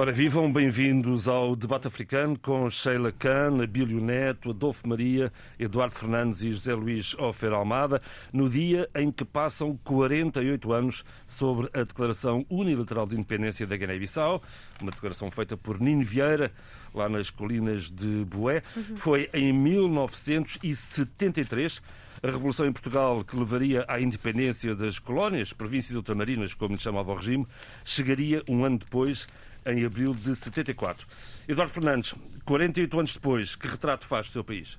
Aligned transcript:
Ora, 0.00 0.12
vivam, 0.12 0.52
bem-vindos 0.52 1.26
ao 1.26 1.56
debate 1.56 1.88
africano 1.88 2.38
com 2.38 2.70
Sheila 2.70 3.10
Khan, 3.10 3.60
Abílio 3.60 4.00
Neto, 4.00 4.50
Adolfo 4.50 4.86
Maria, 4.86 5.32
Eduardo 5.58 5.92
Fernandes 5.92 6.40
e 6.40 6.52
José 6.52 6.72
Luís 6.72 7.16
Ofer 7.18 7.52
Almada, 7.52 8.00
no 8.32 8.48
dia 8.48 8.88
em 8.94 9.10
que 9.10 9.24
passam 9.24 9.76
48 9.82 10.72
anos 10.72 11.04
sobre 11.26 11.68
a 11.74 11.82
Declaração 11.82 12.46
Unilateral 12.48 13.08
de 13.08 13.16
Independência 13.16 13.66
da 13.66 13.76
Guiné-Bissau, 13.76 14.40
uma 14.80 14.92
declaração 14.92 15.32
feita 15.32 15.56
por 15.56 15.80
Nino 15.80 16.04
Vieira, 16.04 16.52
lá 16.94 17.08
nas 17.08 17.28
colinas 17.28 17.90
de 17.90 18.24
Boé. 18.24 18.62
Uhum. 18.76 18.96
Foi 18.96 19.28
em 19.34 19.52
1973. 19.52 21.82
A 22.20 22.26
revolução 22.28 22.66
em 22.66 22.72
Portugal, 22.72 23.24
que 23.24 23.36
levaria 23.36 23.84
à 23.88 24.00
independência 24.00 24.74
das 24.74 24.98
colónias, 25.00 25.52
províncias 25.52 25.96
ultramarinas, 25.96 26.54
como 26.54 26.74
lhe 26.74 26.80
chamava 26.80 27.12
o 27.12 27.16
regime, 27.16 27.46
chegaria 27.84 28.42
um 28.48 28.64
ano 28.64 28.78
depois 28.78 29.26
em 29.68 29.84
abril 29.84 30.14
de 30.14 30.34
74. 30.34 31.06
Eduardo 31.46 31.72
Fernandes, 31.72 32.14
48 32.44 32.98
anos 32.98 33.14
depois, 33.14 33.54
que 33.54 33.68
retrato 33.68 34.06
faz 34.06 34.28
do 34.28 34.32
seu 34.32 34.44
país? 34.44 34.78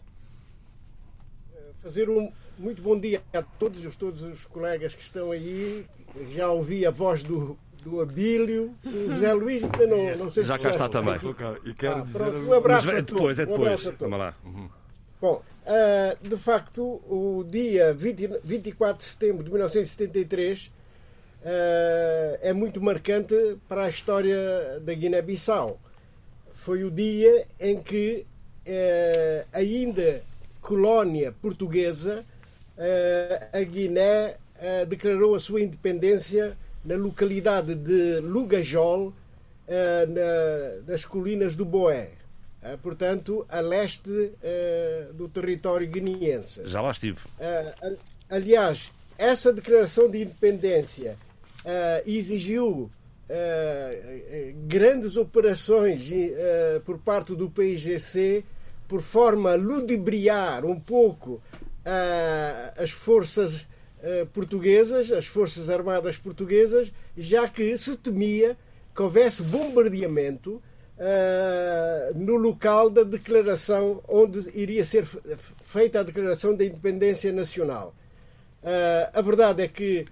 Fazer 1.77 2.09
um 2.09 2.31
muito 2.57 2.81
bom 2.81 2.99
dia 2.99 3.23
a 3.33 3.41
todos 3.41 3.85
os, 3.85 3.95
todos 3.95 4.21
os 4.21 4.45
colegas 4.45 4.94
que 4.94 5.02
estão 5.02 5.31
aí. 5.31 5.85
Já 6.31 6.52
ouvi 6.52 6.85
a 6.85 6.91
voz 6.91 7.23
do, 7.23 7.57
do 7.83 8.02
Abílio, 8.02 8.75
o 8.83 9.11
José 9.11 9.33
Luís 9.33 9.63
ainda 9.63 9.88
não, 9.88 10.17
não 10.17 10.30
sei 10.30 10.44
já 10.44 10.57
se 10.57 10.63
cá 10.63 10.71
está 10.71 10.89
também. 10.89 11.16
E 11.63 11.73
quero 11.73 11.99
ah, 11.99 12.08
pronto, 12.11 12.38
um 12.38 12.53
abraço 12.53 12.91
é 12.91 12.97
a 12.97 13.02
depois, 13.02 13.38
todos. 13.38 13.39
É 13.39 13.45
depois, 13.45 13.85
um. 13.85 13.94
Vamos 13.99 14.19
lá. 14.19 14.35
Uhum. 14.44 14.69
Bom, 15.21 15.44
uh, 15.66 16.30
de 16.30 16.38
facto, 16.38 16.83
o 17.09 17.44
dia 17.44 17.94
20, 17.94 18.41
24 18.44 18.97
de 18.97 19.03
setembro 19.03 19.44
de 19.44 19.50
1973 19.52 20.67
uh, 20.67 20.72
é 21.43 22.53
muito 22.53 22.81
marcante 22.81 23.57
para 23.67 23.83
a 23.83 23.89
história 23.89 24.79
da 24.81 24.93
Guiné-Bissau. 24.93 25.79
Foi 26.53 26.83
o 26.83 26.91
dia 26.91 27.47
em 27.59 27.81
que, 27.81 28.25
uh, 28.67 29.47
ainda 29.53 30.21
colónia 30.61 31.31
portuguesa, 31.31 32.25
uh, 32.77 33.57
a 33.57 33.63
Guiné 33.63 34.35
declarou 34.89 35.35
a 35.35 35.39
sua 35.39 35.61
independência 35.61 36.57
na 36.83 36.97
localidade 36.97 37.75
de 37.75 38.19
Lugajol, 38.19 39.13
na, 39.69 40.91
nas 40.91 41.05
colinas 41.05 41.55
do 41.55 41.63
Boé. 41.63 42.09
Portanto, 42.81 43.45
a 43.47 43.61
leste 43.61 44.33
do 45.13 45.29
território 45.29 45.87
guineense. 45.87 46.67
Já 46.67 46.81
lá 46.81 46.91
estive. 46.91 47.21
Aliás, 48.29 48.91
essa 49.17 49.53
declaração 49.53 50.11
de 50.11 50.23
independência 50.23 51.17
uh, 51.65 52.09
exigiu 52.09 52.89
uh, 52.89 52.89
grandes 54.67 55.17
operações 55.17 56.09
uh, 56.11 56.79
por 56.81 56.99
parte 56.99 57.35
do 57.35 57.49
PIGC 57.49 58.43
por 58.88 59.01
forma 59.01 59.51
a 59.51 59.55
ludibriar 59.55 60.66
um 60.66 60.79
pouco 60.79 61.41
as 62.75 62.89
forças 62.89 63.67
portuguesas, 64.33 65.11
as 65.11 65.27
forças 65.27 65.69
armadas 65.69 66.17
portuguesas, 66.17 66.91
já 67.16 67.47
que 67.47 67.77
se 67.77 67.97
temia 67.97 68.57
que 68.95 69.01
houvesse 69.01 69.44
bombardeamento 69.44 70.61
no 72.16 72.35
local 72.35 72.89
da 72.89 73.03
declaração 73.03 74.03
onde 74.07 74.49
iria 74.55 74.83
ser 74.83 75.05
feita 75.63 75.99
a 75.99 76.03
declaração 76.03 76.55
da 76.55 76.66
independência 76.66 77.31
nacional. 77.31 77.94
a 79.13 79.21
verdade 79.21 79.63
é 79.63 79.67
que 79.67 80.05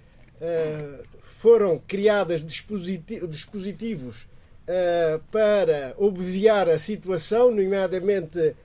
foram 1.38 1.78
criados 1.78 2.44
dispositivos 2.44 4.24
uh, 4.24 5.20
para 5.32 5.94
obviar 5.96 6.68
a 6.68 6.80
situação, 6.80 7.52
nomeadamente 7.52 8.56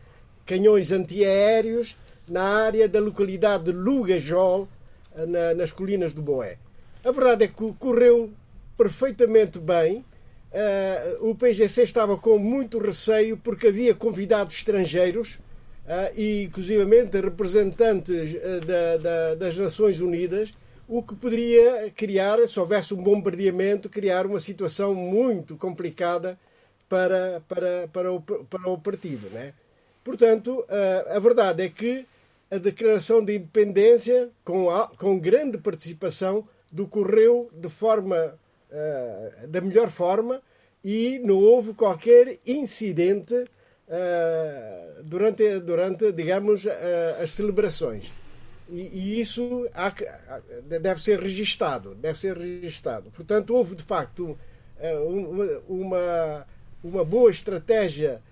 canhões 0.46 0.90
antiaéreos, 0.90 1.98
na 2.26 2.42
área 2.42 2.88
da 2.88 2.98
localidade 2.98 3.64
de 3.64 3.72
Lugajol, 3.72 4.66
uh, 5.14 5.26
na, 5.26 5.52
nas 5.52 5.70
colinas 5.70 6.14
do 6.14 6.22
Boé. 6.22 6.56
A 7.04 7.12
verdade 7.12 7.44
é 7.44 7.48
que 7.48 7.74
correu 7.78 8.30
perfeitamente 8.74 9.58
bem. 9.58 10.02
Uh, 10.50 11.28
o 11.28 11.34
PGC 11.34 11.82
estava 11.82 12.16
com 12.16 12.38
muito 12.38 12.78
receio 12.78 13.36
porque 13.36 13.66
havia 13.66 13.94
convidados 13.94 14.56
estrangeiros 14.56 15.38
e, 16.14 16.44
inclusivamente, 16.44 17.20
representantes 17.20 18.34
da, 18.64 18.96
da, 18.98 19.34
das 19.34 19.58
Nações 19.58 20.00
Unidas 20.00 20.54
o 20.94 21.02
que 21.02 21.14
poderia 21.14 21.90
criar, 21.90 22.46
se 22.46 22.60
houvesse 22.60 22.92
um 22.92 23.02
bombardeamento, 23.02 23.88
criar 23.88 24.26
uma 24.26 24.38
situação 24.38 24.94
muito 24.94 25.56
complicada 25.56 26.38
para, 26.86 27.42
para, 27.48 27.88
para, 27.90 28.12
o, 28.12 28.20
para 28.20 28.68
o 28.68 28.76
partido. 28.76 29.30
Né? 29.30 29.54
Portanto, 30.04 30.62
a, 30.68 31.16
a 31.16 31.18
verdade 31.18 31.62
é 31.62 31.70
que 31.70 32.06
a 32.50 32.58
declaração 32.58 33.24
de 33.24 33.36
independência, 33.36 34.28
com, 34.44 34.68
a, 34.68 34.86
com 34.88 35.18
grande 35.18 35.56
participação, 35.56 36.46
decorreu 36.70 37.48
de 37.54 37.70
forma, 37.70 38.38
uh, 38.70 39.48
da 39.48 39.62
melhor 39.62 39.88
forma 39.88 40.42
e 40.84 41.18
não 41.24 41.38
houve 41.38 41.72
qualquer 41.72 42.38
incidente 42.46 43.34
uh, 43.34 45.02
durante, 45.02 45.58
durante, 45.60 46.12
digamos, 46.12 46.66
uh, 46.66 46.70
as 47.18 47.30
celebrações. 47.30 48.12
E, 48.72 48.88
e 48.90 49.20
isso 49.20 49.68
há, 49.74 49.92
deve 50.64 51.02
ser 51.02 51.20
registado, 51.20 51.94
deve 51.94 52.18
ser 52.18 52.38
registado. 52.38 53.10
Portanto, 53.10 53.54
houve 53.54 53.74
de 53.74 53.82
facto 53.82 54.36
eh, 54.80 54.98
uma, 55.68 56.46
uma 56.82 57.04
boa 57.04 57.30
estratégia 57.30 58.22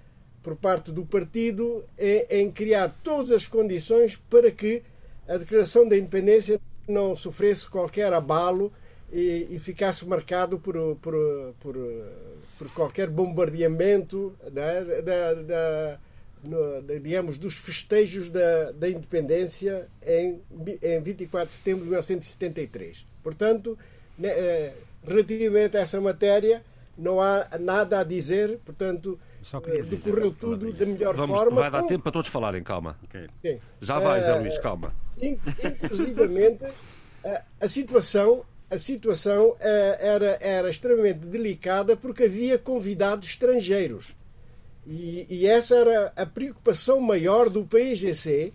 por 0.42 0.56
parte 0.56 0.90
do 0.90 1.04
partido 1.04 1.84
em, 1.98 2.26
em 2.30 2.50
criar 2.50 2.88
todas 3.04 3.30
as 3.30 3.46
condições 3.46 4.16
para 4.16 4.50
que 4.50 4.82
a 5.28 5.36
declaração 5.36 5.86
da 5.86 5.96
independência 5.96 6.58
não 6.88 7.14
sofresse 7.14 7.68
qualquer 7.68 8.10
abalo 8.10 8.72
e, 9.12 9.46
e 9.50 9.58
ficasse 9.58 10.06
marcado 10.08 10.58
por, 10.58 10.74
por, 11.02 11.14
por, 11.60 11.76
por 12.58 12.72
qualquer 12.72 13.10
bombardeamento 13.10 14.34
né, 14.50 15.02
da, 15.02 15.34
da, 15.34 16.00
no, 16.42 16.82
digamos, 16.82 17.38
dos 17.38 17.56
festejos 17.58 18.30
da, 18.30 18.72
da 18.72 18.88
independência 18.88 19.88
em, 20.06 20.40
em 20.82 21.00
24 21.00 21.48
de 21.48 21.52
setembro 21.52 21.80
de 21.80 21.90
1973. 21.90 23.06
Portanto, 23.22 23.78
né, 24.18 24.28
eh, 24.30 24.74
relativamente 25.06 25.76
a 25.76 25.80
essa 25.80 26.00
matéria, 26.00 26.64
não 26.96 27.20
há 27.20 27.46
nada 27.60 28.00
a 28.00 28.04
dizer, 28.04 28.58
portanto, 28.64 29.18
eh, 29.66 29.82
decorreu 29.82 30.32
tudo 30.32 30.72
da 30.72 30.86
melhor 30.86 31.14
Vamos, 31.14 31.36
forma. 31.36 31.60
Vai 31.60 31.70
dar 31.70 31.82
com... 31.82 31.88
tempo 31.88 32.02
para 32.02 32.12
todos 32.12 32.30
falarem, 32.30 32.62
calma. 32.62 32.96
Okay. 33.04 33.60
Já 33.80 33.98
vai, 33.98 34.22
Zé 34.22 34.38
Luís, 34.38 34.58
calma. 34.60 34.92
Inclusivamente, 35.20 36.64
a, 37.24 37.42
a 37.60 37.68
situação 37.68 38.44
a 38.70 38.78
situação 38.78 39.56
era, 39.58 40.38
era 40.40 40.70
extremamente 40.70 41.26
delicada 41.26 41.96
porque 41.96 42.22
havia 42.22 42.56
convidados 42.56 43.28
estrangeiros. 43.28 44.14
E, 44.92 45.24
e, 45.30 45.46
essa 45.46 45.76
era 45.76 46.12
a 46.16 46.26
preocupação 46.26 47.00
maior 47.00 47.48
do 47.48 47.64
PIGC, 47.64 48.52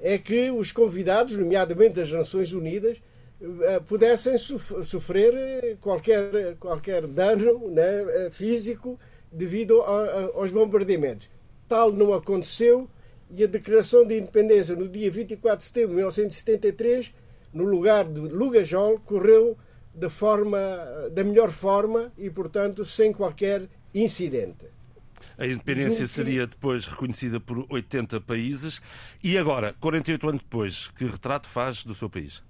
é 0.00 0.16
que 0.16 0.50
os 0.50 0.72
convidados, 0.72 1.36
nomeadamente 1.36 1.96
das 1.96 2.10
Nações 2.10 2.54
Unidas, 2.54 3.02
eh, 3.42 3.80
pudessem 3.80 4.38
sofrer 4.38 5.76
qualquer, 5.82 6.56
qualquer 6.58 7.06
dano 7.06 7.68
né, 7.68 8.30
físico 8.30 8.98
devido 9.30 9.82
a, 9.82 10.30
aos 10.34 10.50
bombardeamentos. 10.50 11.28
Tal 11.68 11.92
não 11.92 12.14
aconteceu 12.14 12.88
e 13.30 13.44
a 13.44 13.46
declaração 13.46 14.06
de 14.06 14.16
independência 14.16 14.74
no 14.74 14.88
dia 14.88 15.10
24 15.10 15.58
de 15.58 15.64
setembro 15.64 15.90
de 15.90 15.96
1973, 15.96 17.12
no 17.52 17.64
lugar 17.64 18.08
de 18.08 18.20
Lugajol, 18.20 19.00
correu 19.00 19.54
da, 19.94 20.08
forma, 20.08 20.58
da 21.12 21.22
melhor 21.22 21.50
forma 21.50 22.10
e, 22.16 22.30
portanto, 22.30 22.86
sem 22.86 23.12
qualquer 23.12 23.68
incidente. 23.94 24.73
A 25.36 25.46
independência 25.46 26.06
seria 26.06 26.46
depois 26.46 26.86
reconhecida 26.86 27.40
por 27.40 27.66
80 27.68 28.20
países. 28.20 28.80
E 29.22 29.36
agora, 29.36 29.74
48 29.80 30.28
anos 30.28 30.42
depois, 30.42 30.90
que 30.96 31.04
retrato 31.04 31.48
faz 31.48 31.84
do 31.84 31.94
seu 31.94 32.08
país? 32.08 32.42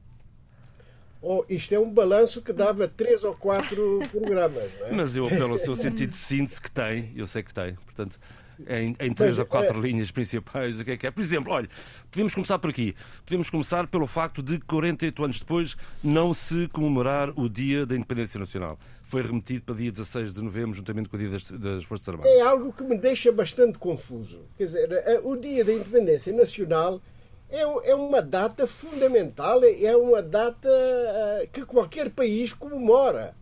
Oh, 1.23 1.43
isto 1.49 1.75
é 1.75 1.79
um 1.79 1.91
balanço 1.91 2.43
que 2.43 2.53
dava 2.53 2.87
três 2.87 3.25
ou 3.25 3.35
quatro 3.35 4.01
programas. 4.13 4.71
Não 4.79 4.87
é? 4.89 4.93
Mas 4.93 5.17
eu 5.17 5.25
apelo 5.25 5.53
ao 5.53 5.59
seu 5.59 5.75
sentido 5.75 6.11
de 6.11 6.19
síntese 6.19 6.61
que 6.61 6.71
tem, 6.71 7.13
eu 7.17 7.27
sei 7.27 7.43
que 7.43 7.55
tem. 7.55 7.75
Portanto, 7.77 8.21
em, 8.69 8.97
em 8.99 9.13
três 9.13 9.39
ou 9.39 9.47
quatro 9.47 9.79
é... 9.79 9.81
linhas 9.81 10.11
principais 10.11 10.79
o 10.81 10.85
que 10.85 10.93
é 10.93 10.97
que 10.97 11.07
é. 11.07 11.11
Por 11.11 11.23
exemplo, 11.23 11.53
olha, 11.53 11.69
podemos 12.11 12.35
começar 12.35 12.59
por 12.59 12.71
aqui. 12.71 12.95
Podemos 13.25 13.51
começar 13.51 13.87
pelo 13.87 14.07
facto 14.07 14.43
de 14.43 14.59
48 14.61 15.25
anos 15.25 15.39
depois 15.41 15.77
não 16.03 16.35
se 16.35 16.69
comemorar 16.69 17.31
o 17.39 17.49
Dia 17.49 17.87
da 17.87 17.95
Independência 17.95 18.39
Nacional. 18.39 18.79
Foi 19.05 19.23
remetido 19.23 19.63
para 19.65 19.75
dia 19.75 19.93
16 19.93 20.33
de 20.33 20.43
novembro, 20.43 20.75
juntamente 20.75 21.09
com 21.09 21.17
o 21.17 21.19
Dia 21.19 21.31
das, 21.31 21.51
das 21.51 21.85
Forças 21.85 22.09
Armadas. 22.09 22.33
É 22.33 22.41
algo 22.41 22.73
que 22.73 22.83
me 22.83 22.97
deixa 22.97 23.31
bastante 23.31 23.79
confuso. 23.79 24.43
Quer 24.57 24.65
dizer, 24.65 24.93
eh, 24.93 25.21
o 25.23 25.37
Dia 25.37 25.65
da 25.65 25.73
Independência 25.73 26.33
Nacional 26.33 27.01
é, 27.51 27.61
é 27.91 27.95
uma 27.95 28.21
data 28.23 28.67
fundamental, 28.67 29.61
é 29.63 29.97
uma 29.97 30.23
data 30.23 30.69
eh, 30.69 31.49
que 31.53 31.65
qualquer 31.65 32.11
país 32.11 32.53
comemora. 32.53 33.37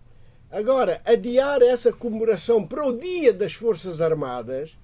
Agora, 0.50 1.00
adiar 1.06 1.62
essa 1.62 1.90
comemoração 1.90 2.66
para 2.66 2.84
o 2.84 2.92
Dia 2.92 3.32
das 3.32 3.54
Forças 3.54 4.02
Armadas, 4.02 4.76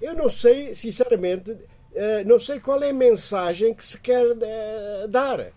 eu 0.00 0.14
não 0.14 0.30
sei, 0.30 0.74
sinceramente, 0.74 1.56
eh, 1.94 2.24
não 2.24 2.38
sei 2.38 2.58
qual 2.60 2.82
é 2.82 2.90
a 2.90 2.94
mensagem 2.94 3.74
que 3.74 3.84
se 3.84 4.00
quer 4.00 4.24
eh, 4.40 5.06
dar. 5.08 5.52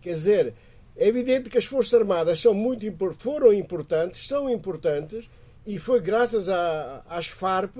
Quer 0.00 0.10
dizer, 0.10 0.54
é 0.96 1.08
evidente 1.08 1.48
que 1.48 1.58
as 1.58 1.64
Forças 1.64 1.94
Armadas 1.94 2.40
são 2.40 2.54
muito 2.54 2.84
foram 3.18 3.52
importantes, 3.52 4.26
são 4.26 4.50
importantes, 4.50 5.28
e 5.66 5.78
foi 5.78 6.00
graças 6.00 6.48
às 6.48 7.28
FARP 7.28 7.76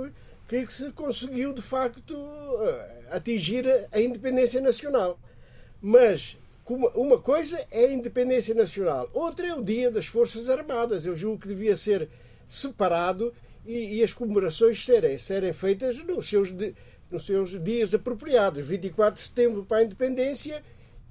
que 0.49 0.67
se 0.67 0.91
conseguiu, 0.93 1.53
de 1.53 1.63
facto, 1.63 2.17
atingir 3.11 3.67
a 3.93 4.01
independência 4.01 4.61
nacional. 4.61 5.19
Mas 5.81 6.37
uma 6.95 7.19
coisa 7.19 7.63
é 7.71 7.85
a 7.85 7.93
independência 7.93 8.55
nacional, 8.55 9.09
outra 9.13 9.47
é 9.47 9.55
o 9.55 9.63
Dia 9.63 9.91
das 9.91 10.07
Forças 10.07 10.49
Armadas. 10.49 11.05
Eu 11.05 11.15
julgo 11.15 11.43
que 11.43 11.49
devia 11.49 11.77
ser 11.77 12.09
separado 12.47 13.35
e, 13.65 13.99
e 13.99 14.03
as 14.03 14.13
comemorações 14.13 14.85
serem, 14.85 15.17
serem 15.19 15.53
feitas 15.53 16.03
nos 16.05 16.29
seus, 16.29 16.53
nos 17.11 17.27
seus 17.27 17.63
dias 17.63 17.95
apropriados 17.95 18.65
24 18.65 19.15
de 19.15 19.21
setembro 19.21 19.65
para 19.65 19.79
a 19.79 19.83
independência 19.85 20.63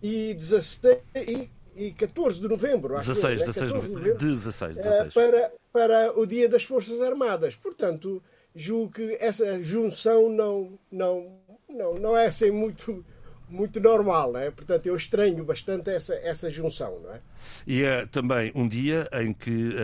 e, 0.02 0.34
16, 0.34 1.00
e, 1.16 1.50
e 1.76 1.92
14 1.94 2.42
de 2.42 2.48
novembro. 2.48 2.96
Acho 2.96 3.14
16, 3.14 3.42
eu, 3.42 3.48
16, 3.48 3.72
14 3.72 3.88
de 3.88 3.94
novembro, 3.94 4.18
16, 4.20 4.76
16. 4.76 5.14
Para, 5.14 5.52
para 5.72 6.20
o 6.20 6.26
Dia 6.26 6.48
das 6.48 6.64
Forças 6.64 7.02
Armadas. 7.02 7.56
Portanto, 7.56 8.22
julgo 8.56 8.94
que 8.94 9.18
essa 9.20 9.62
junção 9.64 10.30
não, 10.30 10.80
não, 10.92 11.40
não, 11.70 11.96
não 11.96 12.18
é 12.18 12.28
assim 12.28 12.52
muito 12.52 13.04
muito 13.50 13.80
normal, 13.80 14.34
não 14.34 14.40
é? 14.40 14.50
Portanto, 14.50 14.88
eu 14.88 14.96
estranho 14.96 15.46
bastante 15.46 15.90
essa, 15.92 16.16
essa 16.16 16.50
junção, 16.50 17.00
não 17.00 17.14
é? 17.14 17.22
E 17.66 17.84
é 17.84 18.06
também 18.06 18.52
um 18.56 18.68
dia 18.68 19.08
em 19.14 19.34
que 19.34 19.76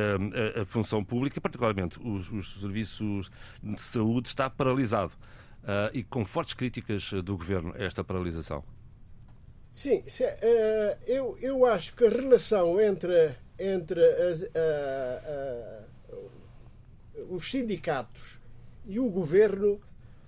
a, 0.56 0.61
a, 0.61 0.65
função 0.65 1.03
pública, 1.03 1.39
particularmente 1.39 2.00
os, 2.00 2.31
os, 2.31 2.59
serviços 2.59 3.29
de 3.61 3.79
saúde, 3.79 4.27
está 4.27 4.50
paralisado 4.50 5.13
uh, 5.63 5.89
e 5.94 6.03
com 6.03 6.25
fortes 6.25 6.53
críticas 6.53 7.11
do 7.23 7.38
governo 7.38 7.73
a 7.75 7.83
esta 7.83 8.03
paralisação. 8.03 8.63
Sim, 9.71 9.97
uh, 9.97 10.03
eu, 11.06 11.38
eu 11.41 11.65
acho 11.65 11.95
que 11.95 12.06
a 12.06 12.09
relação 12.09 12.79
entre, 12.81 13.35
entre 13.59 14.03
as, 14.03 14.44
uh, 14.44 15.85
os 17.29 17.50
sindicatos 17.50 18.39
e 18.85 19.00
o 19.00 19.09
governo 19.09 19.79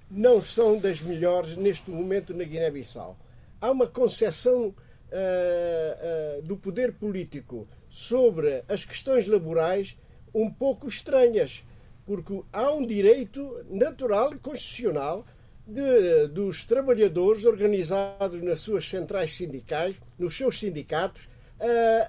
não 0.10 0.42
são 0.42 0.78
das 0.78 1.01
melhores 1.01 1.57
neste 1.57 1.89
momento 1.89 2.33
na 2.33 2.44
Guiné-Bissau 2.44 3.18
há 3.62 3.69
uma 3.69 3.88
concepção 3.88 4.74
uh, 5.12 6.40
uh, 6.40 6.42
do 6.44 6.56
poder 6.58 6.94
político 6.94 7.68
sobre 7.90 8.63
as 8.68 8.86
questões 8.86 9.28
laborais 9.28 9.98
um 10.34 10.50
pouco 10.50 10.88
estranhas, 10.88 11.63
porque 12.06 12.42
há 12.52 12.72
um 12.72 12.86
direito 12.86 13.66
natural 13.69 14.34
e 14.34 14.40
constitucional 14.40 15.25
de, 15.68 16.28
dos 16.28 16.63
trabalhadores 16.66 17.46
organizados 17.46 18.42
nas 18.42 18.62
suas 18.62 18.90
centrais 18.90 19.34
sindicais, 19.34 19.96
nos 20.18 20.36
seus 20.36 20.58
sindicatos, 20.58 21.30
a, 21.60 22.07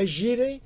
agirem 0.00 0.62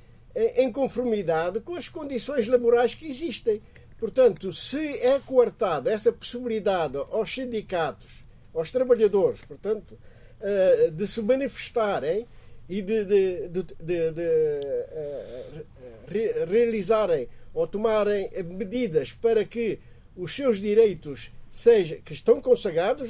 em 0.55 0.71
conformidade 0.71 1.59
com 1.59 1.75
as 1.75 1.89
condições 1.89 2.47
laborais 2.47 2.93
que 2.93 3.07
existem. 3.07 3.61
Portanto, 3.99 4.53
se 4.53 4.99
é 4.99 5.19
coartada 5.19 5.91
essa 5.91 6.11
possibilidade 6.11 6.97
aos 6.97 7.33
sindicatos 7.33 8.23
aos 8.53 8.71
trabalhadores, 8.71 9.41
portanto, 9.41 9.97
eh, 10.41 10.89
de 10.91 11.07
se 11.07 11.21
manifestarem 11.21 12.27
e 12.67 12.81
de, 12.81 13.03
de, 13.05 13.49
de, 13.49 13.63
de 14.11 14.21
eh, 14.21 15.63
realizarem 16.47 17.27
ou 17.53 17.67
tomarem 17.67 18.29
medidas 18.43 19.11
para 19.11 19.43
que 19.43 19.79
os 20.15 20.35
seus 20.35 20.59
direitos 20.59 21.31
seja, 21.49 21.97
que 21.97 22.13
estão 22.13 22.41
consagrados 22.41 23.09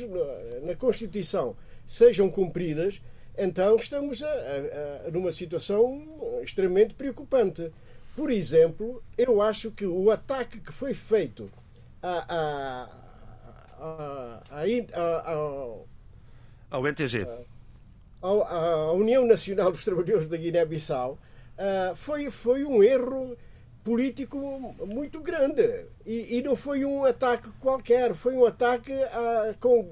na 0.64 0.76
Constituição 0.76 1.56
sejam 1.86 2.30
cumpridas, 2.30 3.02
então 3.38 3.76
estamos 3.76 4.22
a, 4.22 4.28
a, 4.28 5.08
a, 5.08 5.12
numa 5.12 5.32
situação 5.32 6.40
extremamente 6.44 6.94
preocupante. 6.94 7.72
Por 8.16 8.30
exemplo, 8.30 9.02
eu 9.18 9.42
acho 9.42 9.72
que 9.72 9.86
o 9.86 10.12
ataque 10.12 10.60
que 10.60 10.72
foi 10.72 10.94
feito 10.94 11.50
a, 12.02 12.90
a, 13.80 14.42
a, 14.94 15.32
ao 16.70 16.88
NTG. 16.88 17.26
A, 18.22 18.92
União 18.94 19.26
Nacional 19.26 19.72
dos 19.72 19.84
Trabalhadores 19.84 20.28
da 20.28 20.38
Guiné-Bissau 20.38 21.18
foi, 21.96 22.30
foi 22.30 22.64
um 22.66 22.84
erro 22.84 23.38
político 23.84 24.38
muito 24.86 25.20
grande. 25.20 25.86
E, 26.06 26.38
e, 26.38 26.42
não 26.44 26.56
foi 26.56 26.86
um 26.86 27.06
ataque 27.06 27.50
qualquer, 27.60 28.14
foi 28.14 28.36
um 28.36 28.46
ataque 28.46 28.94
a, 28.94 29.56
com, 29.60 29.90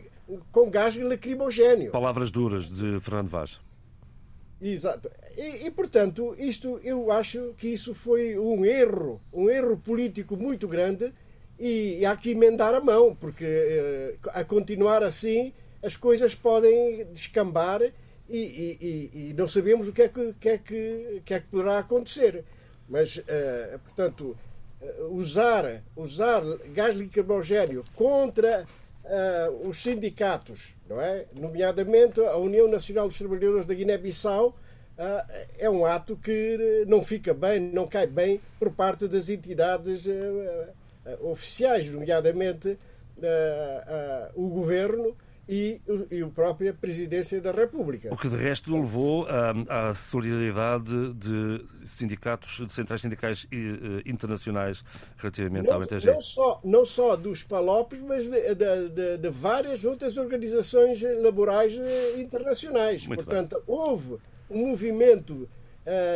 com 0.51 0.69
gás 0.69 0.95
lacrimogéneo. 0.98 1.92
Palavras 1.92 2.31
duras 2.31 2.69
de 2.69 3.00
Fernando 3.00 3.30
Vaz. 3.30 3.60
Exato. 4.62 5.10
E, 5.36 5.68
e, 5.68 5.72
portanto, 5.72 6.36
isto 6.38 6.80
eu 6.83 7.12
acho 7.12 7.54
que 7.57 7.68
isso 7.68 7.94
foi 7.94 8.38
um 8.38 8.66
erro, 8.66 9.22
um 9.31 9.50
erro 9.50 9.78
político 9.78 10.36
muito 10.36 10.68
grande 10.68 11.13
e, 11.59 12.00
e 12.00 12.06
há 12.06 12.15
que 12.15 12.31
emendar 12.31 12.74
a 12.74 12.81
mão, 12.81 13.15
porque 13.15 13.45
eh, 13.45 14.15
a 14.33 14.44
continuar 14.44 15.04
assim 15.04 15.54
as 15.83 15.95
coisas 15.95 16.36
podem 16.36 17.06
descambar 17.13 17.81
e, 17.81 17.92
e, 18.30 19.30
e, 19.30 19.33
não 19.33 19.48
sabemos 19.48 19.88
o 19.88 19.94
que 19.94 20.01
é 20.01 20.09
que, 20.09 20.33
que, 20.39 20.50
é 20.50 20.57
que, 20.57 21.21
que, 21.24 21.33
é 21.33 21.39
que 21.39 21.48
poderá 21.48 21.80
acontecer. 21.80 22.44
Mas, 22.89 23.18
uh, 23.18 23.80
portanto, 23.83 24.38
usar, 25.09 25.83
usar 25.95 26.42
gás 26.74 27.00
lacrimogéneo 27.00 27.86
contra 27.95 28.65
uh, 29.06 29.68
os 29.68 29.77
sindicatos, 29.77 30.75
não 30.89 31.00
é? 31.01 31.25
nomeadamente 31.36 32.19
a 32.21 32.38
União 32.38 32.68
Nacional 32.68 33.07
dos 33.07 33.18
Trabalhadores 33.18 33.65
da 33.65 33.74
Guiné-Bissau, 33.74 34.50
uh, 34.50 35.31
é 35.57 35.69
um 35.69 35.86
ato 35.86 36.15
que 36.18 36.86
não 36.88 37.01
fica 37.01 37.33
bem, 37.33 37.59
não 37.59 37.88
cai 37.88 38.07
bem 38.07 38.42
por 38.59 38.71
parte 38.71 39.07
das 39.07 39.30
entidades 39.30 40.06
eh, 40.07 40.69
oficiais, 41.21 41.89
nomeadamente 41.89 42.77
eh, 43.21 44.31
o 44.36 44.48
governo 44.50 45.16
e, 45.49 45.81
e 46.11 46.21
a 46.21 46.28
própria 46.28 46.71
Presidência 46.73 47.42
da 47.42 47.52
República. 47.52 48.14
O 48.14 48.18
que 48.18 48.30
de 48.30 48.35
resto 48.35 48.71
levou 48.76 49.26
à, 49.69 49.95
solidariedade 49.95 51.14
de 51.14 51.66
sindicatos, 51.83 52.68
de 52.68 52.71
centrais 52.71 53.02
sindicais 53.02 53.47
eh, 53.52 54.04
internacionais 54.06 54.83
relativamente 55.18 55.66
não, 55.66 55.73
ao 55.73 55.81
MTG. 55.81 56.06
Não 56.06 56.21
só, 56.21 56.61
não 56.64 56.85
só 56.85 57.16
dos 57.16 57.44
Palopes, 57.44 58.02
mas 58.02 58.30
de, 58.30 58.54
de, 58.54 58.90
de, 58.90 59.18
de 59.18 59.30
várias 59.30 59.83
outras 59.83 60.18
organizações 60.18 61.02
laborais 61.02 61.73
internacionais. 62.18 63.07
Muito 63.07 63.23
Portanto, 63.23 63.56
bem. 63.66 63.76
houve 63.76 64.18
um 64.49 64.68
movimento 64.68 65.49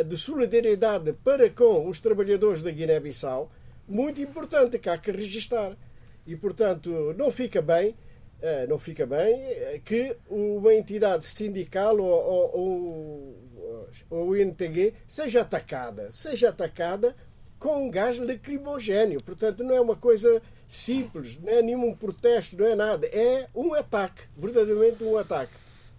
de 0.06 0.18
solidariedade 0.18 1.14
para 1.24 1.50
com 1.50 1.88
os 1.88 2.02
trabalhadores 2.02 2.62
da 2.62 2.70
Guiné-Bissau 2.70 3.50
muito 3.88 4.22
importante 4.22 4.80
que 4.80 4.90
há 4.90 4.98
que 4.98 5.12
registar. 5.12 5.78
E, 6.26 6.36
portanto, 6.36 7.14
não 7.18 7.32
fica 7.32 7.62
bem, 7.62 7.96
eh, 8.42 8.68
não 8.68 8.78
fica 8.78 9.06
bem 9.06 9.34
eh, 9.34 9.82
que 9.84 10.16
uma 10.30 10.74
entidade 10.74 11.26
sindical 11.26 11.98
ou, 11.98 12.10
ou, 12.10 12.58
ou, 12.60 13.90
ou 14.10 14.28
o 14.30 14.38
INTG 14.38 14.94
seja 15.08 15.42
atacada, 15.42 16.12
seja 16.12 16.50
atacada 16.50 17.16
com 17.62 17.90
gás 17.90 18.18
lacrimogéneo. 18.18 19.22
Portanto, 19.22 19.64
não 19.64 19.76
é 19.76 19.82
uma 19.82 19.96
coisa 19.96 20.42
simples, 20.68 21.38
não 21.38 21.52
é 21.52 21.62
nenhum 21.62 21.94
protesto, 21.96 22.58
não 22.58 22.66
é 22.66 22.76
nada. 22.76 23.08
É 23.08 23.48
um 23.54 23.74
ataque, 23.74 24.24
verdadeiramente 24.36 25.04
um 25.04 25.18
ataque. 25.18 25.54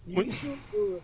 E 0.06 0.20
isso 0.20 0.48
uh, 0.48 1.00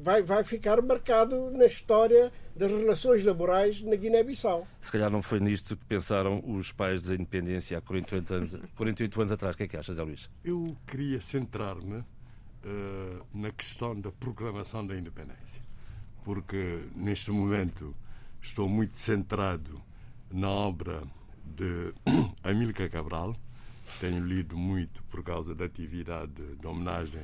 vai, 0.00 0.22
vai 0.22 0.44
ficar 0.44 0.80
marcado 0.80 1.50
na 1.50 1.66
história 1.66 2.32
das 2.56 2.72
relações 2.72 3.22
laborais 3.22 3.82
na 3.82 3.94
Guiné-Bissau. 3.94 4.66
Se 4.80 4.90
calhar 4.90 5.10
não 5.10 5.22
foi 5.22 5.40
nisto 5.40 5.76
que 5.76 5.84
pensaram 5.84 6.42
os 6.46 6.72
pais 6.72 7.02
da 7.02 7.14
independência 7.14 7.76
há 7.76 7.80
48 7.80 8.34
anos, 8.34 8.56
48 8.74 9.20
anos 9.20 9.32
atrás. 9.32 9.54
O 9.54 9.58
que 9.58 9.64
é 9.64 9.68
que 9.68 9.76
achas, 9.76 9.96
Zé 9.96 10.02
Luís? 10.02 10.30
Eu 10.42 10.76
queria 10.86 11.20
centrar-me 11.20 11.98
uh, 11.98 13.26
na 13.34 13.50
questão 13.52 13.98
da 14.00 14.10
proclamação 14.10 14.86
da 14.86 14.96
independência, 14.96 15.62
porque 16.24 16.80
neste 16.94 17.30
momento 17.30 17.94
estou 18.40 18.68
muito 18.68 18.96
centrado 18.96 19.82
na 20.30 20.48
obra 20.48 21.02
de 21.44 21.92
Amílcar 22.42 22.90
Cabral. 22.90 23.36
Tenho 24.00 24.24
lido 24.24 24.56
muito 24.56 25.02
por 25.04 25.22
causa 25.22 25.54
da 25.54 25.66
atividade 25.66 26.32
de 26.58 26.66
homenagem 26.66 27.22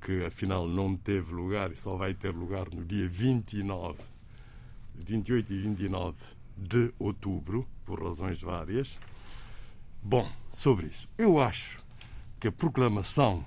que 0.00 0.24
afinal 0.24 0.68
não 0.68 0.96
teve 0.96 1.32
lugar 1.32 1.72
e 1.72 1.74
só 1.74 1.96
vai 1.96 2.14
ter 2.14 2.30
lugar 2.30 2.68
no 2.70 2.84
dia 2.84 3.08
29, 3.08 3.98
28 5.06 5.52
e 5.52 5.58
29 5.58 6.16
de 6.56 6.92
outubro, 6.98 7.66
por 7.84 8.02
razões 8.02 8.40
várias. 8.40 8.98
Bom, 10.02 10.30
sobre 10.52 10.86
isso, 10.86 11.08
eu 11.16 11.40
acho 11.40 11.78
que 12.40 12.48
a 12.48 12.52
proclamação 12.52 13.44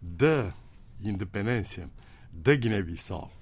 da 0.00 0.52
independência 1.00 1.88
da 2.32 2.54
Guiné-Bissau 2.54 3.32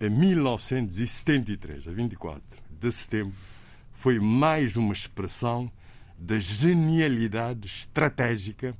em 0.00 0.10
1973, 0.10 1.86
a 1.86 1.92
24 1.92 2.42
de 2.70 2.90
setembro, 2.90 3.34
foi 3.92 4.18
mais 4.18 4.76
uma 4.76 4.92
expressão 4.92 5.70
da 6.18 6.40
genialidade 6.40 7.68
estratégica 7.68 8.76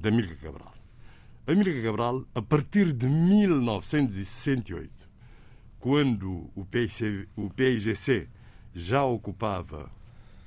de 0.00 0.08
Amílcar 0.08 0.38
Cabral. 0.38 0.72
Amílcar 1.46 1.82
Cabral, 1.82 2.24
a 2.34 2.40
partir 2.40 2.92
de 2.92 3.06
1968, 3.06 4.90
quando 5.82 6.48
o, 6.54 6.64
PIC, 6.64 7.28
o 7.34 7.50
PIGC 7.50 8.28
já 8.72 9.02
ocupava, 9.02 9.90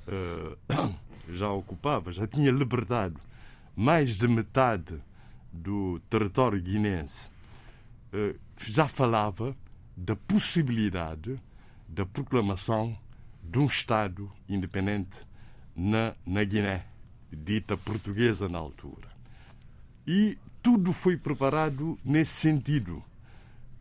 uh, 0.08 0.94
já 1.30 1.50
ocupava, 1.50 2.10
já 2.10 2.26
tinha 2.26 2.50
libertado 2.50 3.20
mais 3.76 4.16
de 4.16 4.26
metade 4.26 4.98
do 5.52 6.00
território 6.08 6.58
guinense, 6.58 7.28
uh, 8.14 8.34
já 8.66 8.88
falava 8.88 9.54
da 9.94 10.16
possibilidade 10.16 11.38
da 11.86 12.06
proclamação 12.06 12.98
de 13.42 13.58
um 13.58 13.66
Estado 13.66 14.32
independente 14.48 15.18
na, 15.76 16.14
na 16.24 16.42
Guiné, 16.44 16.86
dita 17.30 17.76
portuguesa 17.76 18.48
na 18.48 18.56
altura. 18.56 19.08
E 20.06 20.38
tudo 20.62 20.94
foi 20.94 21.18
preparado 21.18 21.98
nesse 22.02 22.32
sentido. 22.32 23.04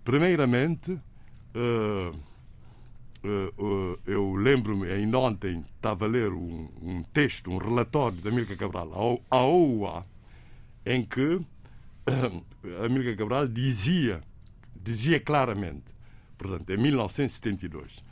Primeiramente, 0.03 0.99
eu 4.05 4.35
lembro-me, 4.35 4.91
ainda 4.91 5.17
ontem 5.17 5.63
estava 5.75 6.05
a 6.05 6.07
ler 6.07 6.31
um, 6.31 6.69
um 6.81 7.03
texto, 7.03 7.49
um 7.49 7.57
relatório 7.57 8.17
da 8.21 8.29
Amílcar 8.29 8.57
Cabral 8.57 9.21
à 9.29 9.39
OUA, 9.39 10.05
em 10.85 11.01
que 11.01 11.41
a 12.07 12.85
Amílcar 12.85 13.15
Cabral 13.15 13.47
dizia, 13.47 14.21
dizia 14.75 15.19
claramente, 15.19 15.85
portanto, 16.37 16.69
em 16.69 16.77
1972, 16.77 18.03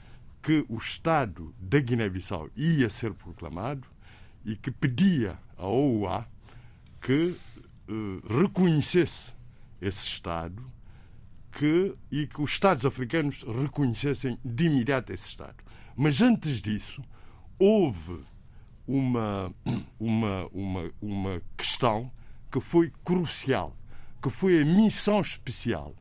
que 0.42 0.66
o 0.68 0.78
Estado 0.78 1.54
da 1.60 1.80
Guiné-Bissau 1.80 2.50
ia 2.56 2.90
ser 2.90 3.14
proclamado 3.14 3.88
e 4.44 4.56
que 4.56 4.72
pedia 4.72 5.38
à 5.58 5.66
OUA 5.66 6.28
que 7.02 7.36
uh, 7.88 8.42
reconhecesse 8.42 9.32
esse 9.82 10.08
Estado 10.08 10.64
que, 11.54 11.96
e 12.12 12.26
que 12.26 12.42
os 12.42 12.52
Estados 12.52 12.86
africanos 12.86 13.44
reconhecessem 13.62 14.38
de 14.44 14.66
imediato 14.66 15.14
esse 15.14 15.28
Estado. 15.28 15.64
Mas 15.96 16.22
antes 16.22 16.62
disso, 16.62 17.02
houve 17.60 18.20
uma, 18.88 19.54
uma, 20.00 20.48
uma, 20.48 20.92
uma 21.02 21.42
questão 21.56 22.12
que 22.52 22.60
foi 22.60 22.92
crucial, 23.04 23.78
que 24.22 24.30
foi 24.30 24.62
a 24.62 24.66
missão 24.66 25.22
especial 25.22 25.96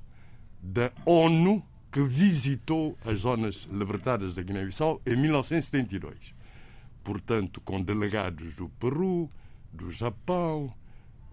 da 0.62 0.90
ONU 1.04 1.62
que 1.90 2.02
visitou 2.02 2.96
as 3.04 3.20
zonas 3.20 3.68
libertadas 3.70 4.34
da 4.34 4.42
Guiné-Bissau 4.42 5.02
em 5.04 5.16
1972. 5.16 6.34
Portanto, 7.04 7.60
com 7.60 7.82
delegados 7.82 8.54
do 8.54 8.70
Peru, 8.70 9.28
do 9.70 9.90
Japão 9.90 10.72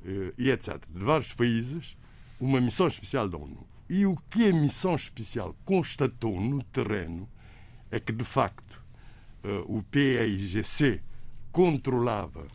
eh, 0.03 0.33
e 0.37 0.49
etc., 0.49 0.83
de 0.89 1.05
vários 1.05 1.31
países, 1.31 1.95
uma 2.39 2.59
missão 2.59 2.87
especial 2.87 3.29
da 3.29 3.37
ONU. 3.37 3.68
E 3.89 4.05
o 4.05 4.15
que 4.29 4.49
a 4.49 4.53
missão 4.53 4.93
especial 4.93 5.55
constatou 5.65 6.39
no 6.39 6.61
terreno 6.63 7.27
é 7.89 7.99
que, 7.99 8.11
de 8.11 8.23
facto, 8.23 8.79
eh, 9.43 9.63
o 9.65 9.81
PAIGC 9.81 11.01
controlava 11.51 12.45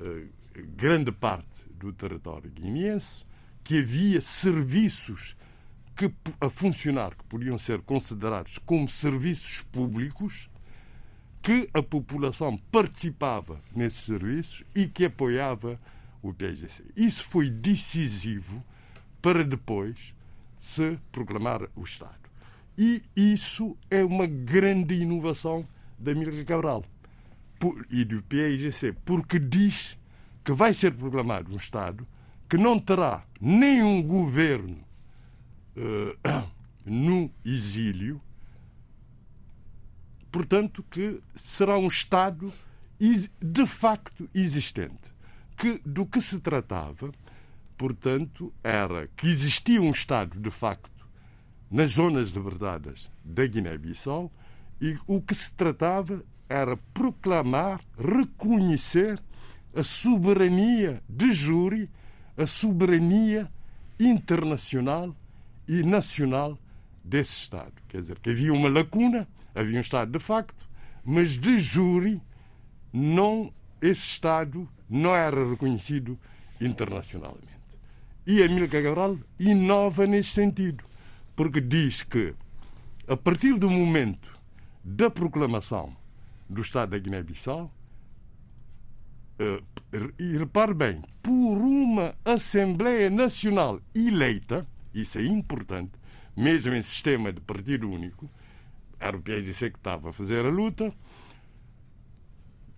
eh, 0.00 0.26
grande 0.76 1.10
parte 1.10 1.64
do 1.70 1.92
território 1.92 2.50
guineense, 2.50 3.24
que 3.64 3.78
havia 3.78 4.20
serviços 4.20 5.34
que, 5.96 6.12
a 6.40 6.50
funcionar 6.50 7.14
que 7.14 7.24
podiam 7.24 7.58
ser 7.58 7.80
considerados 7.80 8.58
como 8.58 8.88
serviços 8.88 9.62
públicos, 9.62 10.50
que 11.40 11.68
a 11.72 11.82
população 11.82 12.58
participava 12.70 13.60
nesses 13.74 14.02
serviços 14.02 14.64
e 14.74 14.86
que 14.86 15.06
apoiava 15.06 15.80
o 16.22 16.34
PSGC. 16.34 16.84
Isso 16.96 17.24
foi 17.24 17.48
decisivo 17.48 18.62
para 19.22 19.42
depois 19.42 20.12
se 20.58 20.98
proclamar 21.10 21.68
o 21.74 21.82
Estado. 21.82 22.28
E 22.76 23.02
isso 23.16 23.76
é 23.90 24.04
uma 24.04 24.26
grande 24.26 24.94
inovação 24.94 25.66
da 25.98 26.14
Milka 26.14 26.44
Cabral 26.44 26.84
e 27.90 28.04
do 28.04 28.22
PIGC, 28.22 28.92
porque 29.04 29.38
diz 29.38 29.98
que 30.44 30.52
vai 30.52 30.72
ser 30.72 30.94
proclamado 30.94 31.52
um 31.52 31.56
Estado 31.56 32.06
que 32.48 32.56
não 32.56 32.78
terá 32.78 33.24
nenhum 33.40 34.02
governo 34.02 34.78
uh, 35.76 36.48
no 36.86 37.30
exílio, 37.44 38.20
portanto, 40.30 40.84
que 40.88 41.20
será 41.34 41.76
um 41.76 41.88
Estado 41.88 42.52
de 43.40 43.66
facto 43.66 44.28
existente. 44.34 45.16
Que, 45.56 45.80
do 45.84 46.06
que 46.06 46.20
se 46.20 46.38
tratava, 46.38 47.10
portanto, 47.78 48.52
era 48.62 49.06
que 49.16 49.28
existia 49.28 49.80
um 49.80 49.92
Estado 49.92 50.38
de 50.38 50.50
facto 50.50 51.08
nas 51.70 51.92
zonas 51.92 52.30
libertadas 52.30 53.08
da 53.24 53.46
Guiné-Bissau 53.46 54.30
e 54.80 54.96
o 55.06 55.22
que 55.22 55.34
se 55.34 55.54
tratava 55.54 56.24
era 56.48 56.76
proclamar, 56.92 57.80
reconhecer 57.96 59.22
a 59.74 59.82
soberania 59.84 61.02
de 61.08 61.32
júri, 61.32 61.88
a 62.36 62.46
soberania 62.46 63.50
internacional 63.98 65.14
e 65.68 65.82
nacional 65.82 66.58
desse 67.04 67.36
Estado. 67.36 67.74
Quer 67.88 68.00
dizer, 68.00 68.18
que 68.18 68.30
havia 68.30 68.52
uma 68.52 68.68
lacuna, 68.68 69.28
havia 69.54 69.78
um 69.78 69.80
Estado 69.80 70.10
de 70.10 70.18
facto, 70.18 70.68
mas 71.04 71.38
de 71.38 71.60
júri 71.60 72.20
não, 72.92 73.52
esse 73.80 74.02
Estado 74.02 74.68
não 74.88 75.14
era 75.14 75.48
reconhecido 75.48 76.18
internacionalmente. 76.60 77.57
E 78.30 78.42
Amílcar 78.42 78.82
Cabral 78.82 79.16
inova 79.40 80.06
nesse 80.06 80.32
sentido, 80.32 80.84
porque 81.34 81.62
diz 81.62 82.02
que, 82.02 82.34
a 83.08 83.16
partir 83.16 83.54
do 83.54 83.70
momento 83.70 84.38
da 84.84 85.08
proclamação 85.08 85.96
do 86.46 86.60
Estado 86.60 86.90
da 86.90 86.98
Guiné-Bissau, 86.98 87.72
eh, 89.38 89.62
e 90.18 90.36
repare 90.36 90.74
bem, 90.74 91.00
por 91.22 91.56
uma 91.56 92.14
Assembleia 92.22 93.08
Nacional 93.08 93.80
eleita, 93.94 94.66
isso 94.92 95.18
é 95.18 95.24
importante, 95.24 95.92
mesmo 96.36 96.74
em 96.74 96.82
sistema 96.82 97.32
de 97.32 97.40
partido 97.40 97.90
único, 97.90 98.28
era 99.00 99.16
o 99.16 99.22
PSC 99.22 99.70
que 99.70 99.78
estava 99.78 100.10
a 100.10 100.12
fazer 100.12 100.44
a 100.44 100.50
luta, 100.50 100.92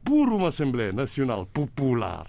por 0.04 0.28
uma 0.28 0.50
Assembleia 0.50 0.92
Nacional 0.92 1.44
Popular, 1.44 2.28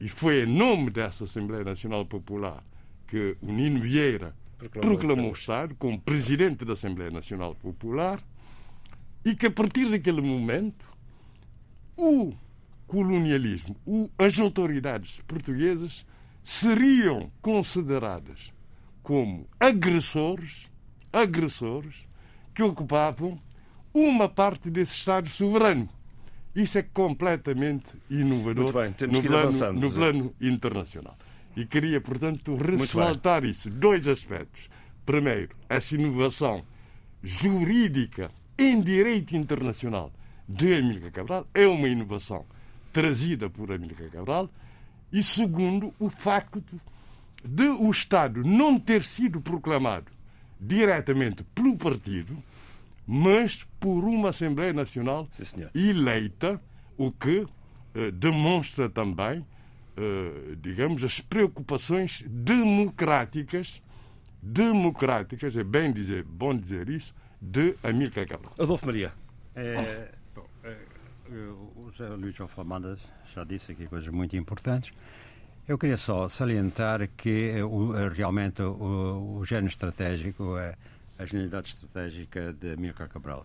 e 0.00 0.08
foi 0.08 0.44
em 0.44 0.46
nome 0.46 0.90
dessa 0.90 1.24
Assembleia 1.24 1.62
Nacional 1.62 2.06
Popular 2.06 2.64
que 3.06 3.36
o 3.42 3.52
Nino 3.52 3.80
Vieira 3.80 4.34
proclamou, 4.56 4.96
proclamou 4.96 5.30
o 5.30 5.34
Estado 5.34 5.74
como 5.74 6.00
presidente 6.00 6.64
da 6.64 6.74
Assembleia 6.74 7.10
Nacional 7.10 7.54
Popular, 7.54 8.22
e 9.24 9.34
que 9.34 9.46
a 9.46 9.50
partir 9.50 9.90
daquele 9.90 10.20
momento 10.20 10.86
o 11.96 12.32
colonialismo, 12.86 13.76
as 14.18 14.38
autoridades 14.38 15.20
portuguesas 15.26 16.06
seriam 16.42 17.30
consideradas 17.42 18.50
como 19.02 19.46
agressores, 19.58 20.70
agressores 21.12 22.08
que 22.54 22.62
ocupavam 22.62 23.40
uma 23.92 24.28
parte 24.28 24.70
desse 24.70 24.94
Estado 24.94 25.28
soberano. 25.28 25.88
Isso 26.54 26.78
é 26.78 26.82
completamente 26.82 27.94
inovador 28.08 28.72
bem, 28.72 28.94
no, 29.08 29.22
plano, 29.22 29.72
no 29.72 29.92
plano 29.92 30.34
internacional. 30.40 31.16
E 31.56 31.64
queria, 31.64 32.00
portanto, 32.00 32.56
ressaltar 32.56 33.44
isso. 33.44 33.70
Dois 33.70 34.06
aspectos. 34.08 34.68
Primeiro, 35.06 35.56
essa 35.68 35.94
inovação 35.94 36.64
jurídica 37.22 38.30
em 38.58 38.80
direito 38.80 39.36
internacional 39.36 40.12
de 40.48 40.74
Amílcar 40.74 41.12
Cabral 41.12 41.46
é 41.54 41.66
uma 41.66 41.88
inovação 41.88 42.44
trazida 42.92 43.48
por 43.48 43.70
Amílcar 43.72 44.10
Cabral 44.10 44.50
e 45.12 45.22
segundo, 45.22 45.92
o 45.98 46.08
facto 46.08 46.62
de 47.42 47.68
o 47.68 47.90
Estado 47.90 48.44
não 48.44 48.78
ter 48.78 49.02
sido 49.02 49.40
proclamado 49.40 50.12
diretamente 50.60 51.42
pelo 51.54 51.76
partido, 51.76 52.36
mas 53.12 53.66
por 53.80 54.04
uma 54.04 54.28
Assembleia 54.28 54.72
Nacional 54.72 55.28
Sim, 55.32 55.66
eleita, 55.74 56.62
o 56.96 57.10
que 57.10 57.44
eh, 57.92 58.12
demonstra 58.12 58.88
também, 58.88 59.44
eh, 59.96 60.54
digamos, 60.62 61.02
as 61.02 61.18
preocupações 61.18 62.24
democráticas, 62.28 63.82
democráticas, 64.40 65.56
é 65.56 65.64
bem 65.64 65.92
dizer, 65.92 66.22
bom 66.22 66.56
dizer 66.56 66.88
isso, 66.88 67.12
de 67.42 67.74
Amílcar 67.82 68.28
Cabral. 68.28 68.54
Adolfo 68.56 68.86
Maria. 68.86 69.12
É, 69.56 70.12
bom, 70.32 70.46
é, 70.62 70.76
o 71.74 71.90
José 71.90 72.08
Luís 72.10 72.40
Alfamada 72.40 72.96
já 73.34 73.42
disse 73.42 73.72
aqui 73.72 73.88
coisas 73.88 74.08
muito 74.08 74.36
importantes. 74.36 74.92
Eu 75.66 75.76
queria 75.76 75.96
só 75.96 76.28
salientar 76.28 77.08
que 77.16 77.50
eh, 77.56 77.58
eh, 77.58 78.08
realmente 78.14 78.62
o, 78.62 79.38
o 79.40 79.44
género 79.44 79.66
estratégico, 79.66 80.54
a, 80.54 80.74
a 81.20 81.26
genialidade 81.26 81.68
estratégica 81.68 82.52
de 82.52 82.72
Amílcar 82.72 83.08
Cabral. 83.08 83.44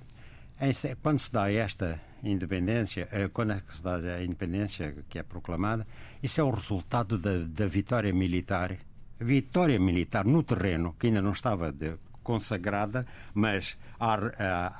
Quando 1.01 1.20
se 1.20 1.32
dá 1.32 1.51
esta 1.51 2.00
independência, 2.24 3.10
eh, 3.12 3.27
quando 3.27 3.51
é 3.51 3.62
se 3.70 3.84
dá 3.84 3.96
a 3.96 4.24
independência 4.24 4.96
que 5.10 5.20
é 5.20 5.24
proclamada, 5.24 5.86
isso 6.24 6.39
é 6.39 6.44
o 6.44 6.50
resultado 6.50 7.17
da, 7.17 7.39
da 7.39 7.67
vitória 7.67 8.13
militar, 8.13 8.77
vitória 9.20 9.77
militar 9.77 10.24
no 10.25 10.41
terreno, 10.44 10.96
que 10.98 11.08
ainda 11.08 11.22
não 11.22 11.32
estava 11.32 11.74
de, 11.74 11.98
consagrada, 12.25 13.05
mas 13.34 13.77
há, 14.00 14.15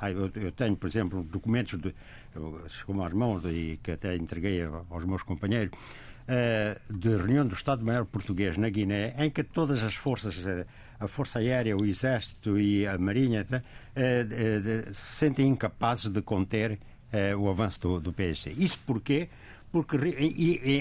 há, 0.00 0.10
eu, 0.10 0.52
tenho, 0.52 0.76
por 0.76 0.88
exemplo, 0.88 1.22
documentos 1.22 1.78
de, 1.78 1.94
como 2.84 3.04
às 3.04 3.12
mãos 3.12 3.42
e 3.44 3.78
que 3.82 3.92
até 3.92 4.16
entreguei 4.16 4.62
aos 4.90 5.04
meus 5.04 5.22
companheiros, 5.22 5.72
uh, 5.72 6.92
de 6.92 7.16
reunião 7.16 7.46
do 7.46 7.54
Estado-Maior 7.54 8.04
Português 8.04 8.58
na 8.58 8.68
Guiné, 8.68 9.14
em 9.16 9.30
que 9.30 9.44
todas 9.44 9.82
as 9.84 9.94
forças, 9.94 10.36
uh, 10.38 10.66
a 10.98 11.06
Força 11.06 11.38
Aérea, 11.38 11.76
o 11.76 11.84
Exército 11.84 12.58
e 12.58 12.86
a 12.86 12.96
Marinha, 12.98 13.44
uh, 13.44 14.92
se 14.92 15.16
sentem 15.16 15.48
incapazes 15.48 16.08
de 16.10 16.22
conter 16.22 16.78
o 17.38 17.48
avanço 17.48 17.80
do, 17.80 18.00
do 18.00 18.12
PSC. 18.12 18.50
Isso 18.58 18.78
porquê? 18.84 19.30
Porque, 19.72 19.96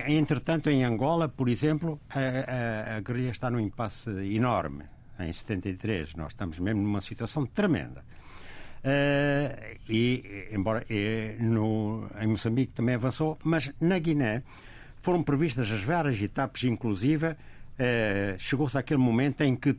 entretanto, 0.08 0.70
em 0.70 0.84
Angola, 0.84 1.30
por 1.30 1.48
exemplo, 1.48 1.98
a, 2.10 2.20
a, 2.20 2.98
a 2.98 3.00
guerrilha 3.00 3.30
está 3.30 3.50
num 3.50 3.60
impasse 3.60 4.10
enorme 4.10 4.84
em 5.20 5.32
73. 5.32 6.14
Nós 6.16 6.34
estamos 6.34 6.60
mesmo 6.60 6.82
numa 6.82 7.00
situação 7.00 7.46
tremenda. 7.46 8.04
Uh, 8.86 9.80
e, 9.90 10.48
embora 10.52 10.86
e, 10.90 11.38
no, 11.40 12.08
em 12.22 12.28
Moçambique 12.28 12.72
também 12.72 12.94
avançou, 12.94 13.36
mas 13.44 13.72
na 13.82 13.98
Guiné 13.98 14.44
foram 15.02 15.24
previstas 15.24 15.72
as 15.72 15.82
várias 15.82 16.22
etapas, 16.22 16.64
inclusive 16.64 17.36
chegou-se 18.40 18.78
àquele 18.78 19.00
momento 19.00 19.42
em 19.42 19.56
que 19.56 19.72
uh, 19.72 19.78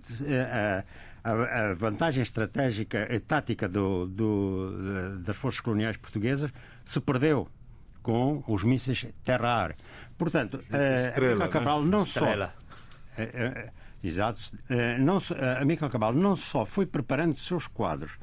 a, 1.24 1.30
a, 1.70 1.74
vantagem 1.74 2.22
estratégica 2.22 3.08
e 3.10 3.18
tática 3.18 3.68
do, 3.68 4.06
do, 4.06 5.18
das 5.20 5.36
forças 5.36 5.60
coloniais 5.60 5.96
portuguesas 5.96 6.52
se 6.84 7.00
perdeu 7.00 7.48
com 8.02 8.44
os 8.46 8.62
mísseis 8.62 9.06
terra-ar. 9.24 9.74
Portanto, 10.16 10.54
uh, 10.54 11.48
Cabral 11.48 11.82
não 11.82 12.02
Estrela. 12.02 12.54
só. 13.16 13.76
Exato. 14.02 14.40
Uh, 14.70 15.02
não, 15.02 15.18
uh, 15.18 15.60
Amílcar 15.60 15.90
Cabral 15.90 16.12
não 16.12 16.36
só 16.36 16.64
foi 16.64 16.86
preparando 16.86 17.38
seus 17.38 17.66
quadros 17.66 18.18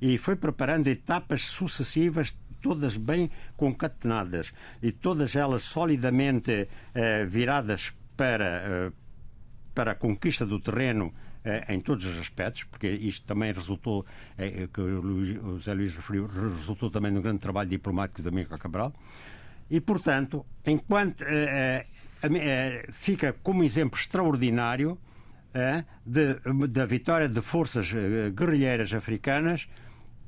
e 0.00 0.18
foi 0.18 0.36
preparando 0.36 0.88
etapas 0.88 1.42
sucessivas 1.42 2.36
todas 2.60 2.96
bem 2.96 3.30
concatenadas 3.56 4.52
e 4.82 4.92
todas 4.92 5.34
elas 5.34 5.62
solidamente 5.62 6.68
uh, 6.94 7.26
viradas 7.26 7.92
para, 8.16 8.90
uh, 8.90 8.92
para 9.74 9.92
a 9.92 9.94
conquista 9.94 10.44
do 10.46 10.60
terreno 10.60 11.06
uh, 11.06 11.72
em 11.72 11.80
todos 11.80 12.06
os 12.06 12.18
aspectos, 12.18 12.64
porque 12.64 12.88
isto 12.88 13.26
também 13.26 13.52
resultou, 13.52 14.04
que 14.72 14.80
o 14.80 15.58
José 15.58 15.74
Luís 15.74 15.94
referiu, 15.94 16.26
resultou 16.26 16.90
também 16.90 17.10
num 17.10 17.22
grande 17.22 17.40
trabalho 17.40 17.68
diplomático 17.68 18.22
de 18.22 18.28
Amílcar 18.28 18.58
Cabral. 18.58 18.92
E, 19.70 19.80
portanto, 19.80 20.44
enquanto 20.66 21.24
fica 22.92 23.32
como 23.42 23.64
exemplo 23.64 23.98
extraordinário 23.98 24.98
da 26.04 26.86
vitória 26.86 27.28
de 27.28 27.40
forças 27.40 27.92
eh, 27.94 28.30
guerrilheiras 28.30 28.92
africanas 28.94 29.68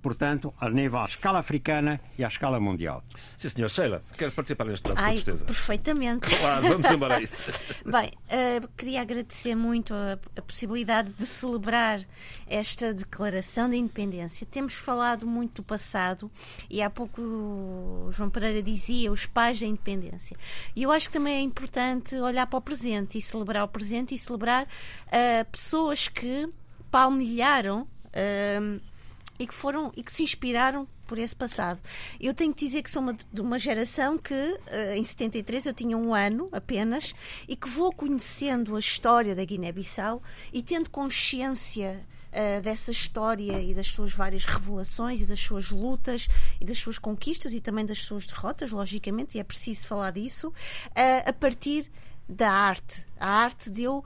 portanto, 0.04 0.52
a 0.60 0.68
nível 0.68 0.98
à 0.98 1.06
escala 1.06 1.38
africana 1.38 1.98
e 2.18 2.22
à 2.22 2.28
escala 2.28 2.60
mundial. 2.60 3.02
Sim, 3.38 3.48
senhor. 3.48 3.70
Sheila, 3.70 4.02
quer 4.18 4.30
participar 4.30 4.66
neste 4.66 4.86
debate, 4.86 5.02
com 5.02 5.24
certeza. 5.24 5.44
perfeitamente. 5.46 6.36
Claro, 6.36 6.68
vamos 6.68 6.90
embora 6.90 7.16
a 7.16 7.22
isso. 7.22 7.34
Bem, 7.90 8.12
uh, 8.28 8.68
queria 8.76 9.00
agradecer 9.00 9.54
muito 9.54 9.94
a, 9.94 10.18
a, 10.36 10.42
possibilidade 10.42 11.10
de 11.14 11.24
celebrar 11.24 12.00
esta 12.46 12.92
declaração 12.92 13.70
de 13.70 13.78
independência. 13.78 14.46
Temos 14.46 14.74
falado 14.74 15.26
muito 15.26 15.62
do 15.62 15.64
passado 15.64 16.30
e 16.68 16.82
há 16.82 16.90
pouco 16.90 17.22
o 17.22 18.10
João 18.12 18.28
Pereira 18.28 18.62
dizia 18.62 19.10
os 19.10 19.24
pais 19.24 19.58
da 19.58 19.66
independência. 19.66 20.36
E 20.76 20.82
eu 20.82 20.92
acho 20.92 21.08
que 21.08 21.14
também 21.14 21.36
é 21.36 21.40
importante 21.40 22.14
olhar 22.16 22.46
para 22.46 22.58
o 22.58 22.60
presente 22.60 23.16
e 23.16 23.22
celebrar 23.22 23.64
o 23.64 23.68
presente 23.68 24.14
e 24.14 24.18
celebrar 24.18 24.64
uh, 24.64 25.50
pessoas 25.50 26.08
que 26.08 26.46
palmilharam. 26.90 27.88
Uh, 28.12 28.92
e 29.38 29.46
que 29.46 29.54
foram 29.54 29.92
e 29.96 30.02
que 30.02 30.12
se 30.12 30.22
inspiraram 30.22 30.86
por 31.06 31.18
esse 31.18 31.34
passado. 31.36 31.80
Eu 32.20 32.34
tenho 32.34 32.52
que 32.52 32.64
dizer 32.64 32.82
que 32.82 32.90
sou 32.90 33.02
uma, 33.02 33.16
de 33.32 33.40
uma 33.40 33.58
geração 33.58 34.16
que, 34.16 34.34
uh, 34.34 34.94
em 34.94 35.04
73, 35.04 35.66
eu 35.66 35.74
tinha 35.74 35.96
um 35.96 36.14
ano 36.14 36.48
apenas 36.52 37.14
e 37.48 37.56
que 37.56 37.68
vou 37.68 37.92
conhecendo 37.92 38.74
a 38.76 38.78
história 38.78 39.34
da 39.34 39.44
Guiné-Bissau 39.44 40.22
e 40.52 40.62
tendo 40.62 40.88
consciência 40.90 42.04
uh, 42.32 42.62
dessa 42.62 42.90
história 42.90 43.60
e 43.60 43.74
das 43.74 43.88
suas 43.88 44.12
várias 44.12 44.44
revelações 44.44 45.20
e 45.22 45.26
das 45.26 45.40
suas 45.40 45.70
lutas 45.70 46.28
e 46.60 46.64
das 46.64 46.78
suas 46.78 46.98
conquistas 46.98 47.52
e 47.52 47.60
também 47.60 47.84
das 47.84 48.02
suas 48.02 48.26
derrotas, 48.26 48.70
logicamente, 48.70 49.36
e 49.36 49.40
é 49.40 49.44
preciso 49.44 49.86
falar 49.86 50.10
disso, 50.10 50.48
uh, 50.48 51.28
a 51.28 51.32
partir 51.32 51.90
da 52.28 52.50
arte. 52.50 53.06
A 53.18 53.28
arte 53.28 53.70
deu 53.70 53.98
uh, 53.98 54.04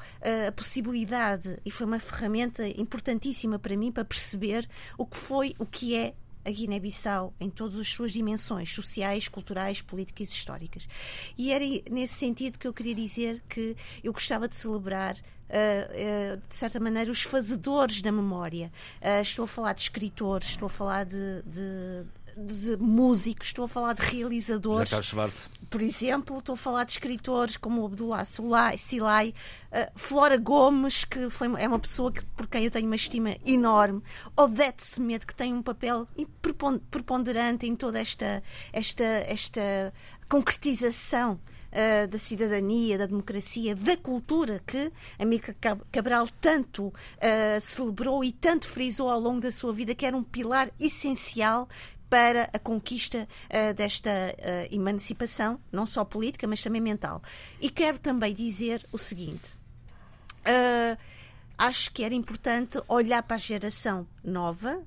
a 0.48 0.52
possibilidade 0.52 1.58
e 1.64 1.70
foi 1.70 1.86
uma 1.86 2.00
ferramenta 2.00 2.66
importantíssima 2.80 3.58
para 3.58 3.76
mim 3.76 3.92
para 3.92 4.04
perceber 4.04 4.68
o 4.96 5.06
que 5.06 5.16
foi, 5.16 5.54
o 5.58 5.66
que 5.66 5.94
é 5.94 6.14
a 6.44 6.50
Guiné-Bissau 6.50 7.34
em 7.38 7.50
todas 7.50 7.76
as 7.76 7.88
suas 7.88 8.12
dimensões 8.12 8.72
sociais, 8.74 9.28
culturais, 9.28 9.82
políticas 9.82 10.30
e 10.30 10.32
históricas. 10.32 10.88
E 11.36 11.52
era 11.52 11.64
nesse 11.90 12.14
sentido 12.14 12.58
que 12.58 12.66
eu 12.66 12.72
queria 12.72 12.94
dizer 12.94 13.42
que 13.48 13.76
eu 14.02 14.12
gostava 14.12 14.48
de 14.48 14.56
celebrar 14.56 15.16
Uh, 15.48 16.34
uh, 16.34 16.46
de 16.46 16.54
certa 16.54 16.78
maneira, 16.78 17.10
os 17.10 17.22
fazedores 17.22 18.02
da 18.02 18.12
memória. 18.12 18.70
Uh, 19.00 19.22
estou 19.22 19.46
a 19.46 19.48
falar 19.48 19.72
de 19.72 19.80
escritores, 19.80 20.48
estou 20.48 20.66
a 20.66 20.68
falar 20.68 21.04
de, 21.04 21.42
de, 21.46 22.04
de 22.46 22.76
músicos, 22.76 23.48
estou 23.48 23.64
a 23.64 23.68
falar 23.68 23.94
de 23.94 24.02
realizadores. 24.02 24.90
Por 25.68 25.82
exemplo, 25.82 26.38
estou 26.38 26.54
a 26.54 26.56
falar 26.56 26.84
de 26.84 26.92
escritores 26.92 27.56
como 27.56 27.82
o 27.82 27.86
Abdullah 27.86 28.24
Silai, 28.24 29.34
uh, 29.72 29.98
Flora 29.98 30.36
Gomes, 30.36 31.04
que 31.04 31.28
foi, 31.30 31.48
é 31.60 31.66
uma 31.66 31.78
pessoa 31.78 32.12
que, 32.12 32.24
por 32.24 32.46
quem 32.46 32.64
eu 32.64 32.70
tenho 32.70 32.86
uma 32.86 32.96
estima 32.96 33.36
enorme, 33.44 34.02
Odete 34.36 34.84
Semedo, 34.84 35.26
que 35.26 35.34
tem 35.34 35.52
um 35.52 35.62
papel 35.62 36.06
preponderante 36.90 37.66
em 37.66 37.74
toda 37.74 37.98
esta, 37.98 38.42
esta, 38.72 39.04
esta 39.04 39.92
concretização 40.28 41.40
Uh, 41.68 42.08
da 42.08 42.16
cidadania, 42.16 42.96
da 42.96 43.04
democracia, 43.04 43.76
da 43.76 43.94
cultura 43.94 44.58
que 44.66 44.90
Amílcar 45.18 45.54
Cabral 45.92 46.26
tanto 46.40 46.86
uh, 46.86 47.60
celebrou 47.60 48.24
e 48.24 48.32
tanto 48.32 48.66
frisou 48.66 49.10
ao 49.10 49.20
longo 49.20 49.42
da 49.42 49.52
sua 49.52 49.70
vida, 49.70 49.94
que 49.94 50.06
era 50.06 50.16
um 50.16 50.22
pilar 50.22 50.70
essencial 50.80 51.68
para 52.08 52.48
a 52.52 52.58
conquista 52.58 53.28
uh, 53.46 53.74
desta 53.74 54.10
uh, 54.10 54.74
emancipação, 54.74 55.60
não 55.70 55.86
só 55.86 56.04
política, 56.04 56.46
mas 56.46 56.62
também 56.62 56.80
mental. 56.80 57.22
E 57.60 57.70
quero 57.70 57.98
também 57.98 58.34
dizer 58.34 58.86
o 58.92 58.98
seguinte. 58.98 59.54
Uh, 60.40 60.96
acho 61.58 61.90
que 61.92 62.04
era 62.04 62.14
importante 62.14 62.80
olhar 62.88 63.22
para 63.22 63.34
a 63.34 63.38
geração 63.38 64.06
nova, 64.22 64.80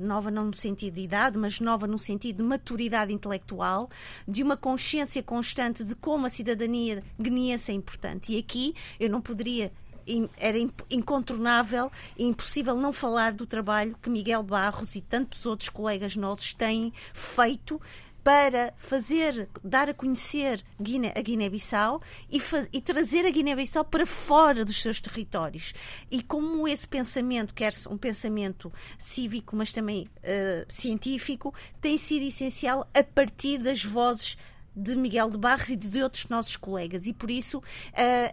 nova 0.00 0.32
não 0.32 0.46
no 0.46 0.54
sentido 0.54 0.94
de 0.94 1.02
idade, 1.02 1.38
mas 1.38 1.60
nova 1.60 1.86
no 1.86 1.96
sentido 1.96 2.38
de 2.38 2.42
maturidade 2.42 3.14
intelectual, 3.14 3.88
de 4.26 4.42
uma 4.42 4.56
consciência 4.56 5.22
constante 5.22 5.84
de 5.84 5.94
como 5.94 6.26
a 6.26 6.30
cidadania 6.30 7.04
guineense 7.20 7.70
é 7.70 7.74
importante. 7.74 8.32
E 8.32 8.38
aqui 8.38 8.74
eu 8.98 9.08
não 9.08 9.20
poderia 9.20 9.70
era 10.36 10.58
incontornável 10.90 11.90
e 12.16 12.24
impossível 12.24 12.74
não 12.74 12.92
falar 12.92 13.32
do 13.32 13.46
trabalho 13.46 13.96
que 14.00 14.10
Miguel 14.10 14.42
Barros 14.42 14.96
e 14.96 15.00
tantos 15.00 15.44
outros 15.46 15.68
colegas 15.68 16.16
nossos 16.16 16.54
têm 16.54 16.92
feito 17.12 17.80
para 18.28 18.74
fazer, 18.76 19.48
dar 19.64 19.88
a 19.88 19.94
conhecer 19.94 20.62
Guiné, 20.78 21.14
a 21.16 21.20
Guiné-Bissau 21.22 22.02
e, 22.30 22.38
e, 22.74 22.80
trazer 22.82 23.24
a 23.24 23.30
Guiné-Bissau 23.30 23.86
para 23.86 24.04
fora 24.04 24.66
dos 24.66 24.82
seus 24.82 25.00
territórios. 25.00 25.72
E 26.10 26.22
como 26.22 26.68
esse 26.68 26.86
pensamento, 26.86 27.54
quer 27.54 27.72
um 27.88 27.96
pensamento 27.96 28.70
cívico, 28.98 29.56
mas 29.56 29.72
também 29.72 30.06
uh, 30.18 30.66
científico, 30.68 31.54
tem 31.80 31.96
sido 31.96 32.26
essencial 32.26 32.86
a 32.92 33.02
partir 33.02 33.56
das 33.56 33.82
vozes 33.82 34.36
de 34.78 34.94
Miguel 34.96 35.30
de 35.30 35.38
Barros 35.38 35.68
e 35.68 35.76
de 35.76 36.02
outros 36.02 36.26
nossos 36.28 36.56
colegas. 36.56 37.06
E 37.06 37.12
por 37.12 37.30
isso 37.30 37.62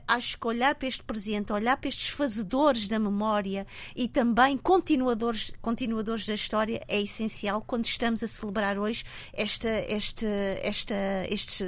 acho 0.07 0.37
que 0.39 0.47
olhar 0.47 0.75
para 0.75 0.87
este 0.87 1.03
presente, 1.03 1.51
olhar 1.51 1.77
para 1.77 1.89
estes 1.89 2.09
fazedores 2.09 2.87
da 2.87 2.99
memória 2.99 3.65
e 3.95 4.07
também 4.07 4.57
continuadores, 4.57 5.51
continuadores 5.61 6.25
da 6.25 6.33
história 6.33 6.81
é 6.87 7.01
essencial 7.01 7.61
quando 7.61 7.85
estamos 7.85 8.23
a 8.23 8.27
celebrar 8.27 8.77
hoje 8.77 9.03
esta, 9.33 9.69
este, 9.69 10.25
esta, 10.61 10.95
este, 11.29 11.63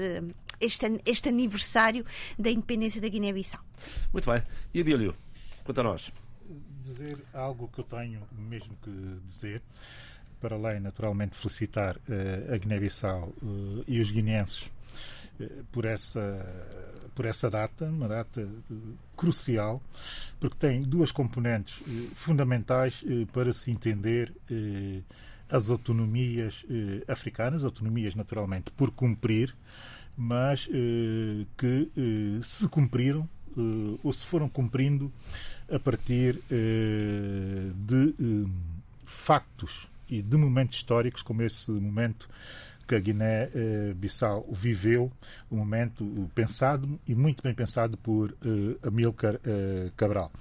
este, 0.60 0.86
este 1.06 1.30
aniversário 1.30 2.06
da 2.38 2.50
independência 2.50 3.02
da 3.02 3.08
Guiné-Bissau. 3.08 3.62
Muito 4.12 4.30
bem. 4.30 4.44
E 4.74 4.82
Abílio, 4.82 5.16
quanto 5.63 5.82
a 5.82 5.84
nós? 5.84 6.12
Dizer 6.84 7.18
algo 7.34 7.68
que 7.68 7.80
eu 7.80 7.84
tenho 7.84 8.22
mesmo 8.32 8.76
que 8.82 9.20
dizer, 9.26 9.62
para 10.39 10.56
além, 10.56 10.80
naturalmente, 10.80 11.36
felicitar 11.36 11.97
uh, 11.97 12.54
a 12.54 12.58
Guiné-Bissau 12.58 13.34
uh, 13.41 13.84
e 13.88 14.00
os 14.00 14.12
guineenses 14.12 14.69
uh, 15.39 15.63
por 15.71 15.86
essa 15.86 16.45
por 17.15 17.26
essa 17.26 17.50
data, 17.50 17.86
uma 17.86 18.08
data 18.08 18.47
crucial, 19.15 19.82
porque 20.39 20.56
tem 20.60 20.84
duas 20.84 21.12
componentes 21.12 21.73
fundamentais 22.13 23.04
para 23.34 23.52
se 23.54 23.71
entender 23.71 24.32
as 25.50 25.71
autonomias 25.71 26.63
africanas, 27.08 27.65
autonomias 27.65 28.13
naturalmente 28.13 28.69
por 28.69 28.91
cumprir, 28.91 29.56
mas 30.15 30.69
que 31.58 31.91
se 32.43 32.67
cumpriram 32.67 33.28
ou 34.04 34.13
se 34.13 34.23
foram 34.23 34.47
cumprindo 34.47 35.12
a 35.67 35.80
partir 35.80 36.39
de 36.47 38.13
factos 39.08 39.88
e 40.10 40.22
de 40.22 40.38
momentos 40.38 40.78
históricos, 40.78 41.22
como 41.22 41.41
esse 41.43 41.72
momento 41.72 42.28
que 42.88 42.96
a 42.96 43.00
Guiné-Bissau 43.00 44.48
viveu, 44.54 45.12
um 45.52 45.58
momento 45.58 46.32
pensado 46.34 47.00
e 47.06 47.13
muito 47.13 47.43
bem 47.43 47.54
pensado 47.54 47.98
por 47.98 48.32
uh, 48.32 48.88
Amílcar 48.88 49.36
uh, 49.36 49.91
Cabral. 49.98 50.32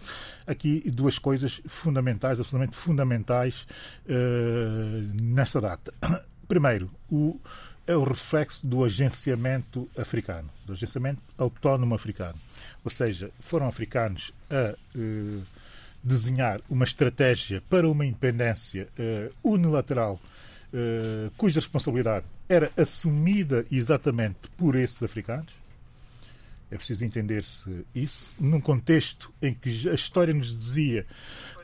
Aqui 0.46 0.88
duas 0.90 1.18
coisas 1.18 1.60
fundamentais, 1.66 2.38
absolutamente 2.38 2.76
fundamentais 2.76 3.66
uh, 4.06 5.20
nessa 5.20 5.60
data. 5.60 5.92
Primeiro, 6.46 6.88
o, 7.10 7.40
é 7.86 7.96
o 7.96 8.04
reflexo 8.04 8.66
do 8.66 8.84
agenciamento 8.84 9.88
africano, 9.96 10.48
do 10.64 10.72
agenciamento 10.72 11.20
autónomo 11.36 11.94
africano. 11.94 12.38
Ou 12.84 12.90
seja, 12.90 13.30
foram 13.40 13.66
africanos 13.66 14.32
a 14.48 14.76
eh, 14.94 15.40
desenhar 16.06 16.60
uma 16.70 16.84
estratégia 16.84 17.62
para 17.68 17.88
uma 17.88 18.06
independência 18.06 18.88
eh, 18.96 19.30
unilateral, 19.42 20.20
eh, 20.72 21.30
cuja 21.36 21.60
responsabilidade 21.60 22.24
era 22.48 22.70
assumida 22.76 23.66
exatamente 23.70 24.48
por 24.56 24.76
esses 24.76 25.02
africanos. 25.02 25.52
É 26.70 26.76
preciso 26.76 27.04
entender-se 27.04 27.86
isso, 27.94 28.32
num 28.40 28.60
contexto 28.60 29.32
em 29.40 29.54
que 29.54 29.88
a 29.88 29.94
história 29.94 30.34
nos 30.34 30.48
dizia 30.48 31.06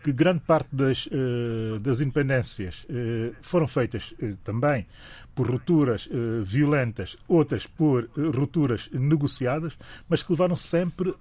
que 0.03 0.12
grande 0.12 0.41
parte 0.41 0.69
das, 0.73 1.07
uh, 1.07 1.79
das 1.81 2.01
independências 2.01 2.85
uh, 2.85 3.35
foram 3.43 3.67
feitas 3.67 4.12
uh, 4.12 4.37
também 4.45 4.87
por 5.35 5.51
rupturas 5.51 6.07
violentas, 6.45 7.17
outras 7.27 7.67
por 7.67 8.07
rupturas 8.35 8.91
negociadas, 8.93 9.73
mas 10.07 10.23
que 10.23 10.31
levaram 10.31 10.55
sempre, 10.55 11.15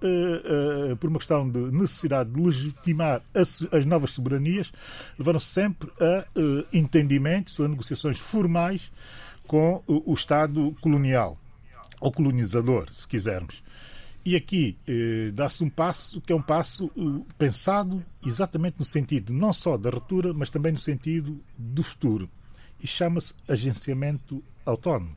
por 1.00 1.08
uma 1.08 1.18
questão 1.18 1.48
de 1.48 1.58
necessidade 1.58 2.28
de 2.28 2.38
legitimar 2.38 3.22
as, 3.34 3.66
as 3.72 3.86
novas 3.86 4.10
soberanias, 4.10 4.70
levaram 5.18 5.40
sempre 5.40 5.90
a 5.98 6.26
entendimentos 6.74 7.58
a 7.58 7.66
negociações 7.66 8.18
formais 8.18 8.92
com 9.46 9.82
o 9.86 10.12
Estado 10.12 10.76
colonial 10.82 11.38
ou 11.98 12.12
colonizador, 12.12 12.92
se 12.92 13.08
quisermos. 13.08 13.62
E 14.24 14.36
aqui 14.36 14.78
eh, 14.86 15.32
dá-se 15.32 15.64
um 15.64 15.70
passo 15.70 16.20
que 16.20 16.32
é 16.32 16.36
um 16.36 16.42
passo 16.42 16.86
uh, 16.96 17.26
pensado 17.36 18.02
exatamente 18.24 18.78
no 18.78 18.84
sentido 18.84 19.32
não 19.32 19.52
só 19.52 19.76
da 19.76 19.90
ruptura, 19.90 20.32
mas 20.32 20.48
também 20.48 20.70
no 20.70 20.78
sentido 20.78 21.36
do 21.58 21.82
futuro. 21.82 22.30
E 22.80 22.86
chama-se 22.86 23.34
agenciamento 23.48 24.42
autónomo. 24.64 25.16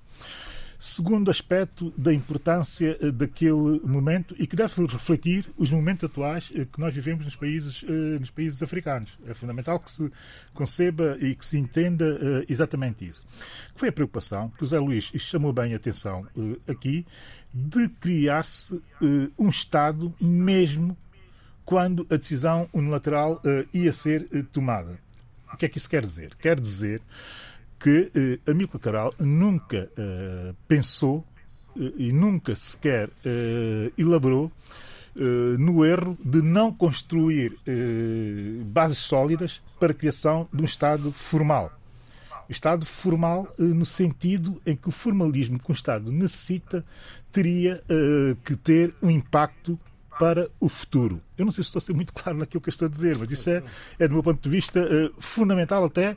Segundo 0.79 1.31
aspecto 1.31 1.93
da 1.95 2.11
importância 2.11 2.97
uh, 2.99 3.11
daquele 3.11 3.79
momento 3.83 4.35
e 4.39 4.47
que 4.47 4.55
deve 4.55 4.73
refletir 4.87 5.53
os 5.55 5.69
momentos 5.69 6.03
atuais 6.03 6.49
uh, 6.49 6.65
que 6.65 6.79
nós 6.79 6.93
vivemos 6.93 7.25
nos 7.25 7.35
países, 7.35 7.83
nos 8.19 8.31
países 8.31 8.63
africanos. 8.63 9.11
É 9.27 9.35
fundamental 9.35 9.79
que 9.79 9.91
se 9.91 10.11
conceba 10.51 11.15
e 11.21 11.35
que 11.35 11.45
se 11.45 11.59
entenda 11.59 12.43
exatamente 12.49 13.07
isso. 13.07 13.23
Foi 13.75 13.89
a 13.89 13.91
preocupação 13.91 14.49
que 14.57 14.63
o 14.63 14.65
Zé 14.65 14.79
Luís 14.79 15.11
chamou 15.17 15.53
bem 15.53 15.73
a 15.73 15.77
atenção 15.77 16.25
aqui 16.67 17.05
de 17.57 17.87
criar-se 17.87 18.75
uh, 18.75 19.31
um 19.39 19.47
Estado 19.47 20.13
mesmo 20.19 20.97
quando 21.63 22.05
a 22.09 22.17
decisão 22.17 22.69
unilateral 22.73 23.41
uh, 23.45 23.65
ia 23.73 23.93
ser 23.93 24.27
uh, 24.33 24.43
tomada. 24.43 24.99
O 25.53 25.55
que 25.55 25.65
é 25.65 25.69
que 25.69 25.77
isso 25.77 25.89
quer 25.89 26.05
dizer? 26.05 26.35
Quer 26.35 26.59
dizer 26.59 27.01
que 27.79 28.11
uh, 28.45 28.51
Amílcar 28.51 28.81
Cabral 28.81 29.13
nunca 29.17 29.89
pensou 30.67 31.25
e 31.97 32.11
nunca 32.11 32.55
sequer 32.55 33.09
elaborou 33.97 34.51
no 35.15 35.85
erro 35.85 36.17
de 36.23 36.41
não 36.41 36.73
construir 36.73 37.57
bases 38.65 38.97
sólidas 38.97 39.61
para 39.79 39.91
a 39.91 39.95
criação 39.95 40.47
de 40.53 40.61
um 40.61 40.65
Estado 40.65 41.11
formal. 41.11 41.71
Estado 42.49 42.85
formal 42.85 43.53
no 43.57 43.85
sentido 43.85 44.61
em 44.65 44.75
que 44.75 44.89
o 44.89 44.91
formalismo 44.91 45.59
que 45.59 45.71
um 45.71 45.75
Estado 45.75 46.11
necessita 46.11 46.85
teria 47.36 47.84
uh, 47.89 48.36
que 48.45 48.56
ter 48.56 48.95
um 49.04 49.12
impacto 49.12 49.78
para 50.17 50.50
o 50.58 50.69
futuro. 50.69 51.21
Eu 51.38 51.43
não 51.43 51.52
sei 51.52 51.65
se 51.65 51.67
estou 51.67 51.80
a 51.80 51.82
ser 51.82 51.93
muito 51.93 52.13
claro 52.13 52.38
naquilo 52.38 52.62
que 52.62 52.69
estou 52.69 52.86
a 52.86 52.89
dizer, 52.89 53.17
mas 53.17 53.30
isso 53.30 53.50
é, 53.50 53.62
é 54.00 54.08
do 54.08 54.13
meu 54.13 54.24
ponto 54.24 54.41
de 54.41 54.50
vista, 54.50 54.80
uh, 54.80 55.13
fundamental 55.21 55.84
até 55.84 56.15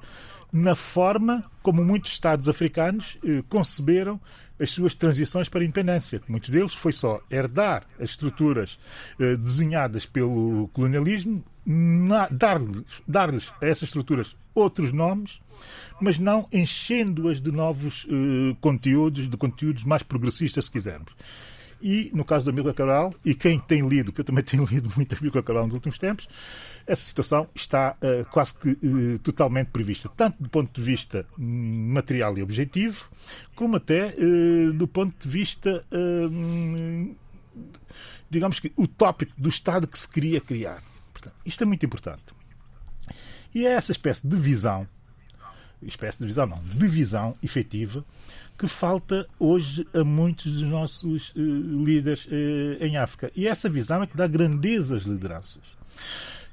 na 0.53 0.77
forma 0.77 1.45
como 1.61 1.85
muitos 1.85 2.13
Estados 2.13 2.49
africanos 2.49 3.19
uh, 3.25 3.43
conceberam 3.49 4.21
as 4.61 4.71
suas 4.71 4.95
transições 4.95 5.49
para 5.49 5.61
a 5.61 5.65
independência. 5.65 6.23
Muitos 6.29 6.51
deles 6.51 6.73
foi 6.73 6.93
só 6.93 7.21
herdar 7.29 7.85
as 8.01 8.11
estruturas 8.11 8.77
desenhadas 9.19 10.05
pelo 10.05 10.69
colonialismo, 10.73 11.45
dar-lhes 12.31 12.85
dar 13.07 13.31
a 13.31 13.67
essas 13.67 13.85
estruturas 13.85 14.35
outros 14.55 14.93
nomes, 14.93 15.39
mas 16.01 16.19
não 16.19 16.49
enchendo-as 16.53 17.41
de 17.41 17.53
novos 17.53 18.05
uh, 18.05 18.57
conteúdos, 18.61 19.29
de 19.29 19.37
conteúdos 19.37 19.85
mais 19.85 20.03
progressistas, 20.03 20.65
se 20.65 20.71
quisermos. 20.71 21.13
E, 21.81 22.11
no 22.13 22.25
caso 22.25 22.45
da 22.45 22.51
Amílcar 22.51 22.75
Cabral, 22.75 23.15
e 23.25 23.37
quem 23.37 23.61
tem 23.61 23.89
lido, 23.89 24.13
que 24.13 24.21
eu 24.21 24.25
também 24.25 24.43
tenho 24.45 24.65
lido 24.65 24.91
muito 24.97 25.15
a 25.15 25.19
Amílcar 25.19 25.43
Cabral 25.43 25.67
nos 25.67 25.75
últimos 25.75 25.99
tempos, 25.99 26.29
essa 26.87 27.05
situação 27.05 27.47
está 27.55 27.97
uh, 28.03 28.25
quase 28.31 28.55
que 28.55 28.71
uh, 28.71 29.19
totalmente 29.21 29.69
prevista, 29.69 30.09
tanto 30.09 30.43
do 30.43 30.49
ponto 30.49 30.73
de 30.73 30.83
vista 30.83 31.25
hum, 31.39 31.93
material 31.93 32.37
e 32.39 32.43
objetivo, 32.43 33.09
como 33.55 33.77
até 33.77 34.15
do 34.75 34.89
ponto 34.89 35.15
de 35.21 35.29
vista, 35.29 35.85
hum, 35.93 37.15
digamos 38.31 38.59
que, 38.59 38.73
utópico 38.77 39.33
do 39.37 39.49
Estado 39.49 39.87
que 39.87 39.99
se 39.99 40.09
queria 40.09 40.41
criar. 40.41 40.83
Portanto, 41.19 41.35
isto 41.45 41.63
é 41.63 41.67
muito 41.67 41.85
importante. 41.85 42.25
E 43.55 43.67
é 43.67 43.73
essa 43.73 43.91
espécie 43.91 44.27
de 44.27 44.37
visão, 44.37 44.87
espécie 45.83 46.19
de 46.19 46.27
visão 46.27 46.47
não, 46.47 46.59
de 46.63 46.89
visão 46.89 47.37
efetiva, 47.43 48.05
que 48.57 48.69
falta 48.69 49.29
hoje 49.39 49.87
a 49.93 50.05
muitos 50.05 50.53
dos 50.53 50.63
nossos 50.63 51.31
uh, 51.31 51.85
líderes 51.85 52.27
uh, 52.27 52.85
em 52.85 52.97
África. 52.97 53.33
E 53.35 53.49
essa 53.49 53.69
visão 53.69 54.03
é 54.03 54.07
que 54.07 54.17
dá 54.17 54.27
grandeza 54.27 54.97
às 54.97 55.03
lideranças. 55.03 55.63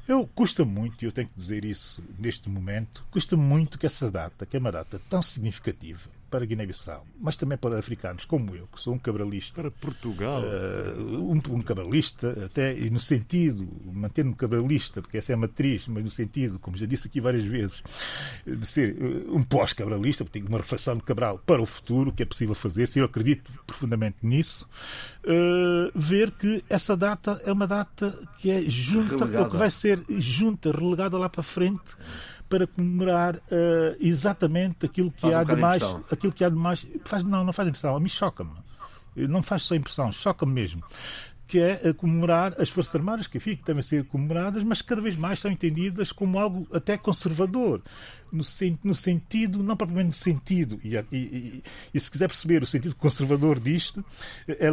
Eu 0.08 0.28
custa 0.34 0.64
muito, 0.66 1.02
e 1.02 1.06
eu 1.06 1.12
tenho 1.12 1.28
que 1.28 1.36
dizer 1.36 1.66
isso 1.66 2.04
neste 2.18 2.50
momento, 2.50 3.04
custa 3.12 3.36
muito 3.36 3.78
que 3.78 3.86
essa 3.86 4.10
data, 4.10 4.46
que 4.46 4.56
é 4.56 4.60
uma 4.60 4.72
data 4.72 5.02
tão 5.10 5.22
significativa, 5.22 6.10
para 6.36 6.46
Guiné-Bissau, 6.46 7.08
mas 7.18 7.38
também 7.38 7.58
para 7.58 7.80
africanos 7.80 8.26
como 8.26 8.54
eu, 8.54 8.68
que 8.68 8.82
sou 8.82 8.94
um 8.94 9.00
cabralista. 9.00 9.62
Para 9.62 9.72
Portugal. 9.72 10.42
Uh, 10.44 11.32
um, 11.32 11.42
um, 11.56 11.62
cabralista, 11.62 12.46
até 12.46 12.78
e 12.78 12.90
no 12.90 13.00
sentido, 13.00 13.66
mantendo-me 13.86 14.36
cabralista, 14.36 15.02
porque 15.02 15.18
essa 15.18 15.32
é 15.32 15.36
a 15.36 15.38
matriz, 15.38 15.88
mas 15.88 16.04
no 16.04 16.12
sentido, 16.12 16.60
como 16.60 16.76
já 16.76 16.86
disse 16.86 17.08
aqui 17.08 17.22
várias 17.22 17.46
vezes, 17.46 17.82
de 18.46 18.66
ser 18.66 18.98
uh, 19.02 19.34
um 19.34 19.44
pós-cabralista, 19.44 20.26
porque 20.26 20.40
tenho 20.40 20.50
uma 20.50 20.58
reflexão 20.58 20.98
de 20.98 21.04
Cabral 21.04 21.40
para 21.46 21.62
o 21.62 21.66
futuro, 21.66 22.12
que 22.12 22.24
é 22.24 22.26
possível 22.26 22.54
fazer, 22.54 22.86
se 22.86 23.00
eu 23.00 23.06
acredito 23.06 23.50
profundamente 23.66 24.18
nisso, 24.22 24.68
uh, 25.24 25.98
ver 25.98 26.32
que 26.32 26.66
essa 26.70 26.98
data 26.98 27.42
é 27.46 27.52
uma 27.52 27.66
data 27.66 28.14
que 28.40 28.52
é 28.52 28.62
junta, 28.68 29.24
ou 29.40 29.50
que 29.50 29.56
vai 29.56 29.72
ser 29.72 30.04
junta, 30.10 30.70
relegada 30.70 31.18
lá 31.18 31.30
para 31.30 31.44
frente 31.44 31.96
para 32.50 32.68
comemorar 32.68 33.36
uh, 33.36 33.96
exatamente 34.00 34.86
aquilo 34.86 35.12
que 35.12 35.22
faz 35.22 35.34
há 35.34 35.42
um 35.42 35.46
de 35.46 35.56
mais. 35.56 35.84
Aquilo 36.12 36.34
que 36.34 36.44
há 36.44 36.50
de 36.50 36.56
mais. 36.56 36.86
Faz, 37.04 37.24
não, 37.24 37.44
não 37.44 37.54
faz 37.54 37.68
impressão. 37.68 37.96
A 37.96 38.00
mim 38.00 38.10
choca-me. 38.10 38.52
Não 39.16 39.42
faz 39.42 39.64
só 39.64 39.76
impressão, 39.76 40.12
choca-me 40.12 40.52
mesmo. 40.52 40.84
que 41.48 41.60
é 41.60 41.94
comemorar 41.94 42.60
as 42.60 42.70
Forças 42.70 42.96
Armadas, 42.96 43.28
que, 43.28 43.38
enfim, 43.38 43.56
que 43.56 43.64
devem 43.64 43.84
ser 43.84 44.04
comemoradas, 44.06 44.64
mas 44.64 44.82
cada 44.82 45.00
vez 45.00 45.16
mais 45.16 45.40
são 45.40 45.52
entendidas 45.52 46.12
como 46.12 46.40
algo 46.40 46.68
até 46.74 46.98
conservador, 46.98 47.84
no, 48.32 48.44
no 48.84 48.96
sentido, 48.96 49.62
não 49.62 49.78
propriamente 49.78 50.08
no 50.08 50.14
sentido, 50.14 50.80
e, 50.84 50.96
e, 51.12 51.64
e, 51.94 52.00
se 52.00 52.10
quiser 52.10 52.28
perceber 52.28 52.64
o 52.64 52.68
sentido 52.68 52.96
conservador 52.96 53.60
disto, 53.60 54.04
é, 54.48 54.70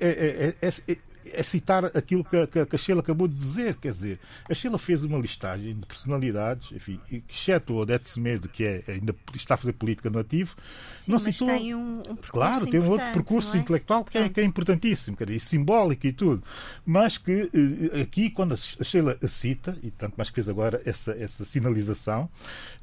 é, 0.00 0.54
é, 0.62 0.98
é 1.32 1.42
citar 1.42 1.84
aquilo 1.86 2.24
que, 2.24 2.46
que, 2.46 2.66
que, 2.66 2.76
a 2.76 2.78
Sheila 2.78 3.00
acabou 3.00 3.28
de 3.28 3.34
dizer. 3.34 3.76
Quer 3.76 3.92
dizer, 3.92 4.20
a 4.48 4.54
Sheila 4.54 4.78
fez 4.78 5.04
uma 5.04 5.18
listagem 5.18 5.74
de 5.74 5.86
personalidades, 5.86 6.72
enfim, 6.72 7.00
exceto 7.28 7.74
o 7.74 7.76
Odete 7.78 8.06
Semedo, 8.06 8.48
que 8.48 8.64
é, 8.64 8.84
ainda 8.88 9.14
está 9.34 9.54
a 9.54 9.56
fazer 9.56 9.72
política 9.72 10.10
no 10.10 10.18
ativo. 10.18 10.56
Sim, 10.92 11.12
não 11.12 11.18
citou, 11.18 11.48
tem 11.48 11.74
um, 11.74 12.02
um 12.08 12.16
Claro, 12.16 12.66
tem 12.66 12.80
um 12.80 12.90
outro 12.90 13.06
percurso 13.12 13.56
é? 13.56 13.60
intelectual 13.60 14.04
que 14.04 14.18
é, 14.18 14.28
que 14.28 14.40
é, 14.40 14.44
importantíssimo, 14.44 15.16
quer 15.16 15.26
dizer, 15.26 15.40
simbólico 15.40 16.06
e 16.06 16.12
tudo. 16.12 16.42
Mas 16.84 17.18
que 17.18 17.50
eh, 17.52 18.00
aqui, 18.00 18.30
quando 18.30 18.54
a 18.54 18.56
Sheila 18.56 19.18
a 19.22 19.28
cita, 19.28 19.76
e 19.82 19.90
tanto 19.90 20.14
mais 20.16 20.28
que 20.28 20.34
fez 20.36 20.48
agora 20.48 20.80
essa, 20.84 21.12
essa 21.12 21.44
sinalização, 21.44 22.28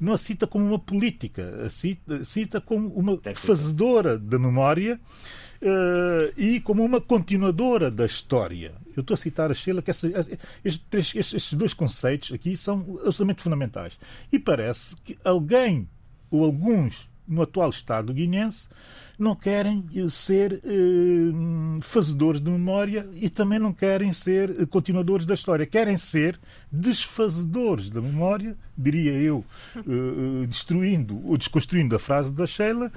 não 0.00 0.12
a 0.12 0.18
cita 0.18 0.46
como 0.46 0.64
uma 0.64 0.78
política, 0.78 1.64
a 1.66 1.70
cita, 1.70 2.16
a 2.16 2.24
cita 2.24 2.60
como 2.60 2.88
uma 2.88 3.16
Técnica. 3.16 3.46
fazedora 3.46 4.18
da 4.18 4.38
memória 4.38 5.00
uh, 5.62 6.32
e 6.36 6.60
como 6.60 6.84
uma 6.84 7.00
continuadora 7.00 7.90
da 7.90 8.04
história. 8.04 8.74
Eu 8.96 9.00
estou 9.00 9.14
a 9.14 9.18
citar 9.18 9.50
a 9.50 9.54
Sheila 9.54 9.80
que 9.80 9.90
essa, 9.90 10.08
estes, 10.64 11.14
estes 11.14 11.52
dois 11.54 11.72
conceitos 11.72 12.32
aqui 12.32 12.56
são 12.56 12.98
absolutamente 12.98 13.42
fundamentais. 13.42 13.98
E 14.30 14.38
parece 14.38 14.96
que 14.96 15.18
alguém 15.24 15.88
ou 16.30 16.44
alguns 16.44 17.08
no 17.26 17.42
atual 17.42 17.70
Estado 17.70 18.12
guinense 18.12 18.68
não 19.18 19.36
querem 19.36 19.84
eh, 19.94 20.08
ser 20.10 20.60
eh, 20.64 21.80
fazedores 21.80 22.40
de 22.40 22.50
memória 22.50 23.08
e 23.14 23.30
também 23.30 23.58
não 23.58 23.72
querem 23.72 24.12
ser 24.12 24.66
continuadores 24.66 25.24
da 25.24 25.34
história. 25.34 25.64
Querem 25.66 25.96
ser 25.96 26.38
desfazedores 26.70 27.88
da 27.88 28.00
memória, 28.00 28.56
diria 28.76 29.12
eu, 29.12 29.44
eh, 29.76 30.46
destruindo 30.46 31.24
ou 31.26 31.36
desconstruindo 31.36 31.94
a 31.94 31.98
frase 31.98 32.32
da 32.32 32.46
Sheila, 32.46 32.90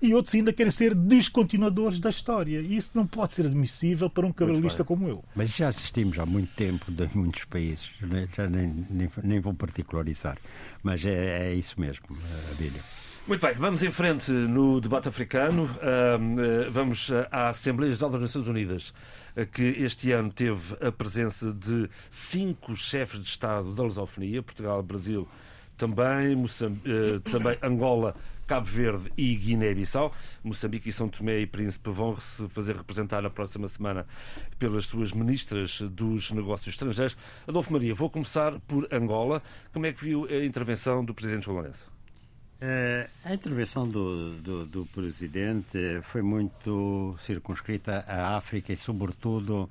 e 0.00 0.14
outros 0.14 0.34
ainda 0.34 0.52
querem 0.52 0.70
ser 0.70 0.94
descontinuadores 0.94 2.00
da 2.00 2.10
história. 2.10 2.60
E 2.60 2.76
isso 2.76 2.92
não 2.94 3.06
pode 3.06 3.34
ser 3.34 3.46
admissível 3.46 4.08
para 4.10 4.26
um 4.26 4.32
cabalista 4.32 4.84
como 4.84 5.08
eu. 5.08 5.24
Mas 5.34 5.54
já 5.54 5.68
assistimos 5.68 6.18
há 6.18 6.26
muito 6.26 6.54
tempo 6.54 6.90
de 6.90 7.08
muitos 7.14 7.44
países, 7.44 7.90
já 8.36 8.48
nem, 8.48 8.86
nem, 8.90 9.10
nem 9.22 9.40
vou 9.40 9.54
particularizar, 9.54 10.38
mas 10.82 11.04
é, 11.04 11.48
é 11.48 11.54
isso 11.54 11.80
mesmo, 11.80 12.04
Abílio. 12.52 12.80
Muito 13.26 13.40
bem, 13.40 13.54
vamos 13.54 13.82
em 13.82 13.90
frente 13.90 14.30
no 14.30 14.82
debate 14.82 15.08
africano. 15.08 15.64
Uh, 15.64 16.70
vamos 16.70 17.10
à 17.30 17.48
Assembleia 17.48 17.90
Geral 17.94 18.10
das 18.10 18.20
Nações 18.20 18.46
Unidas, 18.46 18.92
que 19.50 19.62
este 19.62 20.12
ano 20.12 20.30
teve 20.30 20.76
a 20.86 20.92
presença 20.92 21.50
de 21.54 21.88
cinco 22.10 22.76
chefes 22.76 23.18
de 23.18 23.26
Estado 23.26 23.72
da 23.72 23.82
lusofonia, 23.82 24.42
Portugal, 24.42 24.82
Brasil, 24.82 25.26
também, 25.74 26.36
uh, 26.36 27.20
também 27.30 27.56
Angola, 27.62 28.14
Cabo 28.46 28.66
Verde 28.66 29.12
e 29.16 29.34
Guiné-Bissau. 29.34 30.12
Moçambique 30.42 30.88
e 30.88 30.92
São 30.92 31.08
Tomé 31.08 31.40
e 31.40 31.46
Príncipe 31.46 31.90
vão 31.90 32.18
se 32.18 32.48
fazer 32.48 32.76
representar 32.76 33.22
na 33.22 33.30
próxima 33.30 33.68
semana 33.68 34.06
pelas 34.58 34.86
suas 34.86 35.12
ministras 35.12 35.80
dos 35.80 36.30
negócios 36.30 36.68
estrangeiros. 36.68 37.16
Adolfo 37.46 37.72
Maria, 37.72 37.94
vou 37.94 38.10
começar 38.10 38.58
por 38.60 38.86
Angola. 38.92 39.42
Como 39.72 39.86
é 39.86 39.92
que 39.92 40.04
viu 40.04 40.26
a 40.26 40.44
intervenção 40.44 41.04
do 41.04 41.14
Presidente 41.14 41.44
João 41.44 41.58
Lourenço? 41.58 41.92
Uh, 42.54 43.10
a 43.24 43.34
intervenção 43.34 43.86
do, 43.86 44.36
do, 44.36 44.66
do, 44.66 44.86
Presidente 44.86 46.00
foi 46.02 46.22
muito 46.22 47.16
circunscrita 47.20 48.04
à 48.06 48.36
África 48.36 48.72
e, 48.72 48.76
sobretudo, 48.76 49.68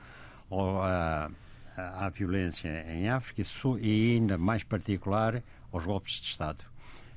à, 0.52 1.30
à 1.76 2.10
violência 2.10 2.86
em 2.92 3.10
África 3.10 3.42
e, 3.80 4.16
ainda 4.16 4.38
mais 4.38 4.64
particular, 4.64 5.42
aos 5.72 5.86
golpes 5.86 6.20
de 6.22 6.28
Estado 6.28 6.73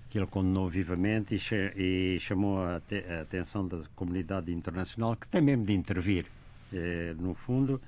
que 0.09 0.19
ele 0.19 0.27
condenou 0.27 0.69
vivamente 0.69 1.35
e, 1.77 2.19
chamou 2.21 2.65
a, 2.65 2.81
te, 2.81 3.05
a, 3.09 3.23
atenção 3.23 3.67
da 3.67 3.83
comunidade 3.95 4.53
internacional, 4.53 5.17
que 5.17 5.29
tem 5.29 5.41
mesmo 5.41 5.65
de 5.65 5.73
intervir. 5.73 6.27
Eh, 6.73 7.15
no 7.19 7.35
fundo, 7.35 7.81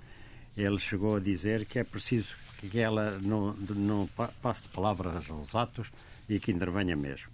ele 0.57 0.79
chegou 0.79 1.17
a 1.17 1.21
dizer 1.21 1.65
que 1.67 1.79
é 1.79 1.85
preciso 1.85 2.35
que 2.61 2.79
ela 2.79 3.19
não, 3.21 3.55
não 3.55 4.09
passe 4.43 4.65
de 4.65 4.69
palavras 4.69 5.31
aos 5.31 5.55
atos 5.55 5.91
e 6.29 6.41
que 6.41 6.51
intervenha 6.51 6.97
mesmo. 6.97 7.29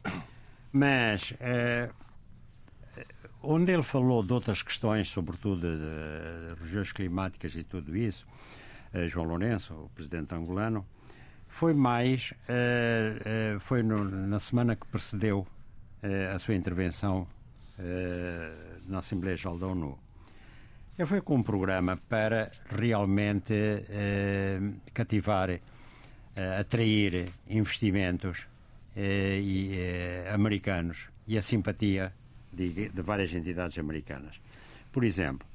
Mas, 0.73 1.33
eh, 1.41 1.91
onde 3.43 3.73
ele 3.73 3.83
falou 3.83 4.23
de 4.23 4.33
outras 4.33 4.63
questões, 4.63 5.09
sobretudo 5.09 5.67
de 5.67 6.63
regiões 6.63 6.93
climáticas 6.93 7.55
e 7.57 7.65
tudo 7.65 7.97
isso, 7.97 8.27
eh, 8.93 9.09
João 9.09 9.27
Lourenço, 9.27 9.75
o 9.75 9.89
presidente 9.95 10.35
angolano, 10.35 10.87
foi 11.55 11.73
mais, 11.73 12.33
uh, 12.49 13.55
uh, 13.57 13.61
foi 13.61 13.81
no, 13.81 14.03
na 14.05 14.41
semana 14.41 14.75
que 14.75 14.85
precedeu 14.89 15.47
uh, 16.03 16.35
a 16.35 16.39
sua 16.41 16.57
intervenção 16.57 17.29
na 18.87 18.99
Assembleia 18.99 19.37
Geral 19.37 19.59
da 19.59 19.67
ONU. 19.67 19.99
Ele 20.97 21.07
foi 21.07 21.21
com 21.21 21.37
um 21.37 21.43
programa 21.43 21.97
para 22.09 22.53
realmente 22.69 23.53
cativar, 24.93 25.59
atrair 26.57 27.33
investimentos 27.49 28.47
e, 28.97 29.73
americanos 30.33 30.99
e 31.27 31.37
a 31.37 31.43
simpatia 31.43 32.13
de, 32.53 32.91
de, 32.91 33.03
várias 33.03 33.35
entidades 33.35 33.77
americanas. 33.77 34.41
Por 34.93 35.03
exemplo, 35.03 35.49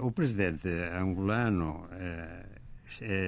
o 0.00 0.10
presidente 0.10 0.70
angolano 0.98 1.86
eh, 1.92 2.57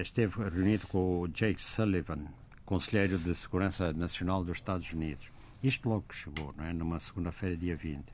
esteve 0.03 0.49
reunido 0.49 0.87
com 0.87 1.21
o 1.21 1.29
Jake 1.29 1.61
Sullivan, 1.61 2.27
Conselheiro 2.65 3.19
de 3.19 3.35
Segurança 3.35 3.93
Nacional 3.93 4.45
dos 4.45 4.59
Estados 4.59 4.93
Unidos. 4.93 5.27
Isto 5.63 5.89
logo 5.89 6.05
que 6.09 6.15
chegou, 6.15 6.55
não 6.57 6.65
é? 6.65 6.73
numa 6.73 6.99
segunda-feira, 6.99 7.57
dia 7.57 7.77
20. 7.77 8.05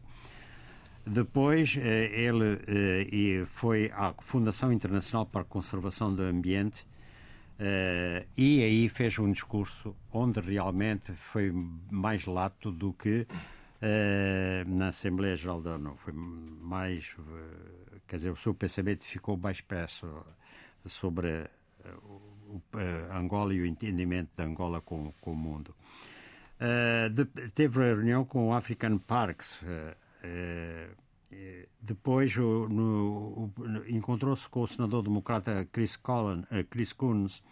Depois, 1.07 1.77
eh, 1.79 2.11
ele 2.13 2.59
eh, 2.67 3.45
foi 3.47 3.93
à 3.95 4.13
Fundação 4.19 4.73
Internacional 4.73 5.25
para 5.25 5.43
a 5.43 5.45
Conservação 5.45 6.13
do 6.13 6.23
Ambiente 6.23 6.87
e 8.37 8.63
aí 8.63 8.87
fez 8.91 9.19
um 9.19 9.33
discurso 9.33 9.97
onde 10.13 10.41
realmente 10.41 11.13
foi 11.13 11.51
mais 11.91 12.27
lato 12.27 12.71
do 12.71 12.93
que 12.93 13.27
na 14.67 14.89
Assembleia 14.89 15.37
Geral 15.37 15.63
da 15.63 15.77
ONU. 15.77 15.97
Foi 15.97 16.13
mais, 16.13 17.17
quer 18.07 18.17
dizer, 18.17 18.31
o 18.31 18.37
seu 18.37 18.53
pensamento 18.53 19.05
ficou 19.05 19.39
mais 19.39 19.57
expresso 19.57 20.07
sobre 20.89 21.29
uh, 21.29 21.49
o, 22.49 22.63
uh, 22.75 23.13
Angola 23.13 23.53
e 23.55 23.61
o 23.61 23.67
entendimento 23.67 24.31
de 24.37 24.43
Angola 24.43 24.81
com, 24.81 25.13
com 25.21 25.33
o 25.33 25.37
mundo. 25.37 25.75
Uh, 26.61 27.09
de, 27.11 27.25
teve 27.51 27.83
a 27.83 27.87
reunião 27.95 28.25
com 28.25 28.49
o 28.49 28.55
African 28.55 28.99
Parks. 28.99 29.57
depois 31.81 32.35
encontrou-se 33.89 34.49
com 34.49 34.63
o 34.63 34.67
senador 34.67 35.03
democrata 35.03 35.69
Chris, 35.71 35.97
Collin, 35.97 36.45
Chris 36.71 36.93
Coons, 36.93 37.43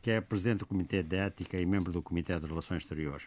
que 0.00 0.10
é 0.10 0.20
presidente 0.20 0.60
do 0.60 0.66
Comitê 0.66 1.02
de 1.02 1.16
Ética 1.16 1.60
e 1.60 1.66
membro 1.66 1.92
do 1.92 2.00
Comitê 2.00 2.38
de 2.38 2.46
Relações 2.46 2.82
Exteriores. 2.82 3.24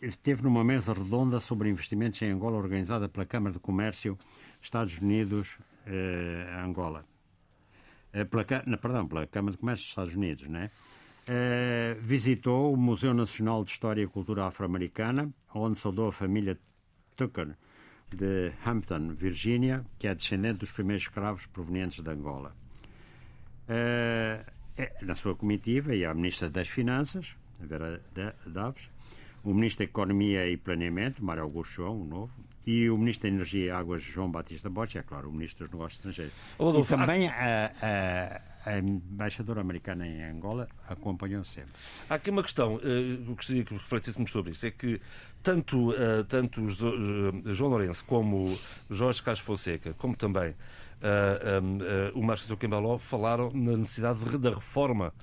esteve 0.00 0.42
numa 0.42 0.62
mesa 0.62 0.92
redonda 0.92 1.40
sobre 1.40 1.70
investimentos 1.70 2.22
em 2.22 2.30
Angola 2.30 2.58
organizada 2.58 3.08
pela 3.08 3.26
Câmara 3.26 3.54
de 3.54 3.60
Comércio 3.60 4.16
Estados 4.62 4.98
Unidos-Angola. 4.98 7.04
Eh, 8.12 8.24
pela, 8.24 8.44
perdão, 8.44 9.06
pela 9.06 9.26
Câmara 9.26 9.52
de 9.52 9.58
Comércio 9.58 9.84
dos 9.84 9.90
Estados 9.90 10.14
Unidos, 10.14 10.48
né? 10.48 10.70
Uh, 11.28 12.00
visitou 12.00 12.72
o 12.72 12.76
Museu 12.76 13.14
Nacional 13.14 13.62
de 13.62 13.70
História 13.70 14.02
e 14.02 14.06
Cultura 14.06 14.46
Afro-Americana, 14.46 15.30
onde 15.54 15.78
saudou 15.78 16.08
a 16.08 16.12
família 16.12 16.58
Tucker 17.14 17.54
de 18.08 18.52
Hampton, 18.66 19.14
Virgínia, 19.14 19.84
que 19.96 20.08
é 20.08 20.14
descendente 20.14 20.60
dos 20.60 20.72
primeiros 20.72 21.04
escravos 21.04 21.46
provenientes 21.46 22.02
de 22.02 22.10
Angola. 22.10 22.52
Uh, 23.68 24.44
na 25.02 25.14
sua 25.14 25.36
comitiva 25.36 25.94
e 25.94 26.04
a 26.04 26.12
Ministra 26.14 26.50
das 26.50 26.68
Finanças, 26.68 27.36
Vera 27.60 28.02
Daves, 28.46 28.90
o 29.44 29.54
Ministro 29.54 29.84
da 29.84 29.90
Economia 29.90 30.48
e 30.48 30.56
Planeamento, 30.56 31.24
Mário 31.24 31.42
Augusto 31.42 31.74
João, 31.74 32.00
o 32.00 32.04
novo, 32.04 32.32
e 32.70 32.88
o 32.88 32.96
Ministro 32.96 33.28
da 33.28 33.34
Energia 33.34 33.66
e 33.66 33.70
Águas, 33.70 34.02
João 34.02 34.30
Batista 34.30 34.70
Bote, 34.70 34.96
é 34.96 35.02
claro, 35.02 35.28
o 35.28 35.32
Ministro 35.32 35.64
dos 35.64 35.72
Negócios 35.72 35.98
Estrangeiros. 35.98 36.34
e 36.58 36.84
também 36.86 37.26
a, 37.26 37.72
a, 37.82 38.70
a, 38.70 38.78
embaixadora 38.78 39.60
americana 39.60 40.06
em 40.06 40.22
Angola 40.22 40.68
acompanhou 40.88 41.44
sempre. 41.44 41.72
Há 42.08 42.14
aqui 42.14 42.30
uma 42.30 42.44
questão, 42.44 42.76
uh, 42.76 43.34
gostaria 43.34 43.64
que 43.64 43.74
refletíssemos 43.74 44.30
sobre 44.30 44.52
isso, 44.52 44.64
é 44.66 44.70
que 44.70 45.00
tanto, 45.42 45.90
uh, 45.90 46.24
tanto 46.28 46.60
uh, 46.60 47.54
João 47.54 47.70
Lourenço 47.70 48.04
como 48.04 48.46
Jorge 48.88 49.20
Carlos 49.20 49.40
Fonseca, 49.40 49.92
como 49.94 50.14
também 50.16 50.54
o 52.14 52.22
Márcio 52.22 52.54
Quembaló 52.58 52.98
falaram 52.98 53.50
na 53.54 53.74
necessidade 53.74 54.22
de, 54.22 54.36
da 54.36 54.50
reforma 54.50 55.14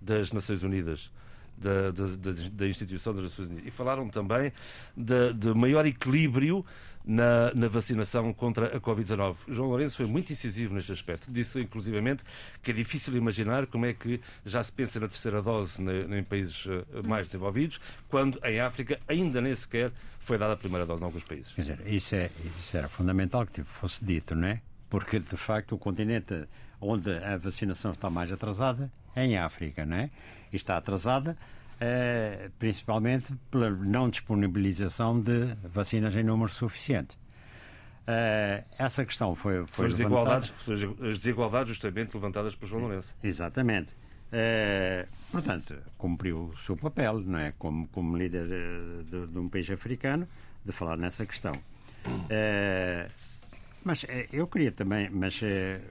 das 0.00 0.30
Nações 0.30 0.62
Unidas. 0.62 1.10
da, 1.58 1.90
da, 1.90 2.04
da 2.52 2.68
instituição 2.68 3.12
das 3.12 3.24
Nações 3.24 3.48
Unidas. 3.48 3.66
E 3.66 3.70
falaram 3.72 4.08
também 4.08 4.52
de, 4.96 5.32
de 5.32 5.52
maior 5.52 5.84
equilíbrio 5.86 6.64
na, 7.04 7.52
na, 7.54 7.68
vacinação 7.68 8.32
contra 8.32 8.76
a 8.76 8.80
Covid-19. 8.80 9.36
João 9.48 9.68
Lourenço 9.68 9.96
foi 9.96 10.06
muito 10.06 10.32
incisivo 10.32 10.74
neste 10.74 10.92
aspecto. 10.92 11.30
Disse, 11.30 11.60
inclusivamente, 11.60 12.24
que 12.62 12.70
é 12.70 12.74
difícil 12.74 13.14
imaginar 13.16 13.66
como 13.66 13.84
é 13.84 13.92
que 13.92 14.20
já 14.44 14.62
se 14.62 14.72
pensa 14.72 14.98
na 14.98 15.08
terceira 15.08 15.42
dose 15.42 15.82
em 15.82 16.24
países 16.24 16.66
eh, 16.66 17.06
mais 17.06 17.26
desenvolvidos, 17.26 17.80
quando 18.08 18.40
em 18.44 18.60
África 18.60 18.98
ainda 19.06 19.40
nem 19.40 19.54
sequer 19.54 19.92
foi 20.20 20.38
dada 20.38 20.54
a 20.54 20.56
primeira 20.56 20.86
dose 20.86 21.02
em 21.02 21.04
alguns 21.04 21.24
países. 21.24 21.52
Quer 21.52 21.60
dizer, 21.60 21.86
isso, 21.86 22.14
é, 22.14 22.30
isso 22.58 22.76
era 22.76 22.88
fundamental 22.88 23.46
que 23.46 23.62
fosse 23.62 24.02
dito, 24.02 24.34
não 24.34 24.48
é? 24.48 24.62
Porque, 24.88 25.18
de 25.18 25.36
facto, 25.36 25.74
o 25.74 25.78
continente 25.78 26.48
onde 26.80 27.10
a 27.10 27.36
vacinação 27.36 27.92
está 27.92 28.08
mais 28.08 28.32
atrasada 28.32 28.90
é 29.14 29.24
em 29.24 29.36
África, 29.36 29.84
não 29.84 29.96
é? 29.96 30.10
E 30.52 30.56
está 30.56 30.76
atrasada 30.76 31.36
eh, 31.80 32.50
principalmente 32.58 33.34
pela 33.50 33.70
não 33.70 34.08
disponibilização 34.08 35.20
de 35.20 35.54
vacinas 35.64 36.14
em 36.14 36.22
número 36.22 36.50
suficiente. 36.52 37.16
Uh, 38.04 38.62
essa 38.78 39.02
questão 39.04 39.34
foi, 39.34 39.66
foi 39.66 39.86
as, 39.86 39.92
desigualdades, 39.92 40.52
as 40.68 41.18
desigualdades 41.18 41.70
justamente 41.70 42.12
levantadas 42.12 42.54
por 42.54 42.68
João 42.68 42.82
Lourenço. 42.82 43.14
Exatamente. 43.22 43.92
Uh, 44.30 45.08
portanto, 45.32 45.74
cumpriu 45.96 46.52
o 46.54 46.58
seu 46.58 46.76
papel, 46.76 47.20
não 47.20 47.38
é? 47.38 47.52
Como, 47.58 47.88
como 47.88 48.16
líder 48.16 48.46
de, 49.04 49.26
de 49.26 49.38
um 49.38 49.48
país 49.48 49.70
africano, 49.70 50.28
de 50.64 50.70
falar 50.70 50.98
nessa 50.98 51.24
questão. 51.24 51.52
Uh, 52.06 53.10
mas 53.82 54.04
eu 54.32 54.46
queria 54.46 54.70
também. 54.70 55.08
Mas, 55.10 55.40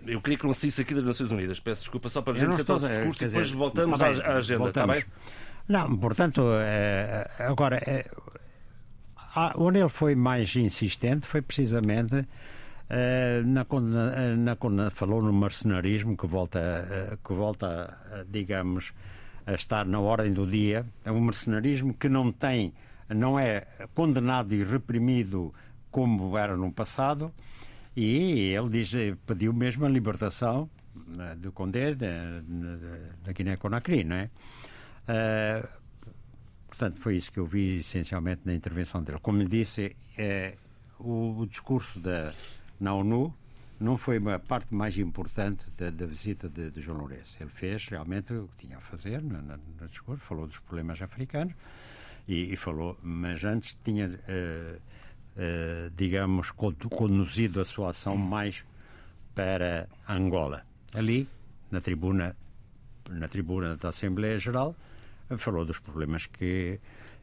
eu 0.05 0.21
queria 0.21 0.37
que 0.37 0.45
não 0.45 0.53
saísse 0.53 0.81
aqui 0.81 0.93
das 0.93 1.03
Nações 1.03 1.31
Unidas. 1.31 1.59
Peço 1.59 1.81
desculpa 1.81 2.09
só 2.09 2.21
para 2.21 2.33
a 2.33 2.39
gente 2.39 2.55
sentar 2.55 2.77
o 2.77 2.79
discurso 2.79 3.23
e 3.23 3.27
depois 3.27 3.51
voltamos 3.51 4.01
à, 4.01 4.07
à 4.07 4.37
agenda. 4.37 4.59
Voltamos. 4.59 4.97
Está 4.97 5.07
bem? 5.07 5.42
Não, 5.67 5.95
portanto, 5.97 6.41
eh, 6.59 7.29
agora, 7.39 7.77
eh, 7.77 8.05
onde 9.55 9.79
ele 9.79 9.89
foi 9.89 10.13
mais 10.13 10.53
insistente 10.57 11.25
foi 11.25 11.41
precisamente 11.41 12.27
eh, 12.89 13.41
na 13.45 13.63
quando, 13.63 13.95
na, 14.37 14.55
quando 14.57 14.91
falou 14.91 15.21
no 15.21 15.31
mercenarismo 15.31 16.17
que 16.17 16.27
volta, 16.27 17.17
que 17.25 17.33
volta 17.33 17.97
digamos, 18.27 18.93
a 19.45 19.53
estar 19.53 19.85
na 19.85 19.99
ordem 19.99 20.33
do 20.33 20.45
dia. 20.45 20.85
É 21.05 21.11
um 21.11 21.21
mercenarismo 21.21 21.93
que 21.93 22.09
não 22.09 22.31
tem, 22.31 22.73
não 23.09 23.39
é 23.39 23.65
condenado 23.95 24.53
e 24.53 24.63
reprimido 24.63 25.53
como 25.89 26.37
era 26.37 26.57
no 26.57 26.71
passado. 26.73 27.31
E 27.95 28.53
ele 28.53 28.69
diz, 28.69 28.91
pediu 29.25 29.53
mesmo 29.53 29.85
a 29.85 29.89
libertação 29.89 30.69
do 31.37 31.51
Condé 31.51 31.95
da 31.95 33.31
Guiné-Conakry, 33.31 34.03
não 34.03 34.15
é? 34.15 34.29
Uh, 35.03 35.67
portanto, 36.67 36.99
foi 36.99 37.17
isso 37.17 37.31
que 37.31 37.39
eu 37.39 37.45
vi 37.45 37.79
essencialmente 37.79 38.41
na 38.45 38.53
intervenção 38.53 39.03
dele. 39.03 39.19
Como 39.21 39.39
lhe 39.39 39.47
disse, 39.47 39.95
é, 40.17 40.55
o, 40.99 41.39
o, 41.39 41.45
discurso 41.45 41.99
da, 41.99 42.31
na 42.79 42.93
ONU 42.93 43.33
não 43.79 43.97
foi 43.97 44.17
a 44.33 44.39
parte 44.39 44.73
mais 44.73 44.97
importante 44.97 45.69
da, 45.77 45.89
da 45.89 46.05
visita 46.05 46.47
de, 46.47 46.71
de, 46.71 46.81
João 46.81 46.99
Lourenço. 46.99 47.35
Ele 47.39 47.49
fez 47.49 47.87
realmente 47.87 48.33
o 48.33 48.47
que 48.49 48.67
tinha 48.67 48.77
a 48.77 48.81
fazer 48.81 49.21
no, 49.21 49.41
no, 49.41 49.59
no 49.79 49.87
discurso, 49.87 50.23
falou 50.23 50.47
dos 50.47 50.59
problemas 50.59 51.01
africanos 51.01 51.53
e, 52.27 52.53
e 52.53 52.55
falou, 52.55 52.97
mas 53.01 53.43
antes 53.43 53.77
tinha, 53.83 54.07
uh, 54.07 54.77
uh, 54.77 55.89
digamos, 55.95 56.51
conduzido 56.51 57.59
a 57.59 57.65
sua 57.65 57.89
ação 57.89 58.15
mais 58.15 58.63
para 59.35 59.89
Angola. 60.07 60.65
Ali, 60.93 61.27
na 61.71 61.81
tribuna, 61.81 62.35
na 63.09 63.27
tribuna 63.27 63.75
da 63.75 63.89
Assembleia 63.89 64.37
Geral, 64.37 64.75
falou 65.37 65.65
dos 65.65 65.79
problemas 65.79 66.27
que 66.27 66.79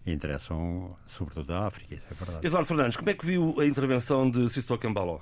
interessam 0.06 0.96
sobretudo 1.06 1.52
a 1.52 1.66
África, 1.66 1.94
isso 1.94 2.06
é 2.10 2.14
verdade. 2.14 2.46
Eduardo 2.46 2.66
Fernandes, 2.66 2.96
como 2.96 3.10
é 3.10 3.14
que 3.14 3.26
viu 3.26 3.60
a 3.60 3.66
intervenção 3.66 4.30
de 4.30 4.48
Sisto 4.48 4.76
Cambaló? 4.78 5.20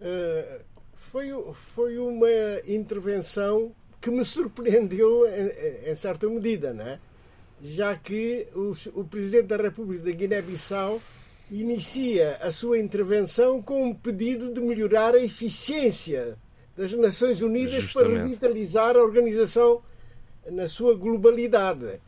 Uh, 0.00 0.64
foi, 0.94 1.28
foi 1.54 1.98
uma 1.98 2.28
intervenção 2.66 3.72
que 4.00 4.10
me 4.10 4.24
surpreendeu 4.24 5.26
em, 5.26 5.90
em 5.90 5.94
certa 5.94 6.28
medida, 6.28 6.72
não 6.72 6.86
é? 6.86 6.98
já 7.62 7.94
que 7.94 8.46
o, 8.54 8.72
o 8.94 9.04
Presidente 9.04 9.46
da 9.46 9.56
República 9.56 10.04
da 10.04 10.10
Guiné-Bissau 10.10 11.00
inicia 11.50 12.38
a 12.40 12.50
sua 12.50 12.78
intervenção 12.78 13.60
com 13.60 13.88
um 13.88 13.94
pedido 13.94 14.52
de 14.52 14.60
melhorar 14.60 15.14
a 15.14 15.22
eficiência 15.22 16.38
das 16.76 16.92
Nações 16.92 17.42
Unidas 17.42 17.84
Justamente. 17.84 18.12
para 18.12 18.22
revitalizar 18.22 18.96
a 18.96 19.02
organização 19.02 19.82
na 20.48 20.68
sua 20.68 20.94
globalidade. 20.94 22.00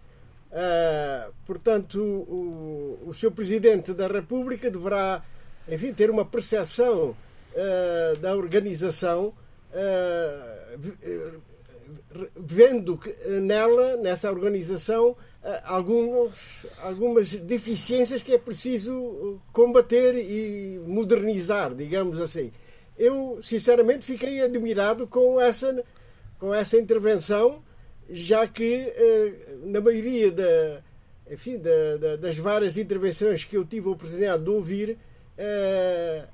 Uh, 0.52 1.32
portanto, 1.46 1.98
o, 1.98 2.98
o 3.06 3.14
seu 3.14 3.32
Presidente 3.32 3.94
da 3.94 4.06
República 4.06 4.70
deverá, 4.70 5.24
enfim, 5.66 5.94
ter 5.94 6.10
uma 6.10 6.26
percepção 6.26 7.16
uh, 7.54 8.16
da 8.20 8.36
organização, 8.36 9.32
uh, 9.72 11.40
vendo 12.36 12.98
que 12.98 13.10
nela, 13.40 13.96
nessa 13.96 14.30
organização, 14.30 15.16
alguns, 15.64 16.66
algumas 16.78 17.34
deficiências 17.34 18.22
que 18.22 18.32
é 18.32 18.38
preciso 18.38 19.40
combater 19.52 20.14
e 20.14 20.78
modernizar, 20.86 21.74
digamos 21.74 22.20
assim. 22.20 22.52
Eu, 22.98 23.38
sinceramente, 23.42 24.04
fiquei 24.04 24.40
admirado 24.42 25.06
com 25.06 25.40
essa, 25.40 25.82
com 26.38 26.54
essa 26.54 26.78
intervenção 26.78 27.62
já 28.12 28.46
que 28.46 28.92
eh, 28.94 29.32
na 29.64 29.80
maioria 29.80 30.30
da, 30.30 30.82
enfim, 31.30 31.56
da, 31.56 31.96
da, 31.96 32.16
das 32.16 32.36
várias 32.36 32.76
intervenções 32.76 33.42
que 33.42 33.56
eu 33.56 33.64
tive 33.64 33.88
a 33.88 33.92
oportunidade 33.92 34.44
de 34.44 34.50
ouvir, 34.50 34.98
eh, 35.38 36.24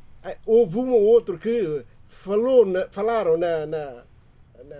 houve 0.44 0.76
um 0.76 0.90
ou 0.90 1.00
outro 1.02 1.38
que 1.38 1.84
falou 2.08 2.66
falaram 2.90 3.38
na, 3.38 3.64
na, 3.64 4.04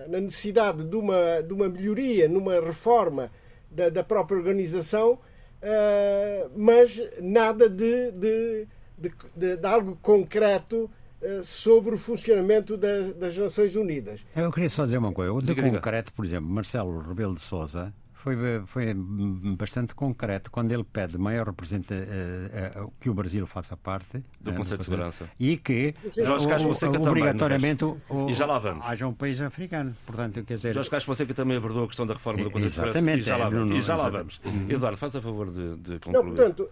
na, 0.09 0.19
necessidade 0.19 0.83
de 0.83 0.95
uma, 0.97 1.41
de 1.41 1.53
uma 1.53 1.69
melhoria, 1.69 2.27
numa 2.27 2.59
reforma 2.59 3.31
da, 3.71 3.87
da 3.87 4.03
própria 4.03 4.37
organização, 4.37 5.17
eh, 5.61 6.47
mas 6.53 7.01
nada 7.21 7.69
de, 7.69 8.11
de, 8.11 8.67
de, 8.97 9.55
de 9.55 9.65
algo 9.65 9.97
concreto 10.01 10.89
eh, 10.89 10.98
sobre 11.43 11.95
o 11.95 11.97
funcionamento 11.97 12.77
das, 12.77 13.13
das, 13.15 13.37
Nações 13.37 13.75
Unidas. 13.75 14.25
Eu 14.35 14.51
queria 14.51 14.69
só 14.69 14.85
dizer 14.85 14.97
uma 14.97 15.11
coisa. 15.11 15.33
O 15.33 15.41
de 15.41 15.55
concreto, 15.55 16.13
por 16.13 16.25
exemplo, 16.25 16.49
Marcelo 16.49 16.99
Rebelo 16.99 17.35
de 17.35 17.41
Sousa 17.41 17.93
foi, 18.19 18.35
foi 18.65 18.93
bastante 18.93 19.95
concreto 19.95 20.51
quando 20.51 20.71
ele 20.73 20.83
pede 20.83 21.17
maior 21.17 21.47
representante 21.47 21.93
uh, 21.93 22.83
uh, 22.83 22.93
que 22.99 23.09
o 23.09 23.13
Brasil 23.13 23.47
faça 23.47 23.77
parte 23.77 24.21
do 24.41 24.51
uh, 24.51 24.55
Conselho 24.55 24.77
de 24.79 24.83
Segurança 24.83 25.29
e 25.39 25.55
que 25.55 25.95
Jorge 26.17 26.47
Castro 26.47 26.73
Fonseca 26.73 27.01
obrigatoriamente 27.01 27.85
também, 27.85 28.29
e 28.29 28.33
já 28.33 28.45
lá 28.45 28.59
vamos. 28.59 28.85
haja 28.85 29.07
um 29.07 29.13
país 29.13 29.39
africano. 29.39 29.95
Portanto, 30.05 30.43
quer 30.43 30.55
dizer... 30.55 30.73
Jorge 30.73 30.89
Castro 30.89 31.13
Fonseca 31.13 31.33
também 31.33 31.55
abordou 31.55 31.85
a 31.85 31.87
questão 31.87 32.05
da 32.05 32.13
reforma 32.13 32.43
do 32.43 32.51
Conselho 32.51 32.69
de 32.69 32.75
Segurança 32.75 33.11
e 33.11 33.21
já 33.21 33.37
lá 33.37 33.49
vamos. 33.49 33.75
e 33.77 33.81
já 33.81 33.95
lá 33.95 34.09
vamos. 34.09 34.41
Uhum. 34.43 34.65
Eduardo, 34.69 34.97
faz 34.97 35.15
a 35.15 35.21
favor 35.21 35.49
de, 35.49 35.77
de 35.77 35.99
concluir. 35.99 36.13
Não, 36.13 36.25
portanto, 36.25 36.69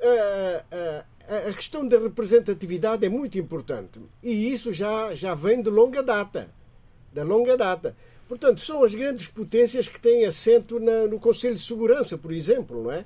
a 1.47 1.53
questão 1.53 1.87
da 1.87 1.97
representatividade 1.97 3.05
é 3.05 3.09
muito 3.09 3.37
importante 3.37 4.01
e 4.21 4.51
isso 4.51 4.73
já, 4.73 5.13
já 5.13 5.33
vem 5.33 5.61
de 5.61 5.69
longa 5.69 6.03
data. 6.03 6.49
Da 7.13 7.23
longa 7.23 7.55
data. 7.55 7.95
Portanto, 8.27 8.59
são 8.59 8.83
as 8.83 8.93
grandes 8.93 9.27
potências 9.27 9.87
que 9.87 9.99
têm 9.99 10.25
assento 10.25 10.79
na, 10.79 11.07
no 11.07 11.19
Conselho 11.19 11.55
de 11.55 11.61
Segurança, 11.61 12.17
por 12.17 12.31
exemplo, 12.31 12.83
não 12.83 12.91
é? 12.91 13.05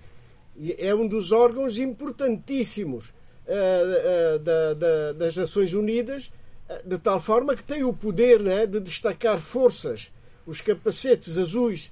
E 0.58 0.76
é 0.80 0.94
um 0.94 1.08
dos 1.08 1.32
órgãos 1.32 1.78
importantíssimos 1.78 3.10
uh, 3.10 4.36
uh, 4.36 4.40
da, 4.40 4.74
da, 4.74 5.14
das 5.14 5.38
Nações 5.38 5.74
Unidas, 5.74 6.32
uh, 6.70 6.88
de 6.88 6.98
tal 6.98 7.20
forma 7.20 7.56
que 7.56 7.64
tem 7.64 7.84
o 7.84 7.94
poder 7.94 8.46
é, 8.48 8.66
de 8.66 8.80
destacar 8.80 9.38
forças, 9.38 10.12
os 10.46 10.60
capacetes 10.60 11.38
azuis 11.38 11.92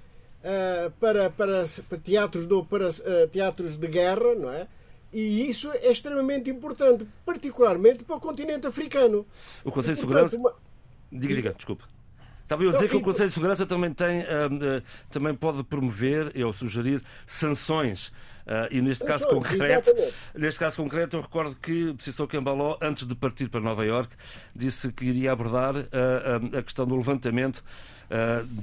para, 0.99 1.29
para, 1.29 1.65
para, 1.87 1.97
teatros, 1.97 2.45
do, 2.45 2.63
para 2.63 2.89
teatros 3.29 3.75
de 3.77 3.87
guerra, 3.87 4.35
não 4.35 4.49
é? 4.49 4.67
E 5.11 5.47
isso 5.47 5.71
é 5.71 5.91
extremamente 5.91 6.49
importante, 6.49 7.05
particularmente 7.25 8.03
para 8.03 8.15
o 8.15 8.19
continente 8.19 8.65
africano. 8.65 9.25
O 9.63 9.71
Conselho 9.71 9.95
de 9.95 10.01
Segurança. 10.01 10.37
Uma... 10.37 10.55
Diga, 11.11 11.35
diga, 11.35 11.53
desculpe. 11.53 11.83
Estava 12.49 12.63
eu 12.63 12.69
a 12.69 12.71
dizer 12.71 12.85
Não, 12.85 12.89
que 12.89 12.97
o 12.97 13.01
Conselho 13.01 13.29
de 13.29 13.35
Segurança 13.35 13.63
também, 13.63 13.93
tem, 13.93 14.21
uh, 14.21 14.23
uh, 14.23 14.83
também 15.11 15.35
pode 15.35 15.63
promover 15.63 16.33
ou 16.43 16.51
sugerir 16.51 16.99
sanções. 17.27 18.07
Uh, 18.07 18.65
e 18.71 18.81
neste 18.81 19.05
caso 19.05 19.27
concreto, 19.27 19.91
neste 20.33 20.59
caso 20.59 20.77
concreto, 20.77 21.15
eu 21.15 21.21
recordo 21.21 21.55
que 21.55 21.89
o 21.89 21.95
professor 21.95 22.25
Cambaló, 22.25 22.75
antes 22.81 23.05
de 23.05 23.13
partir 23.13 23.49
para 23.49 23.59
Nova 23.59 23.85
Iorque, 23.85 24.15
disse 24.55 24.91
que 24.91 25.05
iria 25.05 25.31
abordar 25.31 25.75
a 26.57 26.63
questão 26.63 26.87
do 26.87 26.95
levantamento 26.95 27.63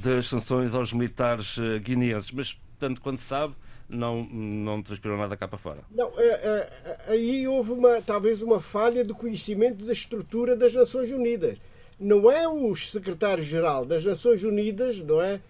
das 0.03 0.27
sanções 0.27 0.75
aos 0.75 0.93
militares 0.93 1.57
guineenses. 1.85 2.33
Mas, 2.33 2.59
tanto 2.81 3.01
quanto 3.01 3.21
se 3.21 3.27
sabe, 3.27 3.55
não, 3.89 4.25
não 4.25 4.83
transpirou 4.83 5.17
nada 5.17 5.37
cá 5.37 5.47
para 5.47 5.59
fora. 5.59 5.85
Não, 5.95 6.11
é, 6.17 6.27
é, 6.27 7.13
aí 7.13 7.47
houve 7.47 7.71
uma, 7.71 8.03
talvez 8.03 8.43
uma 8.43 8.59
falha 8.59 9.05
de 9.05 9.15
conhecimento 9.15 9.85
da 9.85 9.93
estrutura 9.93 10.57
das 10.57 10.75
Nações 10.75 11.13
Unidas. 11.13 11.57
Não 11.99 12.31
é 12.31 12.47
o 12.47 12.75
secretário-geral 12.75 13.85
das 13.85 14.05
Nações 14.05 14.43
Unidas, 14.43 15.01
não 15.01 15.21
é? 15.21 15.41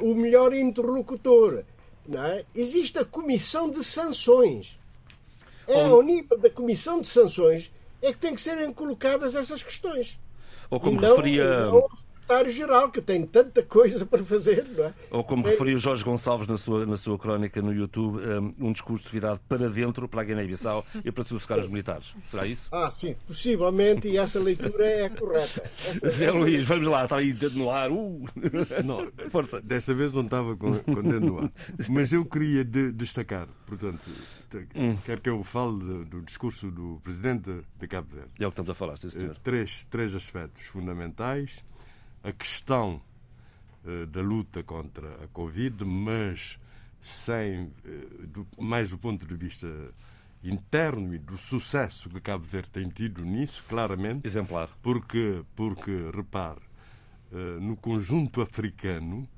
o 0.00 0.14
melhor 0.14 0.54
interlocutor. 0.54 1.64
não 2.06 2.24
é? 2.24 2.44
existe 2.54 2.98
a 2.98 3.04
Comissão 3.04 3.70
de 3.70 3.82
Sanções. 3.82 4.78
É 5.66 5.84
ao 5.84 6.02
nível 6.02 6.38
da 6.38 6.50
Comissão 6.50 7.00
de 7.00 7.06
Sanções 7.06 7.72
é 8.02 8.12
que 8.12 8.18
tem 8.18 8.34
que 8.34 8.40
serem 8.40 8.72
colocadas 8.72 9.36
essas 9.36 9.62
questões. 9.62 10.18
Ou 10.68 10.80
como 10.80 10.98
e 10.98 11.00
não, 11.00 11.10
referia. 11.10 11.66
não 11.66 11.88
secretário-geral, 12.22 12.90
que 12.90 13.00
tem 13.02 13.26
tanta 13.26 13.62
coisa 13.62 14.06
para 14.06 14.22
fazer, 14.22 14.66
não 14.76 14.84
é? 14.84 14.94
Ou 15.10 15.24
como 15.24 15.46
É- 15.46 15.50
referiu 15.50 15.78
Jorge 15.78 16.04
Gonçalves 16.04 16.46
na 16.48 16.56
sua, 16.56 16.86
na 16.86 16.96
sua 16.96 17.18
crónica 17.18 17.60
no 17.60 17.72
YouTube, 17.74 18.20
um, 18.60 18.72
discurso 18.72 19.08
virado 19.10 19.40
para 19.48 19.68
dentro, 19.68 20.08
para 20.08 20.22
a 20.22 20.24
Guiné-Bissau 20.24 20.84
e 21.04 21.10
para 21.10 21.24
sossegar 21.24 21.58
os 21.58 21.68
militares. 21.68 22.06
Será 22.30 22.46
isso? 22.46 22.68
Ah, 22.70 22.90
sim, 22.90 23.14
possivelmente, 23.26 24.08
e 24.08 24.16
essa 24.16 24.38
leitura 24.40 24.84
é 24.86 25.08
correta. 25.08 25.62
Essa- 25.64 26.10
Zé 26.10 26.30
Luís, 26.30 26.64
vamos 26.64 26.86
lá, 26.86 27.04
está 27.04 27.16
aí 27.16 27.32
dedo 27.32 27.58
no 27.58 27.70
ar. 27.70 27.90
Uh. 27.90 28.24
Não, 28.84 29.10
Força. 29.30 29.60
Desta 29.60 29.92
vez 29.94 30.12
não 30.12 30.22
estava 30.22 30.56
com, 30.56 30.78
com 30.78 31.02
dedo 31.02 31.20
no 31.20 31.38
ar. 31.40 31.52
Mas 31.88 32.12
eu 32.12 32.24
queria 32.24 32.64
de- 32.64 32.92
destacar, 32.92 33.48
portanto, 33.66 34.00
te- 34.50 34.66
quer 35.04 35.20
que 35.20 35.28
eu 35.28 35.42
fale 35.44 35.78
do, 35.78 36.04
do 36.04 36.22
discurso 36.22 36.70
do 36.70 37.00
presidente 37.02 37.50
de 37.78 37.86
Cabo 37.88 38.08
Verde. 38.14 38.30
É 38.38 38.46
o 38.46 38.50
que 38.50 38.52
estamos 38.52 38.70
a 38.70 38.74
falar, 38.74 38.96
sim, 38.96 39.08
Eh, 39.08 39.10
senhor. 39.10 39.36
Três, 39.42 39.84
três 39.90 40.14
aspectos 40.14 40.64
fundamentais. 40.66 41.62
A 42.24 42.32
questão 42.32 43.00
eh, 43.84 44.06
da 44.06 44.20
luta 44.20 44.62
contra 44.62 45.24
a 45.24 45.28
Covid, 45.28 45.84
mas 45.84 46.58
sem, 47.00 47.72
eh, 47.84 48.26
do- 48.28 48.46
mais 48.58 48.90
do 48.90 48.98
ponto 48.98 49.26
de 49.26 49.34
vista 49.34 49.66
interno 50.44 51.14
e 51.14 51.18
do 51.18 51.36
sucesso 51.36 52.08
que 52.08 52.20
Cabo 52.20 52.44
Verde 52.44 52.70
tem 52.70 52.88
tido 52.88 53.24
nisso, 53.24 53.64
claramente. 53.68 54.26
Exemplar. 54.26 54.68
Porque, 54.82 55.42
porque 55.56 55.90
repare, 56.14 56.60
eh, 57.32 57.58
no 57.60 57.76
conjunto 57.76 58.40
africano 58.40 59.28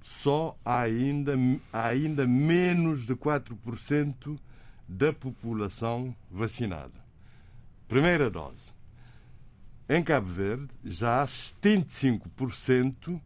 só 0.00 0.56
há 0.64 0.80
ainda, 0.80 1.34
há 1.72 1.86
ainda 1.88 2.26
menos 2.26 3.06
de 3.06 3.14
4% 3.14 4.36
da 4.88 5.12
população 5.12 6.14
vacinada. 6.28 7.00
Primeira 7.86 8.28
dose. 8.28 8.72
Em 9.88 10.02
Cabo 10.02 10.28
Verde 10.28 10.68
já 10.84 11.22
há 11.22 11.26
75% 11.26 13.20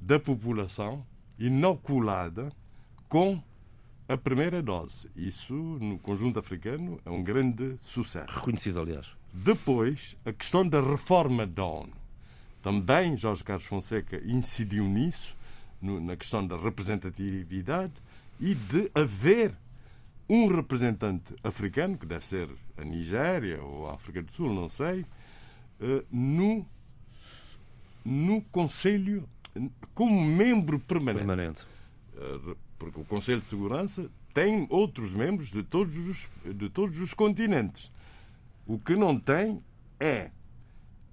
da 0.00 0.18
população 0.18 1.04
inoculada 1.38 2.50
com 3.08 3.42
a 4.08 4.16
primeira 4.16 4.62
dose. 4.62 5.08
Isso, 5.14 5.52
no 5.54 5.98
conjunto 5.98 6.38
africano, 6.38 7.00
é 7.04 7.10
um 7.10 7.22
grande 7.22 7.76
sucesso. 7.80 8.30
Reconhecido, 8.32 8.80
aliás. 8.80 9.06
Depois, 9.32 10.16
a 10.24 10.32
questão 10.32 10.66
da 10.66 10.80
reforma 10.80 11.46
da 11.46 11.64
ONU. 11.64 11.92
Também 12.62 13.16
Jorge 13.16 13.44
Carlos 13.44 13.66
Fonseca 13.66 14.20
incidiu 14.24 14.84
nisso, 14.84 15.36
no- 15.80 16.00
na 16.00 16.16
questão 16.16 16.44
da 16.46 16.56
representatividade 16.56 17.92
e 18.40 18.54
de 18.54 18.90
haver 18.94 19.54
um 20.28 20.48
representante 20.48 21.34
africano, 21.44 21.96
que 21.96 22.04
deve 22.06 22.24
ser 22.26 22.48
a 22.76 22.84
Nigéria 22.84 23.62
ou 23.62 23.86
a 23.88 23.94
África 23.94 24.22
do 24.22 24.30
Sul, 24.32 24.52
não 24.52 24.68
sei, 24.68 25.04
no, 26.10 26.66
no 28.04 28.42
Conselho, 28.50 29.28
como 29.94 30.20
membro 30.24 30.78
permanente. 30.80 31.26
Permanente. 31.26 31.60
Eh, 32.16 32.54
porque 32.78 33.00
o 33.00 33.04
Conselho 33.04 33.40
de 33.40 33.46
Segurança 33.46 34.10
tem 34.32 34.66
outros 34.70 35.12
membros 35.12 35.50
de 35.50 35.62
todos 35.62 35.96
os, 35.96 36.28
de 36.44 36.68
todos 36.70 36.98
os 37.00 37.12
continentes. 37.14 37.90
O 38.66 38.78
que 38.78 38.94
não 38.94 39.18
tem 39.18 39.60
é 39.98 40.30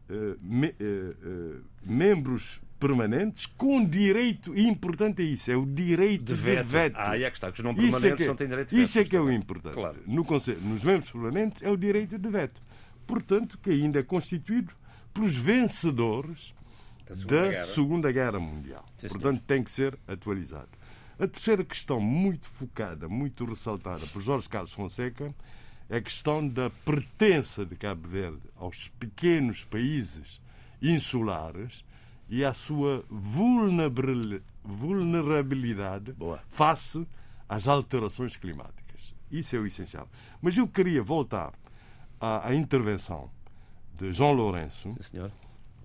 eh, 0.10 0.36
me- 0.42 0.76
eh, 0.80 1.16
eh, 1.24 1.56
membros 1.84 2.62
permanentes 2.80 3.46
com 3.46 3.84
direito, 3.84 4.54
e 4.56 4.68
importante 4.68 5.22
é 5.22 5.26
isso, 5.26 5.50
é 5.50 5.56
o 5.56 5.66
direito 5.66 6.26
de 6.26 6.34
De 6.36 6.40
veto. 6.42 6.68
veto. 6.68 6.96
Ah, 6.98 7.12
aí 7.12 7.24
é 7.24 7.32
que 7.32 7.38
está, 7.38 7.52
que 7.52 7.60
os 7.60 7.64
não 7.64 7.72
Isso 7.72 7.82
é 7.82 7.90
permanentes 7.92 8.18
que, 8.18 8.28
não 8.28 8.36
têm 8.36 8.48
direito 8.48 8.70
de 8.70 8.76
veto. 8.76 8.86
Isso 8.88 9.00
é 9.00 9.04
que 9.06 9.16
é 9.16 9.20
o 9.22 9.32
importante. 9.32 9.74
Claro. 9.74 9.98
No 10.06 10.24
Conselho, 10.26 10.60
nos 10.62 10.84
membros 10.84 11.10
permanentes 11.10 11.64
é 11.64 11.70
o 11.72 11.78
direito 11.78 12.18
de 12.20 12.30
veto. 12.30 12.62
Portanto, 13.06 13.58
que 13.62 13.70
ainda 13.70 14.00
é 14.00 14.04
constituído 14.04 14.74
pelos 15.14 15.36
vencedores 15.36 16.54
da 17.28 17.66
Segunda 17.68 18.12
Guerra, 18.12 18.40
Mundial. 18.40 18.86
Sim, 18.98 19.08
Portanto, 19.10 19.44
tem 19.46 19.64
que 19.64 19.72
ser 19.72 19.98
atualizado. 20.08 20.70
A 21.20 21.28
terceira 21.28 21.64
questão, 21.64 22.02
muito 22.02 22.50
focada, 22.50 23.08
muito 23.08 23.46
ressaltada 23.46 24.06
por 24.08 24.22
Jorge 24.22 24.50
Carlos 24.50 24.74
Fonseca, 24.74 25.34
é 25.90 25.98
a 25.98 26.02
questão 26.02 26.46
da 26.46 26.70
pertença 26.84 27.66
de 27.66 27.76
Cabo 27.76 28.08
Verde 28.08 28.42
aos 28.56 28.88
pequenos 29.00 29.64
países 29.64 30.42
insulares 30.82 31.86
e 32.28 32.44
à 32.44 32.54
sua 32.54 33.06
vulnerabil- 33.10 34.42
vulnerabilidade 34.64 36.12
Boa. 36.14 36.42
face 36.50 37.08
às 37.48 37.68
alterações 37.68 38.36
climáticas. 38.36 39.16
Isso 39.32 39.56
é 39.56 39.60
o 39.60 39.68
essencial. 39.68 40.10
Mas 40.42 40.58
eu 40.58 40.68
queria 40.68 41.04
voltar 41.04 41.54
à, 42.20 42.48
à 42.48 42.56
intervenção 42.56 43.30
de 43.98 44.12
João 44.14 44.34
Lourenço 44.34 44.96
Sim, 45.02 45.30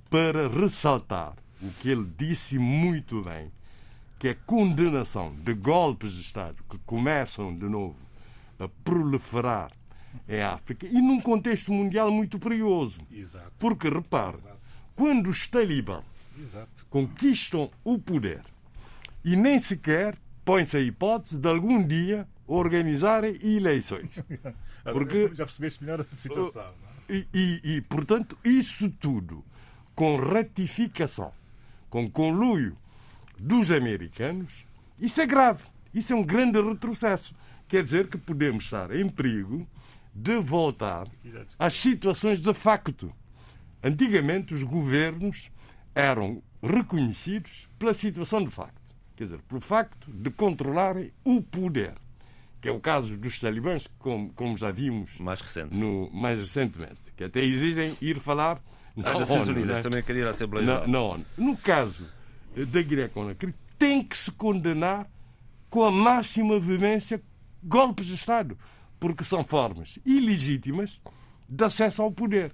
para 0.09 0.49
ressaltar 0.49 1.35
o 1.63 1.71
que 1.75 1.89
ele 1.91 2.11
disse 2.19 2.59
muito 2.59 3.23
bem, 3.23 3.53
que 4.19 4.29
é 4.29 4.31
a 4.33 4.35
condenação 4.35 5.35
de 5.35 5.55
golpes 5.55 6.13
de 6.15 6.23
Estado 6.23 6.63
que 6.69 6.79
começam 6.79 7.55
de 7.57 7.67
novo 7.67 7.97
a 8.59 8.69
proliferar 8.85 9.71
em 10.29 10.43
África 10.43 10.87
e 10.87 11.01
num 11.01 11.21
contexto 11.21 11.73
mundial 11.73 12.11
muito 12.11 12.39
perigoso. 12.39 13.01
Exato, 13.13 13.53
Porque, 13.59 13.89
repare, 13.89 14.39
quando 14.97 15.29
os 15.31 15.47
talibã 15.47 16.03
exato. 16.39 16.87
conquistam 16.91 17.71
o 17.85 17.99
poder 17.99 18.43
e 19.25 19.37
nem 19.37 19.59
sequer 19.59 20.19
põe-se 20.45 20.77
a 20.77 20.81
hipótese 20.81 21.39
de 21.39 21.49
algum 21.49 21.87
dia 21.87 22.27
organizarem 22.47 23.39
eleições. 23.43 24.11
Porque- 24.85 25.31
Já 25.35 25.45
percebeste 25.45 25.83
melhor 25.83 26.01
a 26.01 26.17
situação, 26.17 26.63
é? 27.09 27.15
E, 27.15 27.27
e- 27.35 27.61
e, 27.77 27.81
portanto, 27.83 28.39
isso 28.45 28.89
tudo 28.91 29.45
com 29.95 30.17
ratificação, 30.17 31.33
com 31.89 32.09
conluio 32.11 32.77
dos 33.39 33.71
americanos, 33.71 34.65
isso 34.99 35.21
é 35.21 35.27
grave. 35.27 35.65
Isso 35.93 36.13
é 36.13 36.17
um 36.17 36.23
grande 36.23 36.61
retrocesso. 36.61 37.35
Quer 37.69 37.83
dizer 37.83 38.07
que 38.09 38.17
podemos 38.19 38.65
estar 38.65 38.95
em 38.95 39.09
perigo 39.09 39.67
de 40.15 40.37
voltar 40.39 41.09
às 41.59 41.75
situações 41.75 42.41
de 42.41 42.55
facto. 42.55 43.13
Antigamente, 43.83 44.53
os 44.55 44.63
governos 44.63 45.51
eram 45.95 46.43
reconhecidos 46.63 47.69
pela 47.79 47.95
situação 47.95 48.43
de 48.45 48.51
facto. 48.51 48.81
Quer 49.17 49.25
dizer, 49.25 49.41
pelo 49.43 49.61
facto 49.61 50.11
de 50.11 50.31
controlarem 50.31 51.13
o 51.25 51.41
poder. 51.43 51.95
Que 52.61 52.69
é 52.69 52.73
o 52.73 52.79
caso 52.81 53.17
dos 53.17 53.39
talibãs, 53.41 53.87
como, 53.99 54.33
como 54.35 54.57
já 54.57 54.71
vimos 54.71 55.17
Mais 55.19 55.41
recente. 55.41 55.77
no, 55.77 56.11
mais 56.13 56.39
recentemente, 56.39 57.01
que 57.17 57.25
até 57.25 57.41
exigem 57.41 57.97
ir 58.03 58.19
falar 58.19 58.61
na 58.95 59.15
Nações 59.19 59.49
ONU, 59.49 59.53
Unidas, 59.53 59.77
né? 59.77 59.83
também 59.83 60.03
queria 60.03 60.23
ir 60.23 60.27
à 60.27 60.31
Assembleia 60.31 60.67
na, 60.67 60.87
na 60.87 61.01
ONU. 61.01 61.25
No 61.39 61.57
caso 61.57 62.07
da 62.55 62.83
Guiné-Conakry, 62.83 63.55
tem 63.79 64.03
que 64.05 64.17
se 64.17 64.31
condenar 64.33 65.09
com 65.71 65.85
a 65.85 65.91
máxima 65.91 66.61
veemência 66.61 67.23
golpes 67.63 68.07
de 68.07 68.15
Estado, 68.15 68.59
porque 68.99 69.25
são 69.25 69.43
formas 69.45 69.99
ilegítimas 70.05 71.01
de 71.49 71.65
acesso 71.65 72.03
ao 72.03 72.11
poder. 72.13 72.53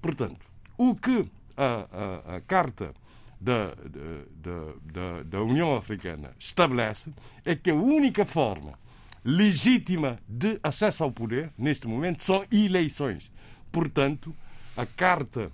Portanto, 0.00 0.46
o 0.78 0.94
que 0.94 1.26
a, 1.56 1.86
a- 2.32 2.36
a 2.36 2.40
Carta 2.42 2.94
da, 3.40 3.74
da- 3.74 4.74
da- 4.84 5.22
da 5.24 5.42
União 5.42 5.74
Africana 5.76 6.30
estabelece 6.38 7.12
é 7.44 7.56
que 7.56 7.70
a 7.70 7.74
única 7.74 8.24
forma 8.24 8.78
legítima 9.24 10.18
de 10.28 10.58
acesso 10.62 11.04
ao 11.04 11.12
poder, 11.12 11.52
neste 11.56 11.86
momento, 11.86 12.24
são 12.24 12.44
eleições. 12.50 13.30
Portanto, 13.70 14.34
a 14.76 14.86
Carta 14.86 15.52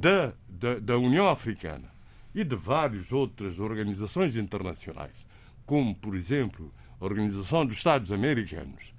da, 0.00 0.32
da, 0.48 0.78
da 0.78 0.98
União 0.98 1.28
Africana 1.28 1.90
e 2.34 2.44
de 2.44 2.56
várias 2.56 3.12
outras 3.12 3.58
organizações 3.58 4.36
internacionais, 4.36 5.26
como, 5.64 5.94
por 5.94 6.14
exemplo, 6.14 6.72
a 7.00 7.04
Organização 7.04 7.64
dos 7.64 7.76
Estados 7.76 8.12
Americanos, 8.12 8.92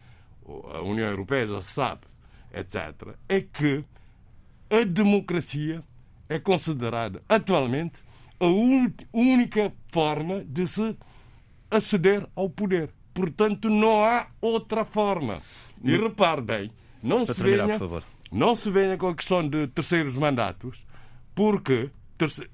a 0.74 0.82
União 0.82 1.07
Europeia 1.07 1.47
já 1.47 1.62
sabe, 1.62 2.01
etc., 2.53 3.16
é 3.28 3.41
que 3.41 3.84
a 4.70 4.84
democracia 4.84 5.84
é 6.28 6.39
considerada 6.39 7.22
atualmente 7.28 8.01
a 8.39 8.45
única 9.14 9.74
forma 9.91 10.43
de 10.45 10.68
se 10.68 10.95
aceder 11.70 12.28
ao 12.36 12.49
poder. 12.49 12.89
Portanto, 13.20 13.70
não 13.70 14.03
há 14.03 14.28
outra 14.41 14.84
forma. 14.86 15.41
E 15.84 15.95
repare 15.95 16.41
bem, 16.41 16.72
não 17.01 17.26
Para 17.26 17.34
se, 17.34 17.41
terminar, 17.41 17.65
venha, 17.67 17.80
por 17.80 17.88
favor. 17.88 18.03
não 18.32 18.55
se 18.55 18.70
venha 18.70 18.97
com 18.97 19.07
a 19.07 19.15
questão 19.15 19.47
de 19.47 19.67
terceiros 19.67 20.15
mandatos, 20.15 20.86
porque 21.34 21.89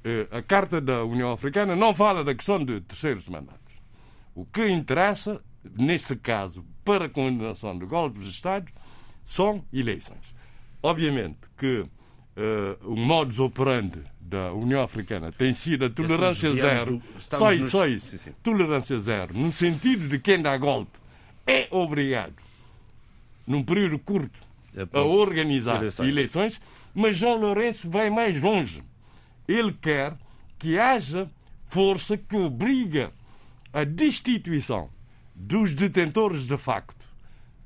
eh, 0.04 0.28
a 0.30 0.42
Carta 0.44 0.80
da 0.80 1.04
União 1.04 1.32
Africana 1.32 1.76
não 1.76 1.94
fala 1.96 2.24
da 2.24 2.36
questão 2.36 2.60
de 2.64 2.82
terceiros 2.82 3.28
mandatos. 3.28 3.60
O 4.36 4.46
que 4.46 4.68
interessa, 4.68 5.42
neste 5.76 6.16
caso, 6.16 6.64
para 6.84 7.06
a 7.06 7.10
condenação 7.10 7.78
de 7.78 7.86
golpes 7.86 8.26
de 8.26 8.30
Estado, 8.30 8.72
são 9.24 9.66
eleições. 9.74 10.36
Obviamente 10.84 11.40
que 11.58 11.80
uh, 11.80 11.90
o 12.84 12.96
modus 12.96 13.40
operandi 13.40 14.04
da 14.28 14.52
União 14.54 14.82
Africana 14.82 15.32
tem 15.32 15.54
sido 15.54 15.86
a 15.86 15.90
tolerância 15.90 16.52
zero. 16.54 16.98
Do, 16.98 17.38
só 17.38 17.54
isso, 17.54 17.70
só 17.70 17.88
isso. 17.88 18.10
Sim, 18.10 18.18
sim. 18.18 18.32
Tolerância 18.42 18.98
zero. 19.00 19.38
No 19.38 19.52
sentido 19.52 20.08
de 20.08 20.18
quem 20.20 20.42
dá 20.42 20.58
golpe 20.58 20.98
é 21.46 21.68
obrigado, 21.70 22.34
num 23.46 23.64
período 23.64 24.00
curto, 24.00 24.40
É 24.76 24.88
a 24.98 25.02
organizar 25.04 25.78
Eleições. 25.78 26.10
eleições. 26.10 26.62
mas 26.94 27.18
João 27.18 27.38
Lourenço 27.40 27.90
vai 27.90 28.10
mais 28.10 28.42
longe. 28.42 28.84
Ele 29.48 29.72
quer 29.74 30.16
que 30.58 30.80
haja 30.80 31.30
força 31.70 32.18
que 32.18 32.36
obriga 32.36 33.12
a 33.72 33.84
destituição 33.84 34.90
dos 35.36 35.72
detentores 35.72 36.48
de 36.48 36.58
facto 36.58 37.06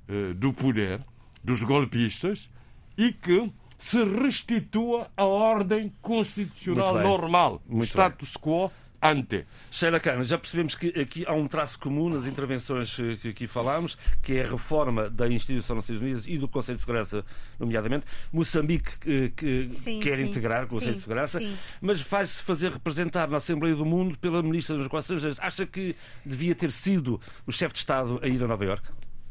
eh, 0.09 0.33
do 0.33 0.51
poder, 0.51 0.99
dos 1.43 1.61
golpistas, 1.63 2.49
e 2.97 3.13
que 3.13 3.49
se 3.79 4.03
restitua 4.03 5.09
a 5.17 5.23
ordem 5.25 5.91
constitucional 6.01 6.93
Muito 6.93 7.03
bem. 7.03 7.11
normal, 7.11 7.63
Muito 7.67 7.85
status 7.87 8.35
quo 8.37 8.69
ante. 9.01 9.45
Sheila 9.71 9.97
Khan, 9.97 10.23
já 10.25 10.37
percebemos 10.37 10.75
que 10.75 10.87
aqui 10.99 11.23
há 11.25 11.31
um 11.33 11.47
traço 11.47 11.79
comum 11.79 12.09
nas 12.09 12.25
intervenções 12.25 12.99
eh, 12.99 13.15
que 13.15 13.29
aqui 13.29 13.47
falámos, 13.47 13.97
que 14.21 14.33
é 14.33 14.43
a 14.45 14.49
reforma 14.51 15.09
da 15.09 15.25
instituição 15.29 15.77
das 15.77 15.85
Nações 15.85 16.01
Unidas 16.01 16.27
e 16.27 16.37
do 16.37 16.49
Conselho 16.49 16.75
de 16.75 16.81
Segurança, 16.81 17.25
nomeadamente. 17.57 18.05
Moçambique 18.33 18.91
eh, 19.07 19.31
que 19.33 19.67
Sim, 19.69 20.01
quer 20.01 20.17
sim. 20.17 20.25
integrar 20.25 20.65
o 20.65 20.67
Conselho 20.67 20.91
Sim, 20.91 20.95
de 20.97 21.01
Segurança, 21.03 21.39
sim. 21.39 21.57
mas 21.79 22.01
faz-se 22.01 22.43
fazer 22.43 22.73
representar 22.73 23.29
na 23.29 23.37
Assembleia 23.37 23.73
do 23.73 23.85
Mundo 23.85 24.17
pela 24.17 24.43
Ministra 24.43 24.75
dos 24.75 24.83
Negócios 24.83 25.11
Estrangeiros. 25.15 25.39
Acha 25.39 25.65
que 25.65 25.95
devia 26.25 26.53
ter 26.53 26.73
sido 26.73 27.21
o 27.47 27.51
chefe 27.53 27.75
de 27.75 27.79
Estado 27.79 28.19
a 28.21 28.27
ir 28.27 28.43
a 28.43 28.47
Nova 28.47 28.65
Iorque? 28.65 28.89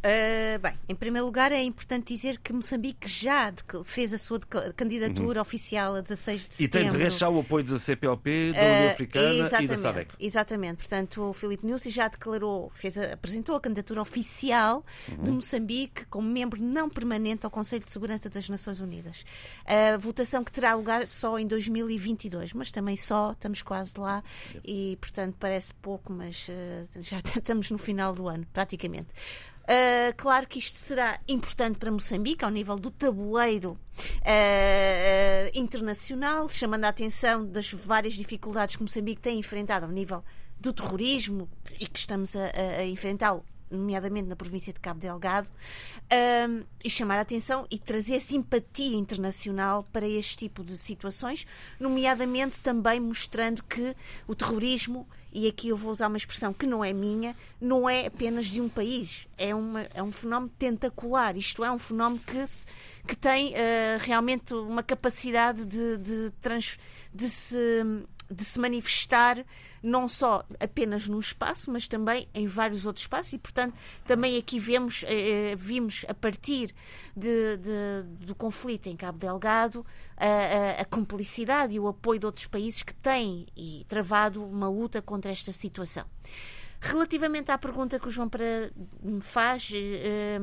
Uh, 0.08 0.58
bem, 0.60 0.72
em 0.88 0.94
primeiro 0.94 1.26
lugar 1.26 1.52
é 1.52 1.62
importante 1.62 2.14
dizer 2.14 2.38
que 2.38 2.52
Moçambique 2.52 3.06
já 3.06 3.52
fez 3.84 4.12
a 4.12 4.18
sua 4.18 4.38
candidatura 4.74 5.40
oficial 5.40 5.96
a 5.96 6.00
16 6.00 6.40
de 6.40 6.46
Uhum. 6.46 6.64
E 6.64 6.68
tem 6.68 6.80
setembro. 6.82 6.98
de 6.98 7.04
resto 7.04 7.18
já 7.18 7.28
o 7.28 7.40
apoio 7.40 7.64
da 7.64 7.78
CPLP, 7.78 8.52
da 8.52 8.58
Uh, 8.58 8.64
União 8.64 8.90
Africana 8.92 9.34
e 9.62 9.66
da 9.68 9.78
SADEC. 9.78 10.14
Exatamente. 10.18 10.76
Portanto, 10.76 11.22
o 11.28 11.32
Filipe 11.32 11.66
Nussi 11.66 11.90
já 11.90 12.08
declarou, 12.08 12.70
fez 12.70 12.96
apresentou 12.96 13.54
a 13.56 13.60
candidatura 13.60 14.00
oficial 14.00 14.84
Uhum. 15.10 15.24
de 15.24 15.30
Moçambique 15.32 16.06
como 16.06 16.28
membro 16.28 16.60
não 16.62 16.88
permanente 16.88 17.44
ao 17.44 17.50
Conselho 17.50 17.84
de 17.84 17.92
Segurança 17.92 18.30
das 18.30 18.48
Nações 18.48 18.80
Unidas. 18.80 19.24
A 19.66 19.96
votação 19.98 20.42
que 20.42 20.50
terá 20.52 20.74
lugar 20.74 21.06
só 21.06 21.38
em 21.38 21.46
2022, 21.46 22.52
mas 22.54 22.70
também 22.70 22.96
só, 22.96 23.32
estamos 23.32 23.62
quase 23.62 23.94
lá 23.98 24.22
e, 24.64 24.96
portanto, 25.00 25.36
parece 25.38 25.74
pouco, 25.74 26.12
mas 26.12 26.48
uh, 26.48 27.02
já 27.02 27.18
estamos 27.36 27.70
no 27.70 27.78
final 27.78 28.14
do 28.14 28.28
ano, 28.28 28.46
praticamente. 28.52 29.08
Uh, 29.68 30.14
claro 30.16 30.46
que 30.48 30.58
isto 30.58 30.78
será 30.78 31.20
importante 31.28 31.78
para 31.78 31.90
Moçambique 31.90 32.42
ao 32.42 32.50
nível 32.50 32.76
do 32.76 32.90
tabuleiro 32.90 33.72
uh, 33.72 35.50
internacional, 35.52 36.48
chamando 36.48 36.84
a 36.84 36.88
atenção 36.88 37.44
das 37.46 37.70
várias 37.72 38.14
dificuldades 38.14 38.76
que 38.76 38.82
Moçambique 38.82 39.20
tem 39.20 39.38
enfrentado 39.38 39.84
ao 39.84 39.92
nível 39.92 40.24
do 40.58 40.72
terrorismo 40.72 41.48
e 41.78 41.86
que 41.86 41.98
estamos 41.98 42.34
a, 42.34 42.44
a- 42.78 42.84
enfrentá-lo, 42.86 43.44
nomeadamente 43.70 44.28
na 44.28 44.36
província 44.36 44.72
de 44.72 44.80
Cabo 44.80 45.00
Delgado, 45.00 45.48
um, 46.48 46.64
e 46.84 46.90
chamar 46.90 47.18
a 47.18 47.22
atenção 47.22 47.66
e 47.70 47.78
trazer 47.78 48.20
simpatia 48.20 48.96
internacional 48.96 49.86
para 49.92 50.06
este 50.06 50.36
tipo 50.36 50.64
de 50.64 50.76
situações, 50.76 51.46
nomeadamente 51.78 52.60
também 52.60 53.00
mostrando 53.00 53.62
que 53.64 53.94
o 54.26 54.34
terrorismo, 54.34 55.06
e 55.32 55.46
aqui 55.46 55.68
eu 55.68 55.76
vou 55.76 55.92
usar 55.92 56.08
uma 56.08 56.16
expressão 56.16 56.52
que 56.52 56.66
não 56.66 56.84
é 56.84 56.92
minha, 56.92 57.36
não 57.60 57.88
é 57.88 58.06
apenas 58.06 58.46
de 58.46 58.60
um 58.60 58.68
país, 58.68 59.26
é, 59.36 59.54
uma, 59.54 59.82
é 59.94 60.02
um 60.02 60.12
fenómeno 60.12 60.52
tentacular, 60.58 61.36
isto 61.36 61.64
é, 61.64 61.70
um 61.70 61.78
fenómeno 61.78 62.20
que, 62.26 62.44
que 63.06 63.16
tem 63.16 63.54
eh, 63.54 63.98
realmente 64.00 64.54
uma 64.54 64.82
capacidade 64.82 65.66
de, 65.66 65.98
de, 65.98 66.30
trans, 66.40 66.78
de 67.12 67.28
se 67.28 67.84
de 68.30 68.44
se 68.44 68.60
manifestar 68.60 69.44
não 69.82 70.06
só 70.08 70.44
apenas 70.60 71.08
num 71.08 71.18
espaço, 71.18 71.70
mas 71.70 71.86
também 71.88 72.28
em 72.34 72.46
vários 72.46 72.84
outros 72.84 73.04
espaços 73.04 73.32
e, 73.32 73.38
portanto, 73.38 73.74
também 74.06 74.36
aqui 74.36 74.58
vemos, 74.60 75.04
eh, 75.06 75.52
eh, 75.52 75.56
vimos 75.56 76.04
a 76.08 76.14
partir 76.14 76.74
de- 77.16 77.56
de- 77.56 78.26
do 78.26 78.34
conflito 78.34 78.88
em 78.88 78.96
Cabo 78.96 79.18
Delgado 79.18 79.86
a, 80.16 80.26
a- 80.26 80.80
a 80.82 80.84
cumplicidade 80.84 81.74
e 81.74 81.80
o 81.80 81.88
apoio 81.88 82.20
de 82.20 82.26
outros 82.26 82.46
países 82.46 82.82
que 82.82 82.94
têm 82.94 83.46
e 83.56 83.84
travado 83.88 84.44
uma 84.44 84.68
luta 84.68 85.00
contra 85.00 85.30
esta 85.30 85.52
situação. 85.52 86.04
Relativamente 86.80 87.50
à 87.50 87.58
pergunta 87.58 87.98
que 87.98 88.06
o 88.06 88.10
João 88.10 88.28
Pereira 88.28 88.70
me 89.02 89.20
faz, 89.20 89.70
eh, 89.74 89.78
eh, 90.38 90.40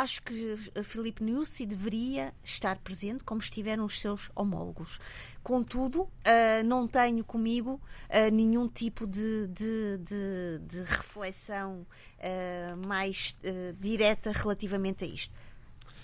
acho 0.00 0.22
que 0.22 0.58
a 0.78 0.82
Filipe 0.82 1.24
Nussi 1.24 1.64
deveria 1.66 2.34
estar 2.44 2.76
presente 2.78 3.24
como 3.24 3.40
estiveram 3.40 3.84
os 3.84 3.98
seus 4.00 4.30
homólogos. 4.34 4.98
Contudo, 5.42 6.08
ah, 6.24 6.62
não 6.64 6.86
tenho 6.86 7.24
comigo 7.24 7.80
ah, 8.10 8.30
nenhum 8.30 8.68
tipo 8.68 9.06
de, 9.06 9.46
de, 9.48 9.98
de- 9.98 10.58
de 10.66 10.80
reflexão 10.84 11.86
ah, 12.20 12.76
mais 12.86 13.36
direta 13.80 14.32
relativamente 14.32 15.04
a 15.04 15.06
isto. 15.06 15.32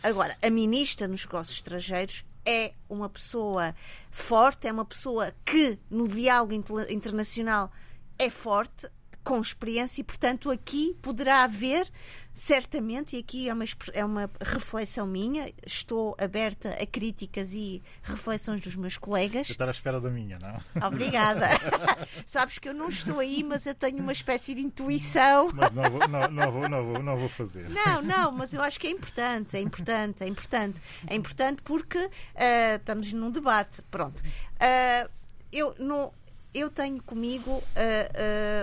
Agora, 0.02 0.36
a 0.42 0.50
ministra 0.50 1.06
dos 1.06 1.24
Negócios 1.24 1.56
Estrangeiros 1.56 2.24
é 2.44 2.72
uma 2.88 3.08
pessoa 3.08 3.74
forte, 4.10 4.66
é 4.66 4.72
uma 4.72 4.84
pessoa 4.84 5.32
que 5.44 5.78
no 5.90 6.08
diálogo 6.08 6.52
inter- 6.54 6.90
internacional 6.90 7.70
é 8.18 8.28
forte, 8.30 8.88
com 9.24 9.40
experiência 9.40 10.00
e, 10.00 10.04
portanto, 10.04 10.50
aqui 10.50 10.96
poderá 11.00 11.44
haver, 11.44 11.88
certamente, 12.34 13.16
e 13.16 13.20
aqui 13.20 13.48
é 13.48 13.52
uma, 13.52 13.64
é 13.92 14.04
uma 14.04 14.30
reflexão 14.40 15.06
minha, 15.06 15.52
estou 15.64 16.16
aberta 16.18 16.70
a 16.70 16.86
críticas 16.86 17.52
e 17.52 17.82
reflexões 18.02 18.60
dos 18.60 18.74
meus 18.74 18.98
colegas. 18.98 19.48
Eu 19.48 19.52
estar 19.52 19.68
à 19.68 19.70
espera 19.70 20.00
da 20.00 20.10
minha, 20.10 20.38
não? 20.38 20.60
Obrigada. 20.86 21.48
Sabes 22.26 22.58
que 22.58 22.68
eu 22.68 22.74
não 22.74 22.88
estou 22.88 23.20
aí, 23.20 23.42
mas 23.42 23.66
eu 23.66 23.74
tenho 23.74 23.98
uma 23.98 24.12
espécie 24.12 24.54
de 24.54 24.62
intuição. 24.62 25.48
Mas 25.54 25.72
não 25.72 25.84
vou, 25.84 26.08
não, 26.08 26.28
não 26.28 26.52
vou, 26.52 26.68
não 26.68 26.84
vou, 26.84 27.02
não 27.02 27.16
vou 27.16 27.28
fazer. 27.28 27.68
Não, 27.68 28.02
não, 28.02 28.32
mas 28.32 28.52
eu 28.52 28.62
acho 28.62 28.78
que 28.80 28.86
é 28.86 28.90
importante, 28.90 29.56
é 29.56 29.60
importante, 29.60 30.24
é 30.24 30.26
importante. 30.26 30.80
É 31.06 31.14
importante 31.14 31.62
porque 31.62 32.10
ah, 32.34 32.76
estamos 32.76 33.12
num 33.12 33.30
debate. 33.30 33.82
Pronto. 33.90 34.22
Ah, 34.58 35.08
eu, 35.52 35.74
não, 35.78 36.12
eu 36.54 36.70
tenho 36.70 37.02
comigo 37.02 37.62
ah, 37.76 37.80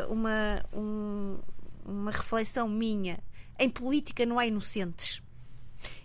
ah, 0.03 0.07
uma, 0.09 0.63
um- 0.73 1.39
uma 1.85 2.11
reflexão 2.11 2.67
minha. 2.69 3.19
Em 3.59 3.69
política 3.69 4.25
não 4.25 4.37
há 4.39 4.45
inocentes. 4.45 5.21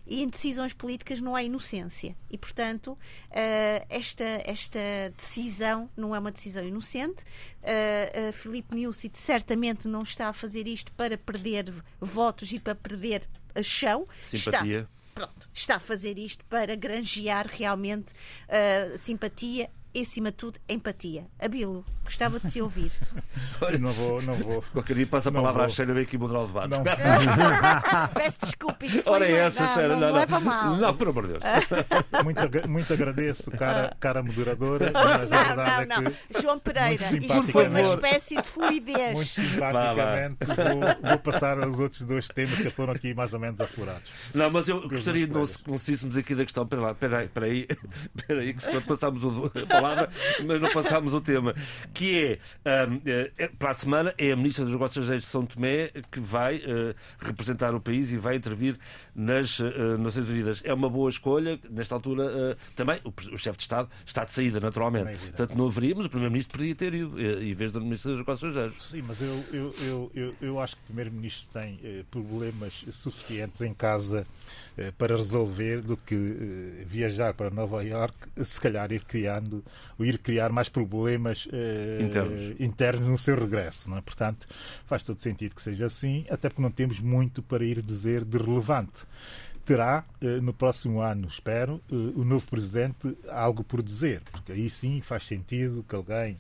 E 0.07 0.23
em 0.23 0.29
decisões 0.29 0.73
políticas 0.75 1.19
não 1.21 1.35
há 1.35 1.43
inocência. 1.43 2.15
E, 2.31 2.37
portanto, 2.37 2.97
ah, 3.31 3.85
esta, 3.89 4.25
esta 4.45 4.79
decisão 5.17 5.89
não 5.97 6.15
é 6.15 6.19
uma 6.19 6.31
decisão 6.33 6.65
inocente. 6.65 7.25
Uh, 7.63 8.29
uh, 8.29 8.33
Filipe 8.33 8.77
Nussi 8.77 9.11
certamente 9.15 9.89
não 9.89 10.03
está 10.03 10.29
a 10.29 10.33
fazer 10.33 10.67
isto 10.69 10.93
para 10.93 11.17
perder 11.17 11.73
votos 12.01 12.53
e 12.53 12.59
para 12.61 12.75
perder 12.75 13.29
a 13.55 13.63
chão. 13.63 14.05
Simpatia. 14.31 14.81
Está, 14.81 15.27
pronto, 15.27 15.49
está 15.55 15.77
a 15.77 15.81
fazer 15.81 16.19
isto 16.19 16.45
para 16.47 16.75
granjear 16.77 17.47
realmente 17.49 18.13
uh, 18.13 18.99
simpatia 18.99 19.71
e, 19.95 20.03
acima 20.03 20.31
de 20.31 20.37
tudo, 20.37 20.59
empatia. 20.69 21.27
Abilo, 21.41 21.85
gostava 22.03 22.41
de 22.41 22.51
te 22.53 22.61
ouvir. 22.61 22.91
Não 23.81 23.93
vou, 23.93 24.21
não 24.23 24.35
vou. 24.35 24.63
Qualquer 24.73 24.95
dia 24.95 25.07
passa 25.07 25.29
a 25.29 25.33
Não 25.33 25.41
palavra 25.41 25.65
à 25.65 25.67
vou. 25.67 25.75
Sheila 25.75 25.95
veio 25.95 26.07
aqui 26.07 26.19
moderar 26.19 26.43
o 26.43 26.47
debate. 26.47 26.71
Não. 26.71 26.85
Peço 28.15 28.39
desculpa, 28.43 28.85
isto 28.87 29.03
foi 29.03 29.13
Ora, 29.13 29.27
é 29.27 29.33
essa, 29.33 29.65
não, 29.67 29.75
Sheila. 29.75 29.97
não, 29.97 30.13
leva 30.13 30.41
mal. 30.41 30.77
Não, 30.77 30.95
por 30.97 31.09
amor 31.09 31.27
de 31.27 31.33
Deus. 31.39 31.45
Muito, 32.23 32.69
muito 32.69 32.93
agradeço, 32.93 33.51
cara, 33.53 33.97
cara 33.99 34.23
moderadora, 34.23 34.91
mas 34.93 35.33
a 35.33 35.37
Não, 35.37 35.45
verdade 35.47 35.89
não, 35.89 36.03
não. 36.03 36.11
é 36.11 36.15
que 36.35 36.43
João 36.43 36.59
Pereira, 36.59 37.05
isto 37.17 37.43
foi 37.45 37.69
uma 37.69 37.81
espécie 37.81 38.37
de 38.43 38.49
fluidez. 38.49 39.13
muito 39.15 39.29
simpaticamente 39.29 40.37
vou, 40.47 41.11
vou 41.11 41.19
passar 41.19 41.59
aos 41.63 41.79
outros 41.79 42.03
dois 42.03 42.29
temas 42.29 42.55
que 42.57 42.71
foram 42.71 42.93
aqui 42.93 43.15
mais 43.15 43.33
ou 43.33 43.41
menos 43.41 43.61
aflorados. 43.61 44.03
Não, 44.35 44.51
mas 44.51 44.69
eu 44.69 44.87
gostaria 44.89 45.27
de 45.27 45.33
não 45.33 45.47
se 45.47 45.59
conseguíssemos 45.59 46.17
aqui 46.17 46.35
da 46.35 46.45
questão. 46.45 46.65
Espera 46.65 46.83
lá, 46.83 46.93
espera 46.93 47.47
aí, 47.47 47.67
espera 48.17 48.41
aí, 48.41 48.55
que 48.55 48.63
se 48.63 48.81
passámos 48.83 49.25
o- 49.25 49.51
a 49.71 49.81
palavra, 49.85 50.11
mas 50.47 50.61
não 50.61 50.73
passámos 50.73 51.13
o 51.13 51.21
tema. 51.21 51.55
Que 51.93 52.39
é, 52.65 52.87
hum, 52.87 53.01
é, 53.05 53.49
para 53.59 53.71
a 53.71 53.75
semana, 53.75 54.15
é 54.17 54.33
a 54.33 54.37
Ministra 54.37 54.65
dos 54.65 54.73
Negócios 54.73 54.97
Estrangeiros 54.97 55.25
de 55.25 55.31
São 55.31 55.45
Tomé 55.45 55.91
que 56.11 56.21
vai 56.21 56.57
eh, 56.57 56.95
representar 57.19 57.75
o 57.75 57.81
país 57.81 58.13
e 58.13 58.17
vai 58.17 58.37
intervir 58.37 58.79
nas 59.15 59.61
eh, 59.61 59.97
Nações 59.99 60.29
Unidas. 60.29 60.61
É 60.65 60.73
uma 60.73 60.89
boa 60.89 61.11
escolha, 61.11 61.59
nesta 61.71 61.95
altura 61.95 62.25
eh, 62.25 62.57
também. 62.75 63.01
O, 63.05 63.13
o 63.35 63.39
chefe 63.39 63.59
de 63.59 63.63
Estado 63.63 63.89
está 64.07 64.25
de 64.25 64.31
saída, 64.31 64.61
naturalmente. 64.61 65.11
É. 65.11 65.17
Portanto, 65.17 65.57
não 65.57 65.67
haveria, 65.67 65.95
mas 65.95 66.07
o 66.07 66.09
Primeiro-Ministro 66.09 66.53
poderia 66.53 66.75
ter 66.75 66.95
ido, 66.95 67.21
eh, 67.21 67.45
em 67.45 67.55
vez 67.55 67.73
da 67.73 67.81
Ministra 67.81 68.13
dos 68.13 68.21
Negócios 68.21 68.49
Estrangeiros. 68.49 68.85
Sim, 68.85 69.03
mas 69.03 69.21
eu, 69.21 69.45
eu, 69.53 69.75
eu, 69.81 70.13
eu, 70.15 70.35
eu 70.41 70.61
acho 70.61 70.77
que 70.77 70.83
o 70.83 70.87
Primeiro-Ministro 70.87 71.49
tem 71.53 71.79
eh, 71.83 72.05
problemas 72.11 72.85
suficientes 72.91 73.61
em 73.61 73.75
casa 73.75 74.27
eh, 74.77 74.93
para 74.97 75.17
resolver 75.17 75.83
do 75.83 75.97
que 75.97 76.15
eh, 76.15 76.85
viajar 76.87 77.35
para 77.35 77.51
Nova 77.51 77.83
York, 77.85 78.15
se 78.45 78.61
calhar 78.61 78.91
ir 78.93 79.05
criando, 79.05 79.65
ou 79.99 80.05
ir 80.05 80.19
criar 80.19 80.51
mais 80.51 80.69
problemas 80.69 81.49
eh, 81.53 81.99
Internos. 82.03 82.61
internos 82.61 83.09
no 83.09 83.19
seu 83.19 83.37
regresso. 83.39 83.89
Não 83.91 83.99
é? 83.99 84.01
Portanto, 84.01 84.47
faz 84.87 85.03
todo 85.03 85.21
sentido 85.21 85.55
que 85.55 85.63
seja 85.63 85.87
assim, 85.87 86.25
até 86.31 86.49
porque 86.49 86.63
não 86.63 86.71
temos 86.71 87.01
muito 87.01 87.43
para 87.43 87.65
ir 87.65 87.81
dizer 87.83 88.25
de 88.25 88.39
relevante. 88.39 89.01
terá 89.65 90.05
no 90.43 90.53
próximo 90.53 91.01
ano, 91.01 91.27
espero, 91.27 91.81
o 91.91 92.23
novo 92.23 92.47
presidente 92.47 93.17
algo 93.31 93.65
por 93.65 93.83
dizer, 93.83 94.21
porque 94.31 94.53
aí 94.53 94.69
sim 94.69 95.01
faz 95.01 95.27
sentido 95.27 95.83
que 95.89 95.95
alguém 95.95 96.39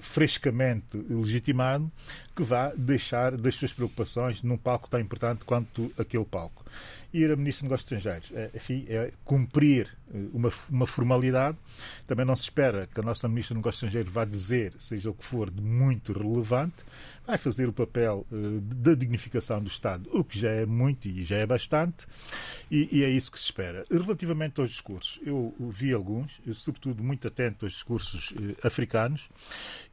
frescamente 0.00 0.96
legitimado 1.08 1.90
que 2.36 2.42
vá 2.44 2.72
deixar 2.76 3.36
das 3.36 3.54
suas 3.56 3.72
preocupações 3.72 4.42
num 4.42 4.56
palco 4.56 4.88
tão 4.88 5.00
importante 5.00 5.44
quanto 5.44 5.92
aquele 5.98 6.24
palco. 6.24 6.64
Ir 7.12 7.30
a 7.32 7.36
Ministro 7.36 7.62
dos 7.64 7.70
Negócios 7.70 7.92
Estrangeiros, 7.92 8.30
é, 8.32 8.50
enfim, 8.54 8.86
é 8.88 9.12
cumprir 9.24 9.88
uma, 10.32 10.50
uma 10.70 10.86
formalidade. 10.86 11.56
Também 12.06 12.24
não 12.24 12.36
se 12.36 12.44
espera 12.44 12.86
que 12.86 13.00
a 13.00 13.02
nossa 13.02 13.28
Ministra 13.28 13.54
dos 13.54 13.60
Negócios 13.60 13.82
Estrangeiros 13.82 14.12
vá 14.12 14.24
dizer, 14.24 14.74
seja 14.78 15.10
o 15.10 15.14
que 15.14 15.24
for, 15.24 15.50
de 15.50 15.62
muito 15.62 16.12
relevante. 16.12 16.84
Vai 17.28 17.36
fazer 17.36 17.68
o 17.68 17.74
papel 17.74 18.26
uh, 18.32 18.60
da 18.60 18.94
dignificação 18.94 19.62
do 19.62 19.68
Estado, 19.68 20.08
o 20.14 20.24
que 20.24 20.38
já 20.38 20.48
é 20.48 20.64
muito 20.64 21.08
e 21.08 21.24
já 21.24 21.36
é 21.36 21.44
bastante, 21.44 22.06
e, 22.70 22.88
e 22.90 23.04
é 23.04 23.10
isso 23.10 23.30
que 23.30 23.38
se 23.38 23.44
espera. 23.44 23.84
Relativamente 23.90 24.58
aos 24.62 24.70
discursos, 24.70 25.20
eu 25.26 25.54
vi 25.58 25.92
alguns, 25.92 26.32
eu, 26.46 26.54
sobretudo 26.54 27.04
muito 27.04 27.28
atento 27.28 27.66
aos 27.66 27.72
discursos 27.74 28.30
uh, 28.30 28.66
africanos, 28.66 29.28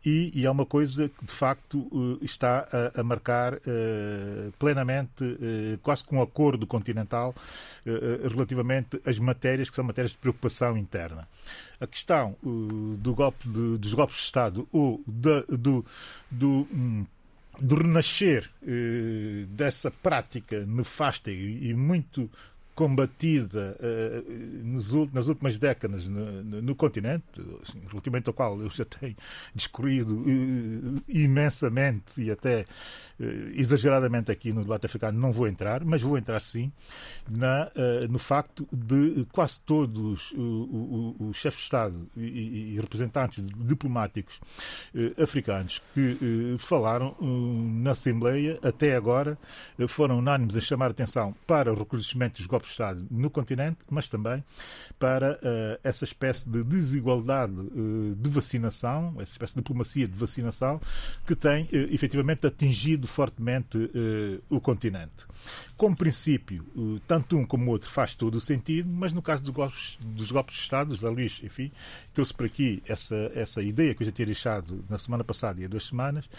e, 0.05 0.31
e, 0.33 0.45
é 0.45 0.49
uma 0.49 0.65
coisa 0.65 1.09
que 1.09 1.25
de 1.25 1.33
facto 1.33 1.79
uh, 1.91 2.23
está 2.23 2.69
a, 2.71 3.01
a 3.01 3.03
marcar 3.03 3.59
plenamente, 4.57 5.23
quase 5.81 6.03
com 6.03 6.17
um 6.17 6.21
acordo 6.21 6.67
continental, 6.67 7.33
relativamente 8.31 9.01
às 9.03 9.17
matérias 9.17 9.69
que 9.69 9.75
são 9.75 9.83
matérias 9.83 10.04
de 10.11 10.17
preocupação 10.17 10.77
interna. 10.77 11.27
A 11.79 11.87
questão 11.87 12.35
uh, 12.43 12.97
do 12.97 13.13
golpe 13.13 13.47
dos 13.47 13.93
golpes 13.93 14.17
de 14.17 14.23
Estado 14.23 14.67
ou 14.71 15.01
do, 15.05 15.85
do, 16.31 16.67
um, 16.73 17.05
do 17.59 17.75
renascer 17.75 18.49
uh, 18.61 19.45
dessa 19.47 19.91
prática 19.91 20.65
nefasta 20.65 21.31
e, 21.31 21.73
muito 21.73 22.29
combatida 22.73 23.77
uh, 23.79 25.13
nas 25.13 25.27
últimas 25.27 25.57
décadas 25.57 26.05
no, 26.05 26.43
no, 26.43 26.61
no 26.61 26.75
continente, 26.75 27.23
assim, 27.63 27.81
relativamente 27.87 28.27
ao 28.27 28.33
qual 28.33 28.59
eu 28.61 28.69
já 28.69 28.83
tenho 28.83 29.15
discorrido 29.53 30.23
imensamente 31.07 32.21
e 32.21 32.29
até 32.29 32.65
exageradamente 33.53 34.31
aqui 34.31 34.51
no 34.51 34.61
debate 34.61 34.85
africano, 34.85 35.19
não 35.19 35.31
vou 35.31 35.47
entrar, 35.47 35.83
mas 35.85 36.01
vou 36.01 36.17
entrar 36.17 36.41
sim 36.41 36.71
na, 37.29 37.71
no 38.09 38.19
facto 38.19 38.67
de 38.71 39.25
quase 39.31 39.59
todos 39.61 40.33
os 40.33 41.37
chefes 41.37 41.59
de 41.59 41.65
Estado 41.65 42.09
e, 42.17 42.77
representantes 42.79 43.43
diplomáticos 43.57 44.39
africanos 45.21 45.81
que 45.93 46.57
falaram 46.59 47.15
na 47.21 47.91
Assembleia 47.91 48.59
até 48.61 48.95
agora 48.95 49.37
foram 49.87 50.19
unânimes 50.19 50.57
a 50.57 50.61
chamar 50.61 50.91
atenção 50.91 51.33
para 51.47 51.71
o 51.71 51.77
reconhecimento 51.77 52.37
dos 52.37 52.47
golpes 52.47 52.69
de 52.69 52.73
Estado 52.73 53.07
no 53.09 53.29
continente, 53.29 53.77
mas 53.89 54.09
também 54.09 54.43
para 54.99 55.39
essa 55.83 56.03
espécie 56.03 56.49
de 56.49 56.63
desigualdade 56.63 57.53
de 58.17 58.29
vacinação, 58.29 59.15
essa 59.19 59.31
espécie 59.31 59.53
de 59.53 59.61
diplomacia 59.61 60.07
de 60.07 60.17
vacinação 60.17 60.81
que 61.25 61.35
tem 61.35 61.67
efetivamente 61.71 62.45
atingido 62.45 63.04
fortemente 63.05 63.77
o 64.49 64.59
continente. 64.59 65.25
Como 65.77 65.95
princípio, 65.95 66.65
tanto 67.07 67.37
um 67.37 67.45
como 67.45 67.65
o 67.65 67.69
outro 67.69 67.89
faz 67.89 68.15
todo 68.15 68.35
o 68.35 68.41
sentido, 68.41 68.89
mas 68.89 69.11
no 69.11 69.21
caso 69.21 69.43
dos 69.43 69.53
golpes, 69.53 69.99
dos 70.01 70.31
golpes 70.31 70.55
de 70.55 70.61
Estado, 70.61 70.97
da 70.97 71.09
Luís, 71.09 71.41
enfim, 71.43 71.71
trouxe 72.13 72.33
para 72.33 72.45
aqui 72.45 72.81
essa, 72.87 73.31
essa 73.35 73.61
ideia 73.61 73.93
que 73.93 74.03
eu 74.03 74.05
já 74.05 74.11
tinha 74.11 74.25
deixado 74.25 74.85
na 74.89 74.97
semana 74.97 75.23
passada 75.23 75.59
e 75.59 75.65
há 75.65 75.67
duas 75.67 75.85
semanas, 75.85 76.29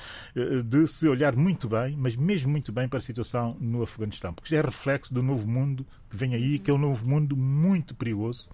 de 0.65 0.87
se 0.87 1.07
olhar 1.07 1.37
muito 1.37 1.69
bem, 1.69 1.97
mas 1.97 2.17
mesmo 2.17 2.51
muito 2.51 2.73
bem 2.73 2.89
para 2.89 2.99
a 2.99 3.03
situação 3.03 3.57
no 3.61 3.83
Afeganistão, 3.83 4.33
porque 4.33 4.55
já 4.55 4.59
é 4.59 4.63
reflexo 4.63 5.13
do 5.13 5.23
novo 5.23 5.47
mundo 5.47 5.87
que 6.09 6.17
vem 6.17 6.35
aí, 6.35 6.59
que 6.59 6.71
é 6.71 6.75
um 6.75 6.79
novo 6.79 7.07
mundo 7.07 7.37
muito 7.37 7.95
perigoso, 7.95 8.49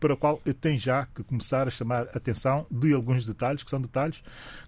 para, 0.00 0.14
o 0.14 0.16
qual 0.16 0.40
eu 0.44 0.54
tenho 0.54 0.78
já 0.78 1.06
que 1.06 1.22
começar 1.22 1.68
a 1.68 1.70
chamar 1.70 2.08
a 2.08 2.16
atenção 2.16 2.66
de 2.70 2.92
alguns 2.92 3.24
detalhes, 3.24 3.62
que 3.62 3.70
são 3.70 3.80
detalhes 3.80 4.22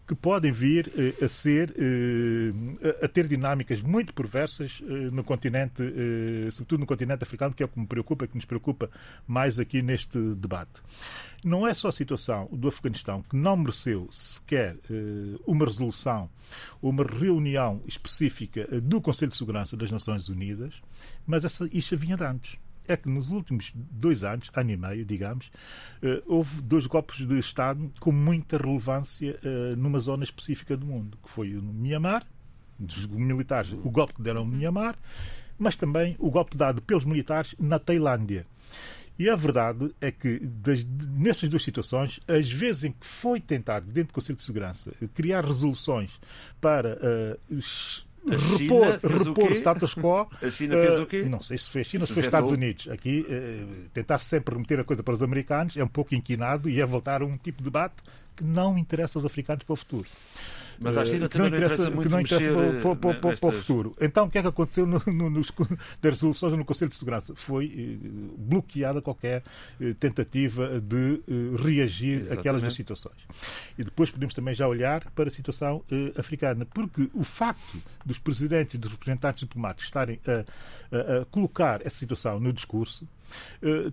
que 0.07 0.15
podem 0.15 0.53
vir 0.53 0.93
eh, 0.97 1.25
a 1.25 1.29
ser, 1.29 1.75
eh, 1.79 3.05
a 3.05 3.09
ter 3.09 3.27
dinâmicas 3.27 3.81
muito 3.81 4.13
perversas 4.13 4.83
eh, 4.87 5.11
no 5.25 5.27
continente, 5.27 5.83
eh, 5.83 6.51
sobretudo 6.53 6.81
no 6.81 6.87
continente 6.87 7.25
africano, 7.25 7.55
que 7.55 7.63
é 7.63 7.67
o 7.67 7.69
que 7.69 7.81
me 7.81 7.87
preocupa, 7.87 8.27
que 8.27 8.37
nos 8.37 8.45
preocupa 8.45 8.91
mais 9.27 9.59
aqui 9.59 9.81
neste 9.83 10.19
debate. 10.35 10.83
Não 11.43 11.67
é 11.67 11.75
só 11.75 11.89
a 11.89 11.93
situação 11.93 12.49
do 12.53 12.69
Afeganistão 12.69 13.23
que 13.23 13.35
não 13.35 13.57
mereceu 13.57 14.07
sequer 14.13 14.77
eh, 14.91 15.41
uma 15.47 15.65
resolução, 15.65 16.29
uma 16.81 17.05
reunião 17.05 17.83
específica 17.87 18.69
eh, 18.71 18.81
do 18.81 19.01
Conselho 19.01 19.31
de 19.31 19.37
Segurança 19.37 19.77
das 19.77 19.91
Nações 19.91 20.29
Unidas, 20.29 20.75
mas 21.27 21.45
essa, 21.45 21.69
isto 21.73 21.97
vinha 21.97 22.17
de 22.17 22.25
antes 22.25 22.59
é 22.87 22.99
que 22.99 23.09
nos 23.09 23.31
últimos 23.31 23.73
dois 23.75 24.23
anos, 24.25 24.51
ano 24.55 24.71
e 24.71 24.77
meio, 24.77 25.07
digamos, 25.07 25.51
houve 26.27 26.61
dois 26.61 26.87
golpes 26.87 27.27
de 27.27 27.39
Estado 27.39 27.91
com 27.99 28.13
muita 28.13 28.59
relevância 28.59 29.41
numa 29.79 29.99
zona 30.01 30.23
específica 30.23 30.77
do 30.77 30.85
mundo, 30.85 31.17
que 31.23 31.31
foi 31.31 31.49
no 31.49 31.73
Mianmar, 31.73 32.27
dos 32.79 33.07
militares, 33.07 33.73
o 33.73 33.91
golpe 33.91 34.15
que 34.15 34.23
deram 34.23 34.45
no 34.45 34.57
Mianmar, 34.57 34.97
mas 35.59 35.77
também 35.77 36.17
o 36.19 36.31
golpe 36.31 36.57
dado 36.57 36.83
pelos 36.83 37.05
militares 37.05 37.55
na 37.59 37.79
Tailândia. 37.79 38.47
E 39.19 39.31
a 39.31 39.37
verdade 39.37 39.95
é 40.01 40.11
que, 40.11 40.41
das, 40.41 40.85
nessas 40.85 41.49
duas 41.49 41.63
situações, 41.63 42.19
as 42.27 42.51
vezes 42.51 42.85
em 42.85 42.91
que 42.91 43.07
foi 43.07 43.41
tentado, 43.41 43.87
dentro 43.87 44.09
do 44.09 44.15
Conselho 44.15 44.37
de 44.37 44.43
Segurança, 44.43 44.93
criar 45.15 45.45
resoluções 45.45 46.11
para 46.61 46.99
uh, 47.49 47.61
repor, 48.59 48.99
repor 49.03 49.53
o, 49.53 49.55
status 49.55 49.95
quo. 49.95 50.29
A 50.43 50.51
China 50.51 50.75
fez 50.77 50.99
o 50.99 51.07
quê? 51.07 51.23
Não 51.23 51.41
sei 51.43 51.59
se 51.59 51.71
foi 51.71 51.83
a 51.83 51.85
China 51.85 52.03
ou 52.03 52.07
se 52.09 52.13
foi 52.13 52.23
os 52.23 52.27
Estados 52.27 52.51
Unidos. 52.51 52.89
Aqui, 52.89 53.21
uh, 53.21 53.89
tentar 53.91 54.19
sempre 54.19 54.55
remeter 54.55 54.81
a 54.81 54.85
coisa 54.85 55.03
para 55.03 55.15
os 55.15 55.23
americanos 55.23 55.77
é 55.77 55.85
um 55.85 55.89
pouco 55.89 56.13
inquinado 56.13 56.69
e 56.69 56.81
é 56.81 56.87
voltar 56.87 57.23
a 57.23 57.25
um 57.25 57.37
tipo 57.37 57.59
de 57.59 57.65
debate 57.65 58.03
que 58.35 58.43
não 58.43 58.77
interessa 58.77 59.17
aos 59.17 59.25
africanos 59.25 59.63
para 59.63 59.75
o 59.75 59.77
futuro. 59.77 60.09
Mas 60.79 60.97
à 60.97 61.05
China 61.05 61.29
também 61.29 61.51
não 61.51 61.57
interessa, 61.59 61.91
muito 61.91 62.03
que 62.03 62.09
não 62.09 62.21
interessa 62.21 62.53
mexer 62.53 62.81
para, 62.83 62.97
para, 62.97 63.15
para, 63.15 63.31
nestas... 63.31 63.41
para, 63.41 63.49
o 63.49 63.53
futuro. 63.53 63.97
Então, 64.01 64.27
o 64.27 64.31
que 64.31 64.39
é 64.39 64.43
que 64.43 64.49
aconteceu 64.49 64.87
no, 64.87 65.03
no, 65.07 65.31
nos, 65.31 65.53
das 66.01 66.15
resoluções 66.15 66.53
no 66.55 66.65
Conselho 66.65 66.91
de 66.91 66.97
Segurança? 66.97 67.35
Foi 67.35 67.67
eh, 67.67 68.09
bloqueada 68.37 69.01
qualquer 69.01 69.43
eh, 69.81 69.95
tentativa 69.99 70.81
de 70.81 71.21
eh, 71.29 71.63
reagir 71.63 72.21
Exatamente. 72.21 72.41
àquelas 72.41 72.63
duas 72.63 72.75
situações. 72.75 73.17
E 73.79 73.85
depois 73.85 74.11
podemos 74.11 74.35
também 74.35 74.55
já 74.55 74.67
olhar 74.67 75.11
para 75.11 75.29
a 75.29 75.31
situação 75.31 75.83
eh, 75.91 76.13
africana, 76.19 76.67
porque 76.67 77.09
o 77.15 77.25
facto 77.25 77.83
dos 78.05 78.19
presidentes 78.19 78.75
e 78.75 78.79
dos 78.79 78.91
representantes 78.91 79.41
diplomáticos 79.41 79.87
estarem 79.87 80.21
a, 80.27 80.45
a, 80.97 81.23
a 81.23 81.25
colocar 81.27 81.81
essa 81.87 81.99
situação 81.99 82.39
no 82.39 82.53
discurso 82.53 83.07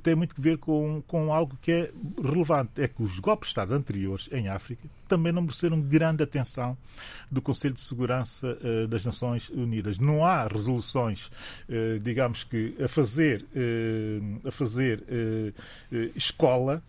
tem 0.03 0.13
muito 0.13 0.35
que 0.35 0.41
ver 0.41 0.57
com, 0.57 1.01
com 1.07 1.33
algo 1.33 1.57
que 1.61 1.71
é 1.71 1.91
relevante. 2.21 2.81
É 2.81 2.87
que 2.87 3.01
os 3.01 3.17
golpes 3.19 3.47
de 3.47 3.51
Estado 3.51 3.73
anteriores 3.73 4.27
em 4.31 4.49
África 4.49 4.87
também 5.11 5.33
não 5.33 5.41
mereceram 5.41 5.81
grande 5.81 6.23
atenção 6.23 6.77
do 7.29 7.41
Conselho 7.41 7.73
de 7.73 7.81
Segurança 7.81 8.57
uh, 8.61 8.87
das 8.87 9.05
Nações 9.05 9.49
Unidas. 9.49 9.97
Não 9.97 10.25
há 10.25 10.47
resoluções, 10.47 11.25
uh, 11.67 11.99
digamos 12.01 12.45
que, 12.45 12.75
a 12.81 12.87
fazer, 12.87 13.45
a 14.45 14.51
fazer 14.51 15.03
escola 16.15 16.81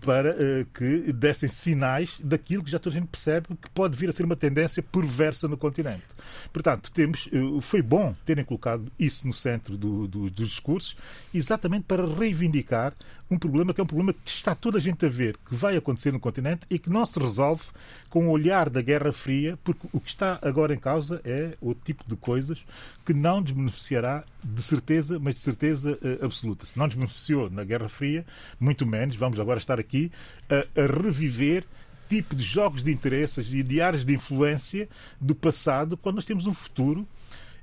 para 0.00 0.32
uh, 0.32 0.64
que 0.74 1.12
dessem 1.12 1.48
sinais 1.48 2.18
daquilo 2.22 2.62
que 2.62 2.70
já 2.70 2.78
toda 2.78 2.96
a 2.96 2.98
gente 3.00 3.08
percebe 3.08 3.48
que 3.60 3.70
pode 3.70 3.96
vir 3.96 4.08
a 4.08 4.12
ser 4.12 4.24
uma 4.24 4.36
tendência 4.36 4.82
perversa 4.82 5.48
no 5.48 5.56
continente. 5.56 6.04
Portanto, 6.52 6.90
temos, 6.92 7.26
uh, 7.26 7.60
foi 7.60 7.82
bom 7.82 8.14
terem 8.24 8.44
colocado 8.44 8.90
isso 8.98 9.26
no 9.26 9.34
centro 9.34 9.76
do, 9.76 10.06
do, 10.06 10.30
dos 10.30 10.48
discursos, 10.48 10.96
exatamente 11.32 11.84
para 11.84 12.06
reivindicar 12.06 12.94
um 13.30 13.38
problema 13.38 13.72
que 13.72 13.80
é 13.80 13.84
um 13.84 13.86
problema 13.86 14.12
que 14.12 14.28
está 14.28 14.54
toda 14.56 14.78
a 14.78 14.80
gente 14.80 15.06
a 15.06 15.08
ver 15.08 15.36
que 15.48 15.54
vai 15.54 15.76
acontecer 15.76 16.12
no 16.12 16.18
continente 16.18 16.66
e 16.68 16.78
que 16.78 16.90
não 16.90 17.06
se 17.06 17.18
resolve 17.18 17.62
com 18.08 18.26
o 18.26 18.30
olhar 18.30 18.68
da 18.68 18.82
Guerra 18.82 19.12
Fria, 19.12 19.56
porque 19.62 19.86
o 19.92 20.00
que 20.00 20.10
está 20.10 20.38
agora 20.42 20.74
em 20.74 20.78
causa 20.78 21.20
é 21.24 21.56
o 21.60 21.72
tipo 21.72 22.02
de 22.08 22.16
coisas 22.16 22.58
que 23.06 23.14
não 23.14 23.40
nos 23.40 23.52
beneficiará 23.52 24.24
de 24.42 24.62
certeza, 24.62 25.18
mas 25.18 25.36
de 25.36 25.42
certeza 25.42 25.92
uh, 25.92 26.24
absoluta. 26.24 26.66
Se 26.66 26.76
não 26.76 26.86
nos 26.86 26.94
beneficiou 26.96 27.48
na 27.48 27.62
Guerra 27.62 27.88
Fria, 27.88 28.26
muito 28.58 28.84
menos, 28.84 29.14
vamos 29.14 29.38
agora 29.38 29.58
estar 29.58 29.69
aqui 29.78 30.10
a, 30.48 30.80
a 30.80 30.86
reviver 30.86 31.64
tipo 32.08 32.34
de 32.34 32.42
jogos 32.42 32.82
de 32.82 32.90
interesses 32.90 33.52
e 33.52 33.62
de 33.62 33.80
áreas 33.80 34.04
de 34.04 34.12
influência 34.12 34.88
do 35.20 35.34
passado, 35.34 35.96
quando 35.96 36.16
nós 36.16 36.24
temos 36.24 36.46
um 36.46 36.54
futuro 36.54 37.06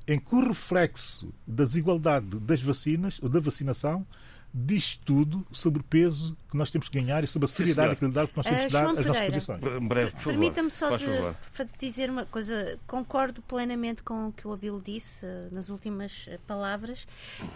em 0.08 0.18
que 0.18 0.34
o 0.34 0.48
reflexo 0.48 1.34
da 1.46 1.66
desigualdade 1.66 2.40
das 2.40 2.62
vacinas 2.62 3.20
ou 3.22 3.28
da 3.28 3.42
vacinação 3.42 4.08
diz 4.54 4.96
tudo 5.06 5.46
sobre 5.52 5.82
o 5.82 5.84
peso 5.84 6.36
que 6.50 6.58
nós 6.58 6.70
temos 6.70 6.88
que 6.90 7.00
ganhar 7.00 7.24
e 7.24 7.28
sobre 7.28 7.46
a 7.46 7.48
seriedade 7.50 7.90
e 7.90 7.92
a 7.92 7.96
credibilidade 7.96 8.32
que 8.32 8.38
nós 8.38 8.46
temos 8.46 8.60
que 8.62 8.68
Uh, 8.68 8.72
dar 8.72 8.86
às 9.00 9.06
nossas 9.06 9.26
posições. 9.28 9.88
Breve, 9.88 10.12
por. 10.14 10.24
Permita-me 10.24 10.72
só 10.72 10.96
de, 10.96 11.06
dizer 11.78 12.10
uma 12.10 12.26
coisa. 12.26 12.80
Concordo 12.88 13.42
plenamente 13.44 14.02
com 14.02 14.30
o 14.30 14.32
que 14.32 14.48
o 14.48 14.54
Abel 14.54 14.82
disse 14.82 15.26
eh, 15.26 15.50
nas 15.52 15.70
últimas 15.70 16.26
eh, 16.28 16.38
palavras. 16.48 17.06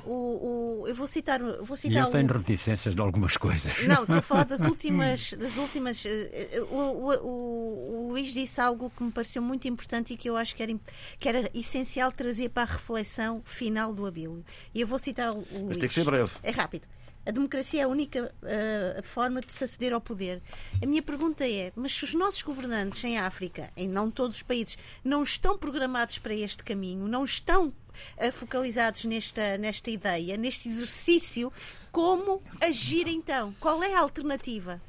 O, 0.05 0.81
o- 0.83 0.87
eu 0.87 0.93
vou 0.93 1.07
citar, 1.07 1.39
vou 1.41 1.75
E 1.75 1.79
citar 1.79 2.03
eu 2.03 2.07
o- 2.09 2.11
tenho 2.11 2.27
reticências 2.27 2.93
de 2.93 3.01
algumas 3.01 3.37
coisas. 3.37 3.71
Não, 3.87 4.03
estou 4.03 4.17
a 4.17 4.21
falar 4.21 4.43
das 4.45 4.61
últimas. 4.65 5.33
Das 5.33 5.57
últimas 5.57 6.03
eh, 6.05 6.61
o, 6.69 6.75
o- 6.75 7.25
o- 7.25 8.01
o 8.05 8.09
Luís 8.11 8.33
disse 8.33 8.59
algo 8.61 8.91
que 8.95 9.03
me 9.03 9.11
pareceu 9.11 9.41
muito 9.41 9.67
importante 9.67 10.13
e 10.13 10.17
que 10.17 10.29
eu 10.29 10.35
acho 10.37 10.53
que 10.55 10.61
era, 10.63 10.73
que 11.19 11.29
era 11.29 11.49
essencial 11.53 12.11
trazer 12.11 12.49
para 12.49 12.63
a 12.63 12.73
reflexão 12.73 13.41
final 13.45 13.93
do 13.93 14.05
Abílio. 14.05 14.43
E 14.75 14.81
eu 14.81 14.87
vou 14.87 14.99
citar 14.99 15.31
o 15.31 15.37
Luís. 15.37 15.67
Mas 15.69 15.77
tem 15.77 15.87
que 15.87 15.93
ser 15.93 16.03
breve. 16.03 16.31
É 16.43 16.51
rápido. 16.51 16.90
A 17.25 17.31
democracia 17.31 17.81
é 17.81 17.83
a 17.83 17.87
única 17.87 18.33
eh, 18.43 19.01
forma 19.03 19.41
de 19.41 19.51
se 19.51 19.63
aceder 19.63 19.93
ao 19.93 20.01
poder. 20.01 20.41
A 20.81 20.85
minha 20.85 21.01
pergunta 21.01 21.47
é: 21.47 21.71
mas 21.75 21.93
se 21.93 22.03
os 22.03 22.13
nossos 22.13 22.41
governantes 22.41 23.03
em 23.03 23.17
África, 23.19 23.71
em 23.77 23.87
não 23.87 24.09
todos 24.09 24.37
os 24.37 24.43
países, 24.43 24.77
não 25.03 25.21
estão 25.21 25.57
programados 25.57 26.17
para 26.17 26.33
este 26.33 26.63
caminho, 26.63 27.07
não 27.07 27.23
estão 27.23 27.71
eh, 28.17 28.31
focalizados 28.31 29.05
nesta, 29.05 29.57
nesta 29.57 29.91
ideia, 29.91 30.35
neste 30.37 30.67
exercício, 30.67 31.51
como 31.91 32.41
agir 32.61 33.07
então? 33.07 33.53
Qual 33.59 33.83
é 33.83 33.93
a 33.93 33.99
alternativa? 33.99 34.81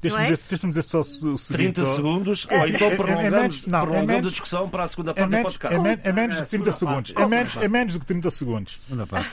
Deixa-me 0.00 0.22
é? 0.22 0.24
dizer, 0.26 0.40
deixa-me 0.48 0.72
dizer 0.72 0.82
só 0.82 1.00
o 1.00 1.04
seguinte. 1.04 1.52
30 1.52 1.82
ó, 1.82 1.96
segundos, 1.96 2.46
É, 2.50 2.60
ou 2.60 2.68
então 2.68 2.86
é- 2.88 2.96
prolongamos, 2.96 3.64
a 3.66 4.30
discussão 4.30 4.68
para 4.68 4.84
a 4.84 4.88
segunda 4.88 5.10
É 5.12 5.14
parte 5.14 5.30
do 5.30 5.42
podcast. 5.42 5.76
é, 5.76 5.82
men- 5.82 5.98
é 6.02 6.12
menos 6.12 6.36
É, 6.36 6.38
do 6.40 6.44
que 6.44 6.50
30 6.50 6.72
segunda 6.72 7.06
segundos. 7.06 7.12
É 7.16 7.26
menos, 7.26 7.56
é 7.56 7.68
menos 7.68 7.92
do 7.94 8.00
que 8.00 8.06
30 8.06 8.30
segundos. 8.30 8.78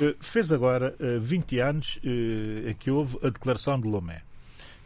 Eh, 0.01 0.15
Fez 0.19 0.51
agora 0.51 0.95
eh, 0.99 1.19
20 1.19 1.59
anos 1.59 1.99
eh, 2.03 2.71
em 2.71 2.73
que 2.73 2.89
houve 2.91 3.17
a 3.23 3.29
declaração 3.29 3.79
de 3.79 3.87
Lomé, 3.87 4.21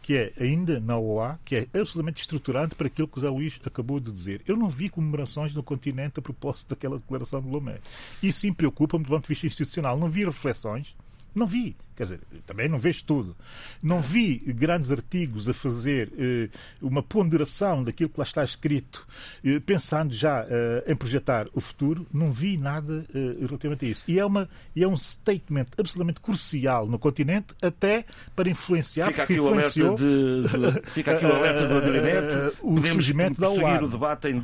que 0.02 0.16
é 0.16 0.32
ainda 0.40 0.80
na 0.80 0.96
OA, 0.98 1.38
que 1.44 1.56
é 1.56 1.66
absolutamente 1.78 2.20
estruturante 2.20 2.74
para 2.74 2.86
aquilo 2.86 3.06
que 3.08 3.18
o 3.18 3.20
Zé 3.20 3.28
Luís 3.28 3.58
acabou 3.64 4.00
de 4.00 4.10
dizer. 4.10 4.42
Eu 4.46 4.56
não 4.56 4.68
vi 4.68 4.88
comemorações 4.88 5.54
no 5.54 5.62
continente 5.62 6.18
a 6.18 6.22
propósito 6.22 6.68
daquela 6.70 6.96
declaração 6.96 7.40
de 7.40 7.48
Lomé. 7.48 7.78
E 8.22 8.32
sim 8.32 8.52
preocupa-me 8.52 9.04
do 9.04 9.08
ponto 9.10 9.22
de 9.22 9.28
vista 9.28 9.46
institucional. 9.46 9.98
Não 9.98 10.08
vi 10.08 10.24
reflexões. 10.24 10.94
Não 11.34 11.46
vi. 11.46 11.76
Quer 11.96 12.04
dizer, 12.04 12.20
também 12.46 12.66
não 12.66 12.78
vejo 12.78 13.04
tudo. 13.04 13.36
Não 13.82 14.00
vi 14.00 14.38
grandes 14.56 14.90
artigos 14.90 15.50
a 15.50 15.52
fazer 15.52 16.10
eh, 16.18 16.48
uma 16.80 17.02
ponderação 17.02 17.84
daquilo 17.84 18.08
que 18.08 18.18
lá 18.18 18.24
está 18.24 18.42
escrito, 18.42 19.06
eh, 19.44 19.60
pensando 19.60 20.14
já 20.14 20.46
eh, 20.48 20.84
em 20.86 20.96
projetar 20.96 21.46
o 21.52 21.60
futuro. 21.60 22.06
Não 22.10 22.32
vi 22.32 22.56
nada 22.56 23.04
eh, 23.14 23.36
relativamente 23.44 23.84
a 23.84 23.88
isso. 23.88 24.04
E 24.08 24.18
é, 24.18 24.24
uma, 24.24 24.48
é 24.74 24.86
um 24.86 24.96
statement 24.96 25.66
absolutamente 25.76 26.20
crucial 26.22 26.86
no 26.86 26.98
continente, 26.98 27.54
até 27.60 28.06
para 28.34 28.48
influenciar. 28.48 29.08
Fica 29.08 29.24
aqui, 29.24 29.38
o 29.38 29.48
alerta 29.48 29.94
de, 29.94 30.42
de- 30.48 30.80
fica 30.92 31.12
aqui 31.12 31.26
o 31.26 31.32
alerta 31.36 31.68
do 31.68 31.74
eh, 31.96 32.48
o 32.62 32.76
Podemos 32.76 32.92
surgimento 32.92 33.38
da 33.38 33.50
OAR. 33.50 33.84
o 33.84 33.88
debate 33.88 34.26
em 34.28 34.40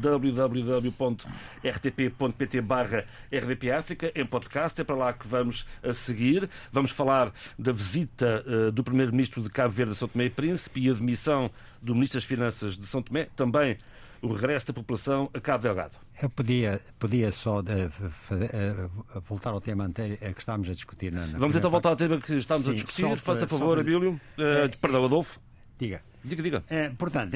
www.rtp.pt 1.62 2.61
barra 2.61 3.05
RDP 3.32 3.70
África, 3.70 4.12
em 4.14 4.26
podcast. 4.26 4.78
É 4.78 4.84
para 4.84 4.95
lá 4.97 5.12
que 5.14 5.26
vamos 5.26 5.66
a 5.82 5.95
seguir. 5.95 6.51
Vamos 6.77 6.91
falar 6.91 7.33
da 7.59 7.72
visita 7.72 8.45
eh, 8.47 8.70
do 8.70 8.85
Primeiro-Ministro 8.85 9.43
de 9.43 9.49
Cabo 9.49 9.72
Verde 9.72 9.93
a 9.93 9.95
São 9.95 10.07
Tomé 10.07 10.27
e 10.27 10.31
Príncipe 10.31 10.79
e 10.79 10.91
a 10.91 10.93
demissão 10.93 11.51
do 11.81 11.95
Ministro 11.95 12.18
das 12.18 12.24
Finanças 12.27 12.77
de 12.77 12.85
São 12.87 13.01
Tomé. 13.03 13.29
Também 13.35 13.79
o 14.20 14.31
regresso 14.35 14.66
da 14.66 14.74
população 14.74 15.31
a 15.33 15.41
Cabo 15.41 15.62
Delgado. 15.62 15.97
Eu 16.20 16.29
podia, 16.29 16.79
podia 16.99 17.33
só 17.33 17.62
fa- 18.11 18.35
eh, 18.37 18.89
voltar 19.27 19.53
ao 19.53 19.61
tema 19.62 19.85
anterior 19.85 20.18
que 20.18 20.39
estávamos 20.41 20.68
a 20.68 20.74
discutir. 20.74 21.11
Na, 21.11 21.27
na 21.27 21.39
Vamos 21.39 21.57
então 21.57 21.70
voltar 21.70 21.89
ao 21.89 21.97
parte. 21.97 22.09
tema 22.11 22.20
que 22.20 22.35
estamos 22.35 22.66
a 22.68 22.70
Sim, 22.72 22.74
discutir. 22.74 23.01
só 23.03 23.09
para- 23.09 23.16
Faça 23.16 23.47
favor, 23.47 23.79
Abílio. 23.79 24.20
Eh, 24.37 24.68
perdão, 24.79 25.03
Adolfo. 25.07 25.41
Diga. 25.79 26.03
Diga, 26.22 26.43
diga. 26.43 26.64
Portanto, 26.99 27.33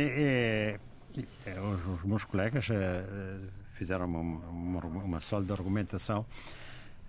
os, 1.72 1.99
os 1.99 2.05
meus 2.05 2.24
colegas 2.24 2.66
fizeram 3.72 4.05
uma, 4.05 4.20
uma, 4.20 4.84
uma 4.84 5.20
sólida 5.20 5.55
argumentação 5.55 6.26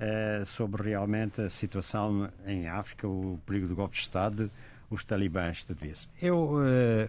é, 0.01 0.43
sobre 0.45 0.81
realmente 0.89 1.39
a 1.41 1.49
situação 1.49 2.27
em 2.45 2.67
África, 2.67 3.07
o 3.07 3.39
perigo 3.45 3.67
do 3.67 3.75
golpe 3.75 3.95
de 3.95 4.01
Estado, 4.01 4.49
os 4.89 5.03
talibãs, 5.05 5.63
tudo 5.63 5.85
isso. 5.85 6.09
Eu, 6.21 6.57
é, 6.65 7.07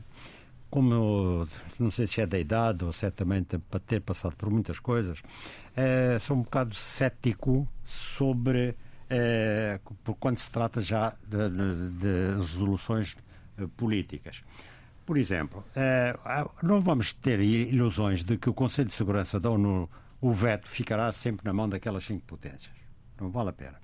como 0.70 1.48
não 1.78 1.90
sei 1.90 2.06
se 2.06 2.20
é 2.20 2.26
da 2.26 2.38
idade 2.38 2.84
ou 2.84 2.92
certamente 2.92 3.58
para 3.58 3.80
ter 3.80 4.00
passado 4.00 4.36
por 4.36 4.50
muitas 4.50 4.78
coisas, 4.78 5.20
é, 5.74 6.18
sou 6.20 6.36
um 6.36 6.42
bocado 6.42 6.74
cético 6.74 7.66
sobre 7.84 8.74
é, 9.08 9.80
por 10.04 10.14
quando 10.16 10.38
se 10.38 10.50
trata 10.50 10.80
já 10.80 11.14
de, 11.26 11.48
de- 11.98 12.36
resoluções 12.36 13.16
eh, 13.58 13.66
políticas. 13.76 14.42
Por 15.04 15.18
exemplo, 15.18 15.62
eh, 15.76 16.16
não 16.62 16.80
vamos 16.80 17.12
ter 17.12 17.38
ilusões 17.40 18.24
de 18.24 18.38
que 18.38 18.48
o 18.48 18.54
Conselho 18.54 18.88
de 18.88 18.94
Segurança 18.94 19.38
da 19.38 19.50
ONU, 19.50 19.90
o 20.20 20.32
veto, 20.32 20.66
ficará 20.68 21.12
sempre 21.12 21.44
na 21.44 21.52
mão 21.52 21.68
daquelas 21.68 22.04
cinco 22.04 22.22
potências. 22.24 22.72
Não 23.22 23.30
vale 23.30 23.50
a 23.50 23.52
pena. 23.52 23.74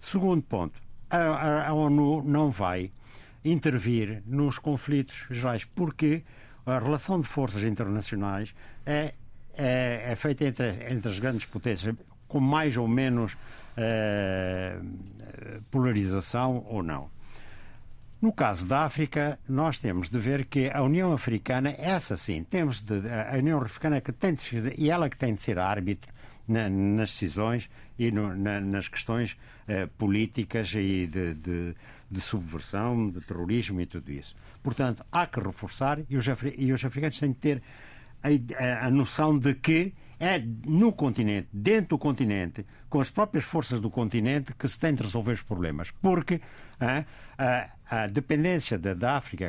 Segundo 0.00 0.42
ponto, 0.42 0.80
a, 1.10 1.16
a- 1.18 1.68
a 1.68 1.72
ONU 1.74 2.22
não 2.22 2.50
vai 2.50 2.90
intervir 3.44 4.22
nos 4.26 4.58
conflitos 4.58 5.26
gerais, 5.30 5.64
porque 5.64 6.22
a 6.64 6.78
relação 6.78 7.20
de 7.20 7.26
forças 7.26 7.62
internacionais 7.62 8.54
é, 8.84 9.14
é, 9.54 10.04
é 10.12 10.16
feita 10.16 10.44
entre, 10.44 10.68
entre 10.92 11.08
as 11.08 11.18
grandes 11.18 11.46
potências, 11.46 11.94
com 12.28 12.40
mais 12.40 12.76
ou 12.76 12.88
menos 12.88 13.36
eh, 13.76 14.78
polarização 15.70 16.64
ou 16.68 16.82
não. 16.82 17.08
No 18.20 18.32
caso 18.32 18.66
da 18.66 18.80
África, 18.84 19.38
nós 19.48 19.78
temos 19.78 20.08
de 20.08 20.18
ver 20.18 20.46
que 20.46 20.70
a 20.72 20.82
União 20.82 21.12
Africana, 21.12 21.74
essa 21.78 22.16
sim, 22.16 22.42
temos 22.42 22.80
de, 22.80 22.94
a 23.08 23.36
União 23.36 23.60
Africana 23.60 24.00
que 24.00 24.10
tem 24.10 24.34
de 24.34 24.40
ser, 24.40 24.74
e 24.78 24.90
ela 24.90 25.08
que 25.08 25.16
tem 25.16 25.34
de 25.34 25.40
ser 25.40 25.58
árbitro 25.58 26.10
na- 26.48 26.68
nas 26.68 27.10
decisões 27.10 27.68
e 27.98 28.10
no- 28.10 28.34
na- 28.36 28.60
nas 28.60 28.88
questões 28.88 29.36
eh, 29.68 29.86
políticas 29.98 30.72
e 30.74 31.06
de, 31.06 31.34
de- 31.34 31.74
de 32.10 32.20
subversão, 32.20 33.10
de 33.10 33.20
terrorismo 33.20 33.80
e 33.80 33.86
tudo 33.86 34.12
isso. 34.12 34.34
Portanto, 34.62 35.04
há 35.10 35.26
que 35.26 35.40
reforçar 35.40 35.98
e 36.08 36.16
os, 36.16 36.28
afri- 36.28 36.54
e 36.56 36.72
os 36.72 36.84
africanos 36.84 37.18
têm 37.18 37.32
de 37.32 37.38
ter 37.38 37.62
a, 38.22 38.86
a- 38.86 38.90
noção 38.90 39.36
de 39.38 39.54
que 39.54 39.92
é 40.18 40.38
no 40.66 40.92
continente, 40.92 41.48
dentro 41.52 41.90
do 41.90 41.98
continente, 41.98 42.64
com 42.88 43.00
as 43.00 43.10
próprias 43.10 43.44
forças 43.44 43.80
do 43.80 43.90
continente, 43.90 44.54
que 44.54 44.66
se 44.68 44.78
tem 44.78 44.94
de 44.94 45.02
resolver 45.02 45.32
os 45.32 45.42
problemas. 45.42 45.90
Porque 45.90 46.40
a, 46.80 47.04
a 47.90 48.06
dependência 48.06 48.78
da, 48.78 49.16
África 49.16 49.44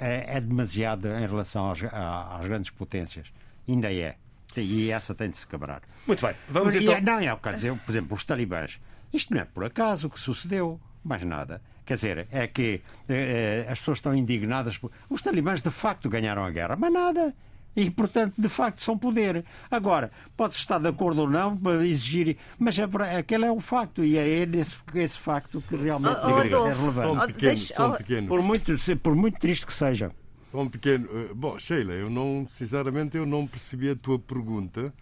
é, 0.00 0.36
é 0.36 0.40
demasiada 0.40 1.20
em 1.20 1.26
relação 1.26 1.70
às, 1.70 1.82
às 1.82 2.46
grandes 2.46 2.70
potências. 2.70 3.26
Ainda 3.68 3.92
é. 3.92 4.16
E 4.56 4.90
essa 4.90 5.14
tem 5.14 5.30
de 5.30 5.36
se 5.36 5.46
quebrar. 5.46 5.82
Muito 6.06 6.24
bem. 6.24 6.34
Vamos 6.48 6.74
então. 6.74 6.94
é- 6.94 7.00
Não, 7.00 7.18
é 7.20 7.32
o 7.32 7.36
que 7.36 7.50
dizer, 7.50 7.74
por 7.74 7.92
exemplo, 7.92 8.16
os 8.16 8.24
talibãs. 8.24 8.80
Isto 9.12 9.34
não 9.34 9.40
é 9.40 9.44
por 9.44 9.64
acaso 9.64 10.06
o 10.06 10.10
que 10.10 10.18
sucedeu, 10.18 10.80
mais 11.04 11.22
nada. 11.22 11.62
Quer 11.86 11.94
dizer, 11.94 12.28
é 12.30 12.46
que 12.46 12.82
eh, 13.08 13.64
eh, 13.66 13.72
as 13.72 13.78
pessoas 13.78 13.98
estão 13.98 14.14
indignadas. 14.14 14.76
Por... 14.76 14.90
Os 15.08 15.22
talibãs 15.22 15.62
de 15.62 15.70
facto 15.70 16.08
ganharam 16.08 16.44
a 16.44 16.50
guerra, 16.50 16.76
mas 16.76 16.92
nada. 16.92 17.34
E, 17.76 17.88
portanto, 17.90 18.34
de 18.36 18.48
facto, 18.48 18.82
são 18.82 18.98
poder. 18.98 19.44
Agora, 19.70 20.10
pode-se 20.36 20.58
estar 20.60 20.78
de 20.80 20.88
acordo 20.88 21.20
ou 21.22 21.30
não 21.30 21.56
para 21.56 21.86
exigir, 21.86 22.36
mas 22.58 22.76
é, 22.78 22.84
aquele 23.16 23.44
é 23.44 23.52
o 23.52 23.60
facto, 23.60 24.04
e 24.04 24.18
é 24.18 24.26
esse, 24.26 24.76
esse 24.96 25.16
facto 25.16 25.62
que 25.68 25.76
realmente 25.76 26.18
Oh, 26.24 26.26
oh, 26.34 26.40
é 26.40 26.72
relevante. 26.74 27.22
Oh, 27.22 27.40
deixa- 27.40 27.74
oh. 27.86 28.26
Por 28.26 28.42
muito, 28.42 28.74
por 28.98 29.14
muito 29.14 29.38
triste 29.38 29.64
que 29.64 29.72
seja. 29.72 30.10
Só 30.50 30.60
um 30.60 30.68
pequeno. 30.68 31.08
eh, 31.12 31.34
Bom, 31.34 31.58
Sheila, 31.58 31.92
eu 31.92 32.08
não, 32.10 32.46
sinceramente, 32.50 33.16
eu 33.16 33.26
não 33.26 33.46
percebi 33.46 33.90
a 33.90 33.96
tua 33.96 34.18
pergunta, 34.18 34.92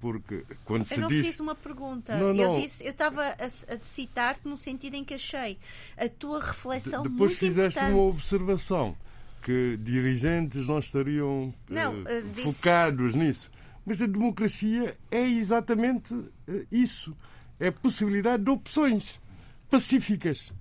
porque 0.00 0.44
quando 0.64 0.84
se 0.84 0.94
Eu 0.94 1.00
não 1.02 1.08
diz. 1.08 1.26
fiz 1.26 1.40
uma 1.40 1.54
pergunta. 1.54 2.16
Não, 2.18 2.28
Eu 2.28 2.34
não. 2.52 2.60
disse, 2.60 2.84
eu 2.84 2.90
estava 2.90 3.22
a, 3.22 3.44
a 3.46 3.78
citar-te 3.80 4.46
no 4.48 4.56
sentido 4.58 4.94
em 4.94 5.04
que 5.04 5.14
achei 5.14 5.58
a 5.96 6.08
tua 6.08 6.40
reflexão 6.44 7.02
Depois 7.04 7.30
muito 7.32 7.38
fizeste 7.38 7.78
importante. 7.78 7.94
uma 7.94 8.02
observação 8.12 8.96
que 9.42 9.76
dirigentes 9.82 10.66
não 10.66 10.78
estariam 10.78 11.52
eh, 11.70 11.74
Não, 11.74 12.02
eh, 12.06 12.20
disse- 12.34 12.54
focados 12.54 13.14
nisso. 13.14 13.50
Mas 13.84 14.00
a 14.00 14.06
democracia 14.06 14.96
é 15.10 15.26
exatamente 15.26 16.14
isso. 16.70 17.16
É 17.58 17.68
a 17.68 17.72
possibilidade 17.72 18.44
de 18.44 18.50
opções 18.50 19.18
pacíficas. 19.70 20.52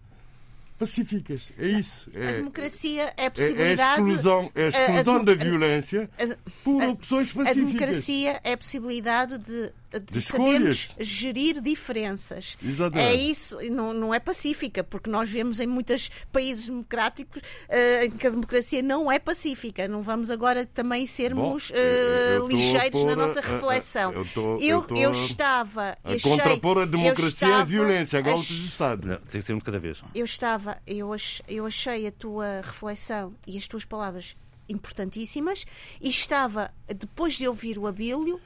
Pacíficas. 0.82 1.54
É 1.60 1.68
isso. 1.68 2.10
A 2.16 2.20
É, 2.20 2.34
democracia 2.34 3.04
é 3.04 3.06
a 3.06 3.08
é, 3.08 3.24
é 3.24 3.28
a 3.28 3.32
possibilidade. 3.32 4.02
exclusão, 4.02 4.52
é 4.56 4.62
a 4.62 4.64
a- 4.64 4.66
a 4.66 4.70
exclusão 4.70 5.24
demo- 5.24 5.26
da 5.26 5.34
violência 5.46 6.10
a- 6.20 6.38
por 6.64 6.82
a- 6.82 6.90
opções 6.90 7.30
A 7.32 7.34
pacíficas. 7.36 7.56
democracia 7.74 8.40
é 8.44 8.54
a 8.54 8.58
possibilidade 8.58 9.38
de 9.38 9.72
de, 10.00 10.22
sabemos 10.22 10.94
gerir 11.00 11.60
diferenças. 11.62 12.58
Exatamente. 12.64 13.10
É 13.10 13.16
isso, 13.16 13.58
não, 13.72 13.94
não 13.94 14.14
é 14.14 14.20
pacífica, 14.20 14.84
porque 14.84 15.10
nós 15.10 15.30
vemos 15.30 15.60
em 15.60 15.68
muitos 15.68 16.10
países 16.32 16.68
democráticos 16.68 17.42
uh, 17.42 18.06
em 18.06 18.12
que 18.12 18.28
a 18.28 18.30
democracia 18.30 18.82
não 18.82 19.12
é 19.12 19.20
pacífica. 19.20 19.88
Não 19.88 20.02
vamos 20.02 20.32
agora 20.32 20.66
também 20.66 21.06
sermos 21.06 21.72
Bom, 21.72 22.44
uh, 22.44 22.48
ligeiros 22.48 23.04
na 23.04 23.16
nossa 23.16 23.42
reflexão. 23.42 24.14
Eu, 24.14 24.26
tô, 24.34 24.58
eu, 24.58 24.86
eu, 24.90 24.98
eu 24.98 25.12
estava. 25.12 25.98
A 26.04 26.14
achei, 26.14 26.32
contrapor 26.32 26.80
a 26.80 26.86
democracia 26.86 27.58
à 27.58 27.64
violência, 27.64 28.20
a 28.20 28.22
golpes 28.22 28.48
de 28.48 28.68
Estado. 28.68 29.08
Não, 29.08 29.18
tem 29.18 29.42
que 29.42 29.48
ser 29.48 29.54
um 29.54 29.58
de 29.58 29.64
cada 29.64 29.80
vez. 29.80 30.02
Eu 30.16 30.26
estava, 30.26 30.78
eu, 30.88 31.12
ach, 31.12 31.42
eu 31.48 31.66
achei 31.66 32.08
a 32.08 32.12
tua 32.12 32.62
reflexão 32.64 33.34
e 33.46 33.58
as 33.58 33.68
tuas 33.68 33.86
palavras 33.86 34.36
importantíssimas 34.70 35.66
e 36.02 36.10
estava, 36.10 36.72
depois 36.88 37.34
de 37.34 37.48
ouvir 37.48 37.78
o 37.78 37.88
Abílio, 37.88 38.40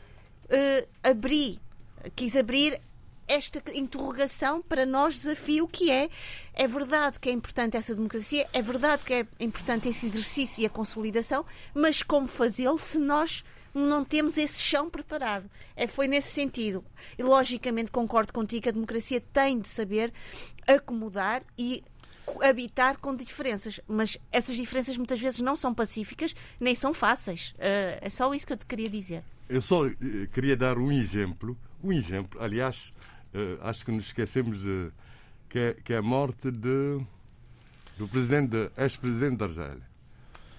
uh, 0.46 0.88
abri, 1.04 1.60
quis 2.16 2.36
abrir 2.36 2.82
esta 3.28 3.62
interrogação 3.74 4.62
para 4.62 4.86
nós 4.86 5.16
desafio 5.16 5.68
que 5.68 5.90
é 5.90 6.10
é 6.54 6.68
verdade 6.68 7.20
que 7.20 7.30
é 7.30 7.32
importante 7.32 7.76
essa 7.76 7.96
democracia, 7.96 8.48
é 8.54 8.62
verdade 8.62 9.04
que 9.04 9.14
é 9.14 9.28
importante 9.40 9.90
esse 9.90 10.06
exercício 10.06 10.62
e 10.62 10.66
a 10.66 10.70
consolidação, 10.70 11.46
mas 11.74 12.04
como 12.04 12.28
fazê-lo 12.28 12.78
se 12.78 13.00
nós 13.00 13.44
não 13.74 14.06
temos 14.06 14.38
esse 14.38 14.62
chão 14.62 14.90
preparado. 14.90 15.50
É, 15.76 15.86
foi 15.86 16.08
nesse 16.08 16.32
sentido. 16.32 16.84
E 17.18 17.24
logicamente 17.24 17.92
concordo 17.92 18.32
contigo 18.32 18.64
que 18.64 18.70
a 18.70 18.72
democracia 18.72 19.20
tem 19.20 19.60
de 19.60 19.68
saber 19.68 20.14
acomodar 20.66 21.44
e 21.58 21.84
habitar 22.42 22.98
com 22.98 23.14
diferenças, 23.14 23.80
mas 23.88 24.18
essas 24.32 24.56
diferenças 24.56 24.98
muitas 24.98 25.20
vezes 25.20 25.42
não 25.42 25.56
são 25.56 25.74
pacíficas 25.74 26.34
nem 26.60 26.74
são 26.74 26.94
fáceis. 26.94 27.54
Uh, 27.58 28.00
é 28.02 28.10
só 28.10 28.34
isso 28.34 28.48
que 28.48 28.54
eu 28.54 28.58
te 28.58 28.66
queria 28.66 28.90
dizer. 28.90 29.24
Eu 29.48 29.62
só 29.62 29.86
eh, 29.88 29.94
queria 30.32 30.58
dar 30.58 30.78
um 30.78 30.92
exemplo, 30.92 31.58
um 31.84 31.92
exemplo, 31.92 32.42
aliás, 32.42 32.92
uh, 33.34 33.62
acho 33.62 33.86
que 33.86 33.92
nos 33.92 34.08
esquecemos 34.08 34.62
de, 34.62 34.90
que, 35.50 35.60
é, 35.60 35.74
que 35.74 35.94
é 35.94 35.98
a 35.98 36.02
morte 36.02 36.50
de, 36.50 37.00
do 37.98 38.08
presidente, 38.08 38.72
ex-presidente 38.78 39.38
da 39.38 39.46
Argélia. 39.46 39.88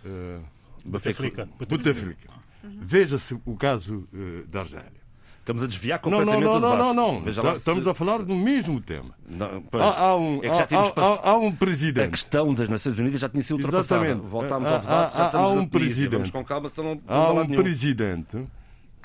Uh, 0.05 0.45
Bouteflika. 0.85 1.49
Bouteflika. 1.69 2.31
Uhum. 2.63 2.79
Veja-se 2.81 3.35
o 3.45 3.57
caso 3.57 4.09
uh, 4.13 4.47
da 4.47 4.61
Argélia. 4.61 5.07
Estamos 5.41 5.63
a 5.63 5.67
desviar 5.69 6.01
completamente 6.01 6.43
não, 6.43 6.59
não, 6.59 6.77
não, 6.77 6.77
não, 6.77 6.95
não, 6.95 7.21
não. 7.21 7.53
Estamos 7.53 7.85
se... 7.85 7.91
a 7.91 7.95
falar 7.95 8.19
do 8.19 8.35
mesmo 8.35 8.81
tema. 8.81 9.15
Não, 9.29 9.63
há, 9.75 10.01
há, 10.01 10.17
um, 10.17 10.43
é 10.43 10.49
há, 10.49 10.67
pass... 10.67 10.93
há, 10.97 11.31
há, 11.31 11.39
um 11.39 11.55
presidente. 11.55 12.05
A 12.05 12.11
questão 12.11 12.53
das 12.53 12.69
Nações 12.69 12.99
Unidas 12.99 13.21
já 13.21 13.29
tinha 13.29 13.45
sido 13.45 13.57
ultrapassada. 13.57 14.07
Exatamente. 14.07 14.29
Voltámos 14.29 14.69
ao 14.69 14.81
debate, 14.81 15.17
já 15.17 15.27
estamos 15.27 15.51
há 15.51 15.61
um 15.61 15.69
presidente. 15.69 16.11
Vamos 16.11 16.31
com 16.31 16.45
calma, 16.45 16.69
senão 16.69 17.01
não, 17.07 17.15
há 17.15 17.33
um 17.33 17.47
presidente 17.47 18.45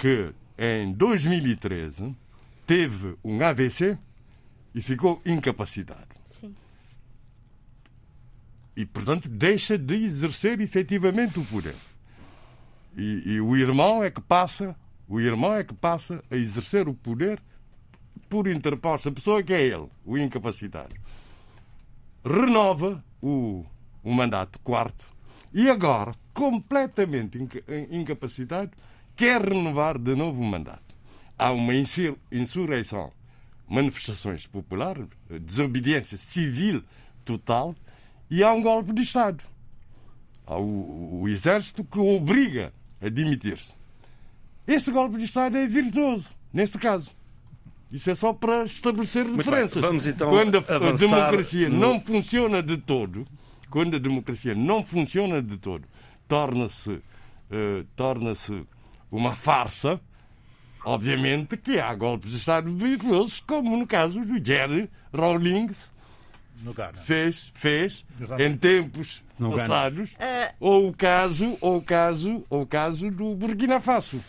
que 0.01 0.33
em 0.57 0.93
2013 0.93 2.15
teve 2.65 3.15
um 3.23 3.39
AVC 3.39 3.99
e 4.73 4.81
ficou 4.81 5.21
incapacitado. 5.23 6.07
Sim. 6.25 6.55
E, 8.75 8.83
portanto, 8.83 9.29
deixa 9.29 9.77
de 9.77 9.93
exercer 10.03 10.59
efetivamente 10.59 11.39
o 11.39 11.45
poder. 11.45 11.75
E, 12.97 13.33
e, 13.35 13.41
o 13.41 13.55
irmão 13.55 14.03
é 14.03 14.09
que 14.09 14.19
passa, 14.19 14.75
o 15.07 15.19
irmão 15.19 15.53
é 15.53 15.63
que 15.63 15.75
passa 15.75 16.23
a 16.31 16.35
exercer 16.35 16.87
o 16.87 16.95
poder 16.95 17.39
por 18.27 18.47
interposta 18.47 19.11
pessoa 19.11 19.43
que 19.43 19.53
é 19.53 19.61
ele, 19.61 19.87
o 20.03 20.17
incapacitado. 20.17 20.95
Renova 22.25 23.05
o, 23.21 23.63
o 24.03 24.11
mandato 24.11 24.57
quarto 24.61 25.05
e 25.53 25.69
agora, 25.69 26.15
completamente 26.33 27.37
incapacitado, 27.91 28.71
quer 29.15 29.41
renovar 29.41 29.97
de 29.97 30.15
novo 30.15 30.41
o 30.41 30.45
mandato. 30.45 30.95
Há 31.37 31.51
uma 31.51 31.73
insurreição, 31.75 33.11
manifestações 33.67 34.45
populares, 34.45 35.07
desobediência 35.41 36.17
civil 36.17 36.83
total 37.25 37.75
e 38.29 38.43
há 38.43 38.53
um 38.53 38.61
golpe 38.61 38.93
de 38.93 39.01
Estado. 39.01 39.43
Há 40.45 40.57
o, 40.57 41.21
o 41.21 41.29
exército 41.29 41.83
que 41.83 41.99
obriga 41.99 42.73
a 43.01 43.09
demitir-se. 43.09 43.73
Esse 44.67 44.91
golpe 44.91 45.17
de 45.17 45.25
Estado 45.25 45.57
é 45.57 45.65
virtuoso, 45.65 46.29
neste 46.53 46.77
caso. 46.77 47.11
Isso 47.91 48.09
é 48.09 48.15
só 48.15 48.31
para 48.31 48.63
estabelecer 48.63 49.25
diferenças. 49.25 49.81
Bem, 49.83 49.99
então 50.09 50.29
quando 50.29 50.57
a, 50.57 50.59
a 50.59 50.91
democracia 50.93 51.69
no... 51.69 51.77
não 51.77 51.99
funciona 51.99 52.63
de 52.63 52.77
todo, 52.77 53.27
quando 53.69 53.95
a 53.95 53.99
democracia 53.99 54.55
não 54.55 54.83
funciona 54.83 55.41
de 55.41 55.57
todo, 55.57 55.85
torna-se 56.27 56.89
uh, 56.91 57.83
torna-se 57.95 58.65
uma 59.11 59.35
farsa, 59.35 59.99
obviamente 60.85 61.57
que 61.57 61.79
há 61.79 61.93
golpes 61.93 62.31
de 62.31 62.37
Estado 62.37 62.73
virtuosos, 62.73 63.39
como 63.39 63.75
no 63.75 63.85
caso 63.85 64.21
do 64.21 64.43
Jerry 64.43 64.89
Rawlings, 65.13 65.91
fez, 67.03 67.51
fez 67.53 68.05
em 68.39 68.55
tempos 68.55 69.23
no 69.37 69.51
passados, 69.51 70.13
uh... 70.13 70.55
ou 70.59 70.89
o 70.89 70.93
caso, 70.93 71.57
ou 71.59 71.77
o 71.77 71.81
caso, 71.81 72.45
ou 72.49 72.61
o 72.61 72.67
caso 72.67 73.11
do 73.11 73.35
Burkina 73.35 73.79
Faso 73.79 74.21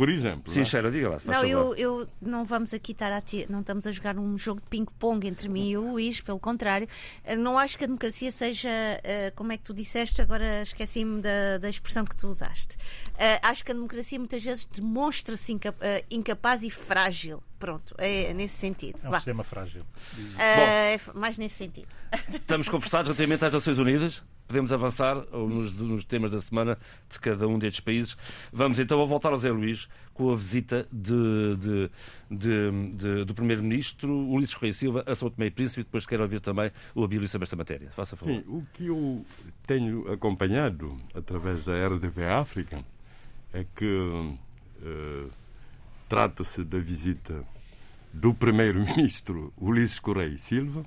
por 0.00 0.08
exemplo. 0.08 0.50
Sim, 0.50 0.64
Sheila, 0.64 0.90
diga 0.90 1.10
lá. 1.10 1.18
Não, 1.26 1.44
eu, 1.44 1.74
eu, 1.74 2.08
não 2.22 2.42
vamos 2.42 2.72
aqui 2.72 2.92
estar 2.92 3.12
a 3.12 3.20
ter, 3.20 3.50
não 3.50 3.60
estamos 3.60 3.86
a 3.86 3.92
jogar 3.92 4.18
um 4.18 4.38
jogo 4.38 4.58
de 4.62 4.66
ping-pong 4.66 5.28
entre 5.28 5.46
mim 5.46 5.68
e 5.68 5.76
o 5.76 5.90
Luís, 5.90 6.22
pelo 6.22 6.40
contrário. 6.40 6.88
Eh, 7.22 7.36
não 7.36 7.58
acho 7.58 7.76
que 7.76 7.84
a 7.84 7.86
democracia 7.86 8.30
seja, 8.30 8.70
uh, 8.70 9.36
como 9.36 9.52
é 9.52 9.58
que 9.58 9.62
tu 9.62 9.74
disseste, 9.74 10.22
agora 10.22 10.62
esqueci-me 10.62 11.20
da, 11.20 11.58
da 11.58 11.68
expressão 11.68 12.06
que 12.06 12.16
tu 12.16 12.28
usaste. 12.28 12.76
Uh, 12.76 13.40
acho 13.42 13.62
que 13.62 13.72
a 13.72 13.74
democracia 13.74 14.18
muitas 14.18 14.42
vezes 14.42 14.64
demonstra-se 14.64 15.52
inca, 15.52 15.68
uh, 15.68 16.06
incapaz 16.10 16.62
e 16.62 16.70
frágil. 16.70 17.42
Pronto, 17.58 17.94
é 17.98 18.32
nesse 18.32 18.56
sentido. 18.56 19.02
É 19.04 19.08
um 19.10 19.12
sistema 19.12 19.44
frágil. 19.44 19.84
é 20.38 20.98
mais 21.14 21.36
nesse 21.36 21.56
sentido. 21.56 21.88
Estamos 22.32 22.70
conversados 22.70 23.08
relativamente 23.08 23.44
às 23.44 23.52
Nações 23.52 23.76
Unidas 23.76 24.22
podemos 24.50 24.72
avançar 24.72 25.14
nos, 25.30 25.78
nos, 25.78 26.04
temas 26.04 26.32
da 26.32 26.40
semana 26.40 26.76
de 27.08 27.20
cada 27.20 27.46
um 27.46 27.56
destes 27.56 27.78
países. 27.78 28.16
Vamos 28.52 28.80
então 28.80 29.00
a 29.00 29.06
voltar 29.06 29.30
ao 29.30 29.38
Zé 29.38 29.52
Luís 29.52 29.88
com 30.12 30.32
a 30.32 30.36
visita 30.36 30.88
de, 30.90 31.56
de, 31.56 31.90
de, 32.96 33.24
do 33.24 33.32
Primeiro-Ministro 33.32 34.12
Ulisses 34.12 34.52
Correia 34.52 34.72
Silva 34.72 35.04
a 35.06 35.14
São 35.14 35.30
Tomé 35.30 35.46
e 35.46 35.50
Príncipe 35.52 35.82
e 35.82 35.84
depois 35.84 36.04
quero 36.04 36.24
ouvir 36.24 36.40
também 36.40 36.72
o 36.96 37.04
Abílio 37.04 37.28
sobre 37.28 37.44
esta 37.44 37.54
matéria. 37.54 37.92
Faça 37.92 38.16
favor. 38.16 38.34
Sim, 38.34 38.42
o 38.48 38.66
que 38.74 38.86
eu 38.86 39.24
tenho 39.64 40.10
acompanhado 40.12 40.98
através 41.14 41.66
da 41.66 41.86
RDP 41.86 42.24
África 42.24 42.84
é 43.54 43.64
que 43.76 43.86
uh, 43.86 45.30
trata-se 46.08 46.64
da 46.64 46.80
visita 46.80 47.44
do 48.12 48.34
Primeiro-Ministro 48.34 49.52
Ulisses 49.56 50.00
Correia 50.00 50.36
Silva, 50.38 50.84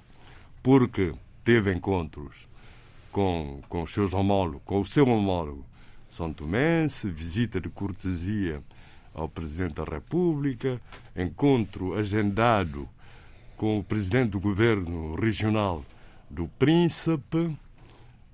porque 0.61 1.13
teve 1.45 1.73
encontros 1.73 2.51
com, 3.13 3.61
com 3.69 3.83
os 3.83 3.91
seus 3.93 4.11
homólogos, 4.11 4.61
com 4.65 4.81
o 4.81 4.85
seu 4.85 5.07
homólogo 5.07 5.63
São 6.09 6.33
Tomense, 6.33 7.07
visita 7.07 7.61
de 7.61 7.69
cortesia 7.69 8.61
ao 9.13 9.29
Presidente 9.29 9.75
da 9.75 9.83
República, 9.83 10.81
encontro 11.15 11.93
agendado 11.93 12.89
com 13.55 13.79
o 13.79 13.83
Presidente 13.83 14.31
do 14.31 14.39
Governo 14.39 15.15
Regional 15.15 15.85
do 16.29 16.47
Príncipe 16.57 17.55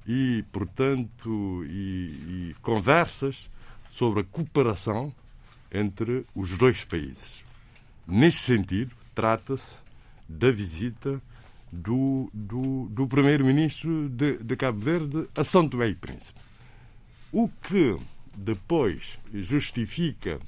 e, 0.07 0.45
portanto, 0.51 1.63
e, 1.65 2.49
e 2.49 2.55
conversas 2.61 3.49
sobre 3.91 4.21
a 4.21 4.23
cooperação 4.23 5.13
entre 5.71 6.25
os 6.33 6.57
dois 6.57 6.85
países. 6.85 7.43
Neste 8.07 8.41
sentido, 8.41 8.95
trata-se 9.13 9.75
da 10.27 10.49
visita 10.49 11.21
do, 11.71 12.29
do, 12.33 12.87
do 12.89 13.07
primeiro-ministro 13.07 14.09
de, 14.09 14.37
de, 14.37 14.55
Cabo 14.55 14.79
Verde 14.79 15.27
a 15.35 15.43
São 15.43 15.67
Tomé 15.67 15.89
e 15.89 15.95
Príncipe. 15.95 16.39
O 17.31 17.47
que 17.47 17.97
depois 18.35 19.19
justifica 19.33 20.39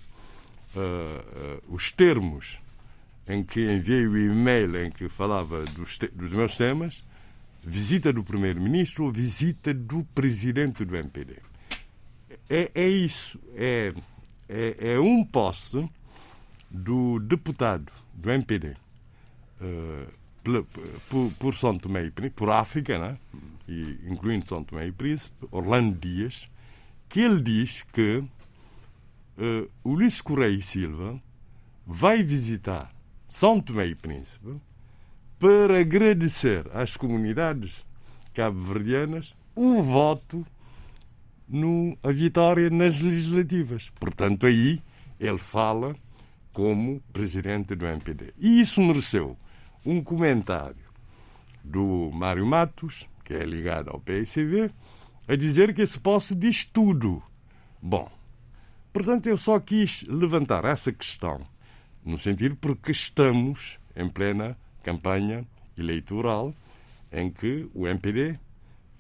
uh, 0.76 0.80
uh, 0.80 1.76
os 1.76 1.92
termos 1.92 2.60
em 3.28 3.44
que 3.44 3.72
enviei 3.72 4.08
o 4.08 4.18
e-mail 4.18 4.86
em 4.86 4.92
que 4.92 5.08
falava 5.08 5.64
dos, 5.66 6.00
dos 6.14 6.32
meus 6.32 6.58
temas, 6.58 7.04
visita 7.64 8.12
do 8.12 8.24
primeiro-ministro 8.24 9.06
ou 9.06 9.12
visita 9.12 9.74
do 9.74 10.04
presidente 10.16 10.84
do 10.84 10.96
MPD. 10.96 11.38
É, 12.50 12.72
é 12.74 12.88
isso, 12.88 13.40
é, 13.56 13.94
é, 14.50 14.94
é 14.94 15.00
um 15.00 15.24
poste 15.24 15.88
do 16.70 17.20
deputado 17.20 17.92
do 18.14 18.32
MPD. 18.32 18.76
Uh, 19.62 20.21
por, 21.10 21.32
por 21.40 21.56
São 21.56 21.78
Tomé 21.78 22.06
e 22.06 22.12
Príncipe, 22.12 22.36
por 22.36 22.50
África, 22.50 22.98
né? 22.98 23.18
e, 23.68 23.98
incluindo 24.08 24.46
São 24.46 24.64
Tomé 24.64 24.88
e 24.88 24.92
Príncipe, 24.92 25.48
Orlando 25.52 25.98
Dias, 25.98 26.50
que 27.08 27.22
ele 27.22 27.42
diz 27.42 27.84
que 27.94 28.24
uh, 29.38 29.70
Ulisses 29.84 30.22
Correia 30.22 30.56
e 30.56 30.62
Silva 30.62 31.22
vai 31.86 32.24
visitar 32.24 32.94
São 33.28 33.60
Tomé 33.62 33.88
e 33.88 33.96
Príncipe 33.96 34.56
para 35.40 35.80
agradecer 35.80 36.70
às 36.74 36.96
comunidades 36.96 37.86
cabo-verdianas 38.34 39.36
o 39.56 39.82
voto 39.82 40.46
no, 41.48 41.98
a 42.04 42.12
vitória 42.12 42.70
nas 42.70 43.00
legislativas. 43.00 43.92
Portanto, 44.00 44.46
aí 44.46 44.82
ele 45.20 45.38
fala 45.38 45.96
como 46.54 47.02
presidente 47.12 47.76
do 47.76 47.86
MPD. 47.86 48.34
E 48.38 48.62
isso 48.62 48.82
mereceu 48.82 49.38
um 49.86 50.04
comentário 50.04 50.92
do 51.64 52.10
Mário 52.12 52.46
Matos, 52.46 53.08
que 53.24 53.34
é 53.34 53.44
ligado 53.44 53.90
ao 53.90 54.00
PSV, 54.00 54.72
a 55.28 55.36
dizer 55.36 55.74
que 55.74 55.82
esse 55.82 56.00
posse 56.00 56.36
diz 56.36 56.66
tudo. 56.66 57.22
Bom, 57.82 58.12
portanto, 58.92 59.28
eu 59.28 59.38
só 59.38 59.60
quis 59.60 60.04
levantar 60.04 60.66
essa 60.66 60.92
questão, 60.92 61.42
no 62.04 62.18
sentido 62.18 62.56
porque 62.56 62.92
estamos 62.92 63.80
em 63.96 64.08
plena 64.08 64.58
campanha 64.84 65.46
eleitoral 65.78 66.54
em 67.12 67.30
que 67.30 67.70
o 67.74 67.88
MPD 67.88 68.40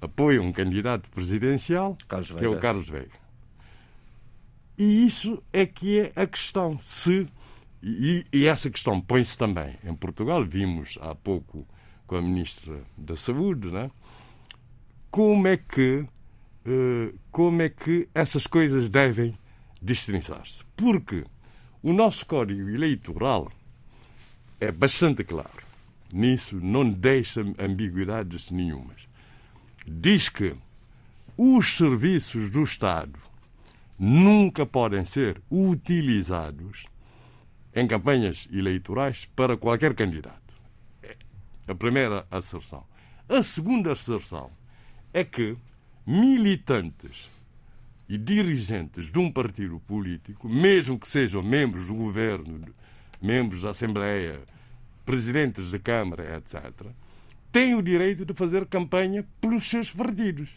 apoia 0.01 0.41
um 0.41 0.51
candidato 0.51 1.09
presidencial, 1.09 1.95
que 1.95 2.45
é 2.45 2.49
o 2.49 2.59
Carlos 2.59 2.89
Veiga. 2.89 3.21
E 4.77 5.05
isso 5.05 5.41
é 5.53 5.65
que 5.65 5.99
é 5.99 6.11
a 6.15 6.25
questão. 6.25 6.79
Se 6.83 7.27
e, 7.83 8.25
e 8.31 8.47
essa 8.47 8.69
questão 8.69 9.01
põe-se 9.01 9.37
também 9.37 9.75
em 9.83 9.95
Portugal, 9.95 10.43
vimos 10.45 10.97
há 11.01 11.15
pouco 11.15 11.67
com 12.05 12.15
a 12.15 12.21
Ministra 12.21 12.81
da 12.97 13.15
Saúde, 13.15 13.71
né? 13.71 13.89
como 15.11 15.47
é 15.47 15.57
que 15.57 16.05
uh, 16.65 17.19
como 17.29 17.61
é 17.61 17.69
que 17.69 18.07
essas 18.15 18.47
coisas 18.47 18.89
devem 18.89 19.37
destrinçar-se. 19.81 20.63
Porque 20.75 21.25
o 21.83 21.91
nosso 21.91 22.25
código 22.25 22.69
eleitoral 22.69 23.51
é 24.59 24.71
bastante 24.71 25.23
claro. 25.23 25.69
Nisso 26.13 26.55
não 26.55 26.89
deixa 26.89 27.41
ambiguidades 27.59 28.51
nenhumas. 28.51 29.07
Diz 29.85 30.29
que 30.29 30.55
os 31.37 31.77
serviços 31.77 32.49
do 32.49 32.63
Estado 32.63 33.19
nunca 33.97 34.65
podem 34.65 35.05
ser 35.05 35.41
utilizados 35.49 36.85
em 37.75 37.87
campanhas 37.87 38.47
eleitorais 38.51 39.27
para 39.35 39.57
qualquer 39.57 39.93
candidato. 39.93 40.53
É 41.01 41.15
a 41.67 41.75
primeira 41.75 42.25
asserção. 42.29 42.85
A 43.27 43.41
segunda 43.43 43.93
asserção 43.93 44.51
é 45.13 45.23
que 45.23 45.57
militantes 46.05 47.29
e 48.09 48.17
dirigentes 48.17 49.11
de 49.11 49.17
um 49.19 49.31
partido 49.31 49.79
político, 49.87 50.49
mesmo 50.49 50.99
que 50.99 51.07
sejam 51.07 51.41
membros 51.41 51.87
do 51.87 51.93
governo, 51.93 52.61
membros 53.21 53.61
da 53.61 53.69
Assembleia, 53.69 54.41
presidentes 55.05 55.71
de 55.71 55.79
Câmara, 55.79 56.37
etc., 56.37 56.87
têm 57.51 57.75
o 57.75 57.81
direito 57.81 58.25
de 58.25 58.33
fazer 58.33 58.65
campanha 58.65 59.25
pelos 59.39 59.63
seus 59.69 59.91
partidos. 59.91 60.49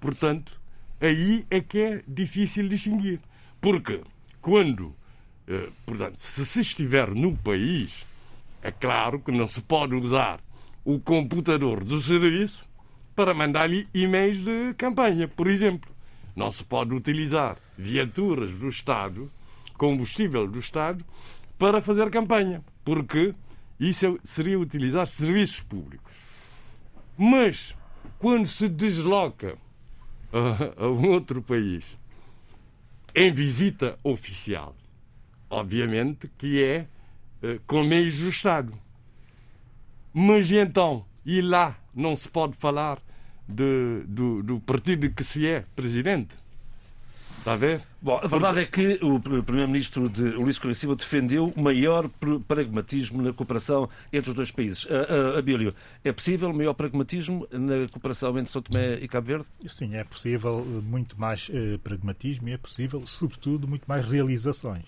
Portanto, 0.00 0.58
aí 1.00 1.44
é 1.50 1.60
que 1.60 1.78
é 1.78 2.02
difícil 2.06 2.68
distinguir. 2.68 3.20
Porque 3.60 4.00
quando 4.40 4.94
portanto, 5.84 6.18
se 6.18 6.44
se 6.46 6.60
estiver 6.60 7.10
no 7.10 7.36
país, 7.36 8.06
é 8.62 8.70
claro 8.70 9.20
que 9.20 9.32
não 9.32 9.48
se 9.48 9.60
pode 9.60 9.94
usar 9.94 10.40
o 10.84 10.98
computador 10.98 11.84
do 11.84 12.00
serviço 12.00 12.64
para 13.14 13.34
mandar-lhe 13.34 13.88
e-mails 13.92 14.38
de 14.38 14.74
campanha, 14.74 15.28
por 15.28 15.46
exemplo. 15.46 15.90
Não 16.34 16.50
se 16.50 16.64
pode 16.64 16.94
utilizar 16.94 17.56
viaturas 17.76 18.52
do 18.52 18.68
Estado, 18.68 19.30
combustível 19.76 20.46
do 20.46 20.58
Estado, 20.58 21.04
para 21.58 21.82
fazer 21.82 22.10
campanha, 22.10 22.62
porque 22.84 23.34
isso 23.78 24.18
seria 24.22 24.58
utilizar 24.58 25.06
serviços 25.06 25.60
públicos. 25.60 26.12
Mas, 27.16 27.74
quando 28.18 28.46
se 28.46 28.68
desloca 28.68 29.58
a, 30.32 30.84
a 30.84 30.88
um 30.88 31.08
outro 31.08 31.42
país 31.42 31.84
em 33.14 33.32
visita 33.32 33.98
oficial, 34.02 34.74
obviamente 35.50 36.30
que 36.38 36.62
é 36.62 36.86
uh, 37.42 37.60
com 37.66 37.82
meios 37.84 38.18
do 38.18 38.30
Estado. 38.30 38.72
Mas 40.12 40.50
então, 40.50 41.04
e 41.26 41.40
lá 41.40 41.76
não 41.94 42.16
se 42.16 42.28
pode 42.28 42.56
falar 42.56 42.98
de, 43.46 44.02
do, 44.06 44.42
do 44.42 44.60
partido 44.60 45.10
que 45.10 45.24
se 45.24 45.46
é 45.46 45.64
presidente? 45.74 46.40
Está 47.40 47.54
a 47.54 47.56
ver? 47.56 47.80
Bom, 48.02 48.20
a 48.22 48.26
verdade 48.26 48.60
é 48.60 48.66
que 48.66 48.98
o 49.02 49.18
Primeiro-Ministro 49.18 50.10
de 50.10 50.24
Luís 50.24 50.58
Correia 50.58 50.74
Silva 50.74 50.94
defendeu 50.94 51.50
maior 51.56 52.06
pragmatismo 52.46 53.22
na 53.22 53.32
cooperação 53.32 53.88
entre 54.12 54.28
os 54.28 54.36
dois 54.36 54.50
países. 54.50 54.84
Uh, 54.84 54.88
uh, 54.88 55.38
Abílio, 55.38 55.72
é 56.04 56.12
possível 56.12 56.52
maior 56.52 56.74
pragmatismo 56.74 57.48
na 57.50 57.88
cooperação 57.90 58.38
entre 58.38 58.52
São 58.52 58.60
Tomé 58.60 58.96
e 58.96 59.08
Cabo 59.08 59.26
Verde? 59.26 59.46
Sim, 59.66 59.94
é 59.96 60.04
possível 60.04 60.62
muito 60.84 61.18
mais 61.18 61.48
uh, 61.48 61.78
pragmatismo 61.78 62.46
e 62.46 62.52
é 62.52 62.58
possível, 62.58 63.06
sobretudo, 63.06 63.66
muito 63.66 63.86
mais 63.86 64.06
realizações. 64.06 64.84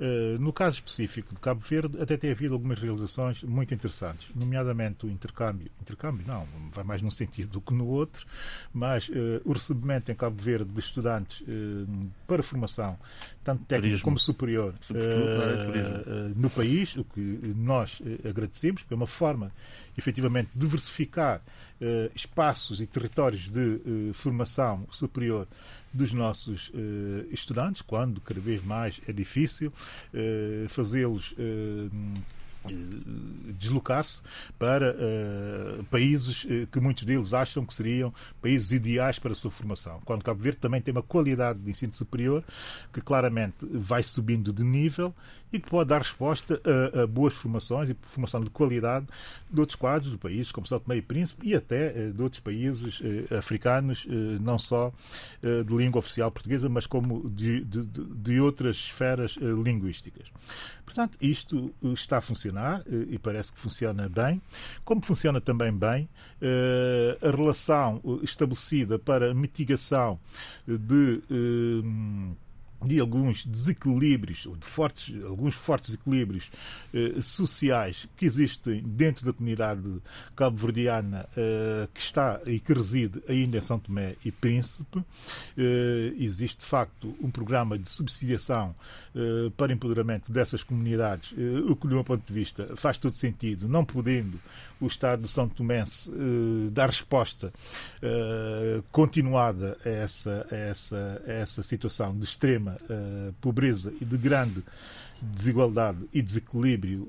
Eh, 0.00 0.36
no 0.38 0.52
caso 0.52 0.76
específico 0.76 1.34
de 1.34 1.40
Cabo 1.40 1.60
Verde, 1.60 2.00
até 2.00 2.16
tem 2.16 2.30
havido 2.30 2.54
algumas 2.54 2.78
realizações 2.78 3.42
muito 3.42 3.74
interessantes, 3.74 4.28
nomeadamente 4.32 5.06
o 5.06 5.10
intercâmbio. 5.10 5.68
Intercâmbio 5.80 6.24
não, 6.24 6.46
vai 6.72 6.84
mais 6.84 7.02
num 7.02 7.10
sentido 7.10 7.50
do 7.50 7.60
que 7.60 7.74
no 7.74 7.86
outro, 7.86 8.24
mas 8.72 9.08
uh, 9.08 9.12
o 9.44 9.52
recebimento 9.52 10.12
em 10.12 10.14
Cabo 10.14 10.40
Verde 10.40 10.70
de 10.70 10.78
estudantes 10.78 11.40
uh, 11.40 12.10
para 12.28 12.44
formação, 12.44 12.96
tanto 13.42 13.64
técnica 13.64 13.88
turismo. 13.88 14.04
como 14.04 14.18
superior, 14.20 14.74
no 16.36 16.50
país, 16.50 16.94
o 16.94 17.02
que 17.02 17.54
nós 17.56 18.00
agradecemos, 18.28 18.82
porque 18.82 18.94
é 18.94 18.96
uma 18.96 19.06
forma, 19.06 19.50
efetivamente, 19.96 20.50
de 20.54 20.60
diversificar 20.60 21.42
espaços 22.14 22.80
e 22.80 22.86
territórios 22.86 23.48
de 23.48 24.12
formação 24.12 24.86
superior 24.90 25.46
dos 25.98 26.12
nossos 26.12 26.68
uh, 26.68 27.26
estudantes, 27.30 27.82
quando 27.82 28.20
cada 28.20 28.40
vez 28.40 28.64
mais 28.64 29.00
é 29.06 29.12
difícil 29.12 29.72
uh, 30.14 30.68
fazê-los 30.68 31.32
uh, 31.32 31.90
deslocar-se 33.58 34.20
para 34.58 34.94
uh, 34.94 35.84
países 35.84 36.46
que 36.70 36.80
muitos 36.80 37.04
deles 37.04 37.32
acham 37.32 37.64
que 37.64 37.72
seriam 37.72 38.12
países 38.42 38.72
ideais 38.72 39.18
para 39.18 39.32
a 39.32 39.34
sua 39.34 39.50
formação. 39.50 40.00
Quando 40.04 40.24
Cabo 40.24 40.42
Verde 40.42 40.58
também 40.58 40.80
tem 40.80 40.92
uma 40.92 41.02
qualidade 41.02 41.58
de 41.58 41.70
ensino 41.70 41.92
superior 41.92 42.42
que 42.92 43.00
claramente 43.00 43.56
vai 43.62 44.02
subindo 44.02 44.52
de 44.52 44.64
nível 44.64 45.14
e 45.52 45.58
que 45.58 45.68
pode 45.68 45.88
dar 45.88 45.98
resposta 45.98 46.60
a, 46.64 47.02
a, 47.02 47.06
boas 47.06 47.34
formações 47.34 47.90
e 47.90 47.96
formação 48.02 48.42
de 48.42 48.50
qualidade 48.50 49.06
de 49.50 49.60
outros 49.60 49.76
quadros, 49.76 50.12
de 50.12 50.18
países 50.18 50.52
como 50.52 50.66
São 50.66 50.78
Tomé 50.78 50.96
e 50.96 51.02
Príncipe 51.02 51.48
e 51.48 51.54
até 51.54 51.86
eh, 51.86 52.10
de 52.10 52.22
outros 52.22 52.40
países 52.40 53.00
eh, 53.02 53.34
africanos, 53.36 54.06
eh, 54.08 54.38
não 54.40 54.58
só 54.58 54.92
de 55.42 55.74
língua 55.74 56.00
oficial 56.00 56.30
portuguesa, 56.30 56.68
mas 56.68 56.86
como 56.86 57.28
de, 57.30 57.64
de, 57.64 57.82
de 57.84 58.40
outras 58.40 58.76
esferas 58.76 59.36
linguísticas. 59.36 60.26
Portanto, 60.84 61.16
isto 61.20 61.72
está 61.94 62.18
a 62.18 62.20
funcionar 62.20 62.47
e 63.10 63.18
parece 63.18 63.52
que 63.52 63.58
funciona 63.58 64.08
bem. 64.08 64.40
Como 64.84 65.04
funciona 65.04 65.40
também 65.40 65.72
bem 65.72 66.08
a 67.22 67.30
relação 67.30 68.00
estabelecida 68.22 68.98
para 68.98 69.34
mitigação 69.34 70.18
de 70.66 71.22
de 72.84 73.00
alguns 73.00 73.44
desequilíbrios, 73.44 74.46
de 74.58 74.66
fortes, 74.66 75.24
alguns 75.24 75.54
fortes 75.54 75.94
equilíbrios 75.94 76.48
eh, 76.94 77.20
sociais 77.22 78.08
que 78.16 78.24
existem 78.24 78.82
dentro 78.82 79.26
da 79.26 79.32
comunidade 79.32 79.82
cabo-verdiana 80.36 81.28
eh, 81.36 81.88
que 81.92 82.00
está 82.00 82.40
e 82.46 82.60
que 82.60 82.72
reside 82.72 83.20
ainda 83.28 83.58
em 83.58 83.62
São 83.62 83.78
Tomé 83.78 84.16
e 84.24 84.30
Príncipe. 84.30 85.02
Eh, 85.56 86.14
existe, 86.18 86.60
de 86.60 86.66
facto, 86.66 87.14
um 87.20 87.30
programa 87.30 87.76
de 87.76 87.88
subsidiação 87.88 88.74
eh, 89.14 89.50
para 89.56 89.72
empoderamento 89.72 90.30
dessas 90.30 90.62
comunidades, 90.62 91.34
eh, 91.36 91.60
o 91.68 91.74
que, 91.74 91.88
do 91.88 91.94
meu 91.94 92.04
ponto 92.04 92.24
de 92.24 92.32
vista, 92.32 92.76
faz 92.76 92.96
todo 92.98 93.16
sentido, 93.16 93.68
não 93.68 93.84
podendo 93.84 94.38
o 94.80 94.86
Estado 94.86 95.22
de 95.22 95.28
São 95.28 95.48
Tomé 95.48 95.82
uh, 95.82 96.70
dar 96.70 96.86
resposta 96.86 97.52
uh, 98.02 98.82
continuada 98.92 99.76
a 99.84 99.88
essa, 99.88 100.46
a, 100.50 100.54
essa, 100.54 101.22
a 101.26 101.32
essa 101.32 101.62
situação 101.62 102.16
de 102.16 102.24
extrema 102.24 102.76
uh, 102.84 103.32
pobreza 103.40 103.92
e 104.00 104.04
de 104.04 104.16
grande 104.16 104.62
desigualdade 105.20 105.98
e 106.14 106.22
desequilíbrio 106.22 107.04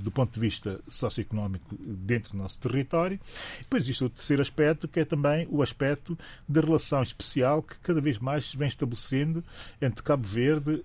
do 0.00 0.10
ponto 0.10 0.34
de 0.34 0.40
vista 0.40 0.80
socioeconómico 0.88 1.76
dentro 1.78 2.32
do 2.32 2.38
nosso 2.38 2.58
território. 2.58 3.20
Depois 3.60 3.84
existe 3.84 4.02
o 4.02 4.10
terceiro 4.10 4.42
aspecto, 4.42 4.88
que 4.88 4.98
é 4.98 5.04
também 5.04 5.46
o 5.48 5.62
aspecto 5.62 6.18
da 6.48 6.60
relação 6.60 7.04
especial 7.04 7.62
que 7.62 7.76
cada 7.84 8.00
vez 8.00 8.18
mais 8.18 8.50
se 8.50 8.56
vem 8.56 8.66
estabelecendo 8.66 9.44
entre 9.80 10.02
Cabo 10.02 10.26
Verde 10.26 10.82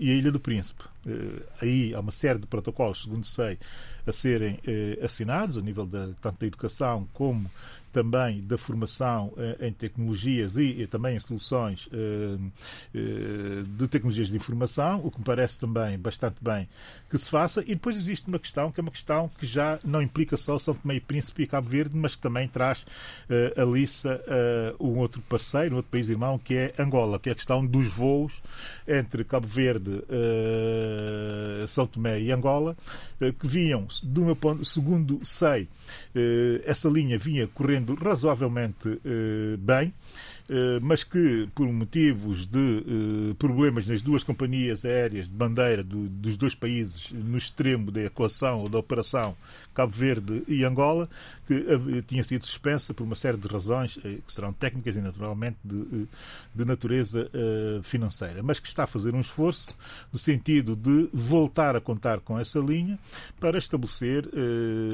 e 0.00 0.10
a 0.10 0.14
Ilha 0.14 0.32
do 0.32 0.40
Príncipe. 0.40 0.82
aí 1.60 1.94
há 1.94 2.00
uma 2.00 2.10
série 2.10 2.40
de 2.40 2.46
protocolos, 2.48 3.02
segundo 3.02 3.24
sei, 3.24 3.56
a 4.06 4.12
serem 4.12 4.58
assinados, 5.02 5.56
a 5.56 5.60
nível 5.60 5.86
da, 5.86 6.10
tanto 6.20 6.40
da 6.40 6.46
educação 6.46 7.08
como 7.12 7.50
também 7.94 8.42
da 8.42 8.58
formação 8.58 9.32
eh, 9.36 9.68
em 9.68 9.72
tecnologias 9.72 10.56
e, 10.56 10.84
também 10.88 11.14
em 11.14 11.20
soluções 11.20 11.88
eh, 11.92 12.36
eh, 12.92 13.62
de 13.64 13.86
tecnologias 13.86 14.30
de 14.30 14.36
informação, 14.36 15.00
o 15.04 15.12
que 15.12 15.20
me 15.20 15.24
parece 15.24 15.60
também 15.60 15.96
bastante 15.96 16.42
bem 16.42 16.68
que 17.08 17.16
se 17.16 17.30
faça. 17.30 17.62
E 17.62 17.68
depois 17.68 17.96
existe 17.96 18.26
uma 18.26 18.40
questão 18.40 18.72
que 18.72 18.80
é 18.80 18.82
uma 18.82 18.90
questão 18.90 19.30
que 19.38 19.46
já 19.46 19.78
não 19.84 20.02
implica 20.02 20.36
só 20.36 20.58
São 20.58 20.74
Tomé 20.74 20.96
e 20.96 21.00
Príncipe 21.00 21.44
e 21.44 21.46
Cabo 21.46 21.68
Verde, 21.68 21.96
mas 21.96 22.16
que 22.16 22.22
também 22.22 22.48
traz 22.48 22.84
a 23.56 23.64
Lissa 23.64 24.20
um 24.80 24.98
outro 24.98 25.22
parceiro, 25.28 25.74
um 25.74 25.76
outro 25.76 25.92
país 25.92 26.08
irmão, 26.08 26.36
que 26.36 26.56
é 26.56 26.74
Angola, 26.76 27.20
que 27.20 27.28
é 27.28 27.32
a 27.32 27.34
questão 27.36 27.64
dos 27.64 27.86
voos 27.86 28.32
entre 28.88 29.22
Cabo 29.22 29.46
Verde, 29.46 30.02
São 31.68 31.86
Tomé 31.86 32.20
e 32.20 32.32
Angola, 32.32 32.76
que 33.38 33.46
vinham, 33.46 33.86
ponto, 34.40 34.64
segundo 34.64 35.20
sei, 35.24 35.68
essa 36.64 36.88
linha 36.88 37.16
vinha 37.16 37.46
correndo 37.46 37.83
razoavelmente 38.00 39.00
eh, 39.04 39.56
bem. 39.58 39.92
Eh, 40.48 40.78
mas 40.82 41.02
que, 41.02 41.48
por 41.54 41.66
motivos 41.72 42.46
de 42.46 42.58
eh, 43.30 43.34
problemas 43.38 43.86
nas 43.86 44.02
duas 44.02 44.22
companhias 44.22 44.84
aéreas 44.84 45.26
de 45.26 45.34
bandeira 45.34 45.82
do, 45.82 46.06
dos 46.08 46.36
dois 46.36 46.54
países 46.54 47.10
no 47.10 47.38
extremo 47.38 47.90
da 47.90 48.02
equação 48.02 48.60
ou 48.60 48.68
da 48.68 48.78
operação 48.78 49.34
Cabo 49.74 49.92
Verde 49.92 50.42
e 50.46 50.64
Angola, 50.64 51.08
que 51.46 51.54
eh, 51.54 52.02
tinha 52.06 52.24
sido 52.24 52.44
suspensa 52.44 52.94
por 52.94 53.04
uma 53.04 53.16
série 53.16 53.36
de 53.36 53.48
razões 53.48 53.96
que 53.96 54.32
serão 54.32 54.52
técnicas 54.52 54.96
e, 54.96 55.00
naturalmente, 55.00 55.56
de, 55.64 56.06
de 56.54 56.64
natureza 56.64 57.30
financeira, 57.82 58.42
mas 58.42 58.58
que 58.60 58.68
está 58.68 58.84
a 58.84 58.86
fazer 58.86 59.14
um 59.14 59.20
esforço 59.20 59.76
no 60.12 60.18
sentido 60.18 60.76
de 60.76 61.08
voltar 61.12 61.76
a 61.76 61.80
contar 61.80 62.20
com 62.20 62.38
essa 62.38 62.58
linha 62.58 62.98
para 63.38 63.58
estabelecer 63.58 64.28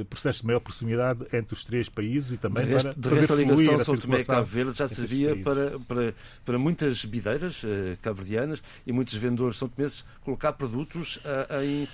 processos 0.09 0.41
de 0.41 0.47
maior 0.47 0.61
proximidade 0.61 1.27
entre 1.33 1.55
os 1.55 1.65
três 1.65 1.89
países 1.89 2.33
e 2.33 2.37
também 2.37 2.65
de 2.65 2.73
resto, 2.73 2.89
para 2.89 3.01
de 3.01 3.09
fazer 3.09 3.21
resto, 3.21 3.33
a 3.33 3.37
ligação 3.37 3.85
São 3.85 3.97
Tomé 3.97 4.21
e 4.21 4.25
Cabo 4.25 4.47
Verde 4.47 4.73
já 4.79 4.89
servia 4.89 5.37
para, 5.37 5.79
para, 5.81 6.15
para 6.45 6.59
muitas 6.59 7.05
bideiras 7.05 7.63
uh, 7.63 7.97
cabo-verdianas 8.03 8.63
e 8.87 8.93
muitos 8.93 9.15
vendedores 9.15 9.57
são 9.57 9.69
tomenses 9.69 10.05
colocar 10.25 10.53
produtos 10.53 11.19
em, 11.63 11.89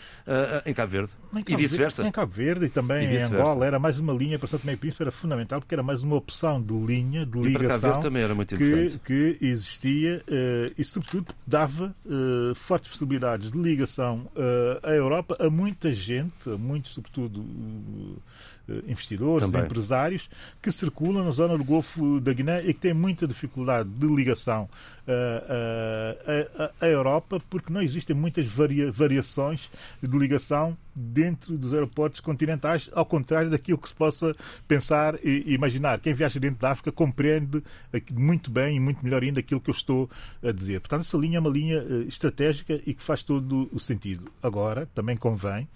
em 0.64 0.74
Cabo 0.74 0.90
Verde 0.92 1.12
e 1.46 1.56
vice-versa. 1.56 2.06
Em 2.06 2.12
Cabo 2.12 2.32
Verde 2.32 2.66
também 2.76 3.14
em 3.14 3.22
Angola 3.22 3.64
era 3.64 3.78
mais 3.78 3.98
uma 3.98 4.12
linha 4.12 4.38
para 4.38 4.46
Tomé 4.46 4.74
e 4.74 4.76
Príncipe, 4.76 5.02
era 5.02 5.10
fundamental 5.10 5.60
porque 5.60 5.74
era 5.74 5.82
mais 5.82 6.02
uma 6.02 6.14
opção 6.14 6.60
de 6.60 6.74
linha, 6.74 7.24
de 7.24 7.38
ligação 7.38 8.02
que, 8.44 8.98
que 9.04 9.38
existia 9.40 10.22
e 10.76 10.84
sobretudo 10.84 11.34
dava 11.46 11.94
fortes 12.54 12.90
possibilidades 12.90 13.50
de 13.50 13.58
ligação 13.58 14.28
à 14.82 14.90
Europa 14.90 15.36
a 15.40 15.48
muita 15.48 15.92
gente, 15.94 16.50
a 16.50 16.58
muitos 16.58 16.92
sobretudo 16.92 17.42
investidores, 18.86 19.42
Também. 19.48 19.64
empresários 19.64 20.28
que 20.60 20.70
circulam 20.70 21.24
na 21.24 21.30
zona 21.30 21.56
do 21.56 21.64
Golfo 21.64 22.20
da 22.20 22.32
Guiné 22.32 22.62
e 22.64 22.74
que 22.74 22.80
têm 22.80 22.94
muita 22.94 23.26
dificuldade 23.26 23.88
de 23.88 24.06
ligação 24.06 24.68
à 26.80 26.86
Europa 26.86 27.40
porque 27.48 27.72
não 27.72 27.82
existem 27.82 28.14
muitas 28.14 28.46
varia, 28.46 28.90
variações 28.90 29.70
de 30.02 30.18
ligação 30.18 30.76
dentro 30.94 31.58
dos 31.58 31.74
aeroportos 31.74 32.20
continentais, 32.20 32.88
ao 32.94 33.04
contrário 33.04 33.50
daquilo 33.50 33.76
que 33.76 33.88
se 33.88 33.94
possa 33.94 34.34
pensar 34.66 35.16
e 35.22 35.52
imaginar. 35.52 36.00
Quem 36.00 36.14
viaja 36.14 36.40
dentro 36.40 36.60
da 36.60 36.70
África 36.70 36.90
compreende 36.90 37.62
muito 38.10 38.50
bem 38.50 38.78
e 38.78 38.80
muito 38.80 39.04
melhor 39.04 39.22
ainda 39.22 39.40
aquilo 39.40 39.60
que 39.60 39.68
eu 39.68 39.74
estou 39.74 40.10
a 40.42 40.50
dizer. 40.50 40.80
Portanto, 40.80 41.02
essa 41.02 41.18
linha 41.18 41.36
é 41.36 41.40
uma 41.40 41.50
linha 41.50 41.76
eh, 41.76 42.08
estratégica 42.08 42.80
e 42.86 42.94
que 42.94 43.02
faz 43.02 43.22
todo 43.22 43.68
o 43.72 43.78
sentido. 43.78 44.30
Agora, 44.42 44.88
também 44.94 45.16
convém 45.16 45.68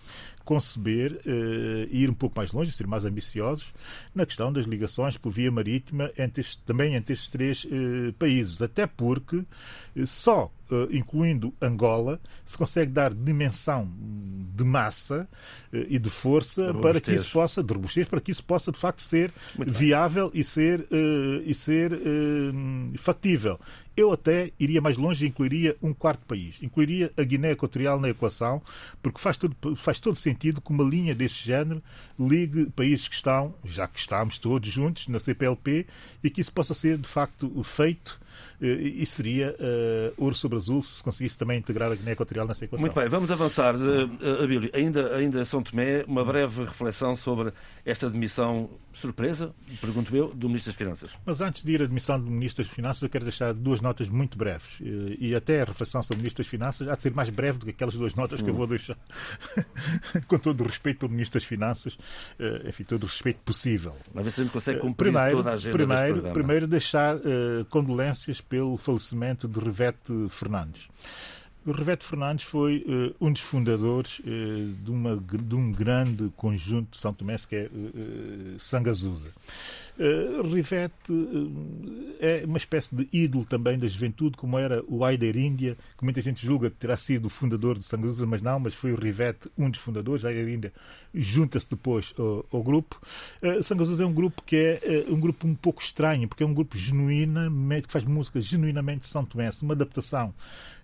conceber 0.51 1.12
uh, 1.12 1.89
ir 1.91 2.11
um 2.11 2.14
pouco 2.14 2.37
mais 2.37 2.51
longe, 2.51 2.72
ser 2.72 2.85
mais 2.85 3.05
ambiciosos 3.05 3.72
na 4.12 4.26
questão 4.26 4.53
das 4.53 4.66
ligações 4.66 5.16
por 5.16 5.31
via 5.31 5.49
marítima 5.49 6.11
entre 6.18 6.45
também 6.66 6.97
entre 6.97 7.12
estes 7.12 7.28
três 7.28 7.64
uh, 7.64 8.12
países. 8.18 8.61
Até 8.61 8.85
porque 8.85 9.20
uh, 9.37 10.07
só 10.07 10.51
incluindo 10.93 11.53
Angola, 11.61 12.21
se 12.47 12.57
consegue 12.57 12.93
dar 12.93 13.12
dimensão 13.12 13.91
de 14.55 14.62
massa 14.62 15.29
e 15.73 15.99
de 15.99 16.09
força 16.09 16.73
de 16.73 16.81
para 16.81 17.01
que 17.01 17.12
isso 17.12 17.33
possa, 17.33 17.61
de 17.61 17.75
robustez, 17.75 18.07
para 18.07 18.21
que 18.21 18.31
isso 18.31 18.45
possa 18.45 18.71
de 18.71 18.79
facto 18.79 19.03
ser 19.03 19.33
Muito 19.57 19.73
viável 19.73 20.31
bem. 20.31 20.41
e 20.41 20.45
ser, 20.45 20.87
e 21.45 21.53
ser 21.55 21.91
factível. 22.99 23.59
Eu 23.97 24.12
até 24.12 24.53
iria 24.59 24.81
mais 24.81 24.97
longe 24.97 25.25
e 25.25 25.29
incluiria 25.29 25.77
um 25.83 25.93
quarto 25.93 26.25
país. 26.25 26.57
Incluiria 26.62 27.12
a 27.16 27.23
Guiné 27.23 27.51
Equatorial 27.51 28.01
na 28.01 28.09
equação, 28.09 28.62
porque 29.03 29.18
faz 29.18 29.37
todo, 29.37 29.77
faz 29.77 29.99
todo 29.99 30.16
sentido 30.16 30.61
que 30.61 30.71
uma 30.71 30.85
linha 30.85 31.14
deste 31.14 31.45
género 31.45 31.83
ligue 32.18 32.66
países 32.71 33.09
que 33.09 33.14
estão, 33.14 33.55
já 33.64 33.87
que 33.89 33.99
estamos 33.99 34.39
todos 34.39 34.71
juntos 34.71 35.09
na 35.09 35.18
CPLP, 35.18 35.87
e 36.23 36.31
que 36.31 36.41
isso 36.41 36.53
possa 36.53 36.73
ser 36.73 36.97
de 36.97 37.09
facto 37.09 37.62
feito 37.64 38.21
e 38.61 39.05
seria 39.07 39.57
uh, 39.59 40.22
ouro 40.22 40.34
sobre 40.34 40.59
azul 40.59 40.82
se 40.82 41.03
conseguisse 41.03 41.38
também 41.38 41.59
integrar 41.59 41.91
a 41.91 41.95
Guiné 41.95 42.12
Equatorial 42.12 42.47
nessa 42.47 42.64
equação. 42.64 42.84
Muito 42.84 42.95
bem, 42.95 43.09
vamos 43.09 43.30
avançar. 43.30 43.74
Uh, 43.74 44.43
Abílio, 44.43 44.70
ainda, 44.74 45.16
ainda 45.16 45.45
São 45.45 45.62
Tomé, 45.62 46.05
uma 46.07 46.24
breve 46.24 46.64
reflexão 46.64 47.16
sobre 47.16 47.53
esta 47.85 48.09
demissão 48.11 48.68
surpresa, 48.93 49.55
pergunto 49.81 50.14
eu, 50.14 50.28
do 50.28 50.49
Ministro 50.49 50.72
das 50.72 50.78
Finanças. 50.78 51.11
Mas 51.24 51.41
antes 51.41 51.62
de 51.62 51.72
ir 51.72 51.83
à 51.83 51.87
demissão 51.87 52.20
do 52.20 52.31
Ministro 52.31 52.64
das 52.64 52.72
Finanças, 52.72 53.03
eu 53.03 53.09
quero 53.09 53.24
deixar 53.24 53.55
duas 53.55 53.81
notas 53.81 54.09
muito 54.09 54.37
breves. 54.37 54.68
E 54.81 55.35
até 55.35 55.62
a 55.62 55.64
reflexão 55.64 56.03
sobre 56.03 56.16
o 56.16 56.22
Ministro 56.22 56.43
das 56.43 56.51
Finanças 56.51 56.89
há 56.89 56.97
de 56.97 57.03
ser 57.03 57.14
mais 57.14 57.31
breve 57.31 57.59
do 57.59 57.66
que 57.66 57.70
aquelas 57.70 57.95
duas 57.95 58.14
notas 58.14 58.41
hum. 58.41 58.45
que 58.45 58.51
eu 58.51 58.55
hum. 58.55 58.59
vou 58.59 58.66
deixar. 58.66 58.97
Com 60.26 60.39
todo 60.39 60.62
o 60.62 60.66
respeito 60.66 61.01
pelo 61.01 61.12
Ministro 61.12 61.41
das 61.41 61.49
Finanças, 61.49 61.97
eh, 62.39 62.68
enfim, 62.68 62.85
todo 62.85 63.05
o 63.05 63.07
respeito 63.07 63.41
possível. 63.45 63.97
A 64.14 64.22
ver 64.22 64.31
se 64.31 64.41
a 64.41 64.45
gente 64.45 64.53
consegue 64.53 64.81
cumprir 64.81 65.12
primeiro, 65.12 65.37
toda 65.39 65.51
a 65.51 65.55
agenda 65.55 65.76
primeiro, 65.76 66.22
primeiro 66.33 66.66
deixar 66.66 67.16
uh, 67.16 67.64
condolências 67.68 68.41
pelo 68.41 68.76
falecimento 68.76 69.49
de 69.49 69.59
Rivete 69.59 70.28
Fernandes. 70.28 70.83
O 71.67 71.73
Rivete 71.73 72.07
Fernandes 72.07 72.47
foi 72.47 72.87
uh, 72.89 73.15
um 73.21 73.31
dos 73.31 73.43
fundadores 73.43 74.19
uh, 74.21 74.23
de, 74.83 74.91
uma, 74.91 75.15
de, 75.17 75.55
um 75.55 75.71
grande 75.71 76.31
conjunto 76.35 76.93
de 76.93 76.99
São 76.99 77.13
Tomé, 77.13 77.37
que 77.37 77.55
é 77.55 77.67
uh, 77.67 78.59
Sangazusa. 78.59 79.29
Rivete 80.51 81.13
é 82.19 82.43
uma 82.47 82.57
espécie 82.57 82.97
de 82.97 83.07
ídolo 83.13 83.45
também 83.45 83.79
da 83.79 83.87
juventude, 83.87 84.35
como 84.35 84.59
era 84.59 84.83
o 84.89 85.05
Aider 85.05 85.37
Índia, 85.37 85.77
que 85.99 86.05
muita 86.05 86.23
gente 86.23 86.47
julga 86.47 86.71
que 86.71 86.77
terá 86.77 86.97
sido 86.97 87.27
o 87.27 87.29
fundador 87.29 87.79
de 87.79 87.85
Sangazusa, 87.85 88.25
mas 88.25 88.41
não, 88.41 88.59
mas 88.59 88.73
foi 88.73 88.93
o 88.93 88.97
Rivete 88.97 89.51
um 89.59 89.69
dos 89.69 89.79
fundadores. 89.79 90.25
Aider 90.25 90.49
Índia 90.49 90.73
junta-se 91.13 91.69
depois 91.69 92.15
ao, 92.51 92.63
grupo. 92.63 92.99
Sangazusa 93.63 94.03
é 94.03 94.07
um 94.07 94.15
grupo 94.15 94.43
que 94.43 94.57
é 94.57 95.05
um 95.07 95.21
grupo 95.21 95.47
um 95.47 95.55
pouco 95.55 95.83
estranho, 95.83 96.27
porque 96.27 96.43
é 96.43 96.47
um 96.47 96.55
grupo 96.55 96.79
genuinamente, 96.79 97.87
que 97.87 97.93
faz 97.93 98.03
música 98.03 98.41
genuinamente 98.41 99.05
São 99.05 99.23
Tomé, 99.23 99.51
uma 99.63 99.75
adaptação 99.75 100.33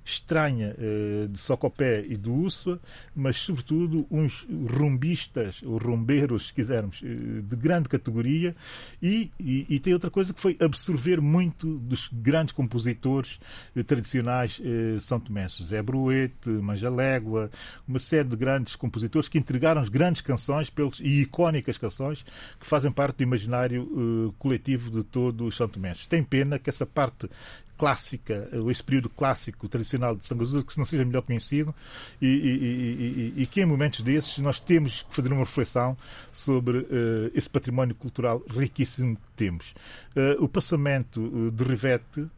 estranha 0.07 0.74
uh, 0.78 1.28
de 1.28 1.36
Socopé 1.36 2.04
e 2.07 2.16
do 2.16 2.32
Úsua, 2.32 2.80
mas 3.14 3.38
sobretudo 3.38 4.07
uns 4.09 4.46
rumbistas, 4.48 5.61
ou 5.64 5.78
rumbeiros, 5.78 6.46
se 6.46 6.54
quisermos, 6.54 7.02
uh, 7.02 7.42
de 7.42 7.57
grande 7.57 7.88
categoria 7.88 8.54
e, 9.02 9.32
e, 9.38 9.66
e, 9.68 9.80
tem 9.80 9.92
outra 9.92 10.09
coisa 10.09 10.32
que 10.32 10.40
foi 10.40 10.57
absorver 10.61 11.20
muito 11.20 11.78
dos 11.78 12.09
grandes 12.12 12.52
compositores 12.52 13.38
uh, 13.74 13.82
tradicionais 13.82 14.61
são 15.00 15.18
tomenses. 15.18 15.66
Zé 15.66 15.82
Bruete, 15.82 16.48
Manjalégua, 16.48 17.50
uma 17.86 17.98
série 17.98 18.28
de 18.28 18.36
grandes 18.36 18.76
compositores 18.76 19.28
que 19.28 19.38
entregaram 19.38 19.84
grandes 19.86 20.22
canções 20.22 20.70
pelos, 20.70 21.00
e 21.00 21.22
icónicas 21.22 21.76
canções 21.76 22.24
que 22.61 22.66
fazem 22.66 22.92
parte 22.92 23.16
do 23.18 23.22
imaginário 23.24 24.34
coletivo 24.38 24.90
de 24.90 25.02
todos 25.02 25.48
os 25.48 25.57
são 25.57 25.68
tomenses. 25.68 26.07
Tem 26.07 26.22
pena 26.22 26.59
que 26.59 26.70
essa 26.70 26.86
parte 26.86 27.28
clássica, 27.77 28.49
esse 28.70 28.83
período 28.83 29.09
clássico 29.09 29.68
tradicional 29.68 30.16
de 30.16 30.24
Sangazusa, 30.27 30.64
que 30.64 30.79
não 30.79 30.87
seja 30.87 31.05
melhor 31.05 31.22
conhecido 31.22 31.74
e, 32.20 32.27
e, 32.27 33.35
e, 33.39 33.43
e, 33.43 33.47
que 33.47 33.61
em 33.61 33.66
momentos 33.66 34.01
desses 34.01 34.39
nós 34.39 34.59
temos 34.59 35.03
que 35.03 35.14
fazer 35.14 35.33
uma 35.33 35.45
reflexão 35.45 35.97
sobre 36.33 36.79
uh, 36.79 37.31
esse 37.35 37.49
património 37.49 37.95
cultural 37.95 38.43
riquíssimo 38.49 39.16
que 39.16 39.22
temos. 39.37 39.74
Uh, 40.17 40.43
o 40.43 40.49
passamento 40.49 41.21
eh, 41.21 41.51
de 41.51 41.62
Rivete 41.62 42.21
uh, 42.21 42.31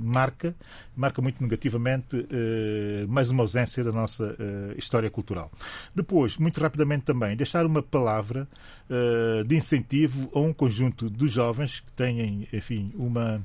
marca, 0.00 0.54
marca 0.96 1.20
muito 1.20 1.42
negativamente 1.42 2.24
mais 3.08 3.30
uma 3.30 3.42
ausência 3.42 3.82
da 3.82 3.90
nossa 3.92 4.36
história 4.76 5.10
cultural. 5.10 5.50
Depois, 5.94 6.36
muito 6.36 6.60
rapidamente 6.60 7.04
também, 7.04 7.36
deixar 7.36 7.64
uma 7.66 7.82
palavra 7.82 8.48
de 9.46 9.56
incentivo 9.56 10.30
a 10.34 10.40
um 10.40 10.52
conjunto 10.52 11.08
de 11.10 11.28
jovens 11.28 11.80
que 11.80 11.92
têm, 11.92 12.48
enfim, 12.52 12.92
uma, 12.96 13.44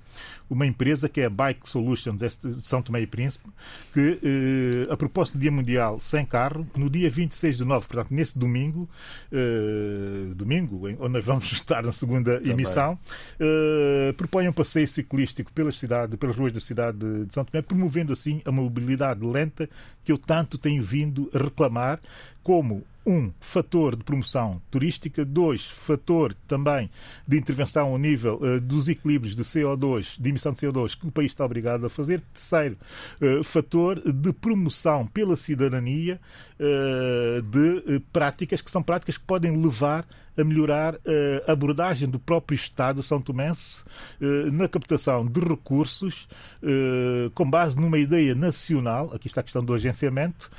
uma 0.50 0.66
empresa 0.66 1.10
que 1.10 1.22
é 1.22 1.26
a 1.26 1.30
Bike 1.30 1.70
Solutions 1.70 2.20
de 2.20 2.62
São 2.62 2.82
Tomé 2.82 3.02
e 3.02 3.08
Príncipe, 3.08 3.50
que 3.94 4.20
eh, 4.24 4.94
a 4.94 4.96
propósito 4.96 5.38
do 5.38 5.42
Dia 5.42 5.52
Mundial 5.52 6.00
sem 6.00 6.26
carro, 6.26 6.66
no 6.76 6.90
dia 6.90 7.10
26 7.10 7.58
de 7.58 7.66
novembro, 7.66 7.88
portanto, 7.88 8.14
nesse 8.14 8.38
domingo, 8.38 8.90
eh, 9.32 10.34
domingo, 10.36 10.88
onde 10.88 11.14
nós 11.14 11.26
vamos 11.26 11.52
estar 11.52 11.84
na 11.84 11.92
segunda 11.92 12.38
Também. 12.38 12.52
emissão, 12.52 12.98
eh, 13.40 14.14
propõe 14.18 14.48
um 14.48 14.54
passeio 14.54 14.88
ciclístico 14.88 15.52
pela 15.54 15.72
cidade, 15.72 16.18
pelas 16.18 16.36
ruas 16.36 16.54
da 16.54 16.60
cidade 16.60 16.98
de 17.26 17.34
São 17.34 17.44
Tomé, 17.44 17.62
promovendo 17.62 18.14
assim 18.14 18.42
a 18.46 18.52
mobilidade 18.52 19.26
lenta 19.26 19.70
que 20.04 20.12
eu 20.12 20.18
tanto 20.18 20.58
tenho 20.58 20.84
vindo 20.84 21.30
a 21.34 21.38
reclamar 21.38 22.00
como 22.44 22.84
um, 23.06 23.32
fator 23.40 23.96
de 23.96 24.04
promoção 24.04 24.62
turística, 24.72 25.26
dois, 25.26 25.66
fator 25.66 26.34
também 26.48 26.90
de 27.28 27.38
intervenção 27.38 27.90
ao 27.90 27.98
nível 27.98 28.40
uh, 28.42 28.60
dos 28.60 28.88
equilíbrios 28.88 29.36
de 29.36 29.44
CO2, 29.44 30.16
de 30.20 30.30
emissão 30.30 30.54
de 30.54 30.60
CO2 30.60 30.98
que 30.98 31.08
o 31.08 31.12
país 31.12 31.32
está 31.32 31.46
obrigado 31.46 31.86
a 31.86 31.90
fazer, 31.90 32.22
terceiro, 32.34 32.78
uh, 33.22 33.44
fator 33.44 34.00
de 34.00 34.32
promoção 34.34 35.06
pela 35.08 35.36
cidadania 35.36 36.20
uh, 36.60 37.42
de 37.42 38.00
práticas 38.12 38.62
que 38.62 38.72
são 38.72 38.82
práticas 38.82 39.18
que 39.18 39.26
podem 39.26 39.56
levar 39.62 40.06
a 40.36 40.44
melhorar 40.44 40.96
a 41.48 41.52
abordagem 41.52 42.10
do 42.10 42.18
próprio 42.18 42.56
Estado 42.56 43.04
São 43.04 43.22
Tomense 43.22 43.84
na 44.52 44.68
captação 44.68 45.24
de 45.24 45.40
recursos 45.40 46.28
com 47.36 47.48
base 47.48 47.80
numa 47.80 48.00
ideia 48.00 48.34
nacional, 48.34 49.12
aqui 49.14 49.28
está 49.28 49.42
a 49.42 49.44
questão 49.44 49.64
do 49.64 49.76
agenciamento, 49.76 50.50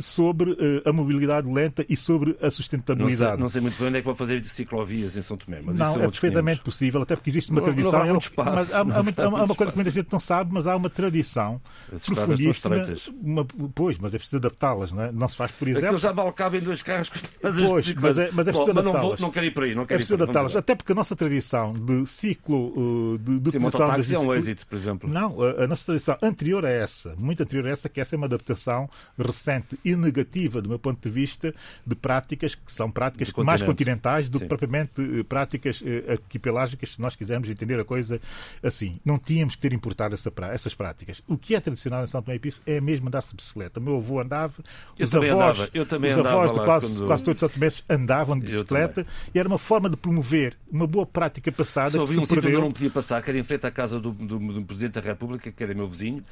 sobre 0.00 0.56
a 0.84 0.92
mobilidade 0.92 1.48
lenta 1.48 1.86
e 1.90 1.96
sobre 1.96 2.36
a 2.40 2.48
sustentabilidade. 2.52 3.20
Não 3.20 3.28
sei, 3.30 3.40
não 3.40 3.48
sei 3.50 3.60
muito 3.60 3.76
bem 3.76 3.88
onde 3.88 3.98
é 3.98 4.00
que 4.00 4.06
vou 4.06 4.14
fazer 4.14 4.44
ciclovias 4.44 5.16
em 5.16 5.22
São 5.22 5.36
Tomé, 5.36 5.60
mas 5.60 5.76
não, 5.76 6.00
é, 6.00 6.04
é 6.04 6.08
perfeitamente 6.08 6.60
possível, 6.60 7.02
até 7.02 7.16
porque 7.16 7.30
existe 7.30 7.50
uma 7.50 7.60
não, 7.60 7.66
tradição. 7.66 8.06
Não 8.06 8.14
há 8.14 8.18
espaço, 8.18 8.50
mas 8.50 8.72
há, 8.72 8.78
há, 8.78 8.82
há, 8.82 9.40
há 9.40 9.44
uma 9.44 9.54
coisa 9.56 9.72
que 9.72 9.78
muita 9.78 9.90
gente 9.90 10.08
não 10.12 10.20
sabe, 10.20 10.54
mas 10.54 10.68
há 10.68 10.76
uma 10.76 10.88
tradição 10.88 11.60
As 11.92 12.06
profundíssima. 12.06 12.76
Uma, 13.20 13.44
pois, 13.74 13.98
mas 13.98 14.14
é 14.14 14.18
preciso 14.18 14.36
adaptá-las, 14.36 14.92
não 14.92 15.02
é? 15.02 15.10
Não 15.10 15.28
se 15.28 15.36
faz, 15.36 15.50
por 15.50 15.66
exemplo. 15.66 15.86
Aquilo 15.86 15.98
já 15.98 16.12
mal 16.12 16.32
cabem 16.32 16.60
dois 16.60 16.80
carros 16.80 17.10
mas 17.42 17.56
Pois, 17.58 17.94
mas 17.94 18.18
é, 18.18 18.30
mas 18.32 18.46
é 18.46 18.52
preciso 18.52 18.70
adaptá-las. 18.70 19.20
Não, 19.20 19.26
não 19.26 19.32
quero 19.32 19.46
ir 19.46 19.50
para 19.50 19.64
aí, 19.64 19.74
não 19.74 19.84
quero 19.84 19.96
é 19.96 19.98
preciso 19.98 20.22
adaptá-las, 20.22 20.54
até 20.54 20.76
porque 20.76 20.92
a 20.92 20.94
nossa 20.94 21.16
tradição 21.16 21.72
de 21.72 22.06
ciclo 22.06 23.18
de, 23.18 23.40
de 23.40 23.50
Sim, 23.50 23.58
utilização 23.58 23.88
das 23.88 24.12
é 24.12 24.18
um 24.18 24.32
êxito, 24.32 24.64
por 24.64 24.76
exemplo. 24.76 25.10
Não, 25.10 25.42
a, 25.42 25.64
a 25.64 25.66
nossa 25.66 25.86
tradição 25.86 26.16
anterior 26.22 26.64
a 26.64 26.70
essa, 26.70 27.16
muito 27.18 27.42
anterior 27.42 27.66
a 27.66 27.70
essa, 27.70 27.88
que 27.88 28.00
essa 28.00 28.14
é 28.14 28.16
uma 28.16 28.26
adaptação 28.26 28.88
recente 29.18 29.78
e 29.84 29.96
negativa, 29.96 30.62
do 30.62 30.68
meu 30.68 30.78
ponto 30.78 31.00
de 31.02 31.10
vista, 31.10 31.54
de 31.86 31.94
práticas 31.94 32.54
que 32.54 32.72
são 32.72 32.90
práticas 32.90 33.32
mais 33.44 33.62
continentais 33.62 34.28
do 34.28 34.38
que 34.38 34.46
propriamente 34.46 34.92
eh, 35.00 35.22
práticas 35.22 35.82
eh, 35.84 36.12
arquipelágicas, 36.12 36.94
se 36.94 37.00
nós 37.00 37.16
quisermos 37.16 37.48
entender 37.48 37.78
a 37.80 37.84
coisa 37.84 38.20
assim. 38.62 38.98
Não 39.04 39.18
tínhamos 39.18 39.54
que 39.54 39.60
ter 39.60 39.72
importado 39.72 40.14
essa, 40.14 40.32
essas 40.52 40.74
práticas. 40.74 41.22
O 41.26 41.36
que 41.36 41.54
é 41.54 41.60
tradicional 41.60 42.04
em 42.04 42.06
São 42.06 42.22
Tomé 42.22 42.36
e 42.36 42.38
Príncipe 42.38 42.70
é 42.70 42.80
mesmo 42.80 43.08
andar-se 43.08 43.30
de 43.30 43.36
bicicleta. 43.36 43.80
O 43.80 43.82
meu 43.82 43.96
avô 43.96 44.20
andava, 44.20 44.54
eu 44.98 45.06
os 45.06 45.14
avós, 45.14 45.30
andava. 45.30 45.70
Eu 45.72 45.86
também 45.86 46.10
os 46.10 46.18
avós 46.18 46.52
de 46.52 46.60
quase, 46.60 46.86
quando... 46.86 47.06
quase 47.06 47.24
todos 47.24 47.42
os 47.42 47.50
são 47.50 47.84
andavam 47.88 48.38
de 48.38 48.46
bicicleta 48.46 49.06
e 49.34 49.38
era 49.38 49.48
uma 49.48 49.58
forma 49.58 49.88
de 49.88 49.96
promover 49.96 50.56
uma 50.70 50.86
boa 50.86 51.06
prática 51.06 51.50
passada 51.50 51.90
Só 51.90 52.04
que 52.04 52.14
se 52.14 52.20
um 52.20 52.26
perdeu. 52.26 52.50
eu 52.52 52.60
não 52.60 52.72
podia 52.72 52.90
passar, 52.90 53.22
que 53.22 53.30
era 53.30 53.38
em 53.38 53.44
frente 53.44 53.66
à 53.66 53.70
casa 53.70 53.98
do, 53.98 54.12
do, 54.12 54.38
do 54.38 54.62
Presidente 54.62 54.94
da 54.94 55.00
República, 55.00 55.50
que 55.50 55.62
era 55.62 55.74
meu 55.74 55.88
vizinho, 55.88 56.24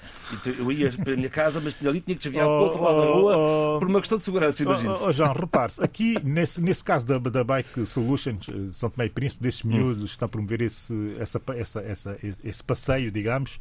eu 0.46 0.70
ia 0.72 0.90
para 0.92 1.12
a 1.12 1.16
minha 1.16 1.30
casa, 1.30 1.60
mas 1.60 1.76
ali 1.86 2.00
tinha 2.00 2.16
que 2.16 2.22
desviar 2.22 2.46
oh, 2.46 2.48
para 2.48 2.58
o 2.58 2.64
outro 2.64 2.82
lado 2.82 2.96
oh, 2.96 3.00
da 3.00 3.06
rua 3.06 3.36
oh, 3.36 3.78
por 3.78 3.88
uma 3.88 4.00
questão 4.00 4.18
de 4.18 4.24
segurança, 4.24 4.62
imagina 4.62 4.92
oh, 4.92 5.08
oh, 5.08 5.12
repare 5.40 5.72
aqui 5.78 6.16
nesse, 6.22 6.60
nesse 6.60 6.82
caso 6.82 7.06
da, 7.06 7.18
da 7.18 7.44
Bike 7.44 7.86
Solutions, 7.86 8.46
eh, 8.48 8.72
São 8.72 8.90
Tomé 8.90 9.06
e 9.06 9.10
Príncipe, 9.10 9.42
desses 9.42 9.64
hum. 9.64 9.68
miúdos 9.68 10.04
que 10.04 10.16
estão 10.16 10.26
a 10.26 10.28
promover 10.28 10.62
esse, 10.62 11.16
essa, 11.18 11.40
essa, 11.56 11.80
essa, 11.80 12.18
esse 12.22 12.64
passeio, 12.64 13.10
digamos, 13.10 13.58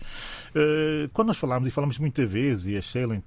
uh, 0.56 1.10
quando 1.14 1.30
nós 1.30 1.38
falamos, 1.38 1.68
e 1.68 1.72
falamos 1.72 1.98
muitas 1.98 2.30
vezes, 2.30 2.66
e 2.66 2.78
a 2.78 2.82
Sheila 2.82 3.22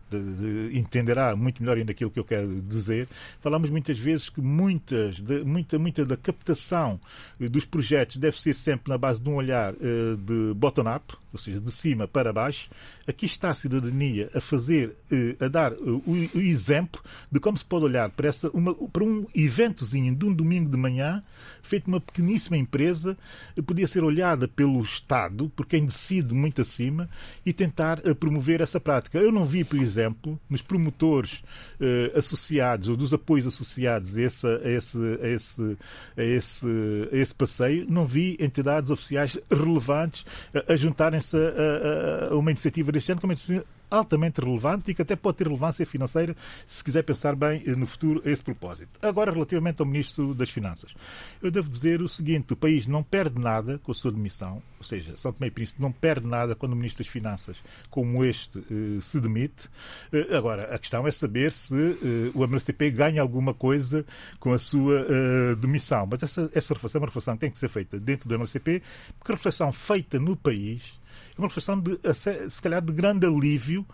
entenderá 0.72 1.34
muito 1.36 1.62
melhor 1.62 1.76
ainda 1.76 1.92
aquilo 1.92 2.10
que 2.10 2.18
eu 2.18 2.24
quero 2.24 2.60
dizer, 2.62 3.08
falamos 3.40 3.70
muitas 3.70 3.98
vezes 3.98 4.28
que 4.28 4.40
muitas, 4.40 5.16
de, 5.16 5.44
muita, 5.44 5.78
muita 5.78 6.04
da 6.04 6.16
captação 6.16 7.00
eh, 7.40 7.48
dos 7.48 7.64
projetos 7.64 8.16
deve 8.16 8.40
ser 8.40 8.54
sempre 8.54 8.90
na 8.90 8.98
base 8.98 9.20
de 9.20 9.28
um 9.28 9.34
olhar 9.34 9.74
uh, 9.74 10.16
de 10.16 10.54
bottom-up, 10.54 11.14
ou 11.32 11.38
seja, 11.38 11.60
de 11.60 11.72
cima 11.72 12.08
para 12.08 12.32
baixo, 12.32 12.68
aqui 13.10 13.26
está 13.26 13.50
a 13.50 13.54
cidadania 13.54 14.30
a 14.34 14.40
fazer, 14.40 14.96
eh, 15.10 15.36
a 15.40 15.48
dar 15.48 15.72
eh, 15.72 15.76
o 16.34 16.40
exemplo 16.40 17.02
de 17.30 17.38
como 17.38 17.58
se 17.58 17.64
pode 17.64 17.84
olhar 17.84 18.08
para, 18.10 18.28
essa, 18.28 18.48
uma, 18.50 18.74
para 18.74 19.04
um 19.04 19.26
eventozinho 19.34 20.14
de 20.14 20.24
um 20.24 20.32
domingo 20.32 20.70
de 20.70 20.76
manhã, 20.76 21.22
feito 21.62 21.88
uma 21.88 22.00
pequeníssima 22.00 22.56
empresa, 22.56 23.16
eh, 23.56 23.62
podia 23.62 23.86
ser 23.86 24.02
olhada 24.04 24.48
pelo 24.48 24.80
Estado, 24.82 25.50
por 25.54 25.66
quem 25.66 25.84
decide 25.84 26.32
muito 26.32 26.62
acima, 26.62 27.08
e 27.44 27.52
tentar 27.52 28.00
promover 28.18 28.60
essa 28.60 28.80
prática. 28.80 29.18
Eu 29.18 29.32
não 29.32 29.46
vi, 29.46 29.64
por 29.64 29.78
exemplo, 29.78 30.38
nos 30.48 30.62
promotores 30.62 31.42
associados 32.14 32.88
ou 32.88 32.96
dos 32.96 33.12
apoios 33.12 33.46
associados 33.46 34.16
a 34.16 34.22
esse, 34.22 34.46
a 34.46 34.70
esse, 34.70 34.98
a 34.98 35.28
esse, 35.28 35.76
a 36.16 36.22
esse, 36.22 36.66
a 37.12 37.16
esse 37.16 37.34
passeio, 37.34 37.86
não 37.88 38.06
vi 38.06 38.36
entidades 38.38 38.90
oficiais 38.90 39.38
relevantes 39.50 40.24
a, 40.54 40.72
a 40.72 40.76
juntarem 40.76 41.20
a, 41.20 42.28
a, 42.28 42.32
a 42.32 42.36
uma 42.36 42.50
iniciativa 42.50 42.92
deste 43.00 43.12
ano, 43.12 43.20
como 43.20 43.32
é 43.32 43.36
altamente 43.90 44.40
relevante 44.40 44.90
e 44.90 44.94
que 44.94 45.02
até 45.02 45.16
pode 45.16 45.38
ter 45.38 45.46
relevância 45.46 45.84
financeira 45.84 46.36
se 46.64 46.82
quiser 46.82 47.02
pensar 47.02 47.34
bem 47.34 47.62
no 47.76 47.86
futuro 47.86 48.22
a 48.24 48.30
esse 48.30 48.42
propósito. 48.42 48.90
Agora, 49.02 49.32
relativamente 49.32 49.80
ao 49.80 49.86
Ministro 49.86 50.32
das 50.32 50.48
Finanças, 50.48 50.94
eu 51.42 51.50
devo 51.50 51.68
dizer 51.68 52.00
o 52.00 52.08
seguinte: 52.08 52.52
o 52.52 52.56
país 52.56 52.86
não 52.86 53.02
perde 53.02 53.40
nada 53.40 53.78
com 53.82 53.90
a 53.90 53.94
sua 53.94 54.12
demissão, 54.12 54.62
ou 54.78 54.84
seja, 54.84 55.16
São 55.16 55.32
Tomé 55.32 55.48
e 55.48 55.50
Príncipe 55.50 55.82
não 55.82 55.90
perde 55.90 56.26
nada 56.26 56.54
quando 56.54 56.72
o 56.72 56.76
Ministro 56.76 57.02
das 57.02 57.12
Finanças, 57.12 57.56
como 57.90 58.24
este, 58.24 58.58
eh, 58.58 59.00
se 59.02 59.20
demite. 59.20 59.68
Eh, 60.12 60.36
agora, 60.36 60.74
a 60.74 60.78
questão 60.78 61.06
é 61.06 61.10
saber 61.10 61.52
se 61.52 61.74
eh, 61.74 62.30
o 62.34 62.44
MSTP 62.44 62.90
ganha 62.90 63.20
alguma 63.20 63.52
coisa 63.52 64.04
com 64.38 64.52
a 64.52 64.58
sua 64.58 65.06
demissão. 65.56 66.06
Mas 66.10 66.22
essa, 66.22 66.50
essa 66.54 66.74
reflexão 66.74 67.00
é 67.00 67.02
uma 67.02 67.06
reflexão 67.06 67.34
que 67.34 67.40
tem 67.40 67.50
que 67.50 67.58
ser 67.58 67.68
feita 67.68 67.98
dentro 67.98 68.28
do 68.28 68.34
MSTP, 68.34 68.82
porque 69.18 69.32
a 69.32 69.34
reflexão 69.34 69.72
feita 69.72 70.18
no 70.18 70.36
país 70.36 70.99
uma 71.40 71.48
reflexão 71.48 71.80
de, 71.80 71.98
se 72.48 72.62
calhar, 72.62 72.82
de 72.82 72.92
grande 72.92 73.26
alívio 73.26 73.86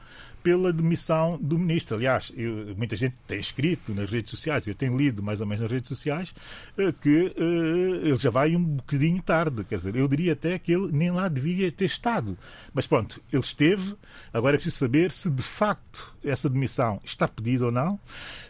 pela 0.47 0.73
demissão 0.73 1.37
do 1.43 1.59
ministro. 1.59 1.97
Aliás, 1.97 2.31
eu, 2.37 2.73
muita 2.77 2.95
gente 2.95 3.17
tem 3.27 3.41
escrito 3.41 3.93
nas 3.93 4.09
redes 4.09 4.31
sociais, 4.31 4.65
eu 4.69 4.77
tenho 4.77 4.97
lido 4.97 5.21
mais 5.21 5.41
ou 5.41 5.47
menos 5.47 5.63
nas 5.63 5.73
redes 5.73 5.89
sociais, 5.89 6.33
eh, 6.79 6.95
que 7.03 7.35
uh, 7.37 8.07
ele 8.07 8.17
já 8.17 8.31
vai 8.31 8.55
um 8.55 8.63
bocadinho 8.63 9.21
tarde. 9.21 9.65
Quer 9.65 9.79
dizer, 9.79 9.97
eu 9.97 10.07
diria 10.07 10.35
até 10.35 10.57
que 10.57 10.71
ele 10.71 10.93
nem 10.93 11.11
lá 11.11 11.27
devia 11.27 11.73
ter 11.73 11.87
estado. 11.87 12.39
Mas 12.73 12.87
pronto, 12.87 13.21
ele 13.33 13.43
esteve. 13.43 13.97
Agora 14.33 14.55
é 14.55 14.59
preciso 14.59 14.77
saber 14.77 15.11
se 15.11 15.29
de 15.29 15.43
facto 15.43 16.15
essa 16.23 16.49
demissão 16.49 17.01
está 17.05 17.27
pedida 17.27 17.65
ou 17.65 17.73
não. 17.73 17.99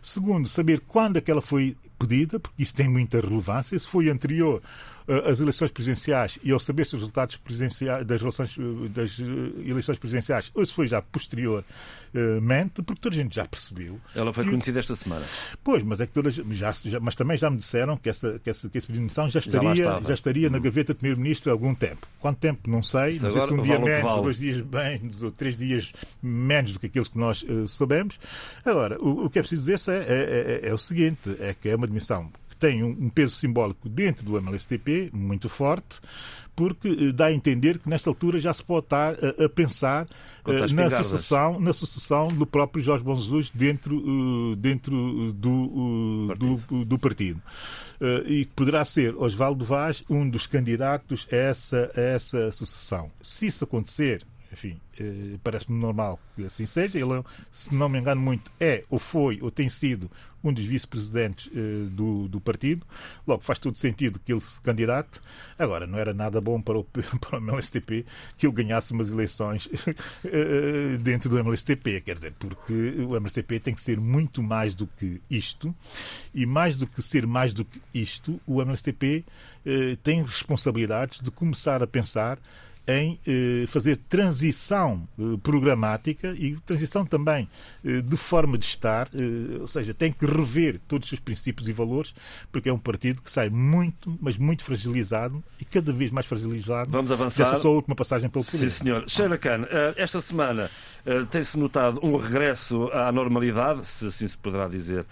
Segundo, 0.03 0.51
saber 0.51 0.81
quando 0.81 1.17
é 1.17 1.23
que 1.23 1.31
ela 1.31 1.41
foi 1.41 1.79
pedida, 1.99 2.39
porque 2.39 2.63
isso 2.63 2.75
tem 2.75 2.91
muita 2.91 3.23
relevância. 3.23 3.79
Se 3.79 3.89
foi 3.89 4.11
anterior 4.11 4.61
uh, 5.09 5.31
às 5.31 5.41
eleições 5.41 5.71
presidenciais 5.71 6.39
e 6.43 6.53
ao 6.53 6.61
saber-se 6.61 6.97
os 6.97 7.03
resultados 7.03 7.41
das, 8.07 8.21
relações, 8.21 8.57
uh, 8.57 8.89
das 8.89 9.19
uh, 9.19 9.25
eleições 9.65 9.99
presidenciais, 9.99 10.51
ou 10.55 10.65
se 10.65 10.73
foi 10.73 10.89
já 10.89 11.01
posteriormente, 11.03 12.83
porque 12.83 13.01
toda 13.01 13.15
a 13.15 13.19
gente 13.19 13.35
já 13.35 13.47
percebeu. 13.47 14.01
Ela 14.15 14.33
foi 14.33 14.45
que, 14.45 14.51
conhecida 14.51 14.79
esta 14.79 14.97
semana. 14.97 15.25
Pois, 15.63 15.83
mas 15.83 16.01
é 16.01 16.07
que 16.07 16.13
todas, 16.13 16.35
já, 16.35 16.73
já, 16.73 17.01
mas 17.01 17.15
também 17.15 17.37
já 17.37 17.51
me 17.51 17.59
disseram 17.59 17.97
que, 17.97 18.09
essa, 18.09 18.39
que, 18.39 18.51
essa, 18.51 18.69
que 18.69 18.79
esse 18.79 18.87
pedido 18.87 19.03
de 19.03 19.09
demissão 19.09 19.31
já 19.31 19.41
estaria, 19.41 19.75
já, 19.75 20.01
já 20.01 20.15
estaria 20.15 20.51
na 20.51 20.59
uhum. 20.59 20.65
gaveta 20.65 20.95
do 20.95 20.97
primeiro-ministro 20.97 21.51
há 21.51 21.55
algum 21.55 21.75
tempo. 21.75 22.07
Quanto 22.21 22.39
tempo? 22.39 22.69
Não 22.71 22.83
sei. 22.83 23.19
não 23.21 23.31
sei 23.31 23.43
se 23.43 23.53
um 23.53 23.63
dia 23.63 23.79
vale 23.79 23.85
menos, 23.85 24.03
vale. 24.03 24.17
ou 24.17 24.23
dois 24.23 24.39
dias 24.39 24.65
menos, 24.67 25.23
ou 25.23 25.31
três 25.31 25.57
dias 25.57 25.93
menos 26.23 26.73
do 26.73 26.81
que 26.81 26.87
aqueles 26.87 27.09
que 27.09 27.19
nós 27.19 27.43
uh, 27.43 27.69
soubemos. 27.69 28.19
Agora, 28.65 29.01
o, 29.01 29.27
o, 29.27 29.31
que 29.31 29.39
é 29.39 29.43
preciso 29.43 29.65
dizer 29.65 29.93
é, 29.93 29.97
é, 29.97 30.67
é, 30.67 30.69
é 30.69 30.75
o 30.75 30.79
seguinte: 30.79 31.37
é 31.41 31.55
que 31.55 31.69
é 31.69 31.77
uma 31.77 31.85
admissão 31.85 32.31
que 32.57 32.61
tem 32.61 32.83
um, 32.83 33.11
peso 33.11 33.37
simbólico 33.37 33.89
dentro 33.89 34.25
do 34.25 34.41
MLSTP 34.41 35.11
muito 35.13 35.49
forte, 35.49 36.01
porque 36.55 36.89
eh, 36.89 37.13
dá 37.13 37.27
a 37.27 37.33
entender 37.33 37.79
que 37.79 37.89
nesta 37.89 38.09
altura 38.09 38.41
já 38.41 38.53
se 38.53 38.65
pode 38.65 38.87
estar 38.87 39.15
a, 39.15 39.49
pensar 39.49 40.07
uh, 40.45 40.75
na, 40.75 40.91
sucessão, 40.91 41.61
na 41.61 41.73
sucessão 41.75 42.29
do 42.29 42.47
próprio 42.47 42.83
Jorge 42.83 43.05
Bom 43.05 43.17
Jesus 43.17 43.51
dentro, 43.55 43.97
uh, 43.97 44.57
dentro 44.57 45.33
do, 45.35 46.27
partido. 46.29 46.65
Do, 46.69 46.85
do, 46.85 46.99
partido. 46.99 47.43
e 48.27 48.47
que 48.47 48.53
poderá 48.57 48.85
ser 48.85 49.15
Osvaldo 49.17 49.65
Vaz 49.65 50.03
um 50.09 50.29
dos 50.29 50.47
candidatos 50.47 51.29
a 51.31 51.37
essa, 51.37 51.91
a 51.95 52.01
essa 52.01 52.51
sucessão. 52.53 53.11
Se 53.23 53.47
isso 53.47 53.65
acontecer, 53.65 54.27
enfim, 54.57 54.81
eh, 54.99 55.39
parece-me 55.45 55.79
normal 55.79 56.19
que 56.35 56.47
assim 56.47 56.65
seja. 56.65 56.99
Ele, 56.99 57.23
se 57.53 57.75
não 57.75 57.91
me 57.91 57.99
engano 57.99 58.21
muito, 58.21 58.51
é 58.59 58.85
ou 58.89 58.99
foi 58.99 59.39
ou 59.43 59.51
tem 59.51 59.69
sido 59.69 60.11
um 60.43 60.51
dos 60.51 60.65
vice-presidentes 60.65 61.51
eh, 61.55 61.91
do, 61.91 62.27
do 62.27 62.41
partido. 62.41 62.87
Logo, 63.27 63.43
faz 63.43 63.59
todo 63.59 63.77
sentido 63.77 64.19
que 64.19 64.33
ele 64.33 64.41
se 64.41 64.59
candidate. 64.63 65.21
Agora, 65.59 65.87
não 65.87 65.99
era 65.99 66.15
nada 66.15 66.41
bom 66.41 66.61
para 66.61 66.79
o, 66.79 66.85
para 67.21 67.39
o 67.39 67.41
MLSTP 67.41 68.07
que 68.39 68.47
ele 68.47 68.55
ganhasse 68.55 68.95
umas 68.95 69.11
eleições 69.11 69.69
eh, 70.25 70.97
dentro 71.03 71.29
do 71.29 71.39
MLSTP. 71.39 72.01
Quer 72.01 72.15
dizer, 72.15 72.33
porque 72.39 72.73
o 72.73 73.15
MLSTP 73.15 73.61
tem 73.61 73.75
que 73.75 73.83
ser 73.83 74.01
muito 74.01 74.43
mais 74.43 74.75
do 74.75 74.87
que 74.87 75.21
isto. 75.29 75.75
E 76.35 76.47
mais 76.47 76.79
do 76.79 76.87
que 76.87 77.03
ser 77.03 77.27
mais 77.27 77.53
do 77.53 77.63
que 77.63 77.81
isto, 77.93 78.41
o 78.47 78.63
MLSTP 78.63 79.25
tem 80.05 80.23
responsabilidades 80.23 81.21
de 81.21 81.29
começar 81.29 81.83
a 81.83 81.89
pensar 81.89 82.39
em 82.87 83.19
eh, 83.27 83.67
fazer 83.67 83.97
transição 83.97 85.09
eh, 85.19 85.23
programática 85.43 86.29
e 86.39 86.57
transição 86.65 87.05
também 87.05 87.49
eh, 87.85 88.01
de 88.01 88.17
forma 88.17 88.57
de 88.57 88.65
estar, 88.65 89.11
ou 89.61 89.67
seja, 89.67 89.93
tem 89.93 90.13
que 90.13 90.25
rever 90.25 90.81
todos 90.87 91.07
os 91.07 91.09
seus 91.11 91.21
princípios 91.21 91.69
e 91.69 91.73
valores, 91.73 92.15
porque 92.53 92.69
é 92.69 92.73
um 92.73 92.79
partido 92.79 93.21
que 93.21 93.31
sai 93.31 93.51
muito, 93.51 94.17
mas 94.21 94.37
muito 94.37 94.63
fragilizado 94.63 95.43
e 95.61 95.65
cada 95.65 95.93
vez 95.93 96.11
mais 96.11 96.27
fragilizado. 96.27 96.91
Vamos 96.91 97.11
avançar. 97.11 97.43
Essa 97.43 97.57
sua 97.57 97.73
última 97.73 97.97
passagem 97.97 98.29
pelo 98.29 98.45
poder. 98.45 98.59
Sim, 98.59 98.85
senhor. 98.85 99.05
Sheila 99.09 99.39
Khan, 99.39 99.67
esta 99.97 100.21
semana 100.21 100.71
tem-se 101.31 101.59
notado 101.59 102.01
um 102.03 102.17
regresso 102.17 102.89
à 102.93 103.11
normalidade, 103.11 103.85
se 103.87 104.07
assim 104.07 104.29
se 104.29 104.37
poderá 104.37 104.69
dizer, 104.69 105.05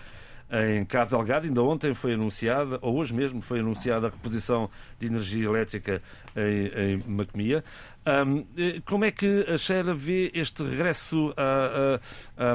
em 0.63 0.85
Cabo 0.85 1.17
Delgado. 1.17 1.47
Ainda 1.47 1.63
ontem 1.63 1.95
foi 1.95 2.15
anunciada, 2.15 2.79
ou 2.81 2.97
hoje 2.97 3.13
mesmo 3.13 3.41
foi 3.41 3.61
anunciada 3.61 4.07
a 4.07 4.11
reposição 4.11 4.71
de 4.99 5.07
energia 5.07 5.45
elétrica 5.45 6.01
em, 6.37 6.93
em 6.93 7.03
Macomia. 7.07 7.65
Um, 8.07 8.45
como 8.85 9.05
é 9.05 9.11
que 9.11 9.47
a 9.49 9.57
Sheila 9.57 9.95
vê 9.95 10.31
este 10.35 10.63
regresso 10.63 11.33
à, 11.37 11.99
à, 12.37 12.53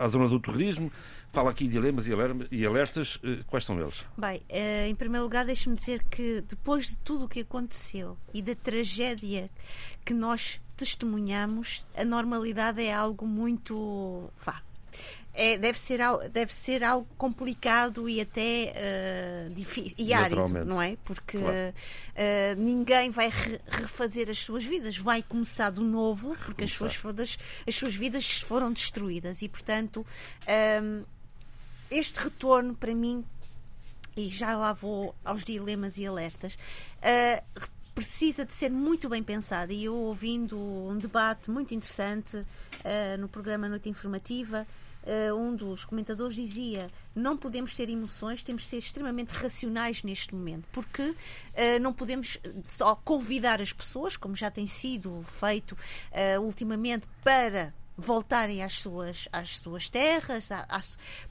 à, 0.00 0.04
à 0.04 0.08
zona 0.08 0.28
do 0.28 0.40
turismo? 0.40 0.90
Fala 1.30 1.50
aqui 1.50 1.64
de 1.64 1.72
dilemas 1.72 2.06
e 2.50 2.66
alertas. 2.66 3.20
Eh, 3.22 3.40
quais 3.46 3.64
são 3.64 3.78
eles? 3.78 4.04
Bem, 4.16 4.40
eh, 4.48 4.88
em 4.88 4.94
primeiro 4.94 5.24
lugar, 5.24 5.44
deixe-me 5.44 5.76
dizer 5.76 6.02
que 6.04 6.40
depois 6.40 6.88
de 6.88 6.96
tudo 6.96 7.26
o 7.26 7.28
que 7.28 7.40
aconteceu 7.40 8.16
e 8.32 8.40
da 8.40 8.54
tragédia 8.54 9.50
que 10.06 10.14
nós 10.14 10.58
testemunhamos, 10.74 11.84
a 11.94 12.04
normalidade 12.04 12.82
é 12.82 12.94
algo 12.94 13.26
muito. 13.26 14.30
Vá, 14.42 14.62
é, 15.38 15.56
deve, 15.56 15.78
ser, 15.78 16.00
deve 16.32 16.52
ser 16.52 16.82
algo 16.82 17.06
complicado 17.16 18.08
e 18.08 18.20
até 18.20 18.74
uh, 19.46 19.54
difícil, 19.54 19.94
e 19.96 20.12
árido, 20.12 20.64
não 20.64 20.82
é? 20.82 20.96
Porque 21.04 21.38
claro. 21.38 21.56
uh, 21.56 22.60
ninguém 22.60 23.10
vai 23.10 23.28
re 23.28 23.60
refazer 23.68 24.28
as 24.28 24.38
suas 24.38 24.64
vidas, 24.64 24.98
vai 24.98 25.22
começar 25.22 25.70
do 25.70 25.82
novo, 25.84 26.36
porque 26.44 26.64
as 26.64 26.72
suas, 26.72 26.96
vidas, 26.96 27.38
as 27.68 27.74
suas 27.76 27.94
vidas 27.94 28.40
foram 28.40 28.72
destruídas 28.72 29.40
e, 29.40 29.48
portanto, 29.48 30.04
um, 30.82 31.04
este 31.88 32.18
retorno 32.18 32.74
para 32.74 32.92
mim, 32.92 33.24
e 34.16 34.28
já 34.28 34.56
lá 34.56 34.72
vou 34.72 35.14
aos 35.24 35.44
dilemas 35.44 35.98
e 35.98 36.06
alertas, 36.06 36.54
uh, 36.54 37.68
precisa 37.94 38.44
de 38.44 38.52
ser 38.52 38.72
muito 38.72 39.08
bem 39.08 39.22
pensado. 39.22 39.72
E 39.72 39.84
eu 39.84 39.94
ouvindo 39.94 40.58
um 40.58 40.98
debate 40.98 41.48
muito 41.48 41.74
interessante 41.74 42.44
no 43.18 43.28
programa 43.28 43.68
Noite 43.68 43.88
Informativa 43.88 44.64
uh, 45.08 45.34
um 45.34 45.56
dos 45.56 45.84
comentadores 45.84 46.36
dizia: 46.36 46.90
não 47.14 47.36
podemos 47.36 47.74
ter 47.74 47.88
emoções, 47.88 48.42
temos 48.42 48.62
de 48.62 48.68
ser 48.68 48.78
extremamente 48.78 49.32
racionais 49.32 50.02
neste 50.02 50.34
momento, 50.34 50.66
porque 50.70 51.02
uh, 51.02 51.16
não 51.80 51.92
podemos 51.92 52.38
só 52.66 52.94
convidar 52.94 53.60
as 53.60 53.72
pessoas, 53.72 54.16
como 54.16 54.36
já 54.36 54.50
tem 54.50 54.66
sido 54.66 55.22
feito 55.22 55.72
uh, 55.72 56.40
ultimamente, 56.40 57.06
para 57.22 57.74
voltarem 57.96 58.62
às 58.62 58.74
suas, 58.74 59.28
às 59.32 59.58
suas 59.58 59.88
terras, 59.88 60.50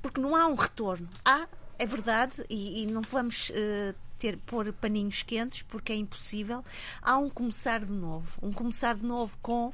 porque 0.01 0.19
não 0.19 0.35
há 0.35 0.47
um 0.47 0.55
retorno. 0.55 1.07
Há, 1.23 1.47
é 1.79 1.85
verdade, 1.85 2.43
e, 2.49 2.83
e 2.83 2.87
não 2.87 3.01
vamos 3.01 3.49
uh, 3.49 3.95
ter, 4.17 4.37
pôr 4.37 4.71
paninhos 4.73 5.23
quentes, 5.23 5.61
porque 5.63 5.93
é 5.93 5.95
impossível. 5.95 6.63
Há 7.01 7.17
um 7.17 7.29
começar 7.29 7.83
de 7.83 7.91
novo. 7.91 8.37
Um 8.41 8.51
começar 8.51 8.95
de 8.95 9.05
novo 9.05 9.37
com, 9.41 9.67
uh, 9.67 9.73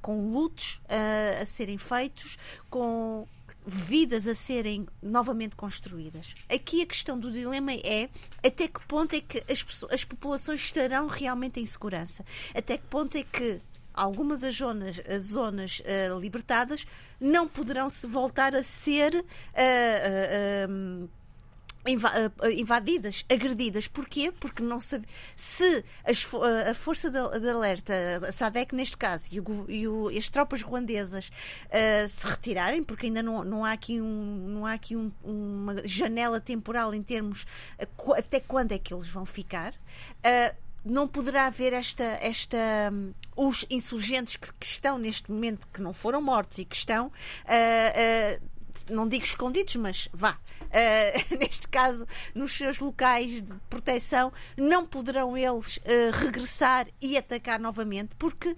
com 0.00 0.26
lutos 0.26 0.80
uh, 0.84 1.42
a 1.42 1.46
serem 1.46 1.78
feitos, 1.78 2.38
com 2.68 3.26
vidas 3.64 4.26
a 4.26 4.34
serem 4.34 4.86
novamente 5.00 5.54
construídas. 5.54 6.34
Aqui 6.52 6.82
a 6.82 6.86
questão 6.86 7.18
do 7.18 7.30
dilema 7.30 7.72
é 7.72 8.08
até 8.44 8.66
que 8.66 8.84
ponto 8.86 9.14
é 9.14 9.20
que 9.20 9.42
as, 9.50 9.62
pessoas, 9.62 9.92
as 9.92 10.04
populações 10.04 10.60
estarão 10.60 11.06
realmente 11.06 11.60
em 11.60 11.66
segurança? 11.66 12.24
Até 12.54 12.76
que 12.76 12.86
ponto 12.86 13.16
é 13.16 13.22
que 13.22 13.60
algumas 13.94 14.40
das 14.40 14.56
zonas, 14.56 15.00
as 15.08 15.26
zonas 15.26 15.80
uh, 15.80 16.18
libertadas 16.18 16.86
não 17.20 17.46
poderão 17.46 17.88
se 17.88 18.06
voltar 18.06 18.54
a 18.54 18.62
ser 18.62 19.14
uh, 19.14 19.22
uh, 21.04 21.10
invadidas, 21.86 23.24
agredidas. 23.30 23.88
Porquê? 23.88 24.32
Porque 24.38 24.62
não 24.62 24.80
sabe 24.80 25.06
se 25.34 25.84
eh, 26.04 26.70
a 26.70 26.74
força 26.74 27.10
de, 27.10 27.18
alerta, 27.18 27.92
a 28.28 28.32
SADEC 28.32 28.74
neste 28.74 28.96
caso, 28.96 29.28
e, 29.32 29.40
o, 29.40 30.10
e 30.10 30.18
as 30.18 30.30
tropas 30.30 30.62
ruandesas 30.62 31.28
uh, 31.28 32.08
se 32.08 32.26
retirarem, 32.26 32.84
porque 32.84 33.06
ainda 33.06 33.22
não, 33.22 33.42
não 33.44 33.64
há 33.64 33.72
aqui, 33.72 34.00
um, 34.00 34.46
não 34.48 34.66
há 34.66 34.74
aqui 34.74 34.96
um, 34.96 35.10
uma 35.24 35.76
janela 35.86 36.40
temporal 36.40 36.94
em 36.94 37.02
termos 37.02 37.44
uh, 37.80 38.14
até 38.14 38.40
quando 38.40 38.72
é 38.72 38.78
que 38.78 38.94
eles 38.94 39.08
vão 39.08 39.26
ficar. 39.26 39.72
Uh, 39.72 40.62
não 40.84 41.06
poderá 41.06 41.46
haver 41.46 41.72
esta, 41.72 42.02
esta 42.20 42.58
um, 42.92 43.14
os 43.36 43.64
insurgentes 43.70 44.36
que, 44.36 44.52
que, 44.52 44.66
estão 44.66 44.98
neste 44.98 45.30
momento 45.30 45.66
que 45.72 45.80
não 45.80 45.92
foram 45.92 46.20
mortos 46.20 46.58
e 46.58 46.64
que 46.64 46.74
estão 46.74 47.06
não 48.90 49.08
digo 49.08 49.24
escondidos, 49.24 49.76
mas 49.76 50.08
vá, 50.12 50.32
uh, 50.32 51.36
neste 51.38 51.68
caso, 51.68 52.06
nos 52.34 52.52
seus 52.52 52.78
locais 52.78 53.42
de 53.42 53.54
proteção, 53.68 54.32
não 54.56 54.86
poderão 54.86 55.36
eles 55.36 55.76
uh, 55.78 56.10
regressar 56.12 56.86
e 57.00 57.16
atacar 57.16 57.60
novamente, 57.60 58.14
porque 58.16 58.56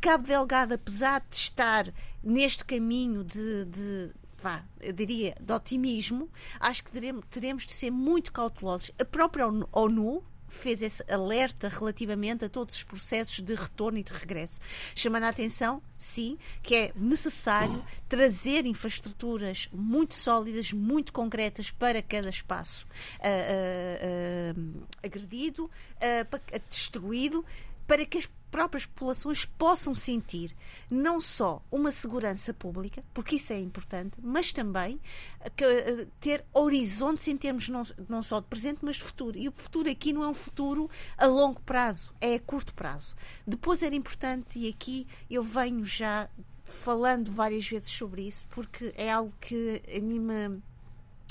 Cabo 0.00 0.26
Delgado, 0.26 0.74
apesar 0.74 1.24
de 1.28 1.36
estar 1.36 1.92
neste 2.22 2.64
caminho 2.64 3.22
de, 3.22 3.64
de 3.66 4.12
vá, 4.42 4.64
eu 4.80 4.92
diria, 4.92 5.34
de 5.40 5.52
otimismo, 5.52 6.30
acho 6.60 6.84
que 6.84 6.92
teremos, 6.92 7.24
teremos 7.30 7.66
de 7.66 7.72
ser 7.72 7.90
muito 7.90 8.32
cautelosos. 8.32 8.90
A 9.00 9.04
própria 9.04 9.46
ONU, 9.72 10.22
fez 10.48 10.82
esse 10.82 11.04
alerta 11.12 11.68
relativamente 11.68 12.44
a 12.44 12.48
todos 12.48 12.76
os 12.76 12.82
processos 12.82 13.40
de 13.40 13.54
retorno 13.54 13.98
e 13.98 14.02
de 14.02 14.12
regresso, 14.12 14.60
chamando 14.94 15.24
a 15.24 15.28
atenção, 15.28 15.82
sim, 15.96 16.38
que 16.62 16.74
é 16.74 16.92
necessário 16.96 17.84
trazer 18.08 18.66
infraestruturas 18.66 19.68
muito 19.72 20.14
sólidas, 20.14 20.72
muito 20.72 21.12
concretas 21.12 21.70
para 21.70 22.02
cada 22.02 22.28
espaço 22.28 22.86
uh, 23.20 24.56
uh, 24.56 24.60
uh, 24.60 24.86
agredido, 25.02 25.70
destruído, 26.68 27.44
para 27.86 28.04
que 28.04 28.18
as 28.18 28.26
próprias 28.56 28.86
populações 28.86 29.44
possam 29.44 29.94
sentir 29.94 30.56
não 30.90 31.20
só 31.20 31.62
uma 31.70 31.92
segurança 31.92 32.54
pública, 32.54 33.04
porque 33.12 33.36
isso 33.36 33.52
é 33.52 33.60
importante, 33.60 34.16
mas 34.22 34.50
também 34.50 34.98
que, 35.54 35.62
uh, 35.62 36.06
ter 36.18 36.42
horizontes 36.54 37.28
em 37.28 37.36
termos 37.36 37.68
não, 37.68 37.82
não 38.08 38.22
só 38.22 38.40
de 38.40 38.46
presente, 38.46 38.78
mas 38.80 38.96
de 38.96 39.02
futuro. 39.02 39.36
E 39.36 39.46
o 39.46 39.52
futuro 39.52 39.90
aqui 39.90 40.10
não 40.10 40.24
é 40.24 40.28
um 40.28 40.32
futuro 40.32 40.88
a 41.18 41.26
longo 41.26 41.60
prazo, 41.60 42.14
é 42.18 42.36
a 42.36 42.40
curto 42.40 42.72
prazo. 42.72 43.14
Depois 43.46 43.82
era 43.82 43.94
importante, 43.94 44.58
e 44.58 44.70
aqui 44.70 45.06
eu 45.28 45.42
venho 45.42 45.84
já 45.84 46.26
falando 46.64 47.30
várias 47.30 47.68
vezes 47.68 47.90
sobre 47.90 48.22
isso, 48.22 48.46
porque 48.48 48.90
é 48.96 49.12
algo 49.12 49.34
que 49.38 49.82
a 49.94 50.00
mim 50.00 50.18
me, 50.18 50.62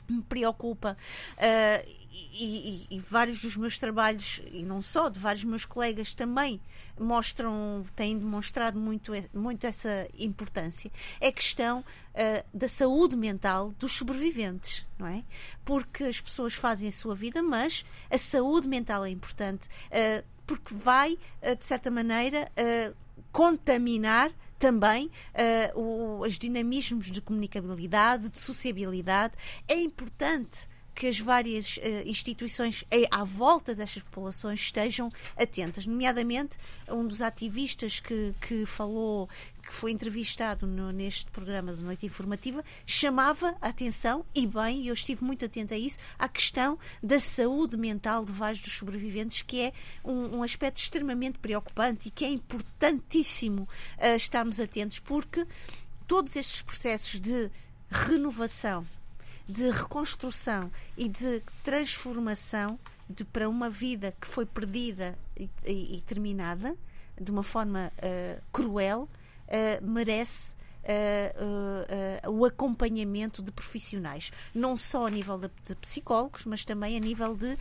me 0.07 0.21
preocupa. 0.29 0.95
Uh, 1.39 2.04
e, 2.15 2.87
e, 2.89 2.99
vários 2.99 3.41
dos 3.41 3.57
meus 3.57 3.77
trabalhos, 3.77 4.41
e 4.51 4.63
não 4.63 4.81
só, 4.81 5.09
de 5.09 5.19
vários 5.19 5.43
meus 5.43 5.65
colegas 5.65 6.13
também 6.13 6.61
mostram, 6.99 7.83
têm 7.95 8.17
demonstrado 8.17 8.79
muito, 8.79 9.11
muito 9.33 9.67
essa 9.67 10.07
importância, 10.17 10.91
é 11.19 11.27
a 11.27 11.31
questão 11.31 11.79
uh, 11.79 12.45
da 12.53 12.67
saúde 12.67 13.15
mental 13.15 13.73
dos 13.77 13.91
sobreviventes, 13.91 14.85
não 14.97 15.07
é? 15.07 15.23
Porque 15.63 16.05
as 16.05 16.21
pessoas 16.21 16.53
fazem 16.53 16.87
a 16.87 16.91
sua 16.91 17.15
vida, 17.15 17.43
mas 17.43 17.85
a 18.09 18.17
saúde 18.17 18.67
mental 18.67 19.05
é 19.05 19.09
importante, 19.09 19.67
uh, 19.67 20.25
porque 20.47 20.73
vai, 20.73 21.13
uh, 21.13 21.55
de 21.57 21.65
certa 21.65 21.91
maneira, 21.91 22.49
contaminar 23.31 24.31
também 24.57 25.11
uh, 25.75 25.79
o, 25.79 26.19
os 26.21 26.39
dinamismos 26.39 27.11
de 27.11 27.21
comunicabilidade, 27.21 28.29
de 28.29 28.39
sociabilidade. 28.39 29.33
É 29.67 29.75
importante 29.75 30.67
que 30.95 31.07
as 31.07 31.19
várias 31.19 31.77
uh, 31.77 31.81
instituições 32.07 32.85
à 33.11 33.23
volta 33.23 33.75
destas 33.75 34.01
populações 34.01 34.61
estejam 34.61 35.11
atentas, 35.37 35.85
nomeadamente 35.85 36.57
um 36.89 37.05
dos 37.05 37.21
ativistas 37.21 37.99
que, 37.99 38.33
que 38.39 38.65
falou 38.65 39.29
que 39.65 39.73
foi 39.73 39.91
entrevistado 39.91 40.67
no, 40.67 40.91
neste 40.91 41.29
programa 41.31 41.73
de 41.73 41.81
Noite 41.81 42.05
Informativa, 42.05 42.63
chamava 42.85 43.55
a 43.59 43.69
atenção, 43.69 44.23
e 44.33 44.45
bem, 44.45 44.87
eu 44.87 44.93
estive 44.93 45.23
muito 45.23 45.43
atenta 45.43 45.73
a 45.73 45.77
isso, 45.77 45.97
à 46.19 46.29
questão 46.29 46.77
da 47.01 47.19
saúde 47.19 47.75
mental 47.75 48.23
de 48.23 48.31
vários 48.31 48.59
dos 48.59 48.73
sobreviventes, 48.73 49.41
que 49.41 49.61
é 49.61 49.73
um, 50.03 50.37
um 50.37 50.43
aspecto 50.43 50.77
extremamente 50.77 51.39
preocupante 51.39 52.07
e 52.07 52.11
que 52.11 52.23
é 52.23 52.29
importantíssimo 52.29 53.63
uh, 53.63 54.15
estarmos 54.15 54.59
atentos, 54.59 54.99
porque 54.99 55.45
todos 56.07 56.35
estes 56.35 56.61
processos 56.61 57.19
de 57.19 57.49
renovação 57.89 58.85
de 59.47 59.69
reconstrução 59.69 60.71
e 60.97 61.07
de 61.07 61.41
transformação 61.63 62.79
de, 63.09 63.23
para 63.23 63.47
uma 63.47 63.69
vida 63.69 64.15
que 64.19 64.27
foi 64.27 64.45
perdida 64.45 65.17
e, 65.37 65.49
e, 65.65 65.97
e 65.97 66.01
terminada 66.01 66.75
de 67.19 67.31
uma 67.31 67.43
forma 67.43 67.91
uh, 67.97 68.41
cruel, 68.51 69.07
uh, 69.47 69.85
merece 69.85 70.55
uh, 70.85 72.27
uh, 72.27 72.29
uh, 72.29 72.39
o 72.39 72.45
acompanhamento 72.45 73.41
de 73.41 73.51
profissionais, 73.51 74.31
não 74.53 74.75
só 74.75 75.07
a 75.07 75.09
nível 75.09 75.37
de, 75.37 75.49
de 75.65 75.75
psicólogos, 75.75 76.45
mas 76.45 76.63
também 76.63 76.95
a 76.95 76.99
nível 76.99 77.35
de, 77.35 77.57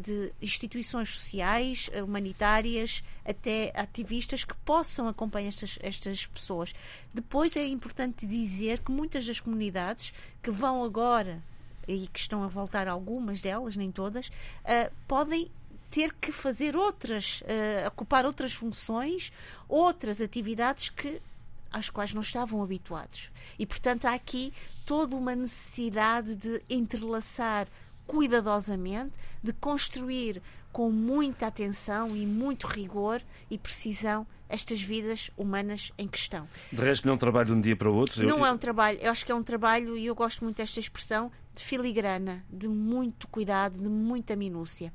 de 0.00 0.32
instituições 0.40 1.14
sociais, 1.14 1.90
humanitárias, 2.02 3.02
até 3.24 3.72
ativistas 3.74 4.44
que 4.44 4.54
possam 4.64 5.08
acompanhar 5.08 5.48
estas, 5.48 5.78
estas 5.82 6.26
pessoas. 6.26 6.74
Depois 7.12 7.56
é 7.56 7.66
importante 7.66 8.26
dizer 8.26 8.80
que 8.80 8.90
muitas 8.90 9.26
das 9.26 9.40
comunidades 9.40 10.12
que 10.42 10.50
vão 10.50 10.84
agora 10.84 11.42
e 11.86 12.06
que 12.06 12.18
estão 12.18 12.42
a 12.42 12.48
voltar 12.48 12.88
algumas 12.88 13.40
delas, 13.40 13.76
nem 13.76 13.90
todas, 13.90 14.30
podem 15.06 15.50
ter 15.94 16.12
que 16.14 16.32
fazer 16.32 16.74
outras, 16.74 17.40
uh, 17.42 17.86
ocupar 17.86 18.26
outras 18.26 18.52
funções, 18.52 19.30
outras 19.68 20.20
atividades 20.20 20.88
que 20.88 21.22
às 21.74 21.90
quais 21.90 22.14
não 22.14 22.22
estavam 22.22 22.62
habituados. 22.62 23.32
E, 23.58 23.66
portanto, 23.66 24.04
há 24.04 24.14
aqui 24.14 24.54
toda 24.86 25.16
uma 25.16 25.34
necessidade 25.34 26.36
de 26.36 26.62
entrelaçar 26.70 27.66
cuidadosamente, 28.06 29.18
de 29.42 29.52
construir 29.52 30.40
com 30.70 30.90
muita 30.90 31.48
atenção 31.48 32.16
e 32.16 32.24
muito 32.24 32.68
rigor 32.68 33.20
e 33.50 33.58
precisão 33.58 34.24
estas 34.48 34.80
vidas 34.80 35.32
humanas 35.36 35.90
em 35.98 36.06
questão. 36.06 36.48
De 36.72 36.80
resto, 36.80 37.06
não 37.06 37.14
é 37.14 37.16
um 37.16 37.18
trabalho 37.18 37.46
de 37.46 37.52
um 37.52 37.60
dia 37.60 37.74
para 37.74 37.90
o 37.90 37.94
outro. 37.94 38.24
Não 38.24 38.46
é 38.46 38.52
um 38.52 38.58
trabalho, 38.58 38.98
eu 39.00 39.10
acho 39.10 39.26
que 39.26 39.32
é 39.32 39.34
um 39.34 39.42
trabalho, 39.42 39.96
e 39.96 40.06
eu 40.06 40.14
gosto 40.14 40.44
muito 40.44 40.58
desta 40.58 40.78
expressão, 40.78 41.32
de 41.54 41.62
filigrana, 41.62 42.44
de 42.48 42.68
muito 42.68 43.26
cuidado, 43.26 43.80
de 43.80 43.88
muita 43.88 44.36
minúcia. 44.36 44.92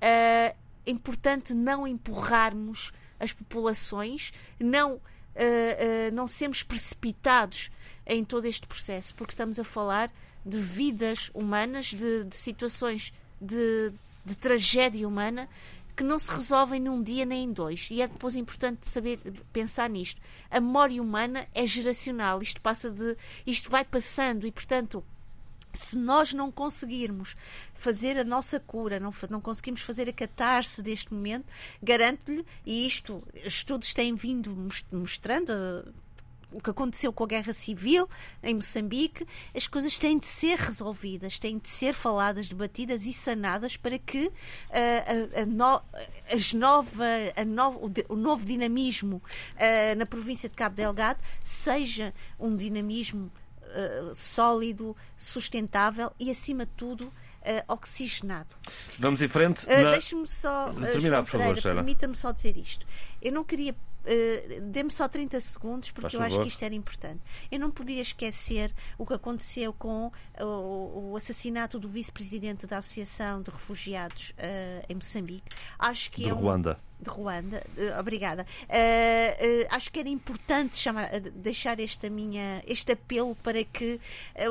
É 0.00 0.54
importante 0.86 1.52
não 1.52 1.86
empurrarmos 1.86 2.90
as 3.20 3.32
populações, 3.32 4.32
não, 4.58 5.00
uh, 5.36 6.10
uh, 6.10 6.14
não 6.14 6.26
sermos 6.26 6.62
precipitados 6.62 7.70
em 8.06 8.24
todo 8.24 8.46
este 8.46 8.66
processo, 8.66 9.14
porque 9.14 9.32
estamos 9.32 9.58
a 9.58 9.64
falar 9.64 10.12
de 10.44 10.58
vidas 10.58 11.30
humanas, 11.34 11.86
de, 11.86 12.24
de 12.24 12.36
situações 12.36 13.12
de, 13.40 13.92
de 14.24 14.36
tragédia 14.36 15.06
humana 15.06 15.48
que 15.96 16.02
não 16.02 16.18
se 16.18 16.32
resolvem 16.32 16.80
num 16.80 17.02
dia 17.02 17.24
nem 17.24 17.44
em 17.44 17.52
dois. 17.52 17.88
E 17.90 18.00
é 18.00 18.08
depois 18.08 18.34
importante 18.34 18.88
saber 18.88 19.18
pensar 19.52 19.88
nisto. 19.90 20.20
A 20.50 20.58
memória 20.58 21.00
humana 21.02 21.46
é 21.54 21.66
geracional. 21.66 22.42
Isto 22.42 22.60
passa 22.60 22.90
de, 22.90 23.16
isto 23.46 23.70
vai 23.70 23.84
passando 23.84 24.46
e, 24.46 24.52
portanto, 24.52 25.04
se 25.72 25.98
nós 25.98 26.32
não 26.32 26.50
conseguirmos 26.50 27.36
fazer 27.74 28.18
a 28.18 28.24
nossa 28.24 28.60
cura, 28.60 29.00
não, 29.00 29.12
não 29.30 29.40
conseguimos 29.40 29.80
fazer 29.80 30.08
a 30.08 30.12
catarse 30.12 30.82
deste 30.82 31.12
momento, 31.12 31.46
garanto-lhe, 31.82 32.44
e 32.64 32.86
isto, 32.86 33.22
estudos 33.44 33.94
têm 33.94 34.14
vindo 34.14 34.54
mostrando, 34.92 35.52
o 36.52 36.60
que 36.60 36.70
aconteceu 36.70 37.12
com 37.12 37.24
a 37.24 37.26
guerra 37.26 37.52
civil 37.52 38.08
em 38.42 38.54
Moçambique, 38.54 39.26
as 39.54 39.66
coisas 39.66 39.98
têm 39.98 40.18
de 40.18 40.26
ser 40.26 40.58
resolvidas, 40.58 41.38
têm 41.38 41.58
de 41.58 41.68
ser 41.68 41.94
faladas, 41.94 42.48
debatidas 42.48 43.04
e 43.04 43.12
sanadas 43.12 43.76
para 43.76 43.98
que 43.98 44.26
uh, 44.26 44.32
a, 45.36 45.42
a, 45.42 45.46
no, 45.46 45.82
as 46.32 46.52
nova, 46.52 47.04
a 47.36 47.44
no, 47.44 47.90
o, 48.08 48.16
novo 48.16 48.44
dinamismo 48.44 49.16
uh, 49.16 49.96
na 49.96 50.06
província 50.06 50.48
de 50.48 50.54
Cabo 50.54 50.76
Delgado 50.76 51.22
seja 51.42 52.14
um 52.38 52.54
dinamismo 52.54 53.30
uh, 53.72 54.14
sólido, 54.14 54.96
sustentável 55.16 56.12
e, 56.18 56.30
acima 56.30 56.66
de 56.66 56.72
tudo, 56.72 57.12
Uh, 57.42 57.72
oxigenado. 57.72 58.54
Vamos 59.00 59.20
em 59.20 59.26
frente. 59.26 59.66
Uh, 59.66 59.82
na... 59.82 59.90
Deixe-me 59.90 60.24
só. 60.28 60.70
Uh, 60.70 60.80
Terminar, 60.80 61.24
por 61.24 61.32
favor, 61.32 61.60
Permita-me 61.60 62.14
só 62.14 62.30
dizer 62.30 62.56
isto. 62.56 62.86
Eu 63.20 63.32
não 63.32 63.42
queria 63.42 63.74
Uh, 64.04 64.60
Dê-me 64.62 64.90
só 64.90 65.06
30 65.06 65.40
segundos, 65.40 65.92
porque 65.92 66.02
Faz 66.02 66.14
eu 66.14 66.20
favor. 66.20 66.32
acho 66.32 66.42
que 66.42 66.48
isto 66.48 66.64
era 66.64 66.74
importante. 66.74 67.20
Eu 67.52 67.60
não 67.60 67.70
podia 67.70 68.02
esquecer 68.02 68.74
o 68.98 69.06
que 69.06 69.14
aconteceu 69.14 69.72
com 69.72 70.10
o, 70.40 71.14
assassinato 71.16 71.78
do 71.78 71.88
vice-presidente 71.88 72.66
da 72.66 72.78
Associação 72.78 73.40
de 73.42 73.50
Refugiados 73.52 74.34
em 74.88 74.94
Moçambique. 74.96 75.56
Acho 75.78 76.10
que 76.10 76.28
é 76.28 76.32
Ruanda. 76.32 76.80
De 77.02 77.10
Ruanda, 77.10 77.62
uh, 77.76 77.98
obrigada. 77.98 78.46
acho 79.70 79.90
que 79.90 79.98
era 79.98 80.08
importante 80.08 80.78
chamar, 80.78 81.10
deixar 81.20 81.80
esta 81.80 82.08
minha, 82.08 82.62
este 82.66 82.92
apelo 82.92 83.34
para 83.36 83.64
que 83.64 84.00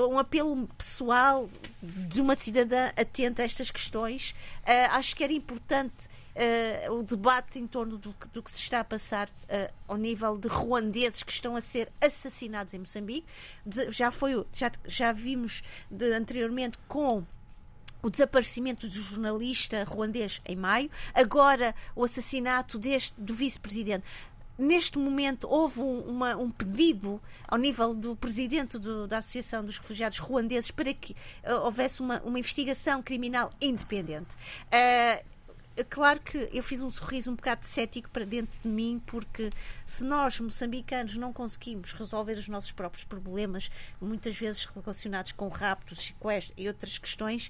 um 0.09 0.19
apelo 0.19 0.67
pessoal 0.77 1.49
de 1.81 2.19
uma 2.19 2.35
cidadã 2.35 2.91
atenta 2.97 3.41
a 3.41 3.45
estas 3.45 3.71
questões. 3.71 4.35
acho 4.91 5.15
que 5.15 5.23
era 5.23 5.31
importante 5.31 6.09
uh, 6.35 6.93
o 6.93 7.03
debate 7.03 7.59
em 7.59 7.67
torno 7.67 7.97
do, 7.97 8.13
do, 8.33 8.43
que 8.43 8.51
se 8.51 8.59
está 8.59 8.79
a 8.81 8.83
passar 8.83 9.27
uh, 9.27 9.73
ao 9.87 9.97
nível 9.97 10.37
de 10.37 10.47
ruandeses 10.47 11.23
que 11.23 11.31
estão 11.31 11.55
a 11.55 11.61
ser 11.61 11.91
assassinados 12.01 12.73
em 12.73 12.79
Moçambique. 12.79 13.27
De, 13.65 13.91
já 13.91 14.11
foi, 14.11 14.45
já, 14.53 14.71
já 14.85 15.11
vimos 15.11 15.63
de, 15.89 16.11
anteriormente 16.13 16.77
com 16.87 17.25
o 18.01 18.09
desaparecimento 18.09 18.87
do 18.87 18.93
jornalista 18.93 19.83
ruandês 19.83 20.41
em 20.45 20.55
maio, 20.55 20.89
agora 21.13 21.75
o 21.95 22.03
assassinato 22.03 22.77
deste 22.77 23.19
do 23.19 23.33
vice-presidente. 23.33 24.03
Neste 24.57 24.99
momento 24.99 25.47
houve 25.49 25.79
um, 25.79 26.01
uma, 26.01 26.35
um, 26.35 26.49
pedido 26.49 27.19
ao 27.47 27.57
nível 27.57 27.95
do 27.95 28.15
presidente 28.15 28.77
do, 28.77 29.07
da 29.07 29.17
Associação 29.17 29.65
dos 29.65 29.77
Refugiados 29.77 30.19
Ruandeses 30.19 30.69
para 30.69 30.93
que 30.93 31.13
uh, 31.13 31.65
houvesse 31.65 31.99
uma, 31.99 32.21
uma, 32.21 32.37
investigação 32.37 33.01
criminal 33.01 33.49
independente. 33.59 34.35
Uh, 34.67 35.25
claro 35.89 36.19
que 36.19 36.49
eu 36.51 36.63
fiz 36.63 36.81
um 36.81 36.89
sorriso 36.89 37.31
um 37.31 37.35
bocado 37.35 37.65
cético 37.65 38.09
para 38.09 38.25
dentro 38.25 38.59
de 38.59 38.67
mim, 38.67 39.01
porque 39.05 39.49
se 39.85 40.03
nós, 40.03 40.39
moçambicanos, 40.39 41.17
não 41.17 41.31
conseguimos 41.31 41.93
resolver 41.93 42.33
os 42.33 42.47
nossos 42.47 42.71
próprios 42.71 43.03
problemas, 43.03 43.69
muitas 43.99 44.37
vezes 44.37 44.65
relacionados 44.65 45.31
com 45.31 45.47
raptos, 45.47 46.07
sequestros 46.07 46.53
e 46.57 46.67
outras 46.67 46.97
questões, 46.97 47.49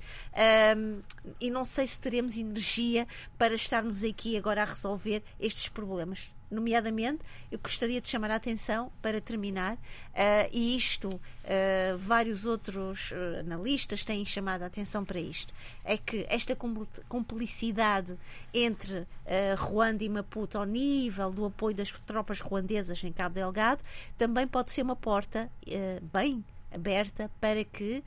um, 0.78 1.02
e 1.40 1.50
não 1.50 1.66
sei 1.66 1.88
se 1.88 2.00
teremos 2.00 2.38
energia 2.38 3.08
para 3.38 3.54
estarmos 3.56 4.04
aqui 4.04 4.38
agora 4.38 4.64
a 4.64 4.66
resolver 4.66 5.24
estes 5.40 5.70
problemas 5.70 6.32
nomeadamente, 6.52 7.22
eu 7.50 7.58
gostaria 7.58 8.02
de 8.02 8.10
chamar 8.10 8.30
a 8.30 8.36
atenção 8.36 8.92
para 9.02 9.22
terminar, 9.22 9.76
uh, 9.76 9.80
e 10.52 10.76
isto, 10.76 11.10
uh, 11.10 11.98
vários 11.98 12.46
outros 12.46 13.12
uh, 13.12 13.40
analistas 13.40 14.04
têm 14.04 14.26
chamado 14.26 14.64
a 14.64 14.66
atenção 14.66 15.06
para 15.06 15.20
isto, 15.20 15.54
é 15.84 15.98
que 15.98 16.26
esta 16.30 16.56
complicidade 17.08 18.18
entre 18.54 19.08
Ruanda 19.58 20.04
e 20.04 20.10
Maputo 20.10 20.58
ao 20.58 20.66
nível 20.66 21.32
do 21.32 21.46
apoio 21.46 21.76
das 21.76 21.90
tropas 21.92 22.42
ruandesas 22.42 23.02
em 23.04 23.12
Cabo 23.12 23.36
Delgado 23.36 23.82
também 24.18 24.46
pode 24.46 24.72
ser 24.72 24.82
uma 24.82 24.96
porta 24.96 25.50
bem 26.12 26.44
aberta 26.72 27.32
para 27.40 27.64
que 27.64 28.04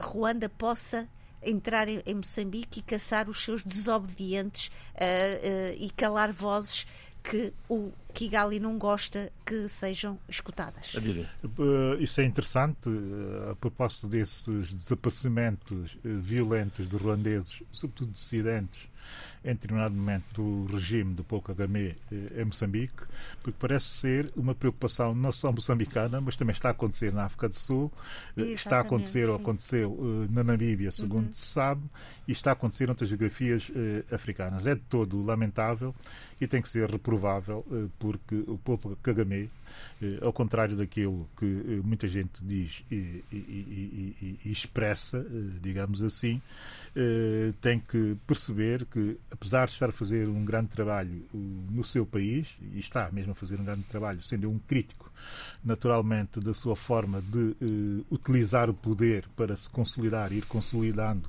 Ruanda 0.00 0.48
possa 0.48 1.06
entrar 1.42 1.88
em, 1.88 2.00
em, 2.06 2.14
Moçambique 2.14 2.80
e 2.80 2.82
caçar 2.82 3.28
os 3.28 3.42
seus 3.42 3.62
desobedientes 3.62 4.68
uh, 4.68 4.70
uh, 4.70 5.84
e 5.84 5.90
calar 5.90 6.32
vozes 6.32 6.86
que 7.22 7.52
o 7.68 7.90
Kigali 8.14 8.60
não 8.60 8.78
gosta 8.78 9.32
que 9.44 9.68
sejam 9.68 10.18
escutadas. 10.28 10.94
Uh, 10.94 12.00
isso 12.00 12.20
é 12.20 12.24
interessante, 12.24 12.88
a 13.50 13.56
propósito 13.56 14.06
desses 14.06 14.72
desaparecimentos 14.72 15.98
violentos 16.04 16.88
de 16.88 16.96
ruandeses, 16.96 17.62
sobretudo 17.72 18.12
dissidentes, 18.12 18.80
em 19.46 19.54
determinado 19.54 19.94
momento 19.94 20.24
do 20.34 20.66
regime 20.74 21.14
do 21.14 21.22
Paul 21.22 21.40
Kagame 21.40 21.94
eh, 22.10 22.42
em 22.42 22.44
Moçambique, 22.44 23.04
porque 23.42 23.56
parece 23.58 23.86
ser 23.86 24.32
uma 24.36 24.56
preocupação 24.56 25.14
não 25.14 25.30
só 25.30 25.52
moçambicana, 25.52 26.20
mas 26.20 26.36
também 26.36 26.52
está 26.52 26.68
a 26.68 26.72
acontecer 26.72 27.12
na 27.12 27.24
África 27.24 27.48
do 27.48 27.56
Sul, 27.56 27.92
eh, 27.94 28.40
Exatamente, 28.40 28.56
está 28.56 28.78
a 28.78 28.80
acontecer 28.80 29.28
ou 29.28 29.36
aconteceu 29.36 29.98
eh, 30.00 30.32
na 30.32 30.42
Namíbia, 30.42 30.90
segundo 30.90 31.28
uhum. 31.28 31.34
se 31.34 31.46
sabe, 31.46 31.82
e 32.26 32.32
está 32.32 32.50
a 32.50 32.52
acontecer 32.54 32.86
em 32.86 32.90
outras 32.90 33.08
geografias 33.08 33.70
africanas. 34.10 34.66
É 34.66 34.74
de 34.74 34.80
todo 34.80 35.24
lamentável 35.24 35.94
e 36.40 36.46
tem 36.48 36.60
que 36.60 36.68
ser 36.68 36.90
reprovável, 36.90 37.64
porque 38.00 38.34
o 38.48 38.58
povo 38.58 38.96
Kagame 39.00 39.48
ao 40.20 40.32
contrário 40.32 40.76
daquilo 40.76 41.28
que 41.36 41.44
eh, 41.44 41.80
muita 41.82 42.06
gente 42.06 42.44
diz 42.44 42.82
e, 42.90 43.24
e, 43.32 43.36
e, 43.36 44.40
e 44.44 44.52
expressa, 44.52 45.18
eh, 45.18 45.58
digamos 45.60 46.02
assim, 46.02 46.40
tem 47.60 47.78
que 47.78 48.16
perceber 48.26 48.86
que, 48.86 49.18
apesar 49.30 49.66
de 49.66 49.74
estar 49.74 49.90
a 49.90 49.92
fazer 49.92 50.28
um 50.28 50.44
grande 50.44 50.68
trabalho 50.68 51.26
no 51.32 51.84
seu 51.84 52.06
país, 52.06 52.48
e 52.72 52.78
está 52.78 53.10
mesmo 53.12 53.32
a 53.32 53.34
fazer 53.34 53.60
um 53.60 53.64
grande 53.64 53.82
trabalho, 53.82 54.22
sendo 54.22 54.50
um 54.50 54.58
crítico, 54.58 55.12
naturalmente, 55.62 56.40
da 56.40 56.54
sua 56.54 56.74
forma 56.74 57.20
de 57.20 57.54
utilizar 58.10 58.70
o 58.70 58.74
poder 58.74 59.28
para 59.36 59.56
se 59.56 59.68
consolidar, 59.68 60.32
ir 60.32 60.46
consolidando 60.46 61.28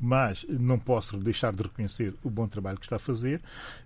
mas 0.00 0.44
não 0.48 0.78
posso 0.78 1.16
deixar 1.16 1.52
de 1.52 1.62
reconhecer 1.62 2.14
o 2.22 2.30
bom 2.30 2.46
trabalho 2.46 2.78
que 2.78 2.86
está 2.86 2.96
a 2.96 3.00
fazer. 3.00 3.40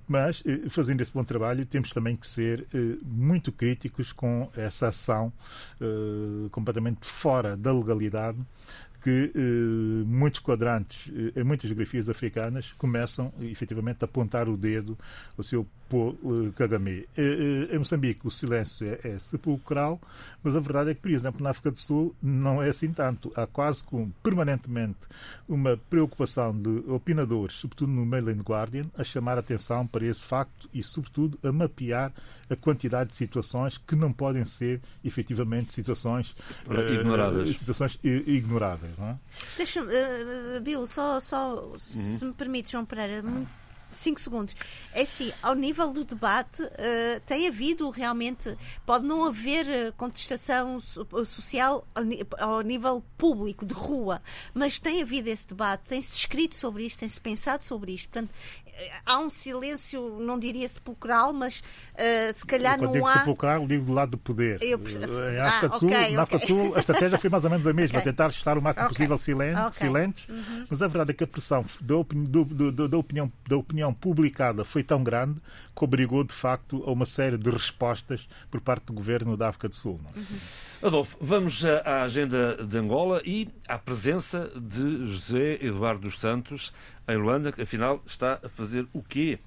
Mas, 0.07 0.43
eh, 0.47 0.69
fazendo 0.69 1.01
esse 1.01 1.13
bom 1.13 1.25
trabalho, 1.25 1.65
temos 1.65 1.91
também 1.91 2.17
que 2.17 2.27
ser 2.27 2.67
eh, 2.75 2.97
muito 3.03 3.51
críticos 3.51 4.13
com 4.13 4.51
essa 4.57 4.89
ação 4.89 5.33
eh, 5.81 6.49
completamente 6.51 7.07
fora 7.07 7.57
da 7.57 7.73
legalidade 7.73 8.39
que 9.03 9.33
eh, 9.35 10.05
muitos 10.07 10.41
quadrantes, 10.41 11.11
eh, 11.35 11.43
muitas 11.43 11.69
geografias 11.69 12.09
africanas, 12.09 12.73
começam 12.79 13.33
efetivamente 13.41 13.99
a 14.03 14.05
apontar 14.05 14.49
o 14.49 14.57
dedo 14.57 14.97
ao 15.37 15.43
seu 15.43 15.67
Paul 15.93 16.17
eh, 16.25 16.53
Kagame. 16.57 17.07
Em 17.71 17.79
Moçambique 17.79 18.27
o 18.27 18.31
silêncio 18.31 18.87
é, 18.87 19.11
é, 19.11 19.19
sepulcral, 19.19 20.01
mas 20.43 20.57
a 20.57 20.61
verdade 20.61 20.91
é 20.91 20.95
que, 20.95 21.03
por 21.03 21.11
exemplo, 21.11 21.43
na 21.43 21.51
África 21.51 21.71
do 21.71 21.79
Sul 21.79 22.17
não 22.23 22.63
é 22.63 22.71
assim 22.71 22.91
tanto. 22.91 23.31
Há 23.37 23.47
quase 23.47 23.85
como 23.85 24.11
permanentemente 24.23 25.01
uma 25.47 25.77
preocupação 25.91 26.51
de 26.51 26.71
opinadores, 26.91 27.57
sobretudo 27.57 27.93
no 27.93 28.07
Mainland 28.07 28.41
Guardian, 28.41 28.87
a 28.97 29.05
chamar 29.05 29.37
a 29.37 29.41
atenção 29.41 29.87
para 29.87 30.07
esse 30.07 30.25
facto 30.25 30.69
e, 30.73 30.83
sobretudo, 30.83 31.39
a 31.47 31.53
mapear 31.53 32.11
a 32.49 32.57
quantidade 32.57 33.11
de 33.11 33.17
situações 33.17 33.77
que 33.77 33.95
não 33.95 34.13
podem 34.13 34.45
ser 34.47 34.81
efetivamente 35.05 35.73
situações 35.73 36.35
ignoráveis. 36.67 37.51
Uh, 37.51 37.55
situações 37.59 37.99
ignoráveis. 38.03 38.95
É? 38.99 39.17
Deixa-me, 39.59 39.89
uh, 39.89 40.61
Bill, 40.63 40.87
só, 40.87 41.21
só 41.21 41.55
uhum. 41.55 41.79
se 41.79 42.25
me 42.25 42.33
permite, 42.33 42.73
João 42.73 42.85
Pereira, 42.85 43.23
Cinco 43.93 44.21
segundos. 44.21 44.57
É 44.93 45.03
assim, 45.03 45.33
ao 45.43 45.55
nível 45.55 45.93
do 45.93 46.05
debate, 46.05 46.63
uh, 46.63 47.21
tem 47.27 47.47
havido 47.47 47.89
realmente, 47.91 48.57
pode 48.87 49.07
não 49.07 49.25
haver 49.25 49.69
eh, 49.69 49.93
contestação 49.93 50.81
social 50.81 51.87
ao, 51.95 52.49
ao, 52.49 52.61
nível 52.63 53.05
público, 53.19 53.65
de 53.67 53.75
rua, 53.75 54.23
mas 54.55 54.81
tem 54.81 55.03
havido 55.03 55.29
esse 55.29 55.47
debate, 55.47 55.89
tem-se 55.89 56.17
escrito 56.17 56.57
sobre 56.57 56.85
isto, 56.85 57.01
tem-se 57.01 57.21
pensado 57.21 57.63
sobre 57.63 57.93
isto. 57.93 58.09
Portanto, 58.09 58.33
há 59.07 59.19
um 59.19 59.29
silêncio, 59.31 60.19
não 60.21 60.39
diria 60.39 60.69
sepulcral, 60.69 61.33
mas 61.33 61.61
uh, 61.61 62.33
se 62.35 62.45
calhar 62.47 62.75
Quando 62.79 62.85
não 62.87 62.93
digo 62.93 63.07
há. 63.07 63.19
sepulcral, 63.19 63.67
digo 63.67 63.85
do 63.85 63.93
lado 63.93 64.11
do 64.13 64.19
poder. 64.19 64.59
Eu 64.63 64.79
percebo. 64.79 65.13
Em 65.29 65.39
África 65.41 65.69
do 65.69 65.79
Sul, 65.79 65.89
okay, 65.89 66.13
na 66.17 66.23
África 66.23 66.39
do 66.41 66.47
Sul, 66.47 66.77
a 66.77 66.81
estratégia 66.81 67.19
foi 67.19 67.31
mais 67.31 67.45
ou 67.45 67.51
menos 67.51 67.67
a 67.67 67.73
mesma, 67.73 67.99
Okay. 67.99 68.11
tentar 68.13 68.29
estar 68.31 68.57
o 68.59 68.63
máximo 68.63 68.87
Ok. 68.87 68.97
possível 68.97 69.19
silente, 69.19 69.61
Ok. 69.61 69.73
silentes, 69.87 70.27
mas 70.71 70.83
a 70.83 70.89
verdade 70.89 71.11
é 71.11 71.15
que 71.15 71.25
a 71.25 71.27
pressão 71.27 71.65
da, 71.81 71.97
opini- 71.97 72.27
do- 72.27 72.45
do- 72.45 72.73
do- 72.73 72.89
da 72.89 72.97
opinião, 72.97 73.33
da 73.49 73.57
opinião 73.57 73.93
publicada 73.93 74.65
foi 74.65 74.83
tão 74.83 75.03
grande 75.03 75.41
que 75.77 75.85
obrigou, 75.85 76.23
de 76.25 76.35
facto, 76.35 76.83
a 76.87 76.91
uma 76.93 77.07
série 77.07 77.37
de 77.39 77.51
respostas 77.51 78.29
por 78.51 78.61
parte 78.61 78.85
do 78.87 78.93
governo 78.93 79.37
da 79.37 79.49
África 79.49 79.69
do 79.69 79.75
Sul. 79.75 80.01
não 80.03 80.11
é? 80.11 80.87
Adolfo, 80.87 81.17
vamos 81.21 81.65
à 81.65 81.83
à 81.85 82.03
agenda 82.03 82.57
de 82.65 82.77
Angola 82.77 83.23
e 83.25 83.49
à 83.69 83.79
presença 83.79 84.51
de 84.57 85.07
José 85.13 85.59
Eduardo 85.61 86.01
dos 86.03 86.19
Santos 86.19 86.73
em 87.09 87.17
Luanda, 87.17 87.53
que 87.53 87.63
afinal 87.63 88.03
está 88.07 88.39
a 88.43 88.49
fazer 88.49 88.87
o 88.93 89.03
quê? 89.03 89.39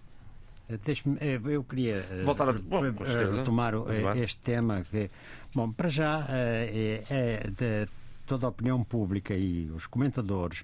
Eh, 0.69 0.77
Deixe-me, 0.83 1.17
eh, 1.19 1.39
eu 1.43 1.63
queria 1.63 2.05
eh, 2.11 2.23
Voltar 2.25 2.49
a- 2.49 2.53
bom, 2.53 2.81
retomar 2.81 3.73
este 4.17 4.41
tema. 4.41 4.83
Que, 4.89 5.09
bom, 5.53 5.71
para 5.71 5.89
já 5.89 6.25
é, 6.29 7.03
é 7.09 7.49
de 7.49 7.87
toda 8.25 8.45
a 8.45 8.49
opinião 8.49 8.83
pública 8.83 9.33
e 9.35 9.69
os 9.75 9.85
comentadores 9.87 10.63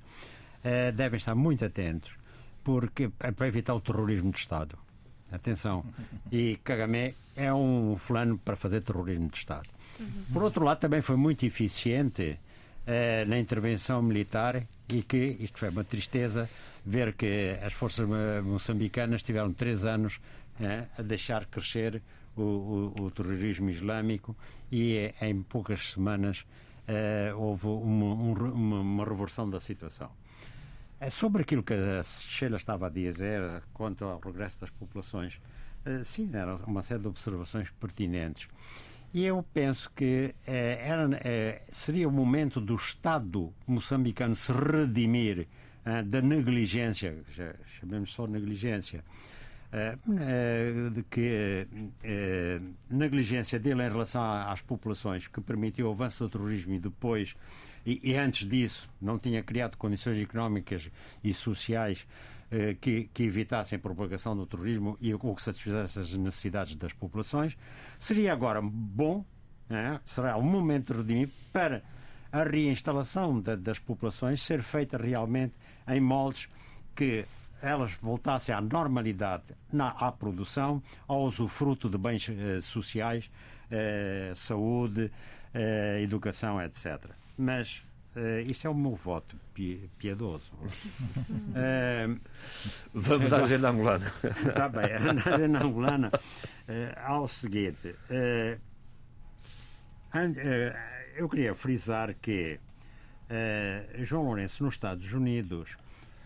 devem 0.96 1.18
estar 1.18 1.34
muito 1.36 1.66
atentos 1.66 2.12
porque 2.64 3.10
é 3.20 3.32
para 3.32 3.48
evitar 3.48 3.74
o 3.74 3.82
terrorismo 3.82 4.32
de 4.32 4.38
Estado. 4.40 4.78
Atenção. 5.32 5.84
E 6.32 6.58
Kagame 6.64 7.16
é 7.36 7.52
um 7.54 7.96
fulano 7.98 8.38
para 8.38 8.56
fazer 8.56 8.82
terrorismo 8.82 9.30
de 9.30 9.38
Estado. 9.38 9.68
Por 10.34 10.44
outro 10.44 10.66
lado, 10.66 10.80
também 10.80 11.02
foi 11.02 11.16
muito 11.16 11.46
eficiente 11.46 12.38
eh, 12.86 13.24
na 13.26 13.40
intervenção 13.40 14.02
militar 14.02 14.64
e 14.92 15.02
que, 15.04 15.38
isto 15.40 15.58
foi 15.60 15.70
uma 15.70 15.84
tristeza, 15.84 16.50
ver 16.86 17.14
que 17.14 17.58
as 17.64 17.74
forças 17.74 18.08
mo- 18.08 18.44
moçambicanas 18.54 19.22
tiveram 19.24 19.54
três 19.54 19.84
anos 19.86 20.20
eh, 20.60 20.86
a 20.98 21.02
deixar 21.02 21.46
crescer 21.46 22.02
o, 22.36 22.42
o- 22.42 22.94
o 23.04 23.12
terrorismo 23.12 23.70
islâmico 23.70 24.36
e 24.72 25.14
eh, 25.20 25.28
em 25.30 25.42
poucas 25.44 25.92
semanas 25.92 26.46
eh, 26.88 27.34
houve 27.36 27.68
uma, 27.68 28.06
um 28.16 28.34
uma- 28.34 28.80
uma 28.82 29.06
reversão 29.06 29.50
da 29.50 29.60
situação. 29.60 30.10
Sobre 31.10 31.42
aquilo 31.42 31.64
que 31.64 31.74
a 31.74 32.04
Sheila 32.04 32.58
estava 32.58 32.86
a 32.86 32.90
dizer 32.90 33.64
quanto 33.74 34.06
ao 34.06 34.20
regresso 34.20 34.60
das 34.62 34.70
populações. 34.70 35.40
Sim, 36.04 36.30
era 36.32 36.58
uma 36.68 36.84
série 36.84 37.02
de 37.02 37.08
observações 37.08 37.72
pertinentes. 37.72 38.48
E 39.12 39.26
eu 39.26 39.44
penso 39.52 39.90
que 39.96 40.36
era, 40.46 41.10
seria 41.72 42.08
o 42.08 42.12
momento 42.12 42.62
do 42.62 42.76
Estado 42.76 43.52
moçambicano 43.66 44.36
se 44.36 44.54
redimir 44.54 45.48
ah, 45.86 46.02
da 46.02 46.22
negligência, 46.22 47.24
já 47.36 47.54
chamemos 47.80 48.14
só 48.14 48.28
negligência, 48.28 49.04
eh, 49.74 49.98
eh, 50.20 50.90
de 50.94 51.04
que 51.04 51.68
negligência 52.90 53.58
dele 53.60 53.84
em 53.84 53.90
relação 53.90 54.22
às 54.22 54.62
populações 54.62 55.28
que 55.28 55.40
permitiu 55.42 55.88
o 55.88 55.92
avanço 55.92 56.24
do 56.26 56.30
terrorismo 56.30 56.74
e 56.74 56.80
depois 56.80 57.36
e, 57.86 58.00
e 58.04 58.16
antes 58.16 58.48
disso 58.48 58.90
não 59.02 59.18
tinha 59.18 59.42
criado 59.42 59.78
condições 59.78 60.22
económicas 60.22 60.90
e 61.24 61.34
sociais 61.34 62.06
que, 62.82 63.10
que 63.14 63.24
evitassem 63.24 63.78
a 63.78 63.80
propagação 63.80 64.36
do 64.36 64.46
terrorismo 64.46 64.98
e 65.00 65.14
o 65.14 65.20
que 65.34 65.42
satisfizesse 65.42 66.00
as 66.00 66.12
necessidades 66.18 66.76
das 66.76 66.92
populações. 66.92 67.58
Seria 67.98 68.34
agora 68.34 68.62
bom 68.62 69.24
será 70.04 70.38
um 70.38 70.42
momento 70.44 70.92
de 70.94 71.00
redimir 71.00 71.30
para 71.54 71.82
a 72.30 72.44
reinstalação 72.44 73.40
da- 73.40 73.56
das 73.56 73.80
populações 73.80 74.42
ser 74.42 74.62
feita 74.64 74.98
realmente 74.98 75.54
em 75.88 76.00
moldes 76.00 76.48
que 76.96 77.26
elas 77.62 77.92
voltassem 78.02 78.54
à 78.56 78.60
normalidade 78.62 79.44
na 79.72 79.90
à 79.90 80.12
produção, 80.12 80.82
ao 81.08 81.24
usufruto 81.26 81.88
de 81.90 81.98
bens 81.98 82.28
eh, 82.30 82.60
sociais, 82.62 83.30
eh, 83.70 84.34
saúde, 84.36 85.12
eh, 85.54 86.02
educação, 86.04 86.60
etc. 86.62 87.00
Mas 87.38 87.84
eh, 88.16 88.42
isso 88.48 88.66
é 88.66 88.70
o 88.70 88.74
meu 88.74 88.96
voto 88.96 89.36
pi- 89.54 89.90
piedoso. 89.98 90.52
Eh, 91.56 92.08
Vamos 92.94 93.32
à 93.34 93.38
agenda 93.42 93.70
angolana. 93.70 94.12
Está 94.48 94.68
bem, 94.70 94.90
na 95.14 95.34
agenda 95.36 95.64
angolana 95.64 96.12
eh, 96.68 96.94
há 96.98 97.20
o 97.20 97.28
seguinte. 97.28 97.96
eh, 98.10 98.58
an- 100.14 100.34
eh, 100.38 100.76
eu 101.18 101.30
queria 101.30 101.54
frisar 101.54 102.14
que 102.22 102.60
eh, 103.32 103.86
João 104.00 104.24
Lourenço, 104.26 104.64
nos 104.64 104.74
Estados 104.76 105.12
Unidos, 105.14 105.76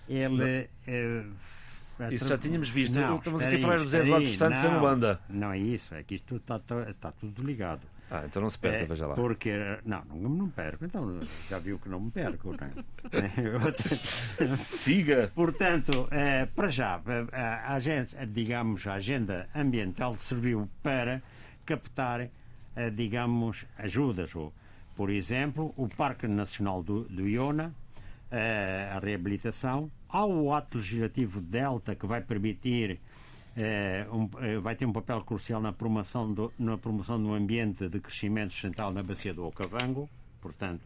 ele. 0.10 0.68
eh, 0.88 1.24
Isso 2.12 2.28
já 2.28 2.38
tínhamos 2.38 2.70
visto. 2.70 2.96
Não, 3.00 3.18
Estamos 3.18 3.42
aqui 3.44 3.56
a 3.56 3.60
falar 3.62 3.76
Eduardo 3.76 4.26
dos 4.26 4.38
Santos 4.38 4.64
em 4.64 4.68
não, 4.68 4.80
Luanda. 4.80 5.20
Não 5.30 5.52
é 5.54 5.58
isso, 5.60 5.94
é 5.96 6.04
que 6.04 6.16
isto 6.16 6.36
está, 6.38 6.58
está 6.90 7.12
tudo 7.12 7.44
ligado. 7.44 7.82
Ah, 8.12 8.24
então 8.26 8.40
não 8.40 8.50
se 8.52 8.60
perca, 8.60 8.84
É, 8.84 8.86
veja 8.86 9.08
lá. 9.08 9.16
Porque, 9.16 9.52
não, 9.84 10.04
não, 10.06 10.30
não 10.30 10.50
perco. 10.50 10.86
Então, 10.86 11.22
já 11.50 11.58
viu 11.58 11.80
que 11.80 11.90
não 11.90 12.00
me 12.00 12.12
perco, 12.12 12.52
não 12.56 12.68
é? 12.68 14.46
Siga. 14.56 15.32
Portanto, 15.34 16.08
eh, 16.12 16.46
para 16.56 16.68
já, 16.68 17.02
a, 17.32 17.74
agência, 17.74 18.26
digamos, 18.28 18.86
a 18.86 18.94
agenda 18.94 19.50
ambiental 19.56 20.14
serviu 20.16 20.70
para 20.84 21.22
captar, 21.66 22.30
eh, 22.76 22.90
digamos, 22.92 23.66
ajudas. 23.78 24.36
Ou, 24.36 24.54
por 24.96 25.10
exemplo, 25.10 25.74
o 25.78 25.88
Parque 25.88 26.28
Nacional 26.28 26.82
do, 26.84 27.04
do 27.04 27.28
Iona, 27.28 27.74
eh, 28.32 28.90
a 28.94 29.00
reabilitação. 29.00 29.92
Há 30.10 30.26
o 30.26 30.54
ato 30.54 30.78
legislativo 30.78 31.42
Delta 31.42 31.96
que 31.96 32.06
vai 32.06 32.22
permitir, 32.22 33.00
eh, 33.58 34.08
um- 34.12 34.30
eh, 34.42 34.58
vai 34.60 34.76
ter 34.76 34.86
um 34.86 34.94
papel 34.94 35.22
crucial 35.22 35.62
na 35.62 35.74
promoção, 35.74 36.34
do, 36.34 36.52
na 36.58 36.78
promoção 36.78 37.22
do 37.22 37.34
ambiente 37.34 37.90
de 37.90 38.00
crescimento 38.00 38.52
sustentável 38.54 38.94
na 38.94 39.04
bacia 39.04 39.34
do 39.34 39.46
Okavango. 39.46 40.10
Portanto, 40.42 40.82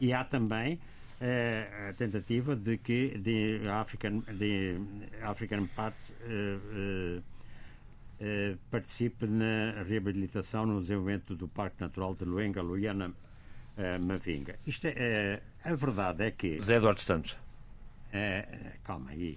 e 0.00 0.12
há 0.12 0.24
também 0.24 0.78
eh, 1.20 1.88
a 1.90 1.92
tentativa 1.92 2.56
de 2.56 2.78
que 2.78 3.16
de 3.16 3.60
African, 3.68 4.20
de 4.36 4.76
African 5.22 5.66
Part 5.68 5.96
eh, 8.20 8.56
participe 8.70 9.26
na 9.26 9.82
reabilitação 9.82 10.66
no 10.66 10.80
desenvolvimento 10.80 11.34
do 11.34 11.48
Parque 11.48 11.80
Natural 11.80 12.14
de 12.14 12.24
Luenga, 12.24 12.62
Luiana, 12.62 13.12
eh, 13.76 13.98
Mavinga. 13.98 14.56
Isto 14.66 14.86
é, 14.88 14.94
eh, 14.96 15.42
a 15.64 15.74
verdade 15.74 16.24
é 16.24 16.30
que 16.30 16.58
José 16.58 16.76
Eduardo 16.76 17.00
Santos. 17.00 17.36
é, 18.12 18.46
é, 18.50 18.72
calma 18.84 19.10
aí. 19.10 19.36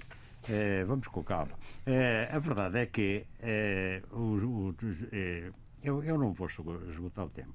É, 0.49 0.83
vamos 0.83 1.07
com 1.07 1.23
calma. 1.23 1.53
É, 1.85 2.29
a 2.31 2.37
verdade 2.39 2.77
é 2.79 2.85
que 2.85 3.25
é, 3.41 4.01
é, 5.11 5.51
eu, 5.83 6.03
eu 6.03 6.17
não 6.17 6.31
vou 6.33 6.47
esgo- 6.47 6.81
esgotar 6.89 7.25
o 7.25 7.29
tempo. 7.29 7.53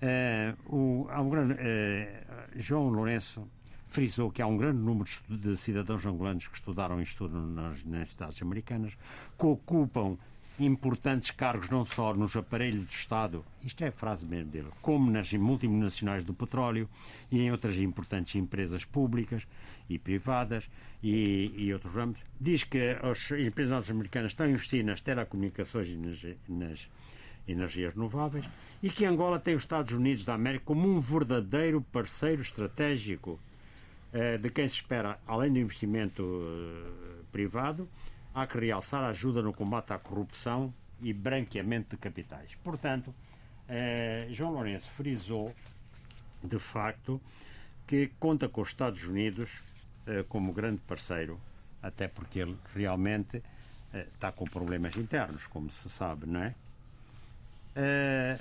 É, 0.00 0.54
o, 0.66 1.06
há 1.10 1.20
um 1.20 1.30
grande, 1.30 1.54
é, 1.58 2.24
João 2.56 2.88
Lourenço 2.88 3.46
frisou 3.88 4.30
que 4.30 4.40
há 4.40 4.46
um 4.46 4.56
grande 4.56 4.78
número 4.78 5.08
de 5.28 5.56
cidadãos 5.56 6.04
angolanos 6.06 6.46
que 6.48 6.56
estudaram 6.56 6.98
e 7.00 7.02
estudam 7.04 7.46
nas, 7.46 7.84
nas 7.84 8.08
Estados 8.08 8.40
americanas, 8.40 8.94
que 9.38 9.46
ocupam 9.46 10.16
importantes 10.64 11.30
cargos 11.30 11.70
não 11.70 11.84
só 11.84 12.14
nos 12.14 12.36
aparelhos 12.36 12.86
de 12.86 12.94
Estado, 12.94 13.44
isto 13.64 13.82
é 13.84 13.88
a 13.88 13.92
frase 13.92 14.24
mesmo 14.26 14.50
dele, 14.50 14.68
como 14.80 15.10
nas 15.10 15.32
multinacionais 15.32 16.24
do 16.24 16.34
petróleo 16.34 16.88
e 17.30 17.40
em 17.40 17.50
outras 17.50 17.76
importantes 17.76 18.34
empresas 18.34 18.84
públicas 18.84 19.46
e 19.88 19.98
privadas 19.98 20.68
e, 21.02 21.52
e 21.56 21.72
outros 21.72 21.92
ramos. 21.94 22.18
Diz 22.40 22.64
que 22.64 22.96
as 23.02 23.30
empresas 23.32 23.70
norte-americanas 23.70 24.32
estão 24.32 24.46
a 24.46 24.50
investir 24.50 24.84
nas 24.84 25.00
telecomunicações 25.00 25.88
e 25.88 25.96
nas, 25.96 26.18
nas 26.48 26.88
energias 27.46 27.94
renováveis 27.94 28.44
e 28.82 28.90
que 28.90 29.04
Angola 29.04 29.38
tem 29.38 29.54
os 29.54 29.62
Estados 29.62 29.92
Unidos 29.92 30.24
da 30.24 30.34
América 30.34 30.64
como 30.64 30.88
um 30.88 31.00
verdadeiro 31.00 31.80
parceiro 31.92 32.42
estratégico 32.42 33.38
eh, 34.12 34.36
de 34.38 34.50
quem 34.50 34.68
se 34.68 34.74
espera, 34.74 35.18
além 35.26 35.52
do 35.52 35.58
investimento 35.58 36.22
eh, 36.22 37.22
privado, 37.32 37.88
há 38.34 38.46
que 38.46 38.58
realçar 38.58 39.02
a 39.04 39.08
ajuda 39.08 39.42
no 39.42 39.52
combate 39.52 39.92
à 39.92 39.98
corrupção 39.98 40.72
e 41.00 41.12
branqueamento 41.12 41.90
de 41.90 41.96
capitais. 41.96 42.54
Portanto, 42.62 43.14
eh, 43.68 44.26
João 44.30 44.52
Lourenço 44.52 44.90
frisou, 44.92 45.54
de 46.42 46.58
facto, 46.58 47.20
que 47.86 48.10
conta 48.18 48.48
com 48.48 48.60
os 48.62 48.68
Estados 48.68 49.02
Unidos 49.04 49.60
eh, 50.06 50.24
como 50.28 50.52
grande 50.52 50.80
parceiro, 50.86 51.38
até 51.82 52.08
porque 52.08 52.38
ele 52.38 52.56
realmente 52.74 53.42
eh, 53.92 54.06
está 54.14 54.30
com 54.32 54.44
problemas 54.46 54.96
internos, 54.96 55.46
como 55.46 55.70
se 55.70 55.88
sabe, 55.90 56.26
não 56.26 56.42
é? 56.42 56.54
Eh, 57.74 58.38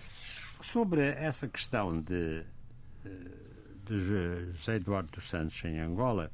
sobre 0.61 1.01
essa 1.01 1.47
questão 1.47 1.99
de, 2.01 2.43
eh, 3.05 3.09
de 3.85 3.99
Jo- 3.99 4.53
José 4.53 4.75
Eduardo 4.75 5.09
dos 5.11 5.27
Santos 5.29 5.63
em 5.65 5.79
Angola, 5.79 6.31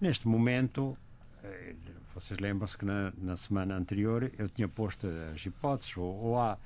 neste 0.00 0.28
momento 0.28 0.96
vocês 2.14 2.38
lembram-se 2.38 2.76
que 2.76 2.84
na, 2.84 3.12
na, 3.18 3.36
semana 3.36 3.76
anterior 3.76 4.30
eu 4.38 4.48
tinha 4.48 4.68
posto 4.68 5.06
as 5.34 5.44
hipóteses, 5.44 5.96
ou, 5.96 6.04
ou, 6.04 6.38
há, 6.38 6.58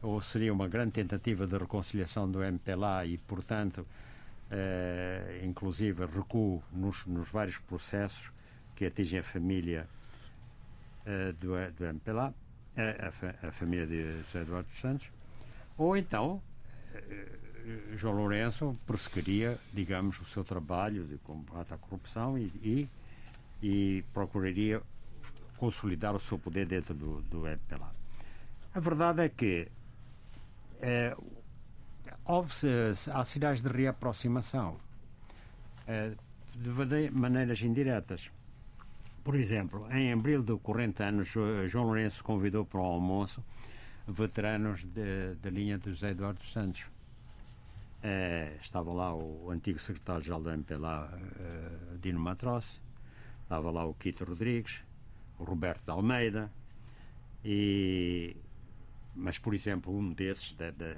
ou 0.00 0.20
seria 0.22 0.52
uma 0.52 0.68
grande 0.68 0.92
tentativa 0.92 1.46
de 1.46 1.56
reconciliação 1.56 2.30
do 2.30 2.42
MPLA 2.42 3.06
e, 3.06 3.18
portanto, 3.18 3.86
eh, 4.50 5.40
inclusive 5.44 6.04
recuo 6.06 6.62
nos, 6.72 7.06
nos, 7.06 7.28
vários 7.30 7.58
processos 7.58 8.30
que 8.76 8.84
atingem 8.84 9.20
a 9.20 9.22
família 9.22 9.88
eh, 11.06 11.32
do, 11.32 11.52
do 11.76 11.84
MPLA, 11.84 12.34
a, 12.76 13.46
a, 13.46 13.48
a, 13.48 13.52
família 13.52 13.86
de 13.86 14.22
José 14.24 14.42
Eduardo 14.42 14.68
Santos, 14.80 15.08
ou 15.76 15.96
então 15.96 16.42
eh, 16.94 17.38
João 17.96 18.14
Lourenço 18.14 18.76
prosseguiria, 18.86 19.58
digamos, 19.72 20.20
o 20.20 20.24
seu 20.26 20.44
trabalho 20.44 21.04
de 21.04 21.16
combate 21.18 21.72
à 21.72 21.78
corrupção 21.78 22.36
e, 22.36 22.44
e, 22.62 22.88
e 23.62 24.04
procuraria 24.12 24.82
consolidar 25.56 26.14
o 26.16 26.20
seu 26.20 26.38
poder 26.38 26.66
dentro 26.66 26.94
do, 26.94 27.22
do 27.22 27.46
MPLA. 27.46 27.94
A 28.74 28.80
verdade 28.80 29.22
é 29.22 29.28
que 29.28 29.68
é, 30.80 31.16
há 33.14 33.24
sinais 33.24 33.62
de 33.62 33.68
reaproximação 33.68 34.76
é, 35.86 36.12
de 36.54 37.10
maneiras 37.10 37.62
indiretas. 37.62 38.30
Por 39.22 39.36
exemplo, 39.36 39.86
em 39.92 40.12
abril 40.12 40.42
do 40.42 40.58
corrente 40.58 41.02
ano, 41.02 41.22
João 41.24 41.84
Lourenço 41.84 42.24
convidou 42.24 42.64
para 42.64 42.80
um 42.80 42.84
almoço 42.84 43.42
veteranos 44.06 44.84
da 45.40 45.48
linha 45.48 45.78
de 45.78 45.90
José 45.90 46.10
Eduardo 46.10 46.44
Santos. 46.46 46.84
É, 48.02 48.56
estava 48.60 48.92
lá 48.92 49.14
o 49.14 49.48
antigo 49.50 49.78
secretário-geral 49.78 50.42
do 50.42 50.50
MPLA, 50.50 51.08
uh, 51.14 51.98
Dino 51.98 52.18
Matrosse, 52.18 52.80
estava 53.52 53.70
lá 53.70 53.84
o 53.84 53.92
Quito 53.92 54.24
Rodrigues, 54.24 54.80
o 55.38 55.44
Roberto 55.44 55.84
de 55.84 55.90
Almeida, 55.90 56.50
e, 57.44 58.34
mas, 59.14 59.36
por 59.36 59.52
exemplo, 59.52 59.94
um 59.94 60.10
desses, 60.10 60.54
da, 60.54 60.70
da 60.70 60.94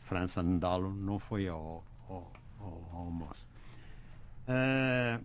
França 0.00 0.42
Ndalo, 0.42 0.92
não 0.92 1.20
foi 1.20 1.46
ao, 1.46 1.84
ao, 2.08 2.32
ao 2.58 2.90
almoço. 2.92 3.46
Uh, 4.48 5.24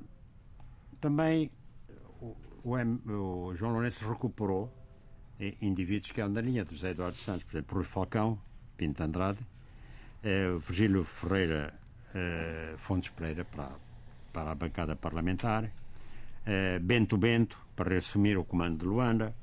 também 1.00 1.50
o, 2.22 2.36
o, 2.64 2.76
o, 3.48 3.56
João 3.56 3.74
Lourenço 3.74 4.08
recuperou 4.08 4.72
indivíduos 5.60 6.12
que 6.12 6.22
andam 6.22 6.44
na 6.44 6.48
linha 6.48 6.64
do 6.64 6.76
José 6.76 6.92
Eduardo 6.92 7.18
Santos, 7.18 7.44
por 7.44 7.58
exemplo, 7.58 7.76
Rui 7.78 7.86
Falcão, 7.86 8.40
Pinto 8.78 9.02
Andrade, 9.02 9.40
uh, 10.24 10.60
Virgílio 10.60 11.04
Ferreira 11.06 11.74
uh, 12.14 12.78
Fontes 12.78 13.10
Pereira 13.10 13.46
para, 13.46 13.72
para 14.32 14.52
a 14.52 14.56
bancada 14.56 14.96
parlamentar, 14.96 15.72
Bento 16.82 17.18
Bento, 17.18 17.58
para 17.76 17.98
assumir 17.98 18.38
o 18.38 18.44
comando 18.44 18.80
de 18.80 18.86
Luanda. 18.86 19.34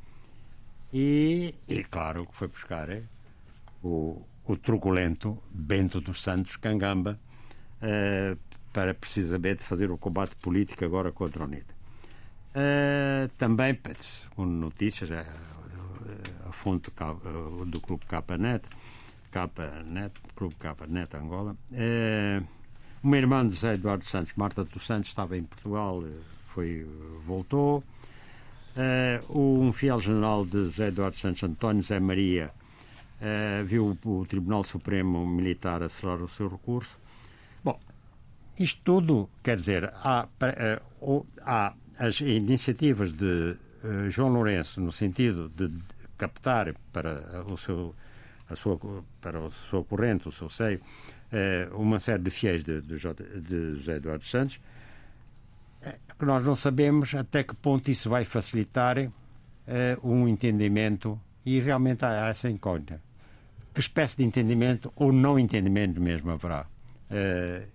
E, 0.92 1.54
e 1.66 1.84
claro 1.84 2.26
que 2.26 2.34
foi 2.34 2.48
buscar 2.48 2.88
é, 2.88 3.02
o, 3.82 4.22
o 4.46 4.56
truculento 4.56 5.38
Bento 5.50 6.00
dos 6.00 6.22
Santos 6.22 6.56
Cangamba 6.56 7.18
uh, 7.82 8.38
para 8.72 8.94
precisamente 8.94 9.62
fazer 9.62 9.90
o 9.90 9.98
combate 9.98 10.34
político 10.36 10.84
agora 10.84 11.12
contra 11.12 11.44
o 11.44 11.46
NID. 11.46 11.64
Uh, 12.50 13.28
também, 13.36 13.78
segundo 14.00 14.50
notícias, 14.50 15.10
a 15.10 16.52
fonte 16.52 16.90
do 17.66 17.80
Clube 17.80 18.06
Capanet, 18.06 18.64
Capanet, 19.30 20.12
Clube 20.34 20.54
Capanet 20.54 21.14
Angola, 21.14 21.54
uma 23.02 23.16
irmã 23.16 23.46
de 23.46 23.54
José 23.54 23.74
Eduardo 23.74 24.04
Santos, 24.06 24.32
Marta 24.34 24.64
dos 24.64 24.86
Santos, 24.86 25.10
estava 25.10 25.36
em 25.36 25.42
Portugal, 25.42 26.02
foi, 26.58 26.84
voltou. 27.24 27.84
Uh, 28.76 29.38
um 29.38 29.72
fiel 29.72 30.00
general 30.00 30.44
de 30.44 30.64
José 30.64 30.88
Eduardo 30.88 31.16
Santos 31.16 31.42
António, 31.44 31.82
Zé 31.84 32.00
Maria, 32.00 32.50
uh, 33.20 33.64
viu 33.64 33.96
o, 34.04 34.26
Tribunal 34.26 34.64
Supremo 34.64 35.24
Militar 35.24 35.82
acelerar 35.84 36.22
o 36.22 36.28
seu 36.28 36.48
recurso. 36.48 36.98
Bom, 37.62 37.78
isto 38.58 38.80
tudo, 38.84 39.28
quer 39.42 39.56
dizer, 39.56 39.92
há, 39.94 40.26
uh, 41.00 41.26
há 41.42 41.74
as 41.96 42.20
iniciativas 42.20 43.12
de 43.12 43.56
João 44.08 44.30
Lourenço 44.30 44.80
no 44.80 44.90
sentido 44.90 45.48
de 45.48 45.70
captar 46.16 46.74
para 46.92 47.44
o 47.52 47.56
seu 47.56 47.94
a 48.50 48.56
sua, 48.56 48.78
para 49.20 49.38
a 49.38 49.50
sua 49.68 49.84
corrente, 49.84 50.28
o 50.28 50.32
seu 50.32 50.48
seio, 50.48 50.80
uma 51.72 52.00
série 52.00 52.22
de 52.22 52.30
fiéis 52.30 52.64
de, 52.64 52.80
de, 52.80 52.96
de 52.96 53.74
José 53.76 53.96
Eduardo 53.96 54.24
Santos, 54.24 54.58
que 56.18 56.24
nós 56.24 56.44
não 56.44 56.56
sabemos 56.56 57.14
até 57.14 57.44
que 57.44 57.54
ponto 57.54 57.90
isso 57.90 58.10
vai 58.10 58.24
facilitar 58.24 58.98
uh, 58.98 59.10
um 60.02 60.26
entendimento 60.26 61.18
e 61.46 61.60
realmente 61.60 62.04
há 62.04 62.28
essa 62.28 62.50
incógnita. 62.50 63.00
Que 63.72 63.80
espécie 63.80 64.16
de 64.16 64.24
entendimento 64.24 64.92
ou 64.96 65.12
não 65.12 65.38
entendimento 65.38 66.00
mesmo 66.00 66.32
haverá? 66.32 66.66
Uh, 67.08 67.66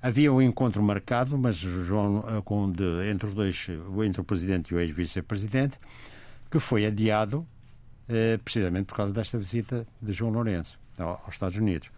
havia 0.00 0.32
um 0.32 0.40
encontro 0.40 0.80
marcado, 0.80 1.36
mas 1.36 1.56
João, 1.56 2.18
uh, 2.20 2.42
com 2.42 2.70
de, 2.70 3.10
entre 3.10 3.26
os 3.26 3.34
dois, 3.34 3.66
entre 4.04 4.20
o 4.20 4.24
presidente 4.24 4.72
e 4.72 4.76
o 4.76 4.80
ex-vice-presidente, 4.80 5.78
que 6.50 6.58
foi 6.58 6.86
adiado 6.86 7.44
precisamente 8.44 8.86
por 8.86 8.96
causa 8.96 9.12
desta 9.12 9.38
visita 9.38 9.86
de 10.02 10.12
João 10.12 10.32
Lourenço 10.32 10.76
aos 10.98 11.34
Estados 11.34 11.56
Unidos. 11.56 11.88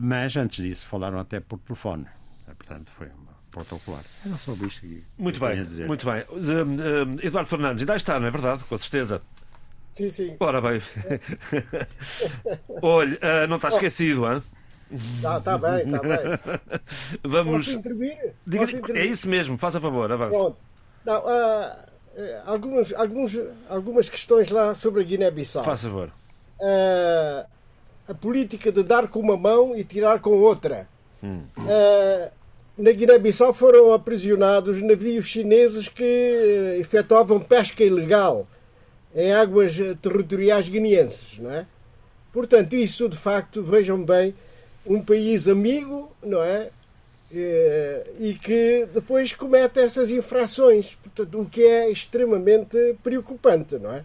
mas 0.00 0.36
antes 0.36 0.64
disso 0.64 0.84
falaram 0.84 1.20
até 1.20 1.38
por 1.38 1.60
telefone. 1.60 2.06
portanto, 2.44 2.90
foi 2.90 3.06
protocolar. 3.64 4.04
Era 4.24 4.36
só 4.36 4.52
isto 4.52 4.80
que 4.82 5.02
Muito 5.16 5.40
bem, 5.40 5.64
muito 5.86 6.04
bem. 6.04 6.22
Uh, 6.28 7.16
uh, 7.16 7.26
Eduardo 7.26 7.48
Fernandes, 7.48 7.82
ainda 7.82 7.96
está, 7.96 8.20
não 8.20 8.26
é 8.26 8.30
verdade? 8.30 8.62
Com 8.64 8.76
certeza. 8.76 9.22
Sim, 9.92 10.10
sim. 10.10 10.36
Ora 10.38 10.60
bem. 10.60 10.82
Olha, 12.82 13.14
uh, 13.16 13.46
não 13.48 13.56
está 13.56 13.68
esquecido, 13.68 14.30
hein? 14.30 14.42
Está 14.90 15.40
tá 15.40 15.56
bem, 15.56 15.86
está 15.86 16.00
bem. 16.00 16.80
Vamos. 17.24 17.64
Posso 17.64 17.78
intervir? 17.78 18.34
Diga 18.46 18.64
Posso 18.64 18.76
intervir? 18.76 19.02
É 19.02 19.06
isso 19.06 19.28
mesmo, 19.28 19.56
faça 19.56 19.80
favor, 19.80 20.12
avance. 20.12 20.36
Pronto. 20.36 20.58
Não, 21.04 21.18
uh, 21.20 21.76
algumas, 22.44 22.92
alguns, 22.92 23.38
algumas 23.68 24.08
questões 24.08 24.50
lá 24.50 24.74
sobre 24.74 25.00
a 25.00 25.04
Guiné-Bissau. 25.04 25.64
Faça 25.64 25.88
favor. 25.88 26.10
Uh, 26.60 27.46
a 28.06 28.14
política 28.14 28.70
de 28.70 28.82
dar 28.82 29.08
com 29.08 29.18
uma 29.20 29.36
mão 29.36 29.74
e 29.74 29.82
tirar 29.82 30.20
com 30.20 30.30
outra. 30.30 30.86
Hum. 31.22 31.42
Uh, 31.56 32.30
na 32.76 32.92
Guiné-Bissau 32.92 33.54
foram 33.54 33.92
aprisionados 33.92 34.82
navios 34.82 35.26
chineses 35.26 35.88
que 35.88 36.04
eh, 36.04 36.78
efetuavam 36.78 37.40
pesca 37.40 37.82
ilegal 37.82 38.46
em 39.14 39.32
águas 39.32 39.80
eh, 39.80 39.96
territoriais 40.00 40.68
guineenses, 40.68 41.38
não 41.38 41.50
é? 41.50 41.66
Portanto, 42.32 42.76
isso 42.76 43.08
de 43.08 43.16
facto, 43.16 43.62
vejam 43.62 44.04
bem, 44.04 44.34
um 44.84 45.00
país 45.00 45.48
amigo, 45.48 46.12
não 46.22 46.42
é? 46.42 46.68
Eh, 47.32 48.06
e 48.20 48.34
que 48.34 48.86
depois 48.92 49.32
comete 49.32 49.80
essas 49.80 50.10
infrações, 50.10 50.96
portanto, 50.96 51.40
o 51.40 51.46
que 51.46 51.64
é 51.64 51.90
extremamente 51.90 52.94
preocupante, 53.02 53.78
não 53.78 53.92
é? 53.92 54.04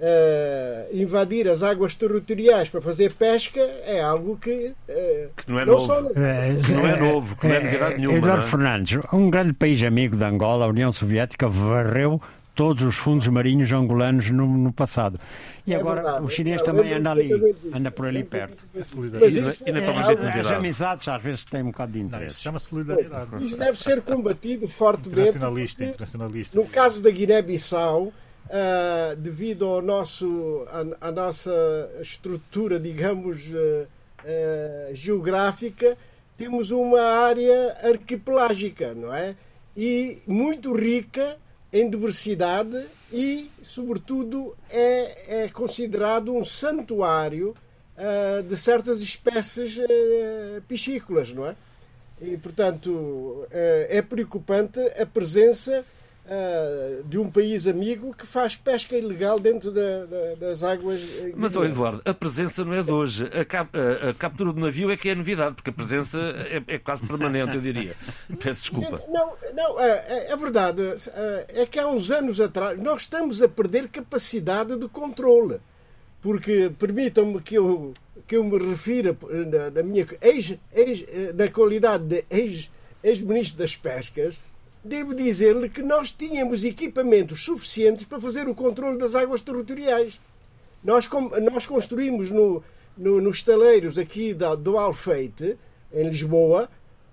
Uh, 0.00 0.96
invadir 0.96 1.48
as 1.48 1.62
águas 1.62 1.94
territoriais 1.94 2.68
para 2.68 2.80
fazer 2.80 3.12
pesca 3.14 3.60
é 3.60 4.00
algo 4.00 4.36
que, 4.36 4.72
uh, 4.88 5.30
que 5.36 5.50
não 5.50 5.60
é 5.60 5.64
não 5.64 5.74
novo. 5.74 5.84
Só... 5.84 6.02
que 6.02 6.72
não 6.72 6.86
é 6.86 6.98
novo, 6.98 7.36
que 7.36 7.46
não 7.46 7.54
é 7.54 7.60
novidade 7.60 7.96
nenhuma. 7.98 8.18
Eduardo 8.18 8.44
é? 8.44 8.48
Fernandes, 8.48 8.98
um 9.12 9.30
grande 9.30 9.52
país 9.52 9.82
amigo 9.82 10.16
de 10.16 10.24
Angola, 10.24 10.64
a 10.64 10.68
União 10.68 10.92
Soviética, 10.92 11.48
varreu 11.48 12.20
todos 12.54 12.82
os 12.82 12.96
fundos 12.96 13.26
marinhos 13.28 13.72
angolanos 13.72 14.30
no, 14.30 14.46
no 14.46 14.72
passado. 14.72 15.18
E 15.66 15.72
é 15.72 15.76
agora 15.76 16.02
verdade, 16.02 16.24
o 16.24 16.28
chinês 16.28 16.60
também 16.62 16.92
anda 16.92 17.10
ali, 17.10 17.30
anda 17.72 17.90
por 17.90 18.06
ali 18.06 18.24
perto. 18.24 18.64
Mas 18.74 19.36
isso, 19.36 19.62
e, 19.64 19.70
é, 19.70 20.40
as 20.40 20.50
amizades 20.50 21.08
às 21.08 21.22
vezes 21.22 21.44
têm 21.44 21.62
um 21.62 21.66
bocado 21.66 21.92
de 21.92 22.00
interesse. 22.00 22.34
Isso 22.34 22.42
chama 22.42 22.58
solidariedade. 22.58 23.44
Isso 23.44 23.56
deve 23.56 23.78
ser 23.78 24.02
combatido 24.02 24.66
fortemente. 24.66 25.30
Internacionalista, 25.30 25.84
internacionalista. 25.84 26.58
No 26.58 26.66
caso 26.66 27.02
da 27.02 27.10
Guiné-Bissau, 27.10 28.12
uh, 28.50 29.16
devido 29.16 29.64
ao 29.64 29.80
nosso, 29.80 30.66
à, 31.00 31.10
nossa 31.10 31.50
estrutura, 32.00 32.78
digamos, 32.78 33.48
uh, 33.48 33.86
uh, 33.86 34.94
geográfica, 34.94 35.96
temos 36.36 36.70
uma 36.70 37.00
área 37.00 37.76
arquipelágica, 37.82 38.94
não 38.94 39.14
é? 39.14 39.36
E 39.76 40.18
muito 40.26 40.72
rica 40.72 41.36
em 41.72 41.88
diversidade 41.88 42.86
e, 43.12 43.50
sobretudo, 43.62 44.56
é, 44.68 45.44
é 45.44 45.48
considerado 45.48 46.34
um 46.34 46.44
santuário 46.44 47.54
de 48.48 48.56
certas 48.56 49.02
espécies 49.02 49.78
piscícolas, 50.66 51.32
não 51.34 51.46
é? 51.46 51.54
E, 52.22 52.38
portanto, 52.38 53.46
é 53.50 54.00
preocupante 54.00 54.80
a 54.98 55.04
presença 55.04 55.84
uh, 56.30 57.02
de 57.04 57.18
um 57.18 57.28
país 57.28 57.66
amigo 57.66 58.14
que 58.14 58.26
faz 58.26 58.56
pesca 58.56 58.96
ilegal 58.96 59.40
dentro 59.40 59.70
da, 59.72 60.06
da, 60.06 60.34
das 60.36 60.62
águas. 60.62 61.02
Mas, 61.34 61.56
oh, 61.56 61.64
Eduardo, 61.64 62.00
a 62.04 62.14
presença 62.14 62.64
não 62.64 62.74
é 62.74 62.82
de 62.82 62.92
hoje. 62.92 63.24
A, 63.26 63.44
cap 63.44 63.76
a, 63.76 64.14
captura 64.14 64.52
do 64.52 64.60
navio 64.60 64.90
é 64.90 64.96
que 64.96 65.08
é 65.08 65.14
novidade, 65.14 65.56
porque 65.56 65.70
a 65.70 65.72
presença 65.72 66.18
é, 66.18 66.74
é 66.74 66.78
quase 66.78 67.02
permanente, 67.02 67.56
eu 67.56 67.60
diria. 67.60 67.94
Peço 68.38 68.62
desculpa. 68.62 69.02
Não, 69.08 69.32
não 69.54 69.80
é 69.80 70.36
verdade. 70.36 70.82
É 71.48 71.66
que 71.66 71.78
há 71.78 71.88
uns 71.88 72.10
anos 72.10 72.40
atrás 72.40 72.78
nós 72.78 73.02
estamos 73.02 73.42
a 73.42 73.48
perder 73.48 73.88
capacidade 73.88 74.76
de 74.76 74.88
controle. 74.88 75.60
Porque 76.22 76.70
permitam-me 76.78 77.40
que 77.40 77.54
eu, 77.54 77.94
que 78.26 78.36
eu 78.36 78.44
me 78.44 78.58
refira 78.58 79.16
na, 79.50 79.70
na 79.70 79.82
minha 79.82 80.06
ex, 80.20 80.54
ex, 80.74 81.04
na 81.34 81.48
qualidade 81.48 82.04
de 82.04 82.24
ex-ministro 82.30 83.32
ex 83.32 83.52
das 83.52 83.74
Pescas 83.74 84.38
devo 84.82 85.14
dizer-lhe 85.14 85.68
que 85.68 85.82
nós 85.82 86.10
tínhamos 86.10 86.64
equipamentos 86.64 87.44
suficientes 87.44 88.04
para 88.04 88.20
fazer 88.20 88.48
o 88.48 88.54
controle 88.54 88.98
das 88.98 89.14
águas 89.14 89.40
territoriais. 89.40 90.20
Nós, 90.82 91.08
nós 91.42 91.66
construímos 91.66 92.30
no, 92.30 92.62
no, 92.96 93.20
nos 93.20 93.36
estaleiros 93.36 93.98
aqui 93.98 94.32
da, 94.32 94.54
do 94.54 94.78
Alfeite, 94.78 95.58
em 95.92 96.08
Lisboa, 96.08 96.68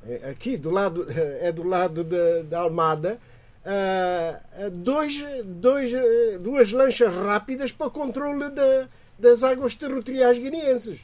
é, 0.05 0.29
aqui 0.29 0.57
do 0.57 0.69
lado, 0.69 1.05
é 1.41 1.51
do 1.51 1.63
lado 1.63 2.03
da 2.03 2.59
Almada, 2.59 3.19
uh, 3.65 4.69
dois, 4.71 5.23
dois, 5.45 5.91
duas 6.39 6.71
lanchas 6.71 7.13
rápidas 7.13 7.71
para 7.71 7.87
o 7.87 7.91
controle 7.91 8.49
da, 8.49 8.87
das 9.19 9.43
águas 9.43 9.75
territoriais 9.75 10.37
guineenses. 10.37 10.99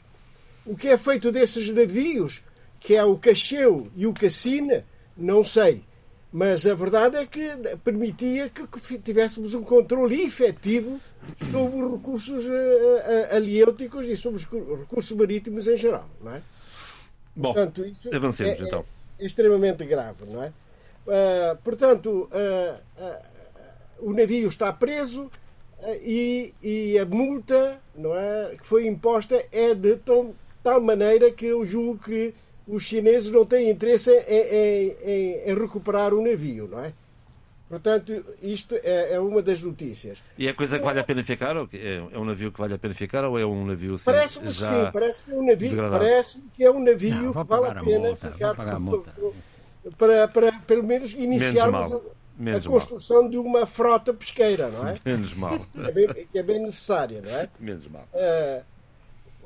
O 0.65 0.77
que 0.77 0.87
é 0.87 0.97
feito 0.97 1.29
desses 1.29 1.67
navios, 1.73 2.41
que 2.79 2.95
é 2.95 3.03
o 3.03 3.17
Cacheu 3.17 3.91
e 3.97 4.07
o 4.07 4.13
Cassina, 4.13 4.85
não 5.17 5.43
sei. 5.43 5.83
Mas 6.33 6.65
a 6.65 6.73
verdade 6.73 7.15
é 7.17 7.27
que 7.27 7.47
permitia 7.83 8.49
que 8.49 8.97
tivéssemos 8.97 9.53
um 9.53 9.61
controle 9.61 10.23
efetivo 10.23 10.99
sobre 11.51 11.83
os 11.83 11.91
recursos 11.91 12.45
uh, 12.45 13.35
aliêuticos 13.35 14.09
e 14.09 14.17
sobre 14.17 14.41
os 14.41 14.79
recursos 14.79 15.15
marítimos 15.15 15.67
em 15.67 15.77
geral, 15.77 16.09
não 16.19 16.33
é? 16.33 16.41
Bom, 17.35 17.53
portanto, 17.53 17.85
avancemos 18.11 18.59
é, 18.59 18.63
então. 18.63 18.83
É 19.19 19.25
extremamente 19.27 19.85
grave, 19.85 20.25
não 20.25 20.41
é? 20.41 20.47
Uh, 21.05 21.55
portanto, 21.63 22.27
uh, 22.31 23.15
o 23.99 24.11
navio 24.11 24.47
está 24.47 24.73
preso 24.73 25.29
e, 26.01 26.51
e, 26.63 26.97
a 26.97 27.05
multa 27.05 27.79
não 27.95 28.17
é, 28.17 28.55
que 28.57 28.65
foi 28.65 28.87
imposta 28.87 29.45
é 29.51 29.75
de 29.75 29.97
tal, 29.97 30.33
tal 30.63 30.81
maneira 30.81 31.29
que 31.29 31.45
eu 31.45 31.63
julgo 31.63 31.99
que 31.99 32.33
os 32.67 32.83
chineses 32.83 33.31
não 33.31 33.45
têm 33.45 33.69
interesse 33.69 34.11
em, 34.11 34.95
em, 35.03 35.51
em 35.51 35.55
recuperar 35.55 36.13
o 36.13 36.21
navio, 36.21 36.67
não 36.67 36.79
é? 36.79 36.93
Portanto, 37.73 38.23
isto 38.43 38.75
é, 38.83 39.13
é, 39.13 39.19
uma 39.19 39.41
das 39.41 39.63
notícias. 39.63 40.19
E 40.37 40.47
é 40.47 40.53
coisa 40.53 40.77
que 40.77 40.85
vale 40.85 40.99
a 40.99 41.03
pena 41.03 41.23
ficar? 41.23 41.57
Ou 41.57 41.67
é, 41.73 41.95
é 42.11 42.19
um 42.19 42.25
navio 42.25 42.51
que 42.51 42.59
vale 42.59 42.75
a 42.75 42.77
pena 42.77 42.93
ficar 42.93 43.25
ou 43.25 43.39
é 43.39 43.45
um 43.45 43.65
navio 43.65 43.95
assim, 43.95 44.05
Parece-me 44.05 44.53
que 44.53 44.61
sim, 44.61 44.89
parece 44.93 45.23
que 45.23 45.31
é 45.31 45.35
um 45.35 45.45
navio, 45.45 45.89
parece 45.89 46.43
que 46.53 46.63
é 46.63 46.71
um 46.71 46.83
navio 46.83 47.15
não, 47.15 47.33
que 47.33 47.43
vale 47.43 47.67
a 47.67 47.75
pena 47.75 47.99
multa, 47.99 48.31
ficar 48.31 48.55
para, 49.97 50.27
para 50.27 50.51
pelo 50.67 50.83
menos 50.83 51.13
iniciarmos 51.13 51.93
a, 51.93 52.57
a, 52.57 52.61
construção 52.61 53.27
de 53.27 53.37
uma 53.37 53.65
frota 53.65 54.13
pesqueira, 54.13 54.69
não 54.69 54.87
é? 54.87 54.95
Menos 55.03 55.33
mal. 55.33 55.59
Que 55.59 55.81
é 55.81 55.91
bem, 55.91 56.27
que 56.31 56.37
é 56.37 56.43
bem 56.43 56.59
necessária, 56.61 57.21
não 57.21 57.31
é? 57.31 57.49
Menos 57.59 57.87
mal. 57.87 58.07
Uh, 58.13 58.63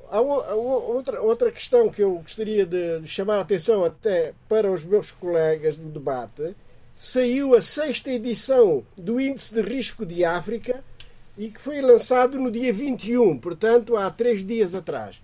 há 0.09 0.21
outra, 0.21 1.21
outra 1.21 1.51
questão 1.51 1.89
que 1.89 2.01
eu 2.01 2.15
gostaria 2.15 2.65
de 2.65 3.07
chamar 3.07 3.37
a 3.37 3.41
atenção 3.41 3.83
até 3.83 4.33
para 4.47 4.71
os 4.71 4.83
meus 4.83 5.11
colegas 5.11 5.77
do 5.77 5.89
debate. 5.89 6.55
Saiu 6.93 7.55
a 7.55 7.61
sexta 7.61 8.11
edição 8.11 8.85
do 8.97 9.19
Índice 9.19 9.53
de 9.53 9.61
Risco 9.61 10.05
de 10.05 10.25
África 10.25 10.83
e 11.37 11.51
que 11.51 11.61
foi 11.61 11.81
lançado 11.81 12.39
no 12.39 12.49
dia 12.49 12.73
21, 12.73 13.37
portanto, 13.37 13.95
há 13.95 14.09
três 14.09 14.43
dias 14.43 14.73
atrás. 14.73 15.21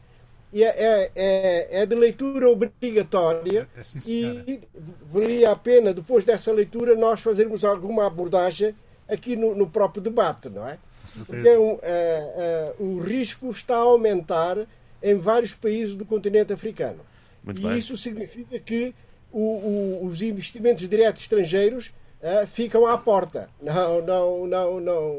E 0.52 0.64
é, 0.64 0.68
é, 0.68 1.12
é, 1.16 1.82
é 1.82 1.86
de 1.86 1.96
leitura 1.96 2.48
obrigatória 2.48 3.68
é, 3.76 3.80
é 3.80 3.84
e 4.06 4.62
valia 5.12 5.52
a 5.52 5.56
pena, 5.56 5.92
depois 5.92 6.24
dessa 6.24 6.52
leitura, 6.52 6.96
nós 6.96 7.22
fazermos 7.22 7.64
alguma 7.64 8.06
abordagem 8.06 8.76
aqui 9.10 9.36
no, 9.36 9.56
no 9.56 9.68
próprio 9.68 10.04
debate, 10.04 10.50
não 10.50 10.68
é? 10.68 10.78
Porque 11.26 11.48
é 11.48 11.60
um, 11.60 11.78
é, 11.82 11.84
é, 11.84 12.74
o 12.80 13.00
risco 13.00 13.50
está 13.50 13.76
a 13.76 13.80
aumentar 13.80 14.66
em 15.02 15.16
vários 15.16 15.54
países 15.54 15.96
do 15.96 16.06
continente 16.06 16.54
africano. 16.54 17.00
Muito 17.44 17.60
e 17.60 17.64
bem. 17.64 17.78
isso 17.78 17.98
significa 17.98 18.58
que 18.60 18.96
o, 19.32 19.42
o, 19.42 20.06
os 20.06 20.22
investimentos 20.22 20.88
diretos 20.88 21.24
estrangeiros 21.24 21.94
uh, 22.22 22.48
ficam 22.48 22.88
à 22.88 22.98
porta. 22.98 23.50
Não, 23.62 24.02
não, 24.02 24.48
não, 24.48 24.80
não. 24.80 25.18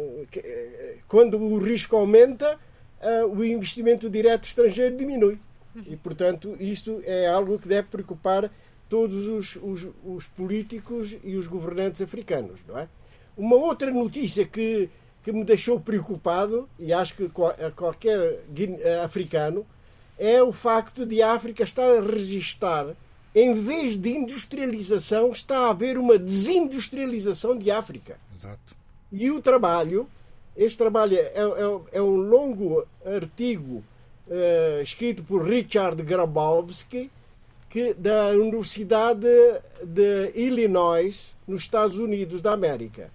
Quando 1.07 1.39
o 1.39 1.59
risco 1.59 1.97
aumenta, 1.97 2.59
uh, 3.03 3.27
o 3.27 3.45
investimento 3.45 4.09
direto 4.09 4.45
estrangeiro 4.45 4.97
diminui. 4.97 5.39
E, 5.87 5.97
portanto, 5.97 6.57
isto 6.61 7.03
é 7.05 7.27
algo 7.27 7.59
que 7.59 7.67
deve 7.67 7.89
preocupar 7.89 8.51
todos 8.89 9.27
os, 9.27 9.57
os, 9.57 9.89
os 10.05 10.27
políticos 10.29 11.17
e 11.25 11.37
os 11.37 11.49
governantes 11.49 12.01
africanos. 12.01 12.61
Não 12.67 12.79
é? 12.79 12.89
Uma 13.37 13.57
outra 13.57 13.91
notícia 13.91 14.47
que 14.47 14.89
que 15.25 15.33
me 15.33 15.43
deixou 15.43 15.81
preocupado, 15.81 16.69
e 16.79 16.93
acho 16.93 17.15
que 17.15 17.31
qualquer 17.75 18.45
africano, 19.03 19.67
é 20.19 20.43
o 20.43 20.53
facto 20.53 21.07
de 21.07 21.23
a 21.23 21.33
África 21.33 21.65
estar 21.65 21.87
a 21.87 22.03
registrar, 22.03 22.95
em 23.35 23.55
vez 23.55 23.97
de 23.97 24.11
industrialização, 24.11 25.33
está 25.33 25.61
a 25.61 25.71
haver 25.71 25.99
uma 25.99 26.19
desindustrialização 26.19 27.57
de 27.57 27.71
África. 27.71 28.19
Exato. 28.39 28.77
E 29.11 29.31
o 29.31 29.41
trabalho, 29.41 30.09
este 30.57 30.79
trabalho 30.79 31.17
é, 31.17 31.33
é, 31.35 31.99
é 31.99 32.03
um 32.03 32.17
longo 32.17 32.87
artigo 33.05 33.83
uh, 34.29 34.83
escrito 34.83 35.25
por 35.25 35.43
Richard 35.43 36.01
Grabowski, 36.03 37.11
que, 37.71 37.93
da 37.95 38.29
Universidade 38.29 39.27
de 39.83 40.31
Illinois, 40.35 41.35
nos 41.49 41.63
Estados 41.63 41.99
Unidos 41.99 42.41
da 42.41 42.53
América. 42.53 43.11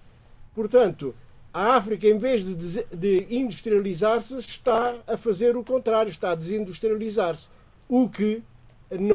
Portanto, 0.54 1.16
a 1.54 1.76
África, 1.76 2.08
em 2.08 2.18
vez 2.18 2.44
de, 2.44 2.84
de 2.86 3.28
industrializar-se, 3.30 4.38
está 4.38 4.96
a 5.08 5.18
fazer 5.18 5.58
o 5.58 5.64
contrário, 5.64 6.10
está 6.10 6.32
a 6.32 6.36
desindustrializar-se. 6.36 7.50
O 7.88 8.08
que 8.10 8.44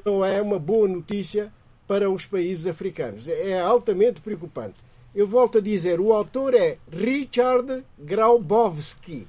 não 0.04 0.24
é 0.24 0.42
uma 0.42 0.58
boa 0.58 0.88
notícia 0.88 1.52
para 1.86 2.10
os 2.10 2.26
países 2.26 2.66
africanos. 2.66 3.28
É 3.28 3.60
altamente 3.60 4.20
preocupante. 4.20 4.76
Eu 5.14 5.28
volto 5.28 5.58
a 5.58 5.60
dizer, 5.60 6.00
o 6.00 6.12
autor 6.12 6.54
é 6.54 6.78
Richard 6.90 7.84
Grabowski 7.98 9.28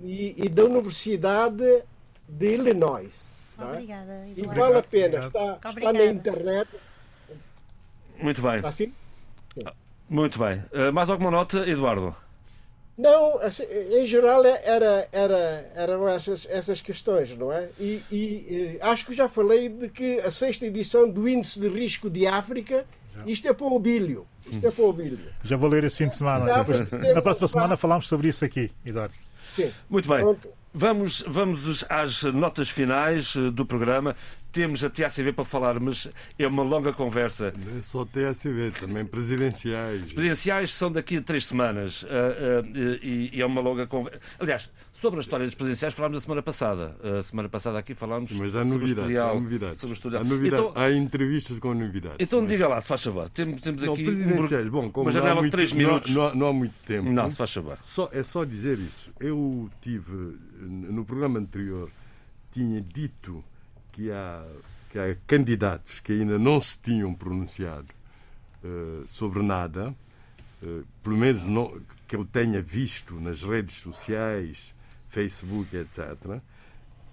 e, 0.00 0.44
e 0.44 0.48
da 0.48 0.64
Universidade 0.64 1.82
de 2.28 2.54
Illinois. 2.54 3.28
Tá? 3.56 3.72
Obrigada. 3.72 4.24
E 4.36 4.42
vale 4.42 4.78
a 4.78 4.82
pena, 4.82 5.18
está, 5.18 5.58
está 5.68 5.92
na 5.92 6.04
internet. 6.04 6.70
Muito 8.22 8.40
bem. 8.40 8.56
Está 8.56 8.68
assim? 8.68 8.92
Sim. 9.54 9.64
Muito 10.08 10.38
bem. 10.38 10.64
Uh, 10.72 10.92
mais 10.92 11.08
alguma 11.08 11.30
nota, 11.30 11.68
Eduardo? 11.68 12.14
Não, 12.96 13.40
assim, 13.40 13.62
em 13.92 14.04
geral 14.04 14.44
é, 14.44 14.60
era, 14.64 15.08
era, 15.12 15.72
eram 15.76 16.08
essas, 16.08 16.46
essas 16.50 16.80
questões, 16.80 17.32
não 17.36 17.52
é? 17.52 17.68
E, 17.78 18.02
e, 18.10 18.78
acho 18.82 19.06
que 19.06 19.14
já 19.14 19.28
falei 19.28 19.68
de 19.68 19.88
que 19.88 20.18
a 20.18 20.32
sexta 20.32 20.66
edição 20.66 21.08
do 21.08 21.28
Índice 21.28 21.60
de 21.60 21.68
Risco 21.68 22.10
de 22.10 22.26
África, 22.26 22.84
isto 23.24 23.46
é 23.46 23.52
para 23.52 23.66
o 23.66 23.78
bílio. 23.78 24.26
Isto 24.50 24.66
é 24.66 24.70
para 24.70 24.84
o 24.84 24.92
bílio. 24.92 25.20
Já 25.44 25.56
vou 25.56 25.68
ler 25.68 25.84
esse 25.84 25.98
fim 25.98 26.08
de 26.08 26.16
semana. 26.16 26.64
Depois, 26.64 26.90
na 26.90 27.22
próxima 27.22 27.48
semana 27.48 27.76
falamos 27.76 28.08
sobre 28.08 28.28
isso 28.28 28.44
aqui, 28.44 28.70
Eduardo. 28.84 29.14
Sim. 29.54 29.70
Muito 29.88 30.08
bem. 30.08 30.20
Pronto. 30.20 30.48
Vamos, 30.80 31.24
vamos 31.26 31.84
às 31.88 32.22
notas 32.22 32.70
finais 32.70 33.34
eh, 33.34 33.50
do 33.50 33.66
programa. 33.66 34.14
Temos 34.52 34.84
a 34.84 34.88
TACV 34.88 35.32
para 35.32 35.44
falar, 35.44 35.80
mas 35.80 36.08
é 36.38 36.46
uma 36.46 36.62
longa 36.62 36.92
conversa. 36.92 37.52
Não 37.66 37.80
é 37.80 37.82
só 37.82 38.04
TACV, 38.04 38.70
também 38.70 39.04
presidenciais. 39.04 40.12
Presidenciais 40.12 40.72
são 40.72 40.92
daqui 40.92 41.16
a 41.16 41.20
três 41.20 41.46
semanas 41.46 42.04
uh, 42.04 42.06
uh, 42.06 42.76
e, 43.02 43.30
e, 43.32 43.42
é 43.42 43.44
uma 43.44 43.60
longa 43.60 43.88
conversa. 43.88 44.20
Aliás, 44.38 44.70
Sobre 45.00 45.20
a 45.20 45.22
história 45.22 45.46
dos 45.46 45.54
presidenciais 45.54 45.94
falámos 45.94 46.16
na 46.16 46.20
semana 46.20 46.42
passada. 46.42 46.96
A 47.18 47.22
semana 47.22 47.48
passada 47.48 47.78
aqui 47.78 47.94
falámos 47.94 48.32
Mas 48.32 48.56
há 48.56 48.64
novidades. 48.64 49.16
Há 49.16 49.32
novidades. 49.32 49.80
Sobre 49.80 50.16
há, 50.16 50.24
novidades. 50.24 50.66
Então, 50.70 50.72
há 50.74 50.90
entrevistas 50.90 51.58
com 51.60 51.72
novidades. 51.72 52.16
Então 52.18 52.40
mas... 52.40 52.50
diga 52.50 52.66
lá, 52.66 52.80
se 52.80 52.88
faz 52.88 53.04
favor. 53.04 53.30
Temos, 53.30 53.60
temos 53.60 53.80
não, 53.80 53.92
aqui 53.92 54.02
presidenciais, 54.02 54.66
um... 54.66 54.70
bom, 54.70 54.90
como 54.90 55.06
uma 55.06 55.12
janela 55.12 55.40
de 55.40 55.50
3 55.50 55.72
minutos. 55.72 56.10
Não, 56.12 56.34
não, 56.34 56.46
há 56.48 56.52
muito 56.52 56.74
tempo. 56.84 57.08
Não, 57.08 57.30
se 57.30 57.36
faz 57.36 57.52
favor. 57.52 57.78
Só, 57.84 58.10
é 58.12 58.24
só 58.24 58.42
dizer 58.44 58.76
isso. 58.76 59.12
Eu 59.20 59.70
tive, 59.80 60.36
no 60.58 61.04
programa 61.04 61.38
anterior, 61.38 61.88
tinha 62.50 62.80
dito 62.80 63.44
que 63.92 64.10
há, 64.10 64.44
que 64.90 64.98
há 64.98 65.16
candidatos 65.28 66.00
que 66.00 66.10
ainda 66.10 66.40
não 66.40 66.60
se 66.60 66.76
tinham 66.76 67.14
pronunciado 67.14 67.86
uh, 68.64 69.06
sobre 69.06 69.44
nada, 69.44 69.94
uh, 70.60 70.84
pelo 71.04 71.16
menos 71.16 71.44
não, 71.44 71.80
que 72.08 72.16
eu 72.16 72.24
tenha 72.24 72.60
visto 72.60 73.14
nas 73.20 73.44
redes 73.44 73.76
sociais 73.76 74.76
Facebook, 75.08 75.76
etc. 75.76 76.40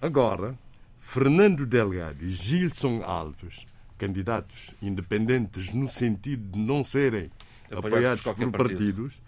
Agora, 0.01 0.57
Fernando 0.99 1.65
Delgado 1.65 2.23
e 2.23 2.29
Gilson 2.29 3.01
Alves, 3.03 3.65
candidatos 3.97 4.71
independentes 4.81 5.73
no 5.73 5.89
sentido 5.89 6.51
de 6.51 6.59
não 6.59 6.83
serem 6.83 7.31
Apoiados 7.71 7.85
apoiados 7.85 8.21
por 8.21 8.35
qualquer 8.35 8.51
partido. 8.51 9.03
partidos, 9.03 9.21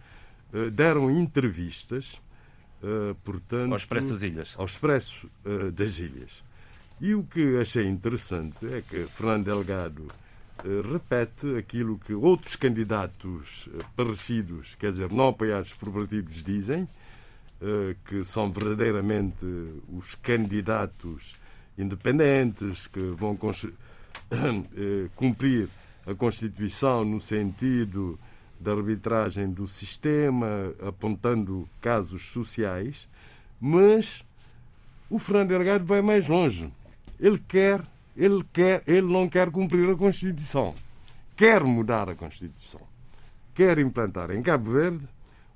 eh, 0.53 0.69
deram 0.69 1.09
entrevistas, 1.11 2.21
eh, 2.83 3.15
portanto, 3.23 3.71
Ao 3.71 3.77
Expresso 3.77 4.13
das 4.13 4.23
Ilhas. 4.23 4.55
ao 4.57 4.65
Expresso 4.65 5.29
eh, 5.45 5.71
das 5.71 5.99
Ilhas. 5.99 6.43
E 6.99 7.13
o 7.13 7.23
que 7.23 7.57
achei 7.57 7.87
interessante 7.87 8.65
é 8.65 8.81
que 8.81 9.03
Fernando 9.05 9.45
Delgado 9.45 10.07
repete 10.91 11.55
aquilo 11.55 11.99
que 11.99 12.15
outros 12.15 12.55
candidatos 12.55 13.69
parecidos, 13.95 14.73
quer 14.73 14.89
dizer, 14.89 15.11
não 15.11 15.27
apoiados 15.27 15.71
por 15.73 15.91
partidos, 15.91 16.43
dizem, 16.43 16.89
que 18.05 18.23
são 18.23 18.51
verdadeiramente 18.51 19.45
os 19.89 20.13
candidatos 20.15 21.33
independentes 21.77 22.87
que 22.87 22.99
vão 22.99 23.37
eh, 24.31 25.09
cumprir 25.15 25.69
a 26.05 26.15
Constituição 26.15 27.05
no 27.05 27.21
sentido 27.21 28.19
da 28.59 28.71
arbitragem 28.71 29.51
do 29.51 29.67
sistema, 29.67 30.73
apontando 30.81 31.69
casos 31.81 32.23
sociais, 32.29 33.07
mas 33.59 34.23
o 35.09 35.19
Fernando 35.19 35.49
Delgado 35.49 35.85
vai 35.85 36.01
mais 36.01 36.27
longe. 36.27 36.71
Ele 37.19 37.39
quer, 37.47 37.81
ele 38.15 38.43
quer, 38.51 38.83
ele 38.87 39.11
não 39.11 39.29
quer 39.29 39.51
cumprir 39.51 39.89
a 39.89 39.95
Constituição. 39.95 40.73
Quer 41.35 41.63
mudar 41.63 42.09
a 42.09 42.15
Constituição. 42.15 42.81
Quer 43.53 43.77
implantar 43.77 44.31
em 44.31 44.41
Cabo 44.41 44.71
Verde 44.71 45.07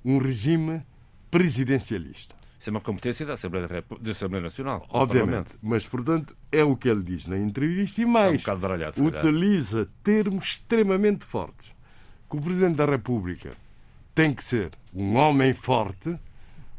um 0.04 0.18
regime 0.18 0.82
presidencialista. 1.32 2.36
Isso 2.60 2.68
é 2.68 2.72
uma 2.72 2.80
competência 2.80 3.26
da 3.26 3.32
Assembleia, 3.32 3.66
da 4.00 4.10
Assembleia 4.12 4.42
Nacional. 4.44 4.86
Obviamente. 4.90 5.50
Mas, 5.60 5.84
portanto, 5.84 6.36
é 6.52 6.62
o 6.62 6.76
que 6.76 6.88
ele 6.88 7.02
diz 7.02 7.26
na 7.26 7.36
entrevista 7.36 8.02
e 8.02 8.04
um 8.04 8.08
mais. 8.08 8.42
bocado 8.42 8.60
baralhado, 8.60 8.96
se 8.96 9.02
calhar. 9.02 9.24
utiliza 9.24 9.88
termos 10.04 10.44
extremamente 10.44 11.24
fortes. 11.24 11.72
Que 12.30 12.36
o 12.36 12.40
Presidente 12.40 12.76
da 12.76 12.84
República 12.84 13.50
tem 14.14 14.32
que 14.32 14.44
ser 14.44 14.70
um 14.94 15.16
homem 15.16 15.54
forte, 15.54 16.16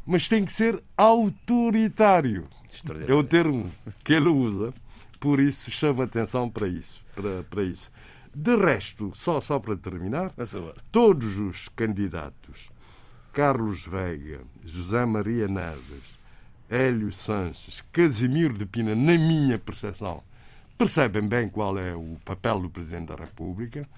mas 0.06 0.26
tem 0.28 0.44
que 0.44 0.52
ser 0.52 0.82
autoritário. 0.96 2.48
É 3.06 3.12
o 3.12 3.22
termo 3.22 3.70
que 4.04 4.14
ele 4.14 4.28
usa, 4.28 4.72
por 5.20 5.38
isso 5.40 5.70
chama 5.70 6.04
atenção 6.04 6.48
para 6.48 6.66
isso. 6.66 7.04
Para, 7.14 7.42
para 7.42 7.62
isso. 7.62 7.90
De 8.34 8.56
resto, 8.56 9.10
só, 9.14 9.40
só 9.40 9.58
para 9.58 9.76
terminar, 9.76 10.32
todos 10.90 11.38
os 11.38 11.68
candidatos, 11.68 12.70
Carlos 13.34 13.84
Veiga, 13.84 14.40
José 14.64 15.04
Maria 15.04 15.48
Neves, 15.48 16.16
Hélio 16.70 17.12
Sanches, 17.12 17.82
Casimiro 17.92 18.56
de 18.56 18.64
Pina, 18.64 18.94
na 18.94 19.18
minha 19.18 19.58
percepção, 19.58 20.22
percebem 20.78 21.26
bem 21.28 21.48
qual 21.48 21.76
é 21.76 21.94
o 21.94 22.16
papel 22.24 22.60
do 22.60 22.70
Presidente 22.70 23.08
da 23.08 23.16
República, 23.16 23.88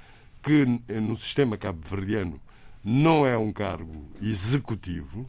que 0.42 0.64
no 1.00 1.16
sistema 1.18 1.56
cabo-verdiano 1.58 2.40
não 2.82 3.26
é 3.26 3.36
um 3.36 3.52
cargo 3.52 4.06
executivo, 4.22 5.28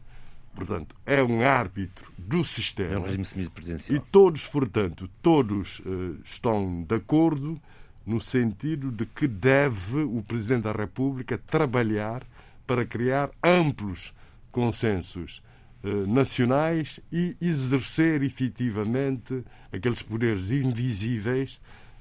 portanto, 0.56 0.96
é 1.06 1.22
um 1.22 1.44
árbitro 1.44 2.10
do 2.18 2.38
É 2.38 2.40
um 2.40 2.44
sistema. 2.46 3.06
regime 3.06 3.24
E 3.24 3.26
semipresidencial. 3.26 4.06
todos, 4.12 4.48
portanto, 4.48 5.10
todos 5.22 5.82
eh, 5.86 6.22
estão 6.24 6.84
de 6.88 6.96
acordo 6.96 7.60
no 8.06 8.22
sentido 8.22 8.90
de 8.90 9.06
que 9.06 9.28
deve 9.28 10.00
o 10.04 10.24
Presidente 10.26 10.64
da 10.64 10.72
República 10.72 11.38
trabalhar 11.38 12.24
para 12.68 12.86
criar 12.86 13.32
amplos 13.44 14.14
consensos 14.52 15.42
eh, 15.84 15.90
nacionais 16.06 17.00
e 17.12 17.36
exercer 17.40 18.22
efetivamente 18.22 19.44
aqueles 19.72 20.02
poderes 20.02 20.52
invisíveis 20.52 21.60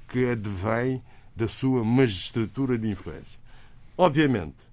que 0.09 0.27
advêm 0.27 1.03
da 1.35 1.47
sua 1.47 1.85
magistratura 1.85 2.77
de 2.77 2.89
influência. 2.89 3.39
Obviamente 3.97 4.67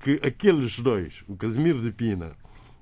que 0.00 0.20
aqueles 0.22 0.78
dois, 0.78 1.24
o 1.28 1.36
Casimiro 1.36 1.82
de 1.82 1.90
Pina 1.90 2.32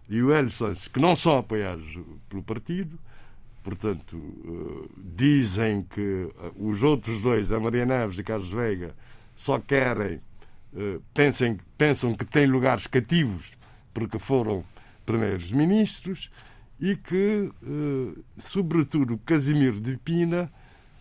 e 0.09 0.23
o 0.23 0.33
Hélio 0.33 0.51
que 0.93 1.01
não 1.01 1.16
são 1.16 1.39
apoiados 1.39 1.99
pelo 2.28 2.43
partido, 2.43 2.99
portanto, 3.65 4.16
eh, 4.16 4.89
dizem 5.16 5.83
que 5.83 6.28
eh, 6.39 6.53
os 6.57 6.83
outros 6.83 7.20
dois, 7.20 7.51
a 7.51 7.59
Maria 7.59 7.85
Neves 7.85 8.19
e 8.19 8.23
Carlos 8.23 8.51
Veiga, 8.51 8.95
só 9.35 9.59
querem, 9.59 10.20
pensem, 11.14 11.59
pensam 11.78 12.14
que 12.14 12.24
têm 12.24 12.47
lugares 12.47 12.86
cativos 12.86 13.56
porque 13.93 14.18
foram 14.18 14.64
primeiros 15.06 15.51
ministros 15.52 16.30
e 16.78 16.97
que, 16.97 17.51
eh, 17.62 18.20
sobretudo, 18.38 19.18
Casimiro 19.24 19.80
de 19.80 19.97
Pina 19.97 20.52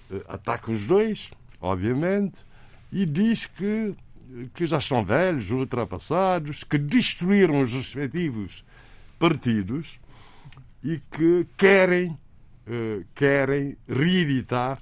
eh, 0.10 0.22
ataca 0.28 0.72
os 0.72 0.86
dois, 0.86 1.32
obviamente, 1.60 2.46
e 2.92 3.06
diz 3.06 3.46
que, 3.46 3.94
que 4.54 4.66
já 4.66 4.78
estão 4.78 5.04
velhos, 5.04 5.52
ultrapassados, 5.52 6.64
que 6.64 6.78
destruíram 6.78 7.60
os 7.60 7.74
respectivos 7.74 8.64
partidos 9.20 10.00
e 10.82 11.02
que 11.12 11.46
querem, 11.58 12.18
eh, 12.68 13.04
querem 13.14 13.76
reeditar 13.88 14.80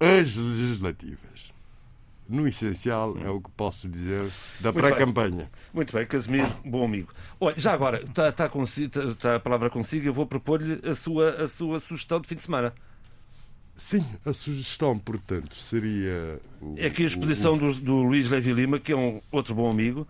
as 0.00 0.36
legislativas. 0.36 1.52
No 2.26 2.48
essencial, 2.48 3.16
é 3.22 3.28
o 3.28 3.40
que 3.40 3.50
posso 3.50 3.86
dizer 3.88 4.30
da 4.60 4.72
pré-campanha. 4.72 5.50
Muito 5.74 5.92
bem, 5.92 6.06
Casimiro, 6.06 6.48
bom 6.64 6.82
amigo. 6.84 7.12
Olha, 7.38 7.54
já 7.58 7.72
agora, 7.74 8.02
está, 8.02 8.28
está, 8.30 8.48
consi- 8.48 8.84
está- 8.84 9.04
está 9.04 9.36
a 9.36 9.40
palavra 9.40 9.68
consigo, 9.68 10.06
eu 10.06 10.14
vou 10.14 10.26
propor-lhe 10.26 10.80
a 10.88 10.94
sua, 10.94 11.30
a 11.44 11.48
sua 11.48 11.78
sugestão 11.80 12.18
de 12.20 12.26
fim 12.28 12.34
de 12.36 12.42
semana. 12.42 12.72
Sim, 13.76 14.04
a 14.24 14.32
sugestão, 14.32 14.96
portanto, 14.96 15.54
seria. 15.56 16.40
o- 16.62 16.74
É 16.78 16.86
aqui 16.86 17.02
a 17.02 17.04
o- 17.04 17.08
exposição 17.08 17.58
do, 17.58 17.74
do 17.74 17.96
Luís 18.02 18.30
Levi 18.30 18.52
Lima, 18.52 18.78
que 18.78 18.92
é 18.92 18.96
um 18.96 19.20
outro 19.32 19.54
bom 19.54 19.70
amigo. 19.70 20.06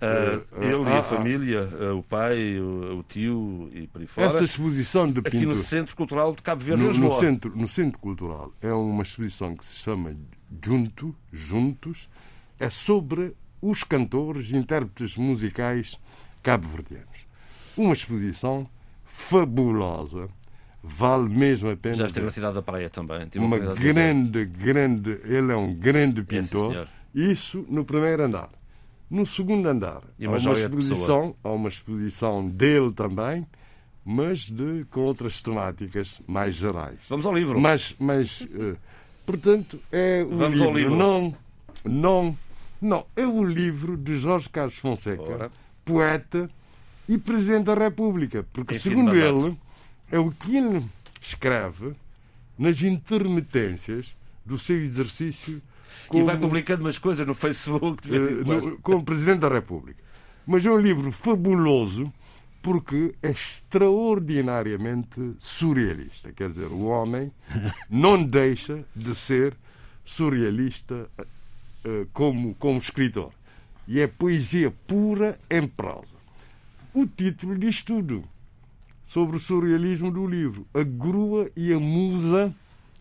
Ah, 0.00 0.40
Eh, 0.60 0.64
ele 0.68 0.82
e 0.84 0.86
ah, 0.86 0.94
a 0.94 0.98
ah. 1.00 1.02
família, 1.02 1.68
ah, 1.80 1.94
o 1.94 2.02
pai, 2.04 2.56
o, 2.60 3.00
o 3.00 3.02
tio 3.02 3.68
e 3.74 3.88
por 3.88 4.00
aí 4.00 4.06
fora. 4.06 4.28
Essa 4.28 4.44
exposição 4.44 5.10
de 5.10 5.18
aqui 5.18 5.30
pintura. 5.32 5.56
no 5.56 5.56
Centro 5.56 5.96
Cultural 5.96 6.32
de 6.36 6.40
Cabo 6.42 6.62
Verde, 6.64 6.82
no, 6.84 6.92
no 6.94 7.12
centro, 7.14 7.52
no 7.56 7.68
Centro 7.68 7.98
Cultural 7.98 8.52
é 8.62 8.72
uma 8.72 9.02
exposição 9.02 9.56
que 9.56 9.64
se 9.66 9.80
chama 9.80 10.14
Junto, 10.64 11.14
Juntos, 11.32 12.08
é 12.58 12.70
sobre 12.70 13.34
os 13.60 13.82
cantores 13.84 14.50
e 14.50 14.56
intérpretes 14.56 15.16
musicais 15.16 15.98
cabo-verdianos. 16.42 17.26
Uma 17.76 17.92
exposição 17.92 18.68
fabulosa, 19.04 20.28
vale 20.82 21.28
mesmo 21.28 21.70
a 21.70 21.76
pena. 21.76 21.94
Já 21.94 22.06
esteve 22.06 22.26
na 22.26 22.32
cidade 22.32 22.54
da 22.54 22.62
Praia 22.62 22.88
também. 22.88 23.26
tive 23.28 23.44
uma 23.44 23.58
grande, 23.58 24.44
grande. 24.44 25.20
Ele 25.24 25.52
é 25.52 25.56
um 25.56 25.74
grande 25.74 26.22
pintor. 26.22 26.88
Isso 27.14 27.64
no 27.68 27.84
primeiro 27.84 28.24
andar. 28.24 28.50
No 29.10 29.24
segundo 29.24 29.66
andar, 29.66 30.02
E 30.18 30.26
há 30.26 30.30
uma 30.30 30.52
exposição, 30.52 31.34
há 31.42 31.50
uma 31.50 31.68
exposição 31.68 32.46
dele 32.46 32.92
também, 32.92 33.46
mas 34.04 34.40
de, 34.40 34.84
com 34.90 35.00
outras 35.00 35.40
temáticas 35.40 36.20
mais 36.26 36.56
gerais. 36.56 36.98
Vamos 37.08 37.24
ao 37.24 37.34
livro. 37.34 37.58
Mas, 37.58 37.94
mas 37.98 38.46
eh, 38.54 38.76
portanto, 39.32 39.78
é 39.92 40.24
o 40.24 40.36
Vamos 40.38 40.60
ao 40.60 40.74
livro, 40.74 40.92
livro. 40.92 40.96
Não, 40.96 41.34
não, 41.84 42.38
não, 42.80 43.06
é 43.14 43.26
o 43.26 43.44
livro 43.44 43.96
de 43.96 44.16
Jorge 44.16 44.48
Carlos 44.48 44.78
Fonseca, 44.78 45.22
Ora. 45.22 45.50
poeta 45.84 46.50
e 47.06 47.18
Presidente 47.18 47.64
da 47.66 47.74
República, 47.74 48.46
porque 48.52 48.74
Em 48.74 48.78
fim 48.78 48.88
de 48.90 48.96
segundo 48.96 49.14
ele, 49.14 49.56
é 50.10 50.18
o 50.18 50.30
que 50.30 50.56
ele 50.56 50.84
escreve 51.20 51.92
nas 52.58 52.80
intermitências 52.82 54.16
do 54.46 54.56
seu 54.58 54.76
exercício 54.82 55.60
E 56.06 56.08
como, 56.08 56.24
vai 56.24 56.38
publicando 56.38 56.82
umas 56.82 56.98
coisas 56.98 57.26
no 57.26 57.34
Facebook 57.34 58.02
de 58.02 58.10
vez 58.10 58.22
eh, 58.28 58.40
em 58.40 58.44
quando. 58.44 58.64
no- 58.70 58.78
como 58.78 59.04
Presidente 59.04 59.40
da 59.40 59.48
República. 59.48 60.02
Mas 60.46 60.64
é 60.64 60.70
um 60.70 60.78
livro 60.78 61.12
fabuloso 61.12 62.10
porque 62.62 63.14
é 63.22 63.30
extraordinariamente 63.30 65.34
surrealista. 65.38 66.32
Quer 66.32 66.50
dizer, 66.50 66.66
o 66.66 66.86
homem 66.86 67.32
não 67.88 68.22
deixa 68.22 68.84
de 68.94 69.14
ser 69.14 69.56
surrealista 70.04 71.08
eh, 71.84 72.06
como, 72.12 72.54
como 72.54 72.78
escritor. 72.78 73.32
E 73.86 74.00
é 74.00 74.06
poesia 74.06 74.72
pura 74.86 75.38
em 75.50 75.66
prosa. 75.66 76.16
O 76.92 77.06
título 77.06 77.56
diz 77.56 77.82
tudo 77.82 78.24
sobre 79.06 79.36
o 79.36 79.40
surrealismo 79.40 80.10
do 80.10 80.26
livro: 80.26 80.66
A 80.74 80.82
Grua 80.82 81.50
e 81.56 81.72
a 81.72 81.80
Musa 81.80 82.54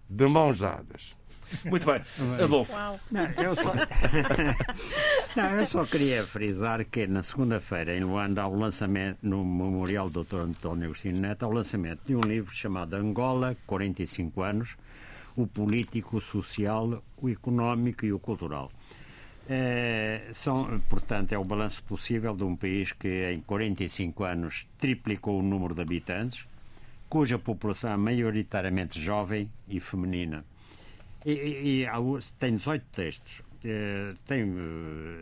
de 0.09 0.27
Mãojadas. 0.27 1.16
Muito 1.65 1.85
bem. 1.85 2.01
Adolfo, 2.43 2.73
Não, 3.11 3.25
eu 3.43 3.55
só... 3.55 3.73
Não, 5.35 5.51
eu 5.55 5.67
só 5.67 5.85
queria 5.85 6.23
frisar 6.23 6.85
que 6.85 7.07
na 7.07 7.23
segunda-feira, 7.23 7.95
em 7.95 8.03
Luanda, 8.03 8.41
há 8.41 8.47
o 8.47 8.57
lançamento, 8.57 9.19
no 9.21 9.43
Memorial 9.45 10.09
do 10.09 10.23
Dr. 10.23 10.37
António 10.37 10.85
Agostinho 10.85 11.17
Neto, 11.17 11.43
há 11.43 11.47
o 11.47 11.51
lançamento 11.51 12.01
de 12.05 12.15
um 12.15 12.21
livro 12.21 12.53
chamado 12.53 12.95
Angola, 12.95 13.55
45 13.65 14.41
anos, 14.41 14.75
o 15.35 15.45
político, 15.45 16.17
o 16.17 16.21
social, 16.21 17.03
o 17.17 17.29
económico 17.29 18.05
e 18.05 18.11
o 18.11 18.19
cultural. 18.19 18.71
Eh, 19.49 20.27
são, 20.33 20.81
portanto, 20.89 21.31
é 21.31 21.37
o 21.37 21.43
balanço 21.43 21.81
possível 21.83 22.35
de 22.35 22.43
um 22.43 22.55
país 22.55 22.91
que 22.91 23.31
em 23.31 23.39
45 23.41 24.23
anos 24.25 24.67
triplicou 24.77 25.39
o 25.39 25.43
número 25.43 25.73
de 25.73 25.81
habitantes, 25.81 26.45
cuja 27.07 27.39
população 27.39 27.91
é 27.91 27.97
maioritariamente 27.97 28.99
jovem 28.99 29.49
e 29.69 29.79
feminina. 29.79 30.43
E, 31.27 31.31
e- 31.31 31.83
e 31.83 31.87
tem 32.39 32.55
18 32.55 32.85
textos. 32.91 33.41
é, 33.65 34.13
tem 34.25 34.45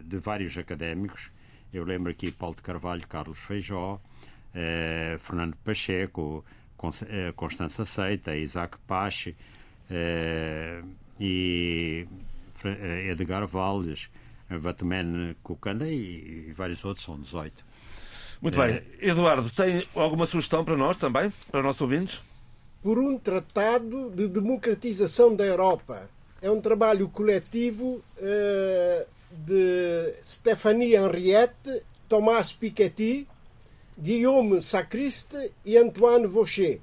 de 0.05 0.17
vários 0.17 0.55
académicos. 0.57 1.31
Eu 1.73 1.83
lembro 1.83 2.11
aqui 2.11 2.31
Paulo 2.31 2.55
de 2.55 2.61
Carvalho, 2.61 3.05
Carlos 3.07 3.39
Feijó, 3.39 3.99
é, 4.53 5.17
Fernando 5.19 5.55
Pacheco, 5.63 6.45
Constança 7.35 7.83
Seita, 7.85 8.35
Isaac 8.35 8.77
Pache 8.85 9.35
e 11.19 12.05
Edgar 13.09 13.47
Valdes, 13.47 14.09
Vatumen 14.49 15.35
Cucanda 15.41 15.87
e, 15.87 16.47
e 16.49 16.53
vários 16.53 16.83
outros, 16.85 17.05
são 17.05 17.19
18. 17.19 17.65
Muito 18.41 18.57
bem. 18.57 18.81
Eduardo, 19.01 19.49
tem 19.49 19.81
alguma 19.95 20.25
sugestão 20.25 20.63
para 20.63 20.77
nós 20.77 20.97
também, 20.97 21.31
para 21.49 21.61
os 21.61 21.65
nossos 21.65 21.81
ouvintes? 21.81 22.21
Por 22.85 22.99
um 22.99 23.17
tratado 23.17 24.11
de 24.11 24.27
democratização 24.27 25.35
da 25.35 25.43
Europa. 25.43 26.07
É 26.39 26.51
um 26.51 26.61
trabalho 26.61 27.09
coletivo 27.09 27.95
uh, 28.19 29.05
de 29.31 30.13
Stéphanie 30.23 30.93
Henriette, 30.93 31.81
Thomas 32.07 32.53
Piketty, 32.53 33.27
Guillaume 33.97 34.61
Sacriste 34.61 35.51
e 35.65 35.75
Antoine 35.77 36.27
Vaucher. 36.27 36.79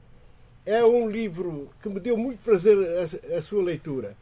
É 0.67 0.85
um 0.85 1.09
livro 1.09 1.71
que 1.81 1.89
me 1.89 2.01
deu 2.01 2.19
muito 2.19 2.43
prazer 2.43 2.77
a, 2.77 3.37
a 3.37 3.41
sua 3.41 3.63
leitura. 3.63 4.17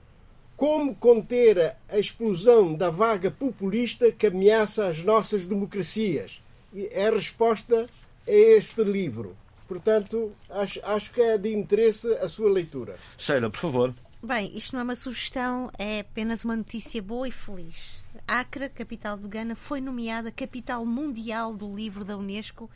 Como 0.58 0.94
conter 0.94 1.76
a 1.88 1.98
explosão 1.98 2.74
da 2.74 2.90
vaga 2.90 3.30
populista 3.30 4.12
que 4.12 4.26
ameaça 4.26 4.86
as 4.86 5.02
nossas 5.02 5.46
democracias? 5.46 6.42
É 6.76 7.06
a 7.06 7.10
resposta 7.10 7.86
a 8.28 8.30
este 8.30 8.84
livro. 8.84 9.34
Portanto, 9.70 10.32
acho, 10.50 10.80
acho 10.82 11.12
que 11.12 11.20
é 11.20 11.38
de 11.38 11.54
interesse 11.54 12.12
a 12.14 12.26
sua 12.26 12.50
leitura. 12.50 12.96
Sheila, 13.16 13.48
por 13.48 13.60
favor. 13.60 13.94
Bem, 14.20 14.50
isto 14.52 14.72
não 14.72 14.80
é 14.80 14.82
uma 14.82 14.96
sugestão, 14.96 15.70
é 15.78 16.00
apenas 16.00 16.44
uma 16.44 16.56
notícia 16.56 17.00
boa 17.00 17.28
e 17.28 17.30
feliz. 17.30 18.02
Acre, 18.26 18.68
capital 18.68 19.16
do 19.16 19.28
Ghana, 19.28 19.54
foi 19.54 19.80
nomeada 19.80 20.32
capital 20.32 20.84
mundial 20.84 21.54
do 21.54 21.72
livro 21.72 22.04
da 22.04 22.16
Unesco 22.16 22.68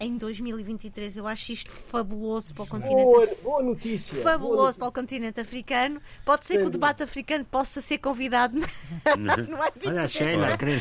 em 0.00 0.16
2023. 0.16 1.18
Eu 1.18 1.26
acho 1.26 1.52
isto 1.52 1.70
fabuloso 1.70 2.54
para 2.54 2.64
o 2.64 2.66
continente. 2.66 3.04
Boa, 3.04 3.28
boa 3.42 3.62
notícia. 3.62 4.22
Fabuloso 4.22 4.56
boa 4.56 4.74
para 4.74 4.88
o 4.88 4.92
continente 4.92 5.40
africano. 5.40 6.00
Pode 6.24 6.46
ser 6.46 6.58
que 6.58 6.64
o 6.64 6.70
debate 6.70 7.02
africano 7.02 7.44
possa 7.44 7.80
ser 7.80 7.98
convidado. 7.98 8.58
não 9.48 9.62
é 9.62 9.72
Olha, 9.86 10.08
Sheila, 10.08 10.56
queria 10.56 10.80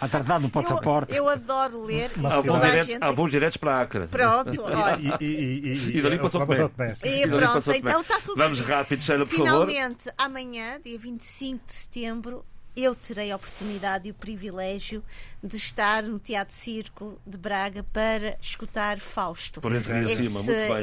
a 0.00 0.08
tratar 0.08 0.38
do 0.38 0.48
passaporte. 0.48 1.12
Eu, 1.14 1.24
eu 1.24 1.28
adoro 1.30 1.82
ler. 1.82 2.10
Há 2.30 2.40
voos, 2.40 2.60
diretos, 2.60 3.30
diretos 3.30 3.56
para 3.56 3.76
a 3.76 3.80
Acre. 3.82 4.06
Pronto, 4.08 4.62
olha. 4.62 4.98
E, 5.20 5.24
e, 5.24 5.26
e, 5.26 5.98
e 5.98 6.02
dali 6.02 6.18
passou 6.18 6.42
o 6.42 6.46
pé. 6.46 6.94
E 7.04 7.26
pronto, 7.26 7.72
então 7.72 8.00
está 8.00 8.20
tudo 8.20 8.36
Vamos 8.36 8.60
rápido, 8.60 9.02
Sheila, 9.02 9.24
por 9.24 9.36
favor. 9.36 9.66
Finalmente, 9.66 10.10
amanhã, 10.18 10.80
dia 10.80 10.98
25 10.98 11.64
de 11.64 11.72
setembro, 11.72 12.44
eu 12.76 12.94
terei 12.94 13.30
a 13.30 13.36
oportunidade 13.36 14.08
e 14.08 14.10
o 14.10 14.14
privilégio 14.14 15.02
de 15.42 15.56
estar 15.56 16.02
no 16.02 16.18
Teatro 16.18 16.54
Circo 16.54 17.18
de 17.26 17.38
Braga 17.38 17.84
para 17.92 18.36
escutar 18.40 18.98
Fausto. 18.98 19.60
Por 19.60 19.72
esse, 19.74 19.90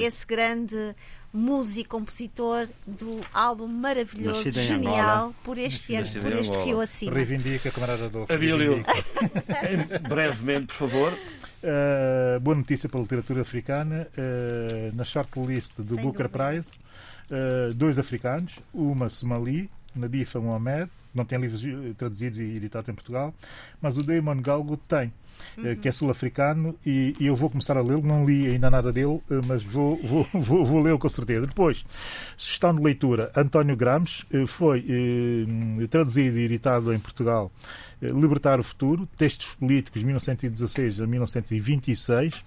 esse 0.05 0.25
grande 0.25 0.95
músico, 1.33 1.97
compositor 1.97 2.67
do 2.85 3.21
álbum 3.33 3.67
maravilhoso, 3.67 4.51
genial, 4.51 5.33
por 5.43 5.57
este, 5.57 5.95
ano, 5.95 6.07
por 6.21 6.33
este 6.33 6.57
rio 6.57 6.81
acima. 6.81 7.13
Reivindica, 7.13 7.71
camarada 7.71 8.05
Adolfo. 8.05 8.31
Abílio, 8.31 8.83
brevemente, 10.07 10.67
por 10.67 10.75
favor. 10.75 11.13
Uh, 11.63 12.39
boa 12.39 12.55
notícia 12.55 12.89
para 12.89 12.99
a 12.99 13.03
literatura 13.03 13.41
africana. 13.41 14.07
Uh, 14.17 14.95
na 14.95 15.03
shortlist 15.03 15.73
do 15.77 15.95
Sem 15.95 16.03
Booker 16.03 16.27
dúvida. 16.27 16.49
Prize, 16.49 16.71
uh, 17.29 17.73
dois 17.73 17.99
africanos, 17.99 18.53
uma 18.73 19.09
somali, 19.09 19.69
Nadifa 19.95 20.39
Mohamed, 20.39 20.89
não 21.13 21.25
tem 21.25 21.39
livros 21.39 21.63
eh, 21.63 21.93
traduzidos 21.97 22.39
e 22.39 22.43
editados 22.43 22.89
em 22.89 22.93
Portugal, 22.93 23.33
mas 23.81 23.97
o 23.97 24.03
Damon 24.03 24.41
Galgo 24.41 24.77
tem, 24.77 25.11
eh, 25.57 25.61
uhum. 25.61 25.75
que 25.75 25.89
é 25.89 25.91
sul-africano, 25.91 26.75
e, 26.85 27.15
e, 27.19 27.27
eu 27.27 27.35
vou 27.35 27.49
começar 27.49 27.77
a 27.77 27.81
lê-lo. 27.81 28.01
Não 28.01 28.25
li 28.25 28.47
ainda 28.47 28.69
nada 28.69 28.91
dele, 28.91 29.21
eh, 29.29 29.41
mas 29.45 29.63
vou, 29.63 29.97
vou, 30.03 30.27
vou, 30.33 30.65
vou 30.65 30.81
lê-lo 30.81 30.99
com 30.99 31.09
certeza. 31.09 31.45
Depois, 31.47 31.83
sugestão 32.37 32.73
de 32.73 32.81
leitura: 32.81 33.31
António 33.35 33.75
Gramos, 33.75 34.25
foi 34.47 34.85
eh, 34.87 35.87
traduzido 35.87 36.37
e 36.37 36.43
editado 36.43 36.93
em 36.93 36.99
Portugal. 36.99 37.51
Libertar 38.01 38.59
o 38.59 38.63
Futuro, 38.63 39.07
Textos 39.15 39.53
Políticos 39.53 40.01
1916 40.01 41.01
a 41.01 41.05
1926 41.05 42.43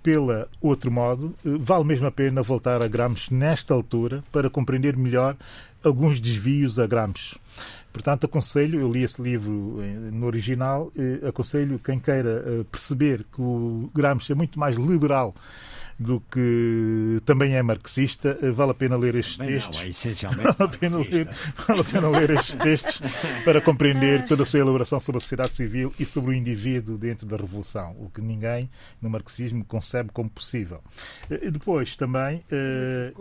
pela 0.00 0.48
Outro 0.60 0.92
Modo, 0.92 1.34
vale 1.44 1.84
mesmo 1.84 2.06
a 2.06 2.10
pena 2.10 2.40
voltar 2.40 2.82
a 2.82 2.88
Gramos 2.88 3.28
nesta 3.28 3.74
altura 3.74 4.22
para 4.30 4.48
compreender 4.48 4.96
melhor 4.96 5.36
alguns 5.82 6.20
desvios 6.20 6.78
a 6.78 6.86
Gramos. 6.86 7.36
Portanto, 7.92 8.24
aconselho, 8.24 8.80
eu 8.80 8.90
li 8.90 9.04
esse 9.04 9.20
livro 9.20 9.76
eh, 9.82 10.10
no 10.10 10.26
original, 10.26 10.90
eh, 10.96 11.28
aconselho 11.28 11.78
quem 11.78 11.98
queira 11.98 12.42
eh, 12.46 12.64
perceber 12.70 13.24
que 13.24 13.40
o 13.40 13.90
Gramsci 13.94 14.32
é 14.32 14.34
muito 14.34 14.58
mais 14.58 14.76
liberal 14.76 15.34
do 16.02 16.20
que 16.20 17.20
também 17.24 17.54
é 17.54 17.62
marxista, 17.62 18.38
vale 18.54 18.72
a 18.72 18.74
pena 18.74 18.96
ler 18.96 19.14
estes 19.14 19.36
Bem, 19.36 19.48
textos. 19.48 19.76
Não, 19.76 19.84
é 19.84 19.88
essencialmente 19.88 20.42
vale, 20.58 20.74
a 20.74 20.78
pena 20.78 20.98
ler, 20.98 21.28
vale 21.66 21.80
a 21.80 21.84
pena 21.84 22.08
ler 22.08 22.30
estes 22.30 22.56
textos 22.56 23.00
para 23.44 23.60
compreender 23.60 24.26
toda 24.26 24.42
a 24.42 24.46
sua 24.46 24.60
elaboração 24.60 25.00
sobre 25.00 25.18
a 25.18 25.20
sociedade 25.20 25.54
civil 25.54 25.92
e 25.98 26.04
sobre 26.04 26.32
o 26.32 26.34
indivíduo 26.34 26.98
dentro 26.98 27.26
da 27.26 27.36
revolução, 27.36 27.96
o 27.98 28.10
que 28.10 28.20
ninguém 28.20 28.68
no 29.00 29.08
marxismo 29.08 29.64
concebe 29.64 30.10
como 30.12 30.28
possível. 30.28 30.80
E 31.30 31.50
depois 31.50 31.96
também 31.96 32.44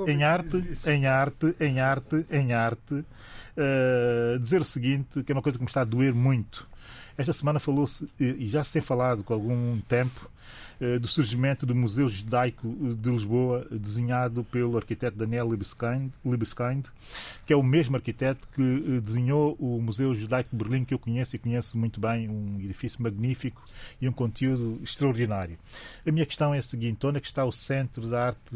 em 0.08 0.24
arte, 0.24 0.64
em 0.88 1.06
arte, 1.06 1.56
em 1.60 1.80
arte, 1.80 2.26
em 2.30 2.54
arte, 2.54 2.94
uh, 2.96 4.40
dizer 4.40 4.62
o 4.62 4.66
seguinte, 4.66 5.24
que 5.24 5.32
é 5.32 5.36
uma 5.36 5.42
coisa 5.42 5.58
que 5.58 5.64
me 5.64 5.70
está 5.70 5.82
a 5.82 5.86
doer 5.86 6.14
muito. 6.14 6.68
Esta 7.18 7.34
semana 7.34 7.60
falou-se, 7.60 8.10
e 8.20 8.48
já 8.48 8.64
se 8.64 8.74
tem 8.74 8.82
falado 8.82 9.24
com 9.24 9.34
algum 9.34 9.80
tempo, 9.82 10.31
do 11.00 11.08
surgimento 11.08 11.66
do 11.66 11.76
Museu 11.76 12.10
Judaico 12.10 12.68
de 12.96 13.10
Lisboa, 13.10 13.68
desenhado 13.72 14.44
pelo 14.46 14.78
arquiteto 14.78 15.18
Daniel 15.18 15.50
Libeskind, 15.50 16.12
Libeskind 16.26 16.86
que 17.46 17.54
é 17.54 17.56
o 17.56 17.64
mesmo 17.64 17.96
arquiteto 17.96 18.48
que 18.56 18.62
uh, 18.62 19.02
desenhou 19.02 19.56
o 19.60 19.82
Museu 19.82 20.14
Judaico 20.16 20.50
de 20.52 20.58
Berlim, 20.64 20.86
que 20.86 20.94
eu 20.94 21.00
conheço 21.00 21.36
e 21.36 21.40
conheço 21.40 21.78
muito 21.78 22.00
bem, 22.00 22.30
um 22.30 22.60
edifício 22.62 23.02
magnífico 23.02 23.62
e 24.00 24.08
um 24.08 24.12
conteúdo 24.12 24.80
extraordinário. 24.84 25.58
A 26.06 26.12
minha 26.12 26.26
questão 26.26 26.54
é 26.54 26.60
a 26.60 26.64
seguinte: 26.64 27.06
onde 27.06 27.18
é 27.18 27.22
que 27.22 27.28
está 27.28 27.44
o 27.44 27.52
Centro 27.52 28.10
da 28.10 28.28
Arte 28.28 28.56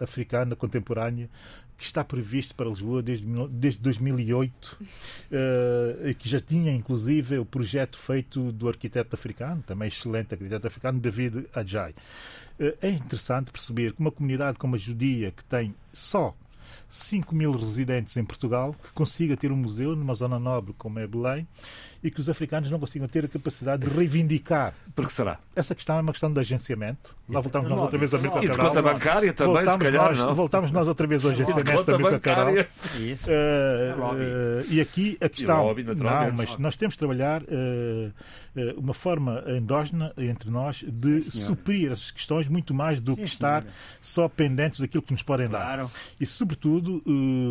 Africana 0.00 0.56
Contemporânea 0.56 1.28
que 1.76 1.84
está 1.84 2.04
previsto 2.04 2.54
para 2.54 2.68
Lisboa 2.68 3.02
desde, 3.02 3.26
desde 3.48 3.80
2008 3.80 4.78
uh, 4.80 6.06
e 6.08 6.14
que 6.14 6.28
já 6.28 6.40
tinha 6.40 6.72
inclusive 6.72 7.38
o 7.38 7.44
projeto 7.44 7.98
feito 7.98 8.52
do 8.52 8.68
arquiteto 8.68 9.14
africano, 9.14 9.62
também 9.66 9.88
excelente 9.88 10.34
arquiteto 10.34 10.66
africano, 10.66 11.00
David 11.00 11.46
Adjai. 11.54 11.92
Uh, 12.58 12.76
é 12.80 12.90
interessante 12.90 13.50
perceber 13.50 13.92
que 13.92 14.00
uma 14.00 14.12
comunidade 14.12 14.58
como 14.58 14.76
a 14.76 14.78
judia, 14.78 15.32
que 15.32 15.44
tem 15.44 15.74
só 15.92 16.34
5 16.88 17.34
mil 17.34 17.52
residentes 17.52 18.16
em 18.16 18.24
Portugal, 18.24 18.74
que 18.74 18.92
consiga 18.92 19.36
ter 19.36 19.50
um 19.50 19.56
museu 19.56 19.96
numa 19.96 20.14
zona 20.14 20.38
nobre 20.38 20.74
como 20.78 20.98
é 20.98 21.06
Belém 21.06 21.46
e 22.04 22.10
que 22.10 22.20
os 22.20 22.28
africanos 22.28 22.70
não 22.70 22.78
consigam 22.78 23.08
ter 23.08 23.24
a 23.24 23.28
capacidade 23.28 23.88
de 23.88 23.88
reivindicar. 23.88 24.74
Por 24.94 25.06
que 25.06 25.12
será? 25.12 25.38
Essa 25.56 25.74
questão 25.74 25.96
é 25.96 26.02
uma 26.02 26.12
questão 26.12 26.30
de 26.30 26.38
agenciamento. 26.38 27.16
Lá 27.26 27.40
voltamos 27.40 27.70
nós 27.70 27.80
outra 27.80 27.98
vez 27.98 28.12
ao 28.12 28.20
América 28.20 28.44
E 28.44 28.48
de 28.50 28.58
conta 28.58 28.82
bancária 28.82 29.32
também, 29.32 29.54
voltamos 29.54 29.72
se 29.72 29.78
calhar, 29.78 30.08
nós, 30.10 30.18
não? 30.18 30.34
Voltamos 30.34 30.70
nós 30.70 30.88
outra 30.88 31.06
vez 31.06 31.24
ao 31.24 31.30
agenciamento 31.32 31.84
da 31.84 32.20
Cabral. 32.20 32.50
Isso. 33.00 33.30
Uh, 33.30 34.12
uh, 34.12 34.66
e 34.68 34.82
aqui 34.82 35.16
a 35.18 35.30
questão... 35.30 35.64
Lobby, 35.64 35.82
não, 35.82 35.94
mas 36.36 36.58
nós 36.58 36.76
temos 36.76 36.92
de 36.94 36.98
trabalhar 36.98 37.42
uh, 37.42 38.12
uma 38.76 38.92
forma 38.92 39.42
endógena 39.48 40.12
entre 40.18 40.50
nós 40.50 40.84
de 40.86 41.22
Sim, 41.22 41.40
suprir 41.40 41.90
essas 41.90 42.10
questões 42.10 42.46
muito 42.48 42.74
mais 42.74 43.00
do 43.00 43.12
Sim, 43.12 43.22
que 43.22 43.24
estar 43.24 43.62
senhora. 43.62 43.78
só 44.02 44.28
pendentes 44.28 44.80
daquilo 44.80 45.02
que 45.02 45.12
nos 45.12 45.22
podem 45.22 45.48
claro. 45.48 45.84
dar. 45.84 45.90
E, 46.20 46.26
sobretudo, 46.26 47.02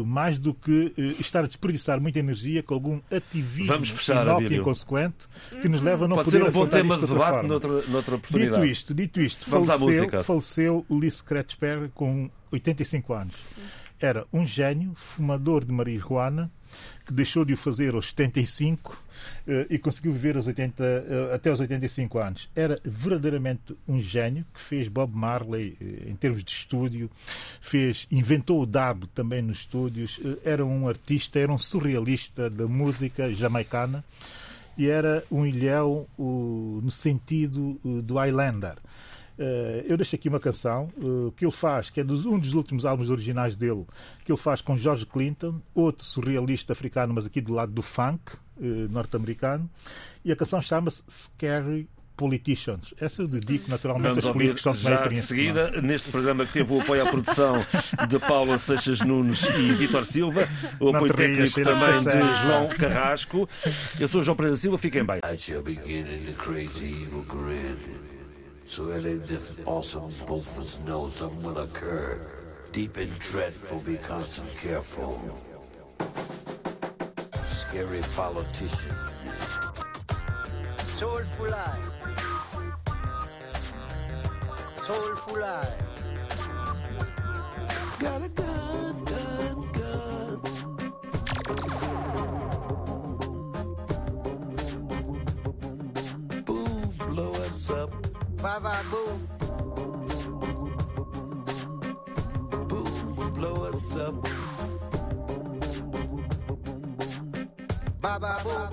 mais 0.05 0.37
do 0.37 0.53
que 0.53 0.93
estar 1.19 1.43
a 1.43 1.47
desperdiçar 1.47 1.99
muita 1.99 2.19
energia 2.19 2.61
com 2.61 2.75
algum 2.75 3.01
ativismo 3.11 3.73
Vamos 3.73 3.89
fechar, 3.89 4.25
e 4.51 4.57
inconsequente 4.57 5.27
que 5.61 5.69
nos 5.69 5.81
leva 5.81 6.05
a 6.05 6.07
não 6.07 6.15
Pode 6.17 6.25
poder 6.25 6.43
ser 6.43 6.49
um 6.49 6.51
bom 6.51 6.67
tema 6.67 6.97
de 6.97 7.07
debate 7.07 7.33
forma. 7.33 7.47
noutra, 7.47 7.69
noutra 7.87 8.15
oportunidade. 8.15 8.61
Dito 8.61 8.71
isto, 8.71 8.93
dito 8.93 9.21
isto 9.21 9.49
Vamos 9.49 9.67
faleceu, 9.67 10.23
faleceu 10.23 10.85
Ulisses 10.89 11.21
Kretschper 11.21 11.89
com 11.93 12.29
85 12.51 13.13
anos. 13.13 13.35
Era 13.99 14.25
um 14.33 14.45
gênio, 14.45 14.93
fumador 14.95 15.63
de 15.63 15.71
marihuana, 15.71 16.51
que 17.05 17.13
deixou 17.13 17.43
de 17.43 17.53
o 17.53 17.57
fazer 17.57 17.93
aos 17.95 18.09
75 18.09 18.91
uh, 18.91 18.97
e 19.69 19.77
conseguiu 19.77 20.13
viver 20.13 20.35
aos 20.35 20.47
80, 20.47 20.83
uh, 20.83 21.33
até 21.33 21.49
aos 21.49 21.59
85 21.59 22.17
anos. 22.17 22.49
Era 22.55 22.79
verdadeiramente 22.83 23.75
um 23.87 24.01
gênio 24.01 24.45
que 24.53 24.61
fez 24.61 24.87
Bob 24.87 25.15
Marley 25.15 25.77
uh, 25.79 26.09
em 26.09 26.15
termos 26.15 26.43
de 26.43 26.51
estúdio, 26.51 27.09
fez, 27.61 28.07
inventou 28.11 28.61
o 28.61 28.65
dab 28.65 29.05
também 29.07 29.41
nos 29.41 29.59
estúdios, 29.59 30.19
era 30.43 30.65
um 30.65 30.87
artista, 30.87 31.39
era 31.39 31.51
um 31.51 31.59
surrealista 31.59 32.49
da 32.49 32.67
música 32.67 33.33
jamaicana 33.33 34.03
e 34.77 34.87
era 34.87 35.23
um 35.29 35.45
ilhéu 35.45 36.07
no 36.17 36.89
sentido 36.89 37.79
do 37.83 38.15
Highlander. 38.15 38.75
Uh, 39.37 39.83
eu 39.87 39.97
deixo 39.97 40.15
aqui 40.15 40.29
uma 40.29 40.39
canção 40.39 40.89
uh, 40.97 41.31
que 41.31 41.43
ele 41.43 41.51
faz, 41.51 41.89
que 41.89 41.99
é 41.99 42.03
dos, 42.03 42.25
um 42.25 42.37
dos 42.37 42.53
últimos 42.53 42.85
álbuns 42.85 43.09
originais 43.09 43.55
dele, 43.55 43.85
que 44.23 44.31
ele 44.31 44.39
faz 44.39 44.61
com 44.61 44.77
George 44.77 45.05
Clinton, 45.05 45.59
outro 45.73 46.05
surrealista 46.05 46.73
africano, 46.73 47.13
mas 47.13 47.25
aqui 47.25 47.41
do 47.41 47.51
lado 47.53 47.71
do 47.71 47.81
funk 47.81 48.33
uh, 48.33 48.63
norte-americano, 48.91 49.67
e 50.23 50.31
a 50.31 50.35
canção 50.35 50.61
chama-se 50.61 51.03
Scary 51.09 51.89
Politicians. 52.15 52.93
Essa 53.01 53.23
eu 53.23 53.27
dedico 53.27 53.71
naturalmente 53.71 54.09
Vamos 54.09 54.25
aos 54.25 54.33
políticos 54.33 54.61
que 54.61 54.63
são 54.63 54.75
já 54.75 55.07
de 55.07 55.19
seguida, 55.19 55.81
neste 55.81 56.11
programa 56.11 56.45
que 56.45 56.53
teve 56.53 56.71
o 56.71 56.79
apoio 56.79 57.01
à 57.01 57.09
produção 57.09 57.53
de 58.07 58.19
Paula 58.19 58.59
Seixas 58.59 58.99
Nunes 58.99 59.41
e 59.57 59.73
Vitor 59.73 60.05
Silva, 60.05 60.47
o 60.79 60.89
apoio 60.89 61.11
técnico 61.11 61.59
também 61.63 61.99
de 62.03 62.43
João 62.43 62.67
Carrasco. 62.69 63.49
Eu 63.99 64.07
sou 64.07 64.21
João 64.21 64.35
Pereira 64.35 64.57
Silva, 64.57 64.77
fiquem 64.77 65.03
bem. 65.03 65.19
So 68.65 68.85
that 68.85 69.05
if 69.05 69.67
awesome 69.67 70.09
both 70.25 70.83
know 70.85 71.07
something 71.07 71.43
will 71.43 71.59
occur, 71.59 72.19
deep 72.71 72.97
and 72.97 73.19
dreadful, 73.19 73.79
be 73.81 73.97
constant 73.97 74.49
careful. 74.57 75.21
Scary 77.49 78.01
politician. 78.15 78.95
Soulful 80.97 81.53
eye. 81.53 81.81
Soulful 84.87 85.43
eye. 85.43 85.77
Got 87.99 88.23
a 88.23 88.29
gun, 88.29 89.05
gun, 89.05 89.71
gun. 89.71 90.41
Boom, 96.43 96.93
blow 97.07 97.33
us 97.33 97.69
up. 97.69 98.02
Bye 98.43 98.59
bye, 98.59 98.83
boom. 98.91 99.27
Boom, 99.39 99.75
Boom, 99.75 100.39
boom 100.41 100.75
boom 100.95 101.45
boom. 102.67 102.67
Boom, 102.67 103.33
blow 103.33 103.69
us 103.69 103.95
up. 103.95 104.15
Boom, 104.21 104.23
boom, 105.27 105.59
boom, 105.91 106.07
boom, 106.07 106.27
boom, 106.47 106.95
boom, 106.97 107.49
Bye 108.01 108.19
bye, 108.19 108.39
boom. 108.43 108.69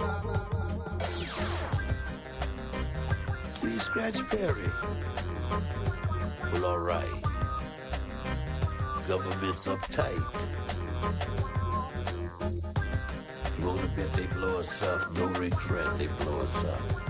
Please 3.60 3.82
scratch 3.82 4.18
Perry. 4.30 4.70
Well, 6.52 6.64
alright. 6.64 7.22
Government's 9.06 9.68
uptight. 9.68 10.24
You 13.58 13.66
wanna 13.68 13.88
bet 13.96 14.12
they 14.14 14.26
blow 14.34 14.58
us 14.58 14.82
up? 14.82 15.12
No 15.14 15.26
regret, 15.38 15.98
they 15.98 16.08
blow 16.24 16.40
us 16.40 16.64
up. 16.64 17.09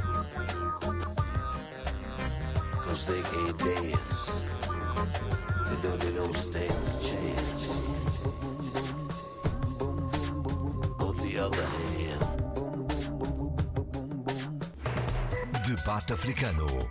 They 3.11 3.23
can't 3.23 3.59
dance. 3.59 4.21
They 5.67 5.77
know 5.83 5.97
they 5.97 6.13
don't 6.13 6.37
stand 6.37 6.71
a 6.71 6.95
chance. 7.09 7.63
On 11.01 11.15
the 11.25 11.33
other 11.47 11.67
hand. 11.97 12.23
Debate 15.65 16.13
Africano. 16.13 16.87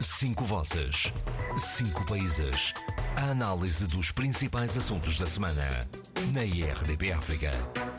Cinco 0.00 0.44
vozes. 0.44 1.12
Cinco 1.56 2.04
países. 2.04 2.74
A 3.16 3.30
análise 3.30 3.86
dos 3.86 4.10
principais 4.10 4.76
assuntos 4.76 5.18
da 5.18 5.26
semana. 5.26 5.86
Na 6.32 6.44
IRDP 6.44 7.12
África. 7.12 7.93